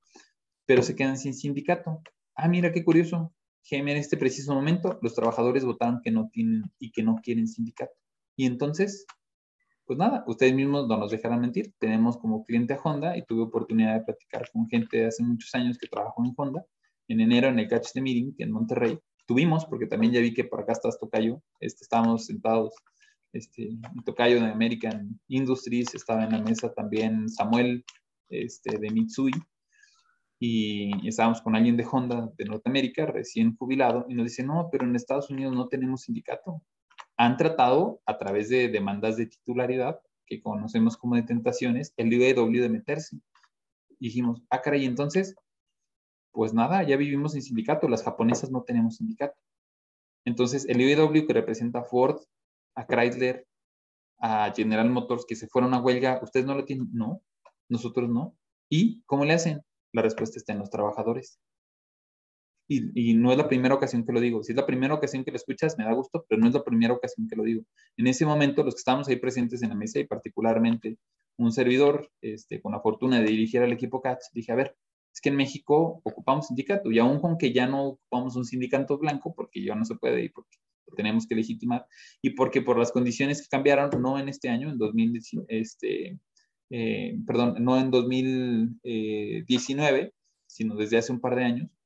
pero 0.68 0.84
se 0.84 0.96
quedan 0.96 1.18
sin 1.18 1.34
sindicato. 1.34 2.04
Ah, 2.36 2.48
mira 2.48 2.72
qué 2.72 2.84
curioso. 2.84 3.34
GM 3.68 3.92
en 3.92 3.98
este 3.98 4.18
preciso 4.18 4.54
momento, 4.54 5.00
los 5.02 5.16
trabajadores 5.16 5.66
votaron 5.66 6.02
que 6.04 6.12
no 6.12 6.30
tienen 6.32 6.72
y 6.78 6.92
que 6.92 7.02
no 7.02 7.16
quieren 7.24 7.48
sindicato. 7.48 7.94
Y 8.36 8.46
entonces, 8.46 9.08
pues 9.90 9.98
nada, 9.98 10.24
ustedes 10.28 10.54
mismos 10.54 10.88
no 10.88 10.98
nos 10.98 11.10
dejarán 11.10 11.42
mentir. 11.42 11.74
Tenemos 11.80 12.16
como 12.16 12.46
cliente 12.46 12.76
a 12.76 12.78
Honda 12.80 13.18
y 13.18 13.24
tuve 13.26 13.42
oportunidad 13.42 13.96
de 13.96 14.06
platicar 14.06 14.48
con 14.54 14.68
gente 14.68 14.98
de 14.98 15.08
hace 15.08 15.24
muchos 15.24 15.56
años 15.56 15.80
que 15.80 15.88
trabajó 15.88 16.24
en 16.24 16.32
Honda. 16.38 16.64
En 17.08 17.20
enero 17.22 17.48
en 17.48 17.58
el 17.58 17.68
Catch 17.68 17.94
the 17.94 18.02
Meeting 18.04 18.36
en 18.38 18.52
Monterrey 18.52 19.00
tuvimos, 19.26 19.66
porque 19.66 19.88
también 19.88 20.14
ya 20.14 20.22
vi 20.22 20.32
que 20.32 20.44
por 20.44 20.62
acá 20.62 20.74
estás 20.74 21.00
Tocayo, 21.00 21.42
este, 21.60 21.86
estábamos 21.86 22.28
sentados, 22.28 22.76
este, 23.34 23.80
Tocayo 24.06 24.40
de 24.40 24.52
American 24.52 25.20
Industries, 25.28 25.96
estaba 25.96 26.24
en 26.24 26.34
la 26.34 26.42
mesa 26.44 26.72
también 26.72 27.28
Samuel 27.28 27.84
este, 28.30 28.78
de 28.78 28.92
Mitsui, 28.92 29.32
y 30.40 31.08
estábamos 31.08 31.42
con 31.42 31.56
alguien 31.56 31.78
de 31.78 31.88
Honda 31.92 32.32
de 32.38 32.46
Norteamérica, 32.46 33.08
recién 33.08 33.56
jubilado, 33.56 34.06
y 34.08 34.14
nos 34.14 34.26
dice, 34.26 34.44
no, 34.44 34.70
pero 34.72 34.86
en 34.86 34.96
Estados 34.96 35.32
Unidos 35.32 35.56
no 35.56 35.68
tenemos 35.68 36.02
sindicato 36.02 36.62
han 37.20 37.36
tratado 37.36 38.02
a 38.06 38.18
través 38.18 38.48
de 38.48 38.70
demandas 38.70 39.18
de 39.18 39.26
titularidad, 39.26 40.00
que 40.26 40.42
conocemos 40.42 40.96
como 40.96 41.18
de 41.18 41.24
tentaciones, 41.24 41.94
el 41.98 42.14
IW 42.14 42.62
de 42.62 42.70
meterse. 42.70 43.18
Y 44.00 44.06
dijimos, 44.06 44.42
ah, 44.50 44.62
caray, 44.62 44.86
entonces, 44.86 45.36
pues 46.32 46.54
nada, 46.54 46.82
ya 46.84 46.96
vivimos 46.96 47.36
en 47.36 47.42
sindicato, 47.42 47.90
las 47.90 48.04
japonesas 48.04 48.52
no 48.52 48.64
tenemos 48.64 48.96
sindicato. 48.96 49.38
Entonces, 50.24 50.66
el 50.70 50.80
IW 50.80 51.28
que 51.28 51.34
representa 51.34 51.80
a 51.80 51.84
Ford, 51.84 52.22
a 52.76 52.88
Chrysler, 52.88 53.46
a 54.20 54.54
General 54.56 54.90
Motors, 54.90 55.26
que 55.28 55.36
se 55.36 55.50
fueron 55.50 55.74
a 55.74 55.82
huelga, 55.82 56.22
¿ustedes 56.24 56.46
no 56.46 56.56
lo 56.56 56.64
tienen? 56.64 56.88
No, 56.94 57.22
nosotros 57.68 58.10
no. 58.10 58.34
¿Y 58.70 59.02
cómo 59.04 59.26
le 59.26 59.34
hacen? 59.34 59.62
La 59.92 60.04
respuesta 60.04 60.40
está 60.40 60.54
en 60.54 60.60
los 60.60 60.70
trabajadores 60.70 61.38
y, 62.72 63.16
no 63.16 63.32
es 63.32 63.38
la 63.38 63.48
primera 63.48 63.74
ocasión 63.74 64.06
que 64.06 64.14
lo 64.14 64.22
digo. 64.22 64.44
Si 64.44 64.52
es 64.52 64.56
la 64.56 64.68
primera 64.68 64.94
ocasión 64.94 65.24
que 65.24 65.32
lo 65.32 65.38
escuchas, 65.38 65.76
me 65.78 65.86
da 65.86 65.94
gusto, 65.94 66.24
pero 66.30 66.40
no 66.40 66.48
es 66.48 66.54
la 66.54 66.64
primera 66.64 66.94
ocasión 66.94 67.28
que 67.28 67.36
lo 67.36 67.44
digo. 67.44 67.64
En 67.98 68.06
ese 68.06 68.28
momento, 68.28 68.64
los 68.64 68.76
que 68.76 68.80
estábamos 68.80 69.08
ahí 69.08 69.16
presentes 69.16 69.64
en 69.64 69.70
la 69.70 69.76
mesa 69.76 70.00
y 70.00 70.06
particularmente 70.06 71.00
un 71.38 71.52
servidor 71.52 72.12
este, 72.22 72.62
con 72.62 72.74
la 72.74 72.80
fortuna 72.80 73.20
de 73.20 73.26
dirigir 73.26 73.62
al 73.62 73.74
equipo 73.74 74.02
CATS, 74.02 74.30
dije, 74.34 74.52
a 74.52 74.56
ver, 74.56 74.76
es 75.12 75.20
que 75.20 75.30
en 75.30 75.36
México 75.36 76.00
ocupamos 76.04 76.46
sindicato 76.48 76.92
y 76.92 77.00
aún 77.00 77.20
con 77.20 77.40
que 77.40 77.52
ya 77.52 77.66
no 77.66 77.88
ocupamos 77.88 78.36
un 78.36 78.46
sindicato 78.46 79.00
blanco, 79.00 79.34
porque 79.34 79.64
ya 79.64 79.74
no 79.74 79.84
se 79.84 79.96
puede 79.96 80.26
y 80.26 80.30
porque 80.30 80.60
tenemos 80.96 81.26
que 81.26 81.34
legitimar, 81.36 81.88
y 82.22 82.32
porque 82.32 82.62
por 82.62 82.78
las 82.78 82.92
condiciones 82.92 83.42
que 83.42 83.48
cambiaron, 83.48 83.90
no 84.00 84.20
en 84.20 84.30
este 84.30 84.50
año, 84.50 84.70
en 84.70 84.78
2019, 84.78 85.48
este, 85.50 86.20
eh, 86.70 87.18
perdón, 87.26 87.56
no 87.64 87.80
en 87.80 87.90
2019, 87.90 90.14
sino 90.48 90.76
desde 90.76 90.98
hace 90.98 91.12
un 91.12 91.20
par 91.20 91.36
de 91.36 91.44
años, 91.44 91.79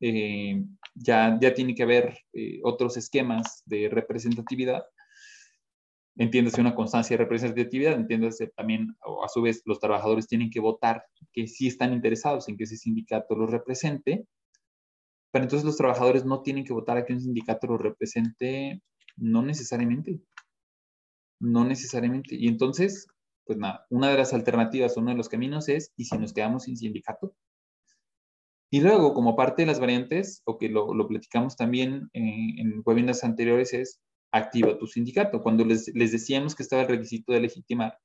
eh, 0.00 0.64
ya, 0.94 1.38
ya 1.40 1.54
tiene 1.54 1.74
que 1.74 1.82
haber 1.82 2.18
eh, 2.32 2.60
otros 2.64 2.96
esquemas 2.96 3.62
de 3.66 3.88
representatividad. 3.88 4.84
Entiéndase 6.16 6.60
una 6.60 6.74
constancia 6.74 7.16
de 7.16 7.22
representatividad, 7.22 7.94
entiéndase 7.94 8.48
también, 8.48 8.96
a 9.24 9.28
su 9.28 9.42
vez, 9.42 9.62
los 9.64 9.78
trabajadores 9.78 10.26
tienen 10.26 10.50
que 10.50 10.60
votar 10.60 11.04
que 11.32 11.46
sí 11.46 11.68
están 11.68 11.92
interesados 11.92 12.48
en 12.48 12.56
que 12.56 12.64
ese 12.64 12.76
sindicato 12.76 13.34
los 13.36 13.50
represente, 13.50 14.26
pero 15.30 15.44
entonces 15.44 15.64
los 15.64 15.76
trabajadores 15.76 16.24
no 16.24 16.42
tienen 16.42 16.64
que 16.64 16.72
votar 16.72 16.96
a 16.96 17.04
que 17.04 17.12
un 17.12 17.20
sindicato 17.20 17.68
los 17.68 17.80
represente, 17.80 18.82
no 19.16 19.42
necesariamente. 19.42 20.20
No 21.40 21.64
necesariamente. 21.64 22.34
Y 22.34 22.48
entonces, 22.48 23.06
pues 23.44 23.58
nada, 23.58 23.86
una 23.90 24.10
de 24.10 24.18
las 24.18 24.34
alternativas, 24.34 24.96
uno 24.96 25.10
de 25.10 25.16
los 25.16 25.28
caminos 25.28 25.68
es, 25.68 25.92
¿y 25.96 26.04
si 26.04 26.18
nos 26.18 26.32
quedamos 26.32 26.64
sin 26.64 26.76
sindicato? 26.76 27.34
Y 28.72 28.80
luego, 28.80 29.14
como 29.14 29.34
parte 29.36 29.62
de 29.62 29.66
las 29.66 29.80
variantes, 29.80 30.42
o 30.44 30.56
que 30.56 30.68
lo, 30.68 30.94
lo 30.94 31.08
platicamos 31.08 31.56
también 31.56 32.08
en, 32.12 32.58
en 32.58 32.82
webinars 32.84 33.24
anteriores, 33.24 33.74
es 33.74 34.00
activa 34.32 34.78
tu 34.78 34.86
sindicato. 34.86 35.42
Cuando 35.42 35.64
les, 35.64 35.88
les 35.94 36.12
decíamos 36.12 36.54
que 36.54 36.62
estaba 36.62 36.82
el 36.82 36.88
requisito 36.88 37.32
de 37.32 37.40
legitimar, 37.40 37.98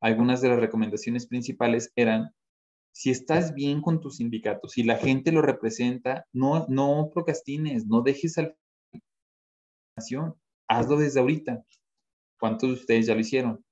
algunas 0.00 0.42
de 0.42 0.50
las 0.50 0.60
recomendaciones 0.60 1.26
principales 1.26 1.90
eran, 1.96 2.30
si 2.92 3.10
estás 3.10 3.54
bien 3.54 3.80
con 3.80 4.00
tu 4.00 4.10
sindicato, 4.10 4.68
si 4.68 4.82
la 4.82 4.96
gente 4.96 5.32
lo 5.32 5.40
representa, 5.40 6.26
no, 6.32 6.66
no 6.68 7.10
procrastines, 7.12 7.86
no 7.86 8.02
dejes 8.02 8.36
al 8.36 8.56
hazlo 10.68 10.96
desde 10.98 11.20
ahorita. 11.20 11.64
¿Cuántos 12.38 12.68
de 12.68 12.74
ustedes 12.74 13.06
ya 13.06 13.14
lo 13.14 13.20
hicieron? 13.20 13.64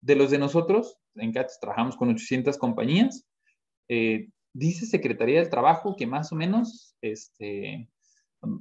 De 0.00 0.16
los 0.16 0.30
de 0.30 0.38
nosotros, 0.38 0.96
en 1.16 1.32
CATS 1.32 1.60
trabajamos 1.60 1.96
con 1.96 2.08
800 2.08 2.56
compañías. 2.56 3.26
Eh, 3.88 4.30
dice 4.52 4.86
Secretaría 4.86 5.40
del 5.40 5.50
Trabajo 5.50 5.96
que 5.96 6.06
más 6.06 6.32
o 6.32 6.36
menos, 6.36 6.94
este, 7.00 7.88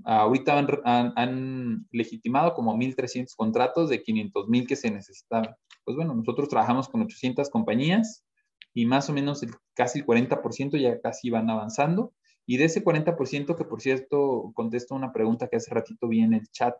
ahorita 0.03 0.57
han, 0.85 1.87
legitimado 1.91 2.53
como 2.53 2.75
1.300 2.75 3.35
contratos 3.35 3.89
de 3.89 4.03
500.000 4.03 4.67
que 4.67 4.75
se 4.75 4.91
necesitaban. 4.91 5.55
Pues 5.85 5.95
bueno, 5.95 6.13
nosotros 6.13 6.49
trabajamos 6.49 6.89
con 6.89 7.01
800 7.01 7.49
compañías 7.49 8.25
y 8.73 8.85
más 8.85 9.09
o 9.09 9.13
menos 9.13 9.41
casi 9.73 9.99
el 9.99 10.05
40% 10.05 10.79
ya 10.79 10.99
casi 11.01 11.29
van 11.29 11.49
avanzando. 11.49 12.13
Y 12.45 12.57
de 12.57 12.65
ese 12.65 12.83
40%, 12.83 13.55
que 13.55 13.63
por 13.63 13.79
cierto 13.79 14.51
contesto 14.55 14.95
una 14.95 15.13
pregunta 15.13 15.47
que 15.47 15.57
hace 15.57 15.73
ratito 15.73 16.07
vi 16.07 16.21
en 16.21 16.33
el 16.33 16.47
chat, 16.49 16.75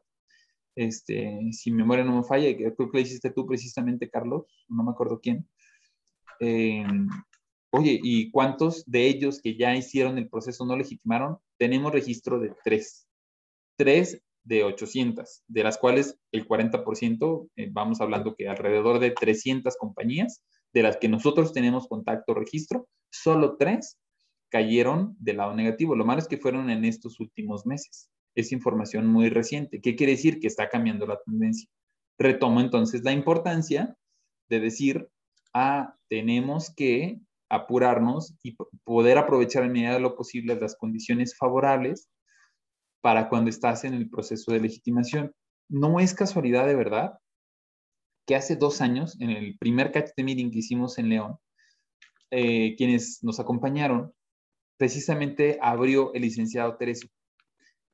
este, 0.75 1.39
si 1.51 1.71
mi 1.71 1.77
memoria 1.77 2.03
no 2.03 2.15
me 2.15 2.23
falla, 2.23 2.55
creo 2.55 2.75
que 2.75 2.89
lo 2.91 2.99
hiciste 2.99 3.29
tú 3.29 3.45
precisamente, 3.45 4.09
Carlos, 4.09 4.45
no 4.67 4.83
me 4.83 4.91
acuerdo 4.91 5.19
quién. 5.21 5.47
Eh, 6.39 6.85
Oye, 7.71 7.99
¿y 8.01 8.31
cuántos 8.31 8.83
de 8.85 9.07
ellos 9.07 9.41
que 9.41 9.55
ya 9.55 9.75
hicieron 9.75 10.17
el 10.17 10.27
proceso 10.27 10.65
no 10.65 10.75
legitimaron? 10.75 11.37
Tenemos 11.57 11.91
registro 11.91 12.39
de 12.39 12.53
tres. 12.63 13.07
Tres 13.77 14.21
de 14.43 14.63
800, 14.63 15.43
de 15.47 15.63
las 15.63 15.77
cuales 15.77 16.17
el 16.31 16.47
40%, 16.47 17.49
eh, 17.55 17.69
vamos 17.71 18.01
hablando 18.01 18.35
que 18.35 18.47
alrededor 18.47 18.99
de 18.99 19.11
300 19.11 19.77
compañías, 19.77 20.41
de 20.73 20.83
las 20.83 20.97
que 20.97 21.09
nosotros 21.09 21.53
tenemos 21.53 21.87
contacto 21.87 22.33
registro, 22.33 22.87
solo 23.11 23.57
tres 23.57 23.97
cayeron 24.49 25.15
del 25.19 25.37
lado 25.37 25.53
negativo. 25.55 25.95
Lo 25.95 26.05
malo 26.05 26.19
es 26.19 26.27
que 26.27 26.37
fueron 26.37 26.69
en 26.69 26.85
estos 26.85 27.19
últimos 27.19 27.65
meses. 27.65 28.09
Es 28.35 28.51
información 28.51 29.07
muy 29.07 29.29
reciente. 29.29 29.81
¿Qué 29.81 29.95
quiere 29.95 30.13
decir? 30.13 30.39
Que 30.39 30.47
está 30.47 30.69
cambiando 30.69 31.05
la 31.05 31.19
tendencia. 31.25 31.69
Retomo 32.17 32.61
entonces 32.61 33.03
la 33.03 33.11
importancia 33.11 33.95
de 34.49 34.59
decir, 34.59 35.07
ah, 35.53 35.95
tenemos 36.09 36.73
que 36.73 37.19
apurarnos 37.49 38.35
y 38.43 38.55
poder 38.83 39.17
aprovechar 39.17 39.63
en 39.63 39.71
medida 39.71 39.93
de 39.93 39.99
lo 39.99 40.15
posible 40.15 40.55
las 40.55 40.75
condiciones 40.75 41.35
favorables 41.35 42.09
para 43.01 43.29
cuando 43.29 43.49
estás 43.49 43.83
en 43.83 43.93
el 43.93 44.09
proceso 44.09 44.51
de 44.51 44.59
legitimación. 44.59 45.33
No 45.69 45.99
es 45.99 46.13
casualidad 46.13 46.67
de 46.67 46.75
verdad 46.75 47.13
que 48.27 48.35
hace 48.35 48.55
dos 48.55 48.81
años, 48.81 49.19
en 49.19 49.31
el 49.31 49.57
primer 49.57 49.91
catch 49.91 50.11
de 50.15 50.23
meeting 50.23 50.51
que 50.51 50.59
hicimos 50.59 50.99
en 50.99 51.09
León, 51.09 51.37
eh, 52.31 52.75
quienes 52.75 53.23
nos 53.23 53.39
acompañaron, 53.39 54.13
precisamente 54.77 55.57
abrió 55.61 56.13
el 56.13 56.21
licenciado 56.21 56.77
Teresio. 56.77 57.09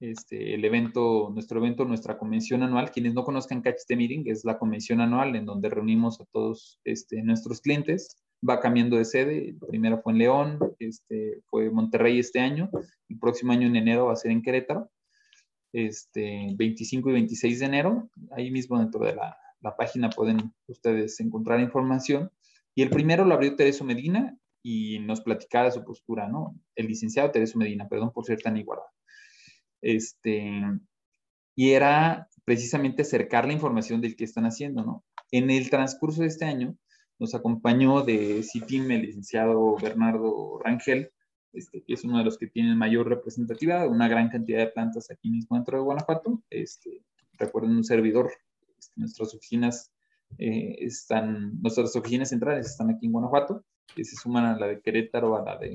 Este, 0.02 0.54
el 0.54 0.66
evento, 0.66 1.32
nuestro 1.34 1.60
evento, 1.60 1.86
nuestra 1.86 2.18
convención 2.18 2.64
anual. 2.64 2.92
Quienes 2.92 3.14
no 3.14 3.24
conozcan 3.24 3.62
Catch 3.62 3.86
the 3.88 3.96
Meeting, 3.96 4.26
es 4.26 4.44
la 4.44 4.60
convención 4.60 5.00
anual 5.00 5.38
en 5.38 5.46
donde 5.46 5.70
reunimos 5.70 6.20
a 6.20 6.26
todos 6.26 6.82
este, 6.84 7.24
nuestros 7.24 7.62
clientes 7.62 8.25
va 8.48 8.60
cambiando 8.60 8.98
de 8.98 9.06
sede. 9.06 9.56
Primero 9.68 10.02
fue 10.02 10.14
en 10.14 10.20
León, 10.20 10.60
este, 10.80 11.42
fue 11.48 11.70
Monterrey 11.70 12.20
este 12.20 12.40
año. 12.40 12.70
El 13.10 13.20
próximo 13.20 13.52
año 13.52 13.68
en 13.68 13.76
enero 13.76 14.08
va 14.08 14.14
a 14.14 14.18
ser 14.18 14.32
en 14.32 14.42
Querétaro. 14.42 14.92
Este, 15.74 16.54
25 16.56 17.10
y 17.10 17.14
26 17.14 17.60
de 17.60 17.66
enero. 17.66 18.10
Ahí 18.32 18.52
mismo 18.52 18.80
dentro 18.80 19.06
de 19.06 19.16
la, 19.16 19.38
página 19.78 20.12
pueden 20.12 20.54
ustedes 20.68 21.20
encontrar 21.20 21.60
información. 21.60 22.32
Y 22.76 22.84
el 22.84 22.90
primero 22.90 23.26
lo 23.26 23.34
abrió 23.34 23.56
Tereso 23.56 23.84
Medina 23.84 24.38
y 24.62 25.00
nos 25.00 25.22
platicaba 25.22 25.72
su 25.72 25.84
postura, 25.84 26.28
¿no? 26.28 26.56
El 26.76 26.88
licenciado 26.88 27.32
Tereso 27.32 27.58
Medina, 27.58 27.88
perdón 27.90 28.12
por 28.12 28.26
ser 28.26 28.42
tan 28.42 28.58
igual. 28.58 28.80
Este, 29.82 30.62
y 31.56 31.72
era 31.72 32.30
precisamente 32.44 33.02
acercar 33.02 33.48
la 33.48 33.54
información 33.54 34.02
del 34.02 34.16
que 34.16 34.24
están 34.24 34.46
haciendo, 34.46 34.84
¿no? 34.84 35.04
En 35.32 35.50
el 35.50 35.70
transcurso 35.70 36.22
de 36.22 36.28
este 36.28 36.46
año, 36.46 36.78
nos 37.20 37.36
acompañó 37.36 38.02
de 38.02 38.44
CITIM 38.44 38.92
el 38.92 39.02
licenciado 39.04 39.76
Bernardo 39.78 40.60
Rangel, 40.64 41.12
este, 41.54 41.84
que 41.84 41.94
es 41.94 42.04
uno 42.04 42.18
de 42.18 42.26
los 42.26 42.38
que 42.38 42.48
tienen 42.48 42.78
mayor 42.78 43.08
representatividad, 43.08 43.88
una 43.88 44.08
gran 44.08 44.30
cantidad 44.30 44.60
de 44.60 44.68
plantas 44.68 45.10
aquí 45.10 45.30
mismo 45.30 45.56
dentro 45.56 45.78
de 45.78 45.84
Guanajuato. 45.84 46.44
Este, 46.50 47.04
recuerden 47.34 47.72
un 47.72 47.84
servidor, 47.84 48.32
este, 48.78 49.00
nuestras 49.00 49.34
oficinas 49.34 49.92
eh, 50.38 50.76
están, 50.80 51.62
nuestras 51.62 51.96
oficinas 51.96 52.30
centrales 52.30 52.68
están 52.68 52.90
aquí 52.90 53.06
en 53.06 53.14
Guanajuato, 53.14 53.64
que 53.96 54.04
se 54.04 54.16
suman 54.18 54.46
a 54.46 54.58
la 54.58 54.68
de 54.68 54.82
Querétaro, 54.82 55.38
a 55.38 55.44
la 55.44 55.58
de 55.58 55.74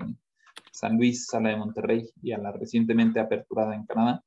San 0.72 0.96
Luis, 0.96 1.32
a 1.32 1.40
la 1.40 1.50
de 1.50 1.56
Monterrey 1.56 2.10
y 2.22 2.32
a 2.32 2.38
la 2.38 2.52
recientemente 2.52 3.20
aperturada 3.20 3.74
en 3.74 3.86
Canadá. 3.86 4.24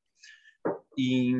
Y 0.96 1.34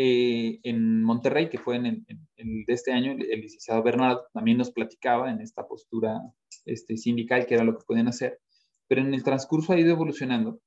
eh, 0.00 0.60
en 0.62 1.02
Monterrey, 1.02 1.50
que 1.50 1.58
fue 1.58 1.74
en 1.74 1.86
el, 1.86 2.06
de 2.36 2.72
este 2.72 2.92
año, 2.92 3.10
el, 3.10 3.40
licenciado 3.40 3.82
Bernardo 3.82 4.26
también 4.32 4.56
nos 4.56 4.70
platicaba 4.70 5.28
en 5.28 5.40
esta 5.40 5.66
postura 5.66 6.20
este, 6.66 6.96
sindical 6.96 7.46
que 7.46 7.54
era 7.54 7.64
lo 7.64 7.76
que 7.76 7.84
podían 7.84 8.06
hacer, 8.06 8.38
pero 8.86 9.00
en 9.00 9.12
el 9.12 9.24
transcurso 9.24 9.72
ha 9.72 9.80
ido 9.80 9.90
evolucionando. 9.90 10.60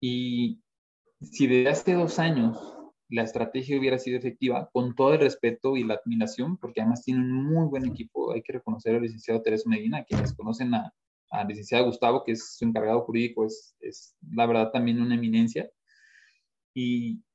Y 0.00 0.62
si 1.20 1.48
desde 1.48 1.68
hace 1.68 1.94
dos 1.94 2.20
años 2.20 2.56
la 3.08 3.22
estrategia 3.24 3.76
hubiera 3.76 3.98
sido 3.98 4.18
efectiva, 4.18 4.70
con 4.72 4.94
todo 4.94 5.14
el 5.14 5.20
respeto 5.20 5.76
y 5.76 5.82
la 5.82 5.94
admiración, 5.94 6.58
porque 6.58 6.82
además 6.82 7.02
tiene 7.02 7.22
un 7.22 7.32
muy 7.32 7.66
buen 7.66 7.86
equipo, 7.88 8.32
hay 8.32 8.42
que 8.42 8.52
reconocer 8.52 8.94
al 8.94 9.02
licenciado 9.02 9.42
Teresa 9.42 9.68
Medina, 9.68 10.04
quienes 10.04 10.32
conocen 10.32 10.72
a, 10.74 10.94
al 11.30 11.48
licenciado 11.48 11.86
Gustavo, 11.86 12.22
que 12.22 12.32
es 12.32 12.56
su 12.56 12.64
encargado 12.66 13.00
jurídico, 13.00 13.44
es, 13.44 13.74
es 13.80 14.14
la 14.30 14.46
verdad 14.46 14.70
también 14.70 15.02
una 15.02 15.16
eminencia. 15.16 15.68
Y, 16.72 17.25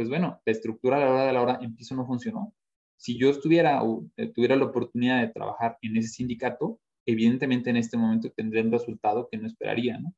pues 0.00 0.08
bueno, 0.08 0.40
la 0.46 0.52
estructura 0.52 0.96
a 0.96 1.00
la 1.00 1.10
hora 1.10 1.26
de 1.26 1.32
la 1.34 1.42
hora 1.42 1.58
en 1.60 1.76
piso 1.76 1.94
no 1.94 2.06
funcionó. 2.06 2.54
Si 2.96 3.18
yo 3.18 3.28
estuviera 3.28 3.82
o 3.82 4.06
eh, 4.16 4.28
tuviera 4.28 4.56
la 4.56 4.64
oportunidad 4.64 5.20
de 5.20 5.28
trabajar 5.28 5.76
en 5.82 5.94
ese 5.98 6.08
sindicato, 6.08 6.80
evidentemente 7.04 7.68
en 7.68 7.76
este 7.76 7.98
momento 7.98 8.30
tendría 8.30 8.62
un 8.62 8.72
resultado 8.72 9.28
que 9.30 9.36
no 9.36 9.46
esperaría, 9.46 9.98
¿no? 9.98 10.14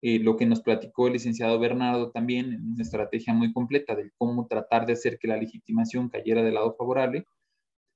Eh, 0.00 0.18
lo 0.18 0.38
que 0.38 0.46
nos 0.46 0.62
platicó 0.62 1.08
el 1.08 1.12
licenciado 1.12 1.58
Bernardo 1.58 2.10
también 2.10 2.54
en 2.54 2.72
una 2.72 2.82
estrategia 2.82 3.34
muy 3.34 3.52
completa 3.52 3.94
de 3.94 4.10
cómo 4.16 4.46
tratar 4.46 4.86
de 4.86 4.94
hacer 4.94 5.18
que 5.18 5.28
la 5.28 5.36
legitimación 5.36 6.08
cayera 6.08 6.42
del 6.42 6.54
lado 6.54 6.74
favorable, 6.74 7.26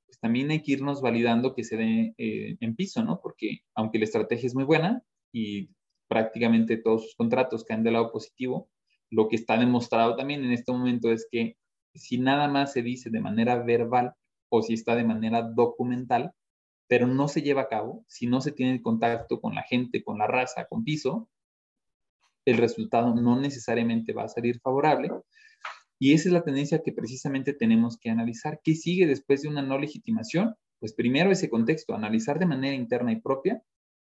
pues 0.04 0.20
también 0.20 0.50
hay 0.50 0.62
que 0.62 0.72
irnos 0.72 1.00
validando 1.00 1.54
que 1.54 1.64
se 1.64 1.78
dé 1.78 2.14
eh, 2.18 2.58
en 2.60 2.76
piso, 2.76 3.02
¿no? 3.02 3.20
Porque 3.22 3.60
aunque 3.74 3.98
la 3.98 4.04
estrategia 4.04 4.48
es 4.48 4.54
muy 4.54 4.64
buena 4.64 5.02
y 5.32 5.70
prácticamente 6.08 6.76
todos 6.76 7.04
sus 7.04 7.14
contratos 7.14 7.64
caen 7.64 7.84
del 7.84 7.94
lado 7.94 8.12
positivo, 8.12 8.68
lo 9.10 9.28
que 9.28 9.36
está 9.36 9.58
demostrado 9.58 10.16
también 10.16 10.44
en 10.44 10.52
este 10.52 10.72
momento 10.72 11.10
es 11.10 11.26
que 11.30 11.56
si 11.94 12.18
nada 12.18 12.48
más 12.48 12.72
se 12.72 12.82
dice 12.82 13.10
de 13.10 13.20
manera 13.20 13.56
verbal 13.56 14.14
o 14.48 14.62
si 14.62 14.74
está 14.74 14.94
de 14.94 15.04
manera 15.04 15.42
documental, 15.42 16.32
pero 16.88 17.06
no 17.06 17.28
se 17.28 17.42
lleva 17.42 17.62
a 17.62 17.68
cabo, 17.68 18.04
si 18.08 18.26
no 18.26 18.40
se 18.40 18.52
tiene 18.52 18.82
contacto 18.82 19.40
con 19.40 19.54
la 19.54 19.62
gente, 19.62 20.02
con 20.02 20.18
la 20.18 20.26
raza, 20.26 20.66
con 20.66 20.84
piso, 20.84 21.28
el 22.44 22.56
resultado 22.56 23.14
no 23.14 23.38
necesariamente 23.38 24.12
va 24.12 24.24
a 24.24 24.28
salir 24.28 24.60
favorable. 24.60 25.10
Y 25.98 26.14
esa 26.14 26.28
es 26.28 26.32
la 26.32 26.42
tendencia 26.42 26.82
que 26.82 26.92
precisamente 26.92 27.52
tenemos 27.52 27.98
que 27.98 28.10
analizar. 28.10 28.60
¿Qué 28.64 28.74
sigue 28.74 29.06
después 29.06 29.42
de 29.42 29.48
una 29.48 29.62
no 29.62 29.78
legitimación? 29.78 30.56
Pues 30.78 30.94
primero 30.94 31.30
ese 31.30 31.50
contexto, 31.50 31.94
analizar 31.94 32.38
de 32.38 32.46
manera 32.46 32.74
interna 32.74 33.12
y 33.12 33.20
propia 33.20 33.62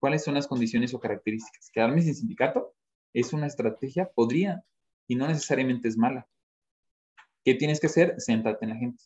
cuáles 0.01 0.25
son 0.25 0.35
las 0.35 0.49
condiciones 0.49 0.93
o 0.95 1.01
características. 1.01 1.71
Quedarme 1.73 2.03
sin 2.03 2.15
sindicato 2.15 2.75
es 3.15 3.33
una 3.33 3.47
estrategia, 3.47 4.11
podría 4.15 4.65
y 5.09 5.17
no 5.17 5.27
necesariamente 5.27 5.89
es 5.89 5.97
mala. 5.97 6.29
¿Qué 7.45 7.55
tienes 7.55 7.81
que 7.81 7.87
hacer? 7.87 8.17
Céntrate 8.19 8.65
en 8.65 8.71
la 8.71 8.77
gente. 8.77 9.05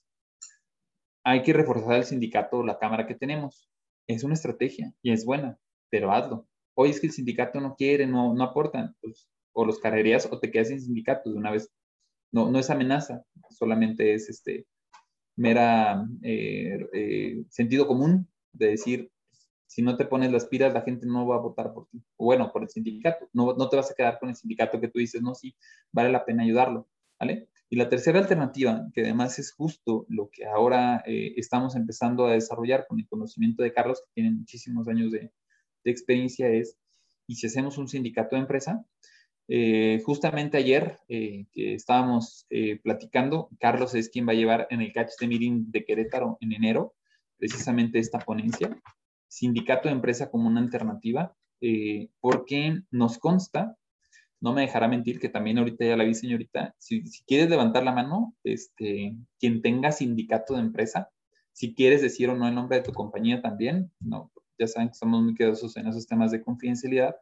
Hay 1.24 1.42
que 1.42 1.52
reforzar 1.52 1.96
el 1.96 2.04
sindicato 2.04 2.58
o 2.58 2.64
la 2.64 2.78
cámara 2.78 3.06
que 3.06 3.14
tenemos. 3.14 3.68
Es 4.06 4.24
una 4.24 4.34
estrategia 4.34 4.92
y 5.02 5.12
es 5.12 5.24
buena, 5.24 5.58
pero 5.90 6.12
hazlo. 6.12 6.48
Hoy 6.74 6.90
es 6.90 7.00
que 7.00 7.08
el 7.08 7.12
sindicato 7.12 7.60
no 7.60 7.76
quiere, 7.76 8.06
no, 8.06 8.34
no 8.34 8.44
aportan. 8.44 8.96
Pues 9.00 9.28
o 9.52 9.64
los 9.64 9.78
carrerías 9.78 10.28
o 10.30 10.38
te 10.38 10.50
quedas 10.50 10.68
sin 10.68 10.80
sindicato 10.80 11.30
de 11.30 11.36
una 11.36 11.50
vez. 11.50 11.70
No, 12.32 12.50
no 12.50 12.58
es 12.58 12.70
amenaza, 12.70 13.24
solamente 13.50 14.14
es 14.14 14.28
este 14.28 14.66
mera 15.36 16.06
eh, 16.22 16.78
eh, 16.92 17.44
sentido 17.48 17.86
común 17.86 18.28
de 18.52 18.68
decir, 18.68 19.10
si 19.70 19.82
no 19.82 19.96
te 19.96 20.04
pones 20.04 20.32
las 20.32 20.46
pilas, 20.46 20.74
la 20.74 20.82
gente 20.82 21.06
no 21.06 21.28
va 21.28 21.36
a 21.36 21.38
votar 21.40 21.72
por 21.72 21.86
ti. 21.86 22.02
O 22.16 22.24
bueno, 22.24 22.50
por 22.52 22.64
el 22.64 22.68
sindicato. 22.68 23.28
No, 23.32 23.54
no 23.54 23.68
te 23.68 23.76
vas 23.76 23.88
a 23.88 23.94
quedar 23.94 24.18
con 24.18 24.28
el 24.28 24.34
sindicato 24.34 24.80
que 24.80 24.88
tú 24.88 24.98
dices, 24.98 25.22
no, 25.22 25.32
sí, 25.32 25.54
vale 25.92 26.10
la 26.10 26.24
pena 26.24 26.42
ayudarlo. 26.42 26.88
¿Vale? 27.20 27.48
Y 27.68 27.76
la 27.76 27.88
tercera 27.88 28.18
alternativa, 28.18 28.88
que 28.92 29.02
además 29.02 29.38
es 29.38 29.52
justo 29.52 30.06
lo 30.08 30.28
que 30.28 30.44
ahora 30.44 31.04
eh, 31.06 31.34
estamos 31.36 31.76
empezando 31.76 32.26
a 32.26 32.32
desarrollar 32.32 32.88
con 32.88 32.98
el 32.98 33.06
conocimiento 33.06 33.62
de 33.62 33.72
Carlos, 33.72 34.00
que 34.00 34.10
tiene 34.14 34.32
muchísimos 34.32 34.88
años 34.88 35.12
de, 35.12 35.30
de 35.84 35.90
experiencia, 35.92 36.48
es, 36.48 36.76
y 37.28 37.36
si 37.36 37.46
hacemos 37.46 37.78
un 37.78 37.86
sindicato 37.86 38.34
de 38.34 38.42
empresa, 38.42 38.84
eh, 39.46 40.02
justamente 40.04 40.56
ayer 40.56 40.98
eh, 41.08 41.46
estábamos 41.54 42.48
platicando, 42.82 43.48
Carlos 43.60 43.94
es 43.94 44.08
quien 44.08 44.26
va 44.26 44.32
a 44.32 44.36
llevar 44.36 44.66
en 44.70 44.80
el 44.80 44.92
Catch 44.92 45.12
the 45.20 45.28
Meeting 45.28 45.70
de 45.70 45.84
Querétaro 45.84 46.38
en 46.40 46.54
enero, 46.54 46.96
precisamente 47.38 48.00
esta 48.00 48.18
ponencia, 48.18 48.76
sindicato 49.30 49.88
de 49.88 49.94
empresa 49.94 50.30
como 50.30 50.48
una 50.48 50.60
alternativa, 50.60 51.34
porque 52.20 52.82
nos 52.90 53.18
consta 53.18 53.78
no 54.40 54.54
me 54.54 54.62
dejará 54.62 54.88
mentir 54.88 55.20
que 55.20 55.28
también 55.28 55.58
ahorita 55.58 55.84
ya 55.84 55.96
la 55.96 56.04
vi, 56.04 56.14
señorita. 56.14 56.74
Si, 56.78 57.02
quieres 57.26 57.50
levantar 57.50 57.84
la 57.84 57.92
mano, 57.92 58.34
este, 58.42 59.16
quien 59.38 59.60
tenga 59.60 59.92
sindicato 59.92 60.54
de 60.54 60.60
empresa, 60.60 61.10
si 61.52 61.74
quieres 61.74 62.00
decir 62.00 62.30
o 62.30 62.34
no 62.34 62.48
el 62.48 62.54
nombre 62.54 62.78
de 62.78 62.82
tu 62.82 62.92
compañía 62.92 63.42
también, 63.42 63.92
no, 64.00 64.32
ya 64.58 64.66
saben 64.66 64.88
que 64.88 64.92
estamos 64.92 65.22
muy 65.22 65.34
quedosos 65.34 65.76
en 65.76 65.86
esos 65.86 66.06
temas 66.06 66.30
de 66.30 66.42
confidencialidad, 66.42 67.16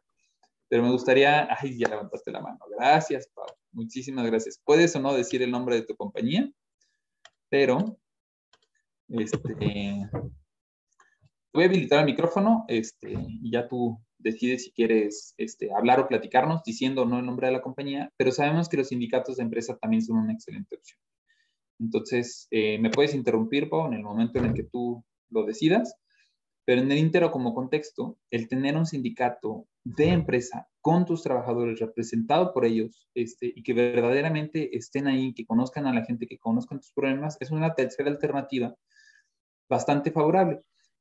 pero 0.69 0.83
me 0.83 0.91
gustaría, 0.91 1.47
ay, 1.59 1.77
ya 1.77 1.89
levantaste 1.89 2.31
la 2.31 2.41
mano. 2.41 2.59
Gracias, 2.77 3.27
Pablo. 3.33 3.53
Muchísimas 3.71 4.25
gracias. 4.25 4.61
Puedes 4.63 4.95
o 4.95 4.99
no 4.99 5.13
decir 5.13 5.41
el 5.41 5.51
nombre 5.51 5.75
de 5.75 5.81
tu 5.81 5.95
compañía, 5.95 6.49
pero, 7.49 7.97
este, 9.09 10.09
voy 11.53 11.63
a 11.63 11.67
habilitar 11.67 11.99
el 11.99 12.05
micrófono, 12.05 12.65
este, 12.67 13.13
y 13.13 13.51
ya 13.51 13.67
tú 13.67 13.99
decides 14.17 14.65
si 14.65 14.71
quieres 14.71 15.33
este, 15.37 15.73
hablar 15.73 15.99
o 15.99 16.07
platicarnos 16.07 16.63
diciendo 16.63 17.05
no 17.05 17.19
el 17.19 17.25
nombre 17.25 17.47
de 17.47 17.53
la 17.53 17.61
compañía, 17.61 18.11
pero 18.17 18.31
sabemos 18.31 18.69
que 18.69 18.77
los 18.77 18.89
sindicatos 18.89 19.37
de 19.37 19.43
empresa 19.43 19.77
también 19.77 20.03
son 20.03 20.17
una 20.17 20.33
excelente 20.33 20.75
opción. 20.75 20.99
Entonces, 21.79 22.47
eh, 22.51 22.77
me 22.79 22.89
puedes 22.89 23.15
interrumpir, 23.15 23.69
Pau, 23.69 23.87
en 23.87 23.93
el 23.93 24.03
momento 24.03 24.39
en 24.39 24.45
el 24.45 24.53
que 24.53 24.63
tú 24.63 25.03
lo 25.29 25.45
decidas, 25.45 25.95
pero 26.65 26.81
en 26.81 26.91
el 26.91 26.97
íntero 26.97 27.31
como 27.31 27.55
contexto, 27.55 28.17
el 28.29 28.47
tener 28.47 28.75
un 28.75 28.85
sindicato 28.85 29.65
de 29.83 30.09
empresa 30.09 30.67
con 30.81 31.05
tus 31.05 31.23
trabajadores 31.23 31.79
representado 31.79 32.53
por 32.53 32.65
ellos 32.65 33.07
este, 33.15 33.51
y 33.55 33.63
que 33.63 33.73
verdaderamente 33.73 34.77
estén 34.77 35.07
ahí, 35.07 35.33
que 35.33 35.45
conozcan 35.45 35.87
a 35.87 35.93
la 35.93 36.05
gente, 36.05 36.27
que 36.27 36.37
conozcan 36.37 36.79
tus 36.79 36.91
problemas, 36.91 37.37
es 37.39 37.49
una 37.49 37.73
tercera 37.73 38.11
alternativa 38.11 38.75
bastante 39.69 40.11
favorable. 40.11 40.59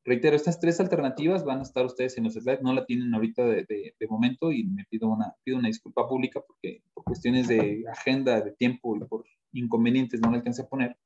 Reitero, 0.09 0.37
estas 0.37 0.59
tres 0.59 0.81
alternativas 0.81 1.45
van 1.45 1.59
a 1.59 1.65
estar 1.65 1.85
ustedes 1.85 2.17
en 2.17 2.25
los 2.25 2.33
slides, 2.33 2.63
no 2.63 2.73
la 2.73 2.87
tienen 2.87 3.13
ahorita 3.15 3.45
de, 3.45 3.95
momento 4.09 4.51
y 4.53 4.65
me 4.65 4.87
pido 4.87 5.07
una, 5.07 5.35
pido 5.45 5.59
una 5.59 5.69
disculpa 5.69 6.09
pública 6.09 6.41
porque 6.47 6.83
por 6.95 7.05
cuestiones 7.05 7.47
de 7.47 7.85
agenda, 7.93 8.41
de 8.41 8.53
tiempo 8.53 8.97
y 8.97 9.01
por 9.01 9.27
inconvenientes 9.53 10.19
no 10.23 10.31
la 10.31 10.39
alcancé 10.39 10.63
a 10.63 10.67
poner. 10.67 10.97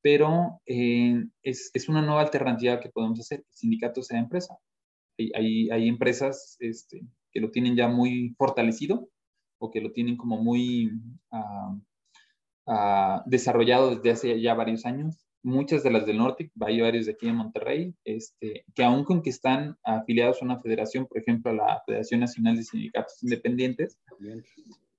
Pero 0.00 0.62
eh, 0.64 1.22
es, 1.42 1.88
una 1.90 2.00
nueva 2.00 2.22
alternativa 2.22 2.80
que 2.80 2.88
podemos 2.88 3.20
hacer, 3.20 3.40
el 3.40 3.54
sindicato 3.54 4.02
sea 4.02 4.18
empresa. 4.18 4.56
Hay, 5.18 5.68
hay, 5.68 5.86
empresas 5.86 6.56
este, 6.58 7.02
que 7.32 7.40
lo 7.40 7.50
tienen 7.50 7.76
ya 7.76 7.88
muy 7.88 8.34
fortalecido 8.38 9.10
o 9.58 9.70
que 9.70 9.82
lo 9.82 9.92
tienen 9.92 10.16
como 10.16 10.42
muy 10.42 10.90
ah, 11.30 11.76
ah, 12.66 13.22
desarrollado 13.26 13.94
desde 13.94 14.10
hace 14.10 14.40
ya 14.40 14.54
varios 14.54 14.86
años 14.86 15.22
muchas 15.42 15.82
de 15.82 15.90
las 15.90 16.06
del 16.06 16.18
norte, 16.18 16.50
hay 16.60 16.80
varios 16.80 17.06
de 17.06 17.12
aquí 17.12 17.28
en 17.28 17.36
Monterrey, 17.36 17.94
este, 18.04 18.64
que 18.74 18.84
aun 18.84 19.04
con 19.04 19.22
que 19.22 19.30
están 19.30 19.76
afiliados 19.82 20.40
a 20.40 20.44
una 20.44 20.60
federación, 20.60 21.06
por 21.06 21.18
ejemplo, 21.18 21.50
a 21.50 21.54
la 21.54 21.82
Federación 21.86 22.20
Nacional 22.20 22.56
de 22.56 22.62
Sindicatos 22.62 23.22
Independientes, 23.22 23.98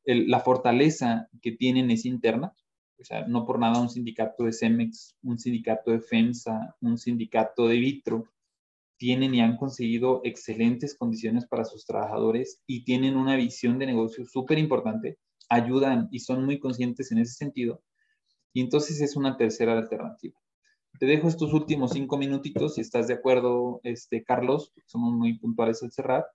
la 0.06 0.40
fortaleza 0.41 1.30
que 1.41 1.53
tienen 1.53 1.90
es 1.91 2.06
interna, 2.06 2.53
o 2.99 3.03
sea, 3.06 3.26
no 3.28 3.45
por 3.45 3.60
nada 3.60 3.82
un 3.82 3.90
sindicato 3.90 4.44
de 4.44 4.53
CEMEX, 4.53 5.15
un 5.24 5.40
sindicato 5.40 5.91
de 5.91 5.99
FEMSA, 5.99 6.76
un 6.82 6.98
sindicato 6.98 7.68
de 7.68 7.78
Vitro, 7.78 8.30
tienen 8.98 9.34
y 9.34 9.41
han 9.41 9.57
conseguido 9.57 10.22
excelentes 10.24 10.95
condiciones 10.95 11.45
para 11.45 11.65
sus 11.65 11.86
trabajadores 11.86 12.61
y 12.68 12.84
tienen 12.84 13.18
una 13.18 13.36
visión 13.36 13.80
de 13.80 13.88
negocio 13.88 14.26
súper 14.26 14.60
importante, 14.60 15.18
ayudan 15.49 16.07
y 16.11 16.20
son 16.20 16.45
muy 16.45 16.60
conscientes 16.60 17.11
en 17.11 17.18
ese 17.18 17.34
sentido 17.34 17.82
y 18.54 18.62
entonces 18.62 19.02
es 19.02 19.16
una 19.16 19.36
tercera 19.36 19.74
alternativa. 19.74 20.40
Te 21.00 21.06
dejo 21.08 21.28
estos 21.28 21.54
últimos 21.54 21.92
cinco 21.92 22.18
minutitos, 22.18 22.76
si 22.76 22.82
estás 22.82 23.08
de 23.08 23.16
acuerdo, 23.16 23.82
este, 23.84 24.24
Carlos, 24.24 24.72
somos 24.86 25.12
muy 25.14 25.38
puntuales 25.40 25.82
al 25.82 25.92
cerrar, 25.92 26.26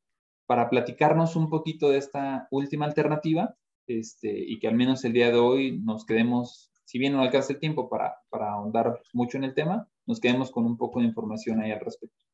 para 0.47 0.69
platicarnos 0.69 1.37
un 1.37 1.49
poquito 1.49 1.91
de 1.91 1.99
esta 1.99 2.49
última 2.51 2.87
alternativa 2.87 3.55
este, 3.87 4.37
y 4.37 4.59
que 4.59 4.69
al 4.69 4.75
menos 4.75 5.05
el 5.05 5.13
día 5.13 5.31
de 5.31 5.39
hoy 5.39 5.79
nos 5.79 6.05
quedemos, 6.05 6.73
si 6.85 6.99
bien 6.99 7.13
no 7.13 7.23
alcanza 7.23 7.53
el 7.53 7.61
tiempo 7.61 7.89
para, 7.89 8.17
para 8.31 8.53
ahondar 8.53 9.01
mucho 9.13 9.39
en 9.39 9.45
el 9.45 9.55
tema, 9.55 9.89
nos 10.07 10.21
quedemos 10.21 10.51
con 10.51 10.67
un 10.67 10.77
poco 10.77 11.01
de 11.01 11.07
información 11.07 11.61
ahí 11.61 11.71
al 11.71 11.81
respecto. 11.81 12.25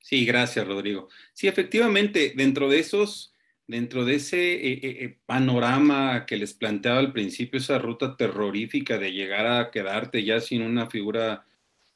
Sí, 0.00 0.26
gracias, 0.26 0.66
Rodrigo. 0.66 1.08
Sí, 1.32 1.46
efectivamente, 1.46 2.32
dentro 2.36 2.68
de 2.68 2.80
esos 2.80 3.31
dentro 3.72 4.04
de 4.04 4.16
ese 4.16 4.52
eh, 4.52 4.72
eh, 4.72 4.80
eh, 4.82 5.18
panorama 5.24 6.26
que 6.26 6.36
les 6.36 6.52
planteaba 6.52 6.98
al 6.98 7.10
principio, 7.10 7.58
esa 7.58 7.78
ruta 7.78 8.18
terrorífica 8.18 8.98
de 8.98 9.12
llegar 9.12 9.46
a 9.46 9.70
quedarte 9.70 10.22
ya 10.24 10.40
sin 10.40 10.60
una 10.60 10.90
figura 10.90 11.46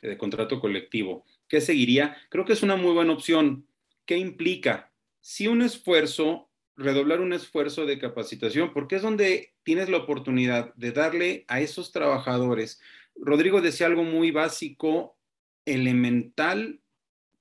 de 0.00 0.16
contrato 0.16 0.58
colectivo, 0.58 1.26
¿qué 1.46 1.60
seguiría? 1.60 2.16
Creo 2.30 2.46
que 2.46 2.54
es 2.54 2.62
una 2.62 2.76
muy 2.76 2.92
buena 2.92 3.12
opción. 3.12 3.66
¿Qué 4.06 4.16
implica? 4.16 4.90
Si 5.20 5.48
un 5.48 5.60
esfuerzo, 5.60 6.48
redoblar 6.76 7.20
un 7.20 7.34
esfuerzo 7.34 7.84
de 7.84 7.98
capacitación, 7.98 8.72
porque 8.72 8.96
es 8.96 9.02
donde 9.02 9.52
tienes 9.62 9.90
la 9.90 9.98
oportunidad 9.98 10.74
de 10.76 10.92
darle 10.92 11.44
a 11.46 11.60
esos 11.60 11.92
trabajadores. 11.92 12.80
Rodrigo 13.16 13.60
decía 13.60 13.86
algo 13.86 14.04
muy 14.04 14.30
básico, 14.30 15.18
elemental, 15.66 16.80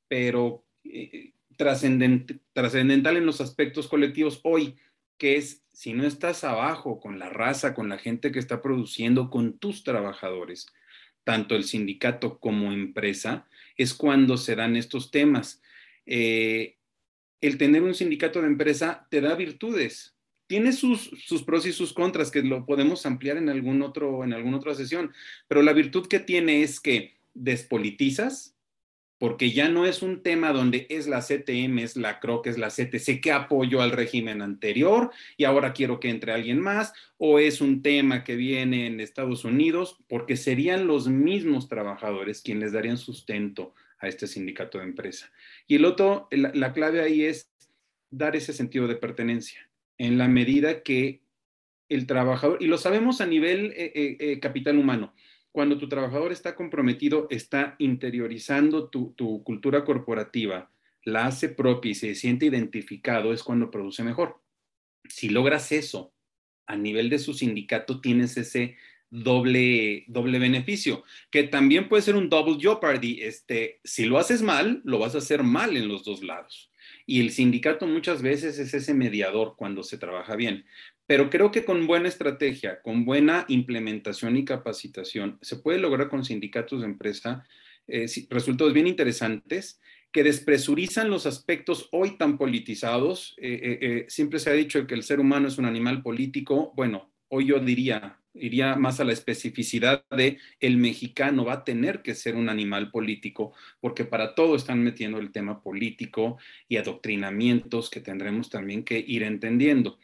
pero 0.10 0.66
trascendental 1.58 3.18
en 3.18 3.26
los 3.26 3.42
aspectos 3.42 3.88
colectivos 3.88 4.40
hoy, 4.44 4.76
que 5.18 5.38
es 5.38 5.64
si 5.72 5.94
no 5.94 6.06
estás 6.06 6.44
abajo 6.44 7.00
con 7.00 7.20
la 7.20 7.30
raza, 7.30 7.74
con 7.74 7.90
la 7.90 7.98
gente 7.98 8.32
que 8.32 8.40
está 8.40 8.62
produciendo, 8.62 9.30
con 9.30 9.58
tus 9.58 9.84
trabajadores, 9.84 10.68
tanto 11.24 11.56
el 11.56 11.66
sindicato 11.66 12.40
como 12.40 12.72
empresa, 12.72 13.46
es 13.78 13.94
cuando 13.94 14.38
se 14.38 14.56
dan 14.56 14.76
estos 14.76 15.12
temas. 15.12 15.62
Eh, 16.06 16.78
el 17.42 17.58
tener 17.58 17.84
un 17.84 17.94
sindicato 17.94 18.42
de 18.42 18.48
empresa 18.48 19.08
te 19.10 19.22
da 19.22 19.36
virtudes. 19.36 20.16
Tiene 20.48 20.72
sus, 20.74 21.12
sus, 21.26 21.44
pros 21.44 21.66
y 21.66 21.74
sus 21.74 21.92
contras, 21.92 22.32
que 22.32 22.44
lo 22.44 22.66
podemos 22.66 23.06
ampliar 23.06 23.38
en, 23.38 23.50
algún 23.50 23.82
otro, 23.82 24.24
en 24.24 24.32
alguna 24.32 24.58
otra 24.58 24.76
sesión, 24.76 25.12
pero 25.48 25.62
la 25.62 25.74
virtud 25.74 26.08
que 26.08 26.20
tiene 26.20 26.62
es 26.62 26.80
que 26.80 27.18
despolitizas, 27.34 28.55
porque 29.18 29.52
ya 29.52 29.70
no 29.70 29.86
es 29.86 30.02
un 30.02 30.22
tema 30.24 30.52
donde 30.52 30.88
es 30.90 31.08
la 31.08 31.22
CTM, 31.22 31.80
es 31.80 31.96
la 31.96 32.20
CROC, 32.20 32.48
es 32.48 32.58
la 32.58 32.68
CTC 32.68 33.22
que 33.22 33.32
apoyó 33.32 33.82
al 33.82 33.92
régimen 33.92 34.42
anterior 34.42 35.12
y 35.38 35.46
ahora 35.46 35.74
quiero 35.74 36.00
que 36.00 36.10
entre 36.10 36.34
alguien 36.34 36.60
más, 36.60 36.94
o 37.18 37.40
es 37.40 37.62
un 37.62 37.82
tema 37.82 38.24
que 38.24 38.36
viene 38.36 38.88
en 38.88 39.00
Estados 39.00 39.46
Unidos, 39.46 39.98
porque 40.08 40.36
serían 40.36 40.88
los 40.88 41.08
mismos 41.08 41.70
trabajadores 41.70 42.42
quienes 42.42 42.66
les 42.66 42.74
darían 42.74 42.98
sustento 42.98 43.74
a 44.00 44.08
este 44.08 44.28
sindicato 44.28 44.78
de 44.78 44.86
empresa. 44.86 45.32
Y 45.68 45.76
el 45.76 45.86
otro, 45.86 46.28
la, 46.32 46.74
clave 46.74 47.02
ahí 47.02 47.24
es 47.24 47.52
dar 48.10 48.36
ese 48.36 48.54
sentido 48.54 48.88
de 48.88 48.96
pertenencia, 48.96 49.70
en 49.98 50.18
la 50.18 50.28
medida 50.28 50.84
que 50.84 51.22
el 51.88 52.08
trabajador, 52.08 52.62
y 52.62 52.68
lo 52.68 52.78
sabemos 52.78 53.22
a 53.22 53.26
nivel 53.26 53.72
eh, 53.78 53.92
eh, 53.96 54.18
eh, 54.20 54.40
capital 54.40 54.78
humano, 54.78 55.14
cuando 55.56 55.78
tu 55.78 55.88
trabajador 55.88 56.34
está 56.34 56.54
comprometido, 56.54 57.28
está 57.30 57.78
interiorizando 57.80 58.90
tu, 58.90 59.16
cultura 59.46 59.86
corporativa, 59.86 60.70
la 61.06 61.28
hace 61.28 61.48
propia 61.48 61.92
y 61.92 61.96
se 61.96 62.14
siente 62.14 62.46
identificado, 62.46 63.32
es 63.32 63.42
cuando 63.42 63.72
produce 63.72 64.04
mejor. 64.04 64.42
Si 65.08 65.30
logras 65.30 65.72
eso 65.72 66.14
a 66.68 66.76
nivel 66.76 67.10
de 67.10 67.20
su 67.20 67.34
sindicato, 67.34 68.02
tienes 68.02 68.36
ese 68.36 68.76
doble, 69.10 70.04
doble 70.08 70.40
beneficio, 70.40 71.06
que 71.32 71.44
también 71.44 71.88
puede 71.88 72.04
ser 72.04 72.18
un 72.18 72.28
double 72.28 72.58
jeopardy. 72.60 73.22
Este, 73.22 73.80
si 73.86 74.08
lo 74.08 74.18
haces 74.18 74.42
mal, 74.42 74.82
lo 74.84 75.00
vas 75.00 75.16
a 75.16 75.20
hacer 75.20 75.42
mal 75.44 75.78
en 75.78 75.88
los 75.88 76.04
dos 76.04 76.22
lados. 76.22 76.70
Y 77.06 77.22
el 77.22 77.32
sindicato 77.32 77.88
muchas 77.88 78.22
veces 78.22 78.60
es 78.60 78.74
ese 78.74 78.94
mediador 78.94 79.56
cuando 79.56 79.84
se 79.84 79.98
trabaja 79.98 80.36
bien. 80.36 80.66
Pero 81.08 81.30
creo 81.30 81.52
que 81.52 81.66
con 81.66 81.86
buena 81.88 82.08
estrategia, 82.08 82.82
con 82.82 83.06
buena 83.06 83.46
implementación 83.48 84.38
y 84.38 84.46
capacitación, 84.46 85.38
se 85.42 85.58
puede 85.58 85.80
lograr 85.80 86.10
con 86.10 86.26
sindicatos 86.26 86.82
de 86.82 86.88
empresa 86.88 87.46
eh, 87.88 88.08
resultados 88.30 88.74
bien 88.74 88.88
interesantes 88.88 89.80
que 90.16 90.24
despresurizan 90.24 91.10
los 91.10 91.26
aspectos 91.26 91.90
hoy 91.92 92.18
tan 92.18 92.38
politizados. 92.38 93.36
Eh, 93.36 93.60
eh, 93.62 93.80
eh, 93.82 94.06
siempre 94.08 94.40
se 94.40 94.50
ha 94.50 94.54
dicho 94.54 94.88
que 94.88 94.94
el 94.94 95.04
ser 95.04 95.20
humano 95.20 95.50
es 95.50 95.58
un 95.58 95.66
animal 95.66 96.02
político. 96.02 96.72
Bueno, 96.74 97.12
hoy 97.28 97.48
yo 97.48 97.60
diría, 97.60 98.18
iría 98.34 98.78
más 98.78 99.02
a 99.02 99.04
la 99.04 99.12
especificidad 99.12 100.06
de 100.12 100.38
el 100.62 100.78
mexicano 100.78 101.44
va 101.44 101.54
a 101.56 101.64
tener 101.66 102.02
que 102.02 102.16
ser 102.16 102.38
un 102.38 102.48
animal 102.48 102.92
político, 102.92 103.52
porque 103.82 104.06
para 104.06 104.36
todo 104.36 104.56
están 104.56 104.82
metiendo 104.82 105.20
el 105.20 105.34
tema 105.34 105.62
político 105.62 106.38
y 106.70 106.78
adoctrinamientos 106.78 107.90
que 107.90 108.00
tendremos 108.00 108.50
también 108.50 108.86
que 108.86 109.04
ir 109.06 109.22
entendiendo. 109.22 110.00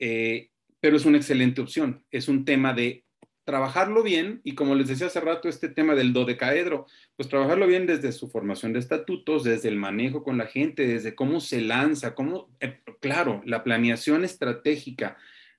Pero 0.00 0.96
es 0.96 1.04
una 1.04 1.18
excelente 1.18 1.60
opción. 1.60 2.04
Es 2.10 2.28
un 2.28 2.44
tema 2.44 2.72
de 2.72 3.04
trabajarlo 3.44 4.02
bien, 4.02 4.40
y 4.44 4.54
como 4.54 4.74
les 4.74 4.88
decía 4.88 5.08
hace 5.08 5.20
rato, 5.20 5.48
este 5.48 5.68
tema 5.68 5.96
del 5.96 6.12
dodecaedro, 6.12 6.86
pues 7.16 7.28
trabajarlo 7.28 7.66
bien 7.66 7.86
desde 7.86 8.12
su 8.12 8.28
formación 8.28 8.72
de 8.72 8.78
estatutos, 8.78 9.42
desde 9.42 9.68
el 9.68 9.76
manejo 9.76 10.22
con 10.22 10.38
la 10.38 10.46
gente, 10.46 10.86
desde 10.86 11.14
cómo 11.14 11.40
se 11.40 11.60
lanza, 11.60 12.14
cómo, 12.14 12.48
eh, 12.60 12.80
claro, 13.00 13.42
la 13.44 13.64
planeación 13.64 14.24
estratégica, 14.24 15.16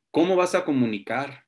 cómo 0.09 0.37
vas 0.37 0.55
a 0.55 0.63
comunicar. 0.63 1.45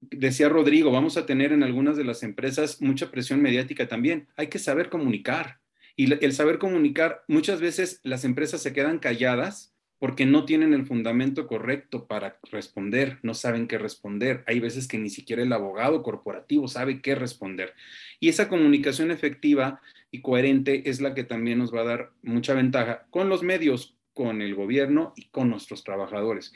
Decía 0.00 0.48
Rodrigo, 0.48 0.92
vamos 0.92 1.16
a 1.16 1.26
tener 1.26 1.52
en 1.52 1.64
algunas 1.64 1.96
de 1.96 2.04
las 2.04 2.22
empresas 2.22 2.80
mucha 2.80 3.10
presión 3.10 3.42
mediática 3.42 3.88
también. 3.88 4.28
Hay 4.36 4.48
que 4.48 4.58
saber 4.58 4.88
comunicar. 4.88 5.58
Y 5.96 6.12
el 6.24 6.32
saber 6.32 6.58
comunicar, 6.58 7.24
muchas 7.28 7.60
veces 7.60 8.00
las 8.02 8.24
empresas 8.24 8.62
se 8.62 8.72
quedan 8.72 8.98
calladas 8.98 9.71
porque 10.02 10.26
no 10.26 10.44
tienen 10.44 10.74
el 10.74 10.84
fundamento 10.84 11.46
correcto 11.46 12.08
para 12.08 12.36
responder, 12.50 13.20
no 13.22 13.34
saben 13.34 13.68
qué 13.68 13.78
responder. 13.78 14.42
Hay 14.48 14.58
veces 14.58 14.88
que 14.88 14.98
ni 14.98 15.08
siquiera 15.08 15.44
el 15.44 15.52
abogado 15.52 16.02
corporativo 16.02 16.66
sabe 16.66 17.00
qué 17.00 17.14
responder. 17.14 17.72
Y 18.18 18.28
esa 18.28 18.48
comunicación 18.48 19.12
efectiva 19.12 19.80
y 20.10 20.20
coherente 20.20 20.90
es 20.90 21.00
la 21.00 21.14
que 21.14 21.22
también 21.22 21.60
nos 21.60 21.72
va 21.72 21.82
a 21.82 21.84
dar 21.84 22.10
mucha 22.20 22.52
ventaja 22.52 23.06
con 23.10 23.28
los 23.28 23.44
medios, 23.44 23.96
con 24.12 24.42
el 24.42 24.56
gobierno 24.56 25.12
y 25.14 25.26
con 25.26 25.48
nuestros 25.48 25.84
trabajadores 25.84 26.52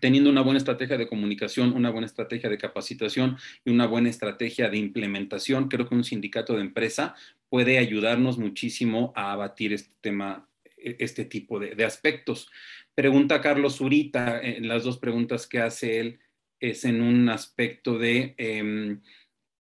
teniendo 0.00 0.30
una 0.30 0.40
buena 0.40 0.56
estrategia 0.56 0.96
de 0.96 1.06
comunicación, 1.06 1.74
una 1.74 1.90
buena 1.90 2.06
estrategia 2.06 2.48
de 2.48 2.56
capacitación 2.56 3.36
y 3.62 3.70
una 3.70 3.86
buena 3.86 4.08
estrategia 4.08 4.70
de 4.70 4.78
implementación, 4.78 5.68
creo 5.68 5.86
que 5.86 5.94
un 5.94 6.02
sindicato 6.02 6.54
de 6.54 6.62
empresa 6.62 7.14
puede 7.50 7.76
ayudarnos 7.76 8.38
muchísimo 8.38 9.12
a 9.14 9.32
abatir 9.32 9.74
este 9.74 9.92
tema 10.00 10.48
este 10.98 11.24
tipo 11.24 11.58
de, 11.58 11.84
aspectos. 11.84 12.50
Pregunta 12.94 13.40
Carlos 13.40 13.76
Zurita, 13.76 14.40
en 14.40 14.68
las 14.68 14.84
dos 14.84 14.98
preguntas 14.98 15.46
que 15.46 15.60
hace 15.60 16.00
él 16.00 16.20
es 16.60 16.84
en 16.84 17.00
un 17.00 17.28
aspecto 17.28 17.98
de, 17.98 18.34
em, 18.38 19.00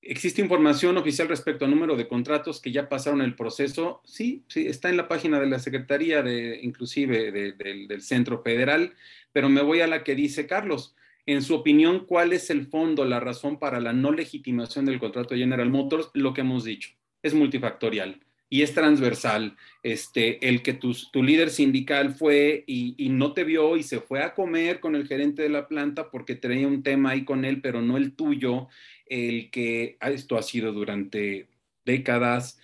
¿existe 0.03 0.43
información 0.43 0.99
oficial 0.99 1.29
respecto 1.29 1.65
al 1.65 1.71
número 1.71 1.97
de 1.97 2.09
contratos 2.09 2.61
que 2.61 2.73
ya 2.73 2.89
pasaron 2.89 3.23
el 3.23 3.35
proceso? 3.35 4.03
Sí, 4.05 4.45
sí, 4.49 4.67
está 4.67 4.91
en 4.91 4.99
la 4.99 5.09
página 5.09 5.41
de 5.41 5.47
la 5.47 5.59
Secretaría, 5.59 6.23
de, 6.23 6.61
inclusive 6.63 7.33
del 7.33 8.03
Centro 8.03 8.43
Federal, 8.43 8.95
pero 9.33 9.49
me 9.49 9.63
voy 9.63 9.81
a 9.81 9.87
la 9.87 10.05
que 10.05 10.15
dice 10.15 10.47
Carlos. 10.47 10.95
En 11.27 11.43
su 11.43 11.55
opinión, 11.55 12.05
¿cuál 12.05 12.35
es 12.35 12.51
el 12.51 12.67
fondo, 12.67 13.07
la 13.07 13.19
razón 13.19 13.59
para 13.59 13.81
la 13.81 13.95
no 13.95 14.13
legitimación 14.13 14.85
del 14.85 15.01
contrato 15.01 15.35
de 15.35 15.41
General 15.41 15.71
Motors? 15.71 16.11
Lo 16.13 16.35
que 16.35 16.43
hemos 16.43 16.65
dicho, 16.65 16.91
es 17.23 17.33
multifactorial 17.33 18.24
y 18.49 18.63
es 18.63 18.75
transversal. 18.75 19.57
Este, 19.83 20.49
el 20.49 20.63
que 20.63 20.73
tu, 20.75 20.95
tu 21.13 21.23
líder 21.23 21.51
sindical 21.51 22.15
fue 22.15 22.65
y, 22.67 22.95
y, 22.97 23.09
no 23.09 23.33
te 23.33 23.45
vio 23.45 23.77
y 23.77 23.83
se 23.83 24.01
fue 24.01 24.23
a 24.23 24.35
comer 24.35 24.81
con 24.81 24.95
el 24.97 25.07
gerente 25.07 25.43
de 25.43 25.49
la 25.49 25.69
planta 25.69 26.11
porque 26.11 26.35
tenía 26.35 26.67
un 26.67 26.83
tema 26.83 27.11
ahí 27.11 27.25
con 27.25 27.45
él, 27.45 27.61
pero 27.61 27.83
no 27.83 27.97
el 27.97 28.15
tuyo, 28.15 28.69
el 29.07 29.51
que 29.51 29.97
ah, 30.01 30.11
esto 30.11 30.37
ha 30.37 30.43
sido 30.43 30.73
durante 30.73 31.49
décadas, 31.85 32.59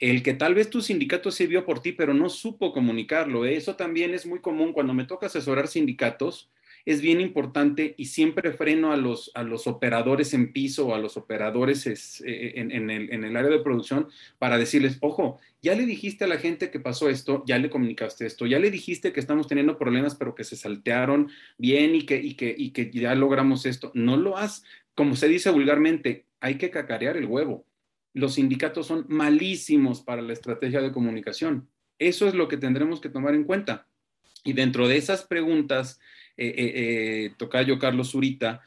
el 0.00 0.22
que 0.22 0.34
tal 0.34 0.54
vez 0.54 0.70
tu 0.70 0.80
sindicato 0.82 1.30
se 1.30 1.46
vio 1.46 1.64
por 1.64 1.80
ti, 1.80 1.92
pero 1.92 2.14
no 2.14 2.28
supo 2.28 2.72
comunicarlo. 2.72 3.44
Eso 3.44 3.76
también 3.76 4.14
es 4.14 4.26
muy 4.26 4.40
común 4.40 4.72
cuando 4.72 4.94
me 4.94 5.04
toca 5.04 5.26
asesorar 5.26 5.68
sindicatos 5.68 6.50
es 6.86 7.00
bien 7.00 7.20
importante 7.20 7.94
y 7.96 8.06
siempre 8.06 8.52
freno 8.52 8.92
a 8.92 8.96
los, 8.96 9.30
a 9.34 9.42
los 9.42 9.66
operadores 9.66 10.34
en 10.34 10.52
piso 10.52 10.88
o 10.88 10.94
a 10.94 10.98
los 10.98 11.16
operadores 11.16 11.86
eh, 11.86 12.52
en, 12.56 12.70
el, 12.72 13.12
en, 13.12 13.24
el, 13.24 13.36
área 13.36 13.50
de 13.50 13.60
producción 13.60 14.08
para 14.38 14.58
decirles, 14.58 14.98
ojo, 15.00 15.40
ya 15.62 15.74
le 15.74 15.86
dijiste 15.86 16.24
a 16.24 16.28
la 16.28 16.36
gente 16.36 16.70
que 16.70 16.80
pasó 16.80 17.08
esto, 17.08 17.42
ya 17.46 17.58
le 17.58 17.70
comunicaste 17.70 18.26
esto, 18.26 18.46
ya 18.46 18.58
le 18.58 18.70
dijiste 18.70 19.12
que 19.12 19.20
estamos 19.20 19.46
teniendo 19.46 19.78
problemas, 19.78 20.14
pero 20.14 20.34
que 20.34 20.44
se 20.44 20.56
saltearon 20.56 21.30
bien 21.56 21.94
y 21.94 22.02
que, 22.02 22.18
y 22.18 22.34
que, 22.34 22.54
y 22.56 22.70
que 22.70 22.90
ya 22.90 23.14
logramos 23.14 23.64
esto. 23.64 23.90
No 23.94 24.18
lo 24.18 24.36
has, 24.36 24.64
como 24.94 25.16
se 25.16 25.28
dice 25.28 25.50
vulgarmente, 25.50 26.26
hay 26.40 26.58
que 26.58 26.70
cacarear 26.70 27.16
el 27.16 27.26
huevo. 27.26 27.64
Los 28.12 28.34
sindicatos 28.34 28.86
son 28.86 29.06
malísimos 29.08 30.02
para 30.02 30.22
la 30.22 30.34
estrategia 30.34 30.82
de 30.82 30.92
comunicación. 30.92 31.68
Eso 31.98 32.28
es 32.28 32.34
lo 32.34 32.48
que 32.48 32.58
tendremos 32.58 33.00
que 33.00 33.08
tomar 33.08 33.34
en 33.34 33.44
cuenta. 33.44 33.86
Y 34.44 34.52
dentro 34.52 34.86
de 34.86 34.98
esas 34.98 35.24
preguntas 35.24 35.98
eh, 36.36 36.54
eh, 36.56 36.72
eh, 36.74 37.34
Tocayo 37.36 37.78
Carlos 37.78 38.10
Zurita, 38.10 38.62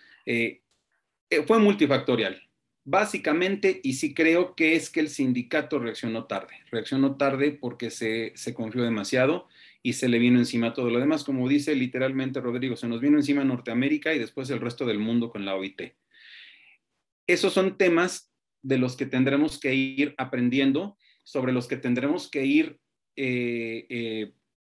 fue 1.46 1.60
multifactorial. 1.60 2.42
Básicamente, 2.86 3.82
y 3.84 3.94
sí 3.94 4.14
creo 4.14 4.56
que 4.56 4.76
es 4.76 4.90
que 4.90 5.02
el 5.02 5.10
sindicato 5.10 5.78
reaccionó 5.78 6.26
tarde. 6.26 6.54
Reaccionó 6.72 7.18
tarde 7.18 7.52
porque 7.52 7.90
se, 7.90 8.32
se 8.36 8.54
confió 8.54 8.84
demasiado 8.84 9.50
y 9.84 9.94
se 9.94 10.08
le 10.08 10.20
vino 10.20 10.40
encima 10.40 10.74
todo 10.74 10.90
lo 10.90 11.00
demás. 11.00 11.26
Como 11.26 11.50
dice 11.50 11.76
literalmente 11.76 12.40
Rodrigo, 12.40 12.78
se 12.78 12.88
nos 12.88 13.02
vino 13.02 13.18
encima 13.18 13.44
Norteamérica 13.44 14.14
y 14.14 14.20
después 14.20 14.50
el 14.50 14.62
resto 14.62 14.86
del 14.86 15.00
mundo 15.00 15.30
con 15.30 15.44
la 15.44 15.56
OIT. 15.56 15.82
Esos 17.28 17.52
son 17.52 17.78
temas 17.78 18.32
de 18.62 18.78
los 18.78 18.96
que 18.96 19.06
tendremos 19.06 19.60
que 19.60 19.76
ir 19.76 20.16
aprendiendo, 20.18 20.98
sobre 21.26 21.52
los 21.52 21.68
que 21.68 21.76
tendremos 21.76 22.30
que 22.32 22.46
ir 22.46 22.80
eh, 23.18 24.32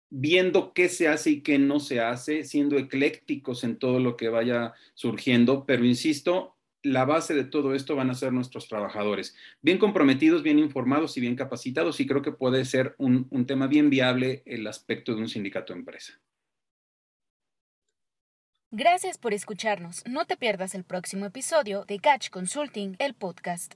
viendo 0.10 0.74
qué 0.74 0.90
se 0.90 1.08
hace 1.08 1.32
y 1.32 1.42
qué 1.42 1.60
no 1.60 1.80
se 1.80 2.00
hace, 2.00 2.44
siendo 2.44 2.78
eclécticos 2.78 3.64
en 3.64 3.78
todo 3.78 4.00
lo 4.00 4.18
que 4.18 4.30
vaya 4.30 4.74
surgiendo, 4.94 5.66
pero 5.66 5.86
insisto, 5.86 6.56
la 6.82 7.06
base 7.06 7.34
de 7.34 7.44
todo 7.44 7.76
esto 7.76 7.96
van 7.96 8.10
a 8.10 8.16
ser 8.16 8.32
nuestros 8.32 8.68
trabajadores, 8.68 9.36
bien 9.62 9.78
comprometidos, 9.78 10.44
bien 10.44 10.60
informados 10.60 11.18
y 11.18 11.22
bien 11.22 11.36
capacitados, 11.36 12.00
y 12.00 12.08
creo 12.08 12.22
que 12.22 12.32
puede 12.32 12.66
ser 12.66 12.96
un, 12.98 13.28
un 13.30 13.46
tema 13.46 13.68
bien 13.68 13.90
viable 13.90 14.44
el 14.46 14.66
aspecto 14.68 15.14
de 15.14 15.22
un 15.22 15.30
sindicato 15.30 15.74
empresa. 15.74 16.20
Gracias 18.72 19.18
por 19.18 19.34
escucharnos. 19.34 20.04
No 20.06 20.26
te 20.26 20.38
pierdas 20.38 20.76
el 20.76 20.84
próximo 20.84 21.26
episodio 21.26 21.86
de 21.86 21.98
Catch 21.98 22.30
Consulting, 22.30 22.98
el 23.00 23.16
podcast. 23.16 23.68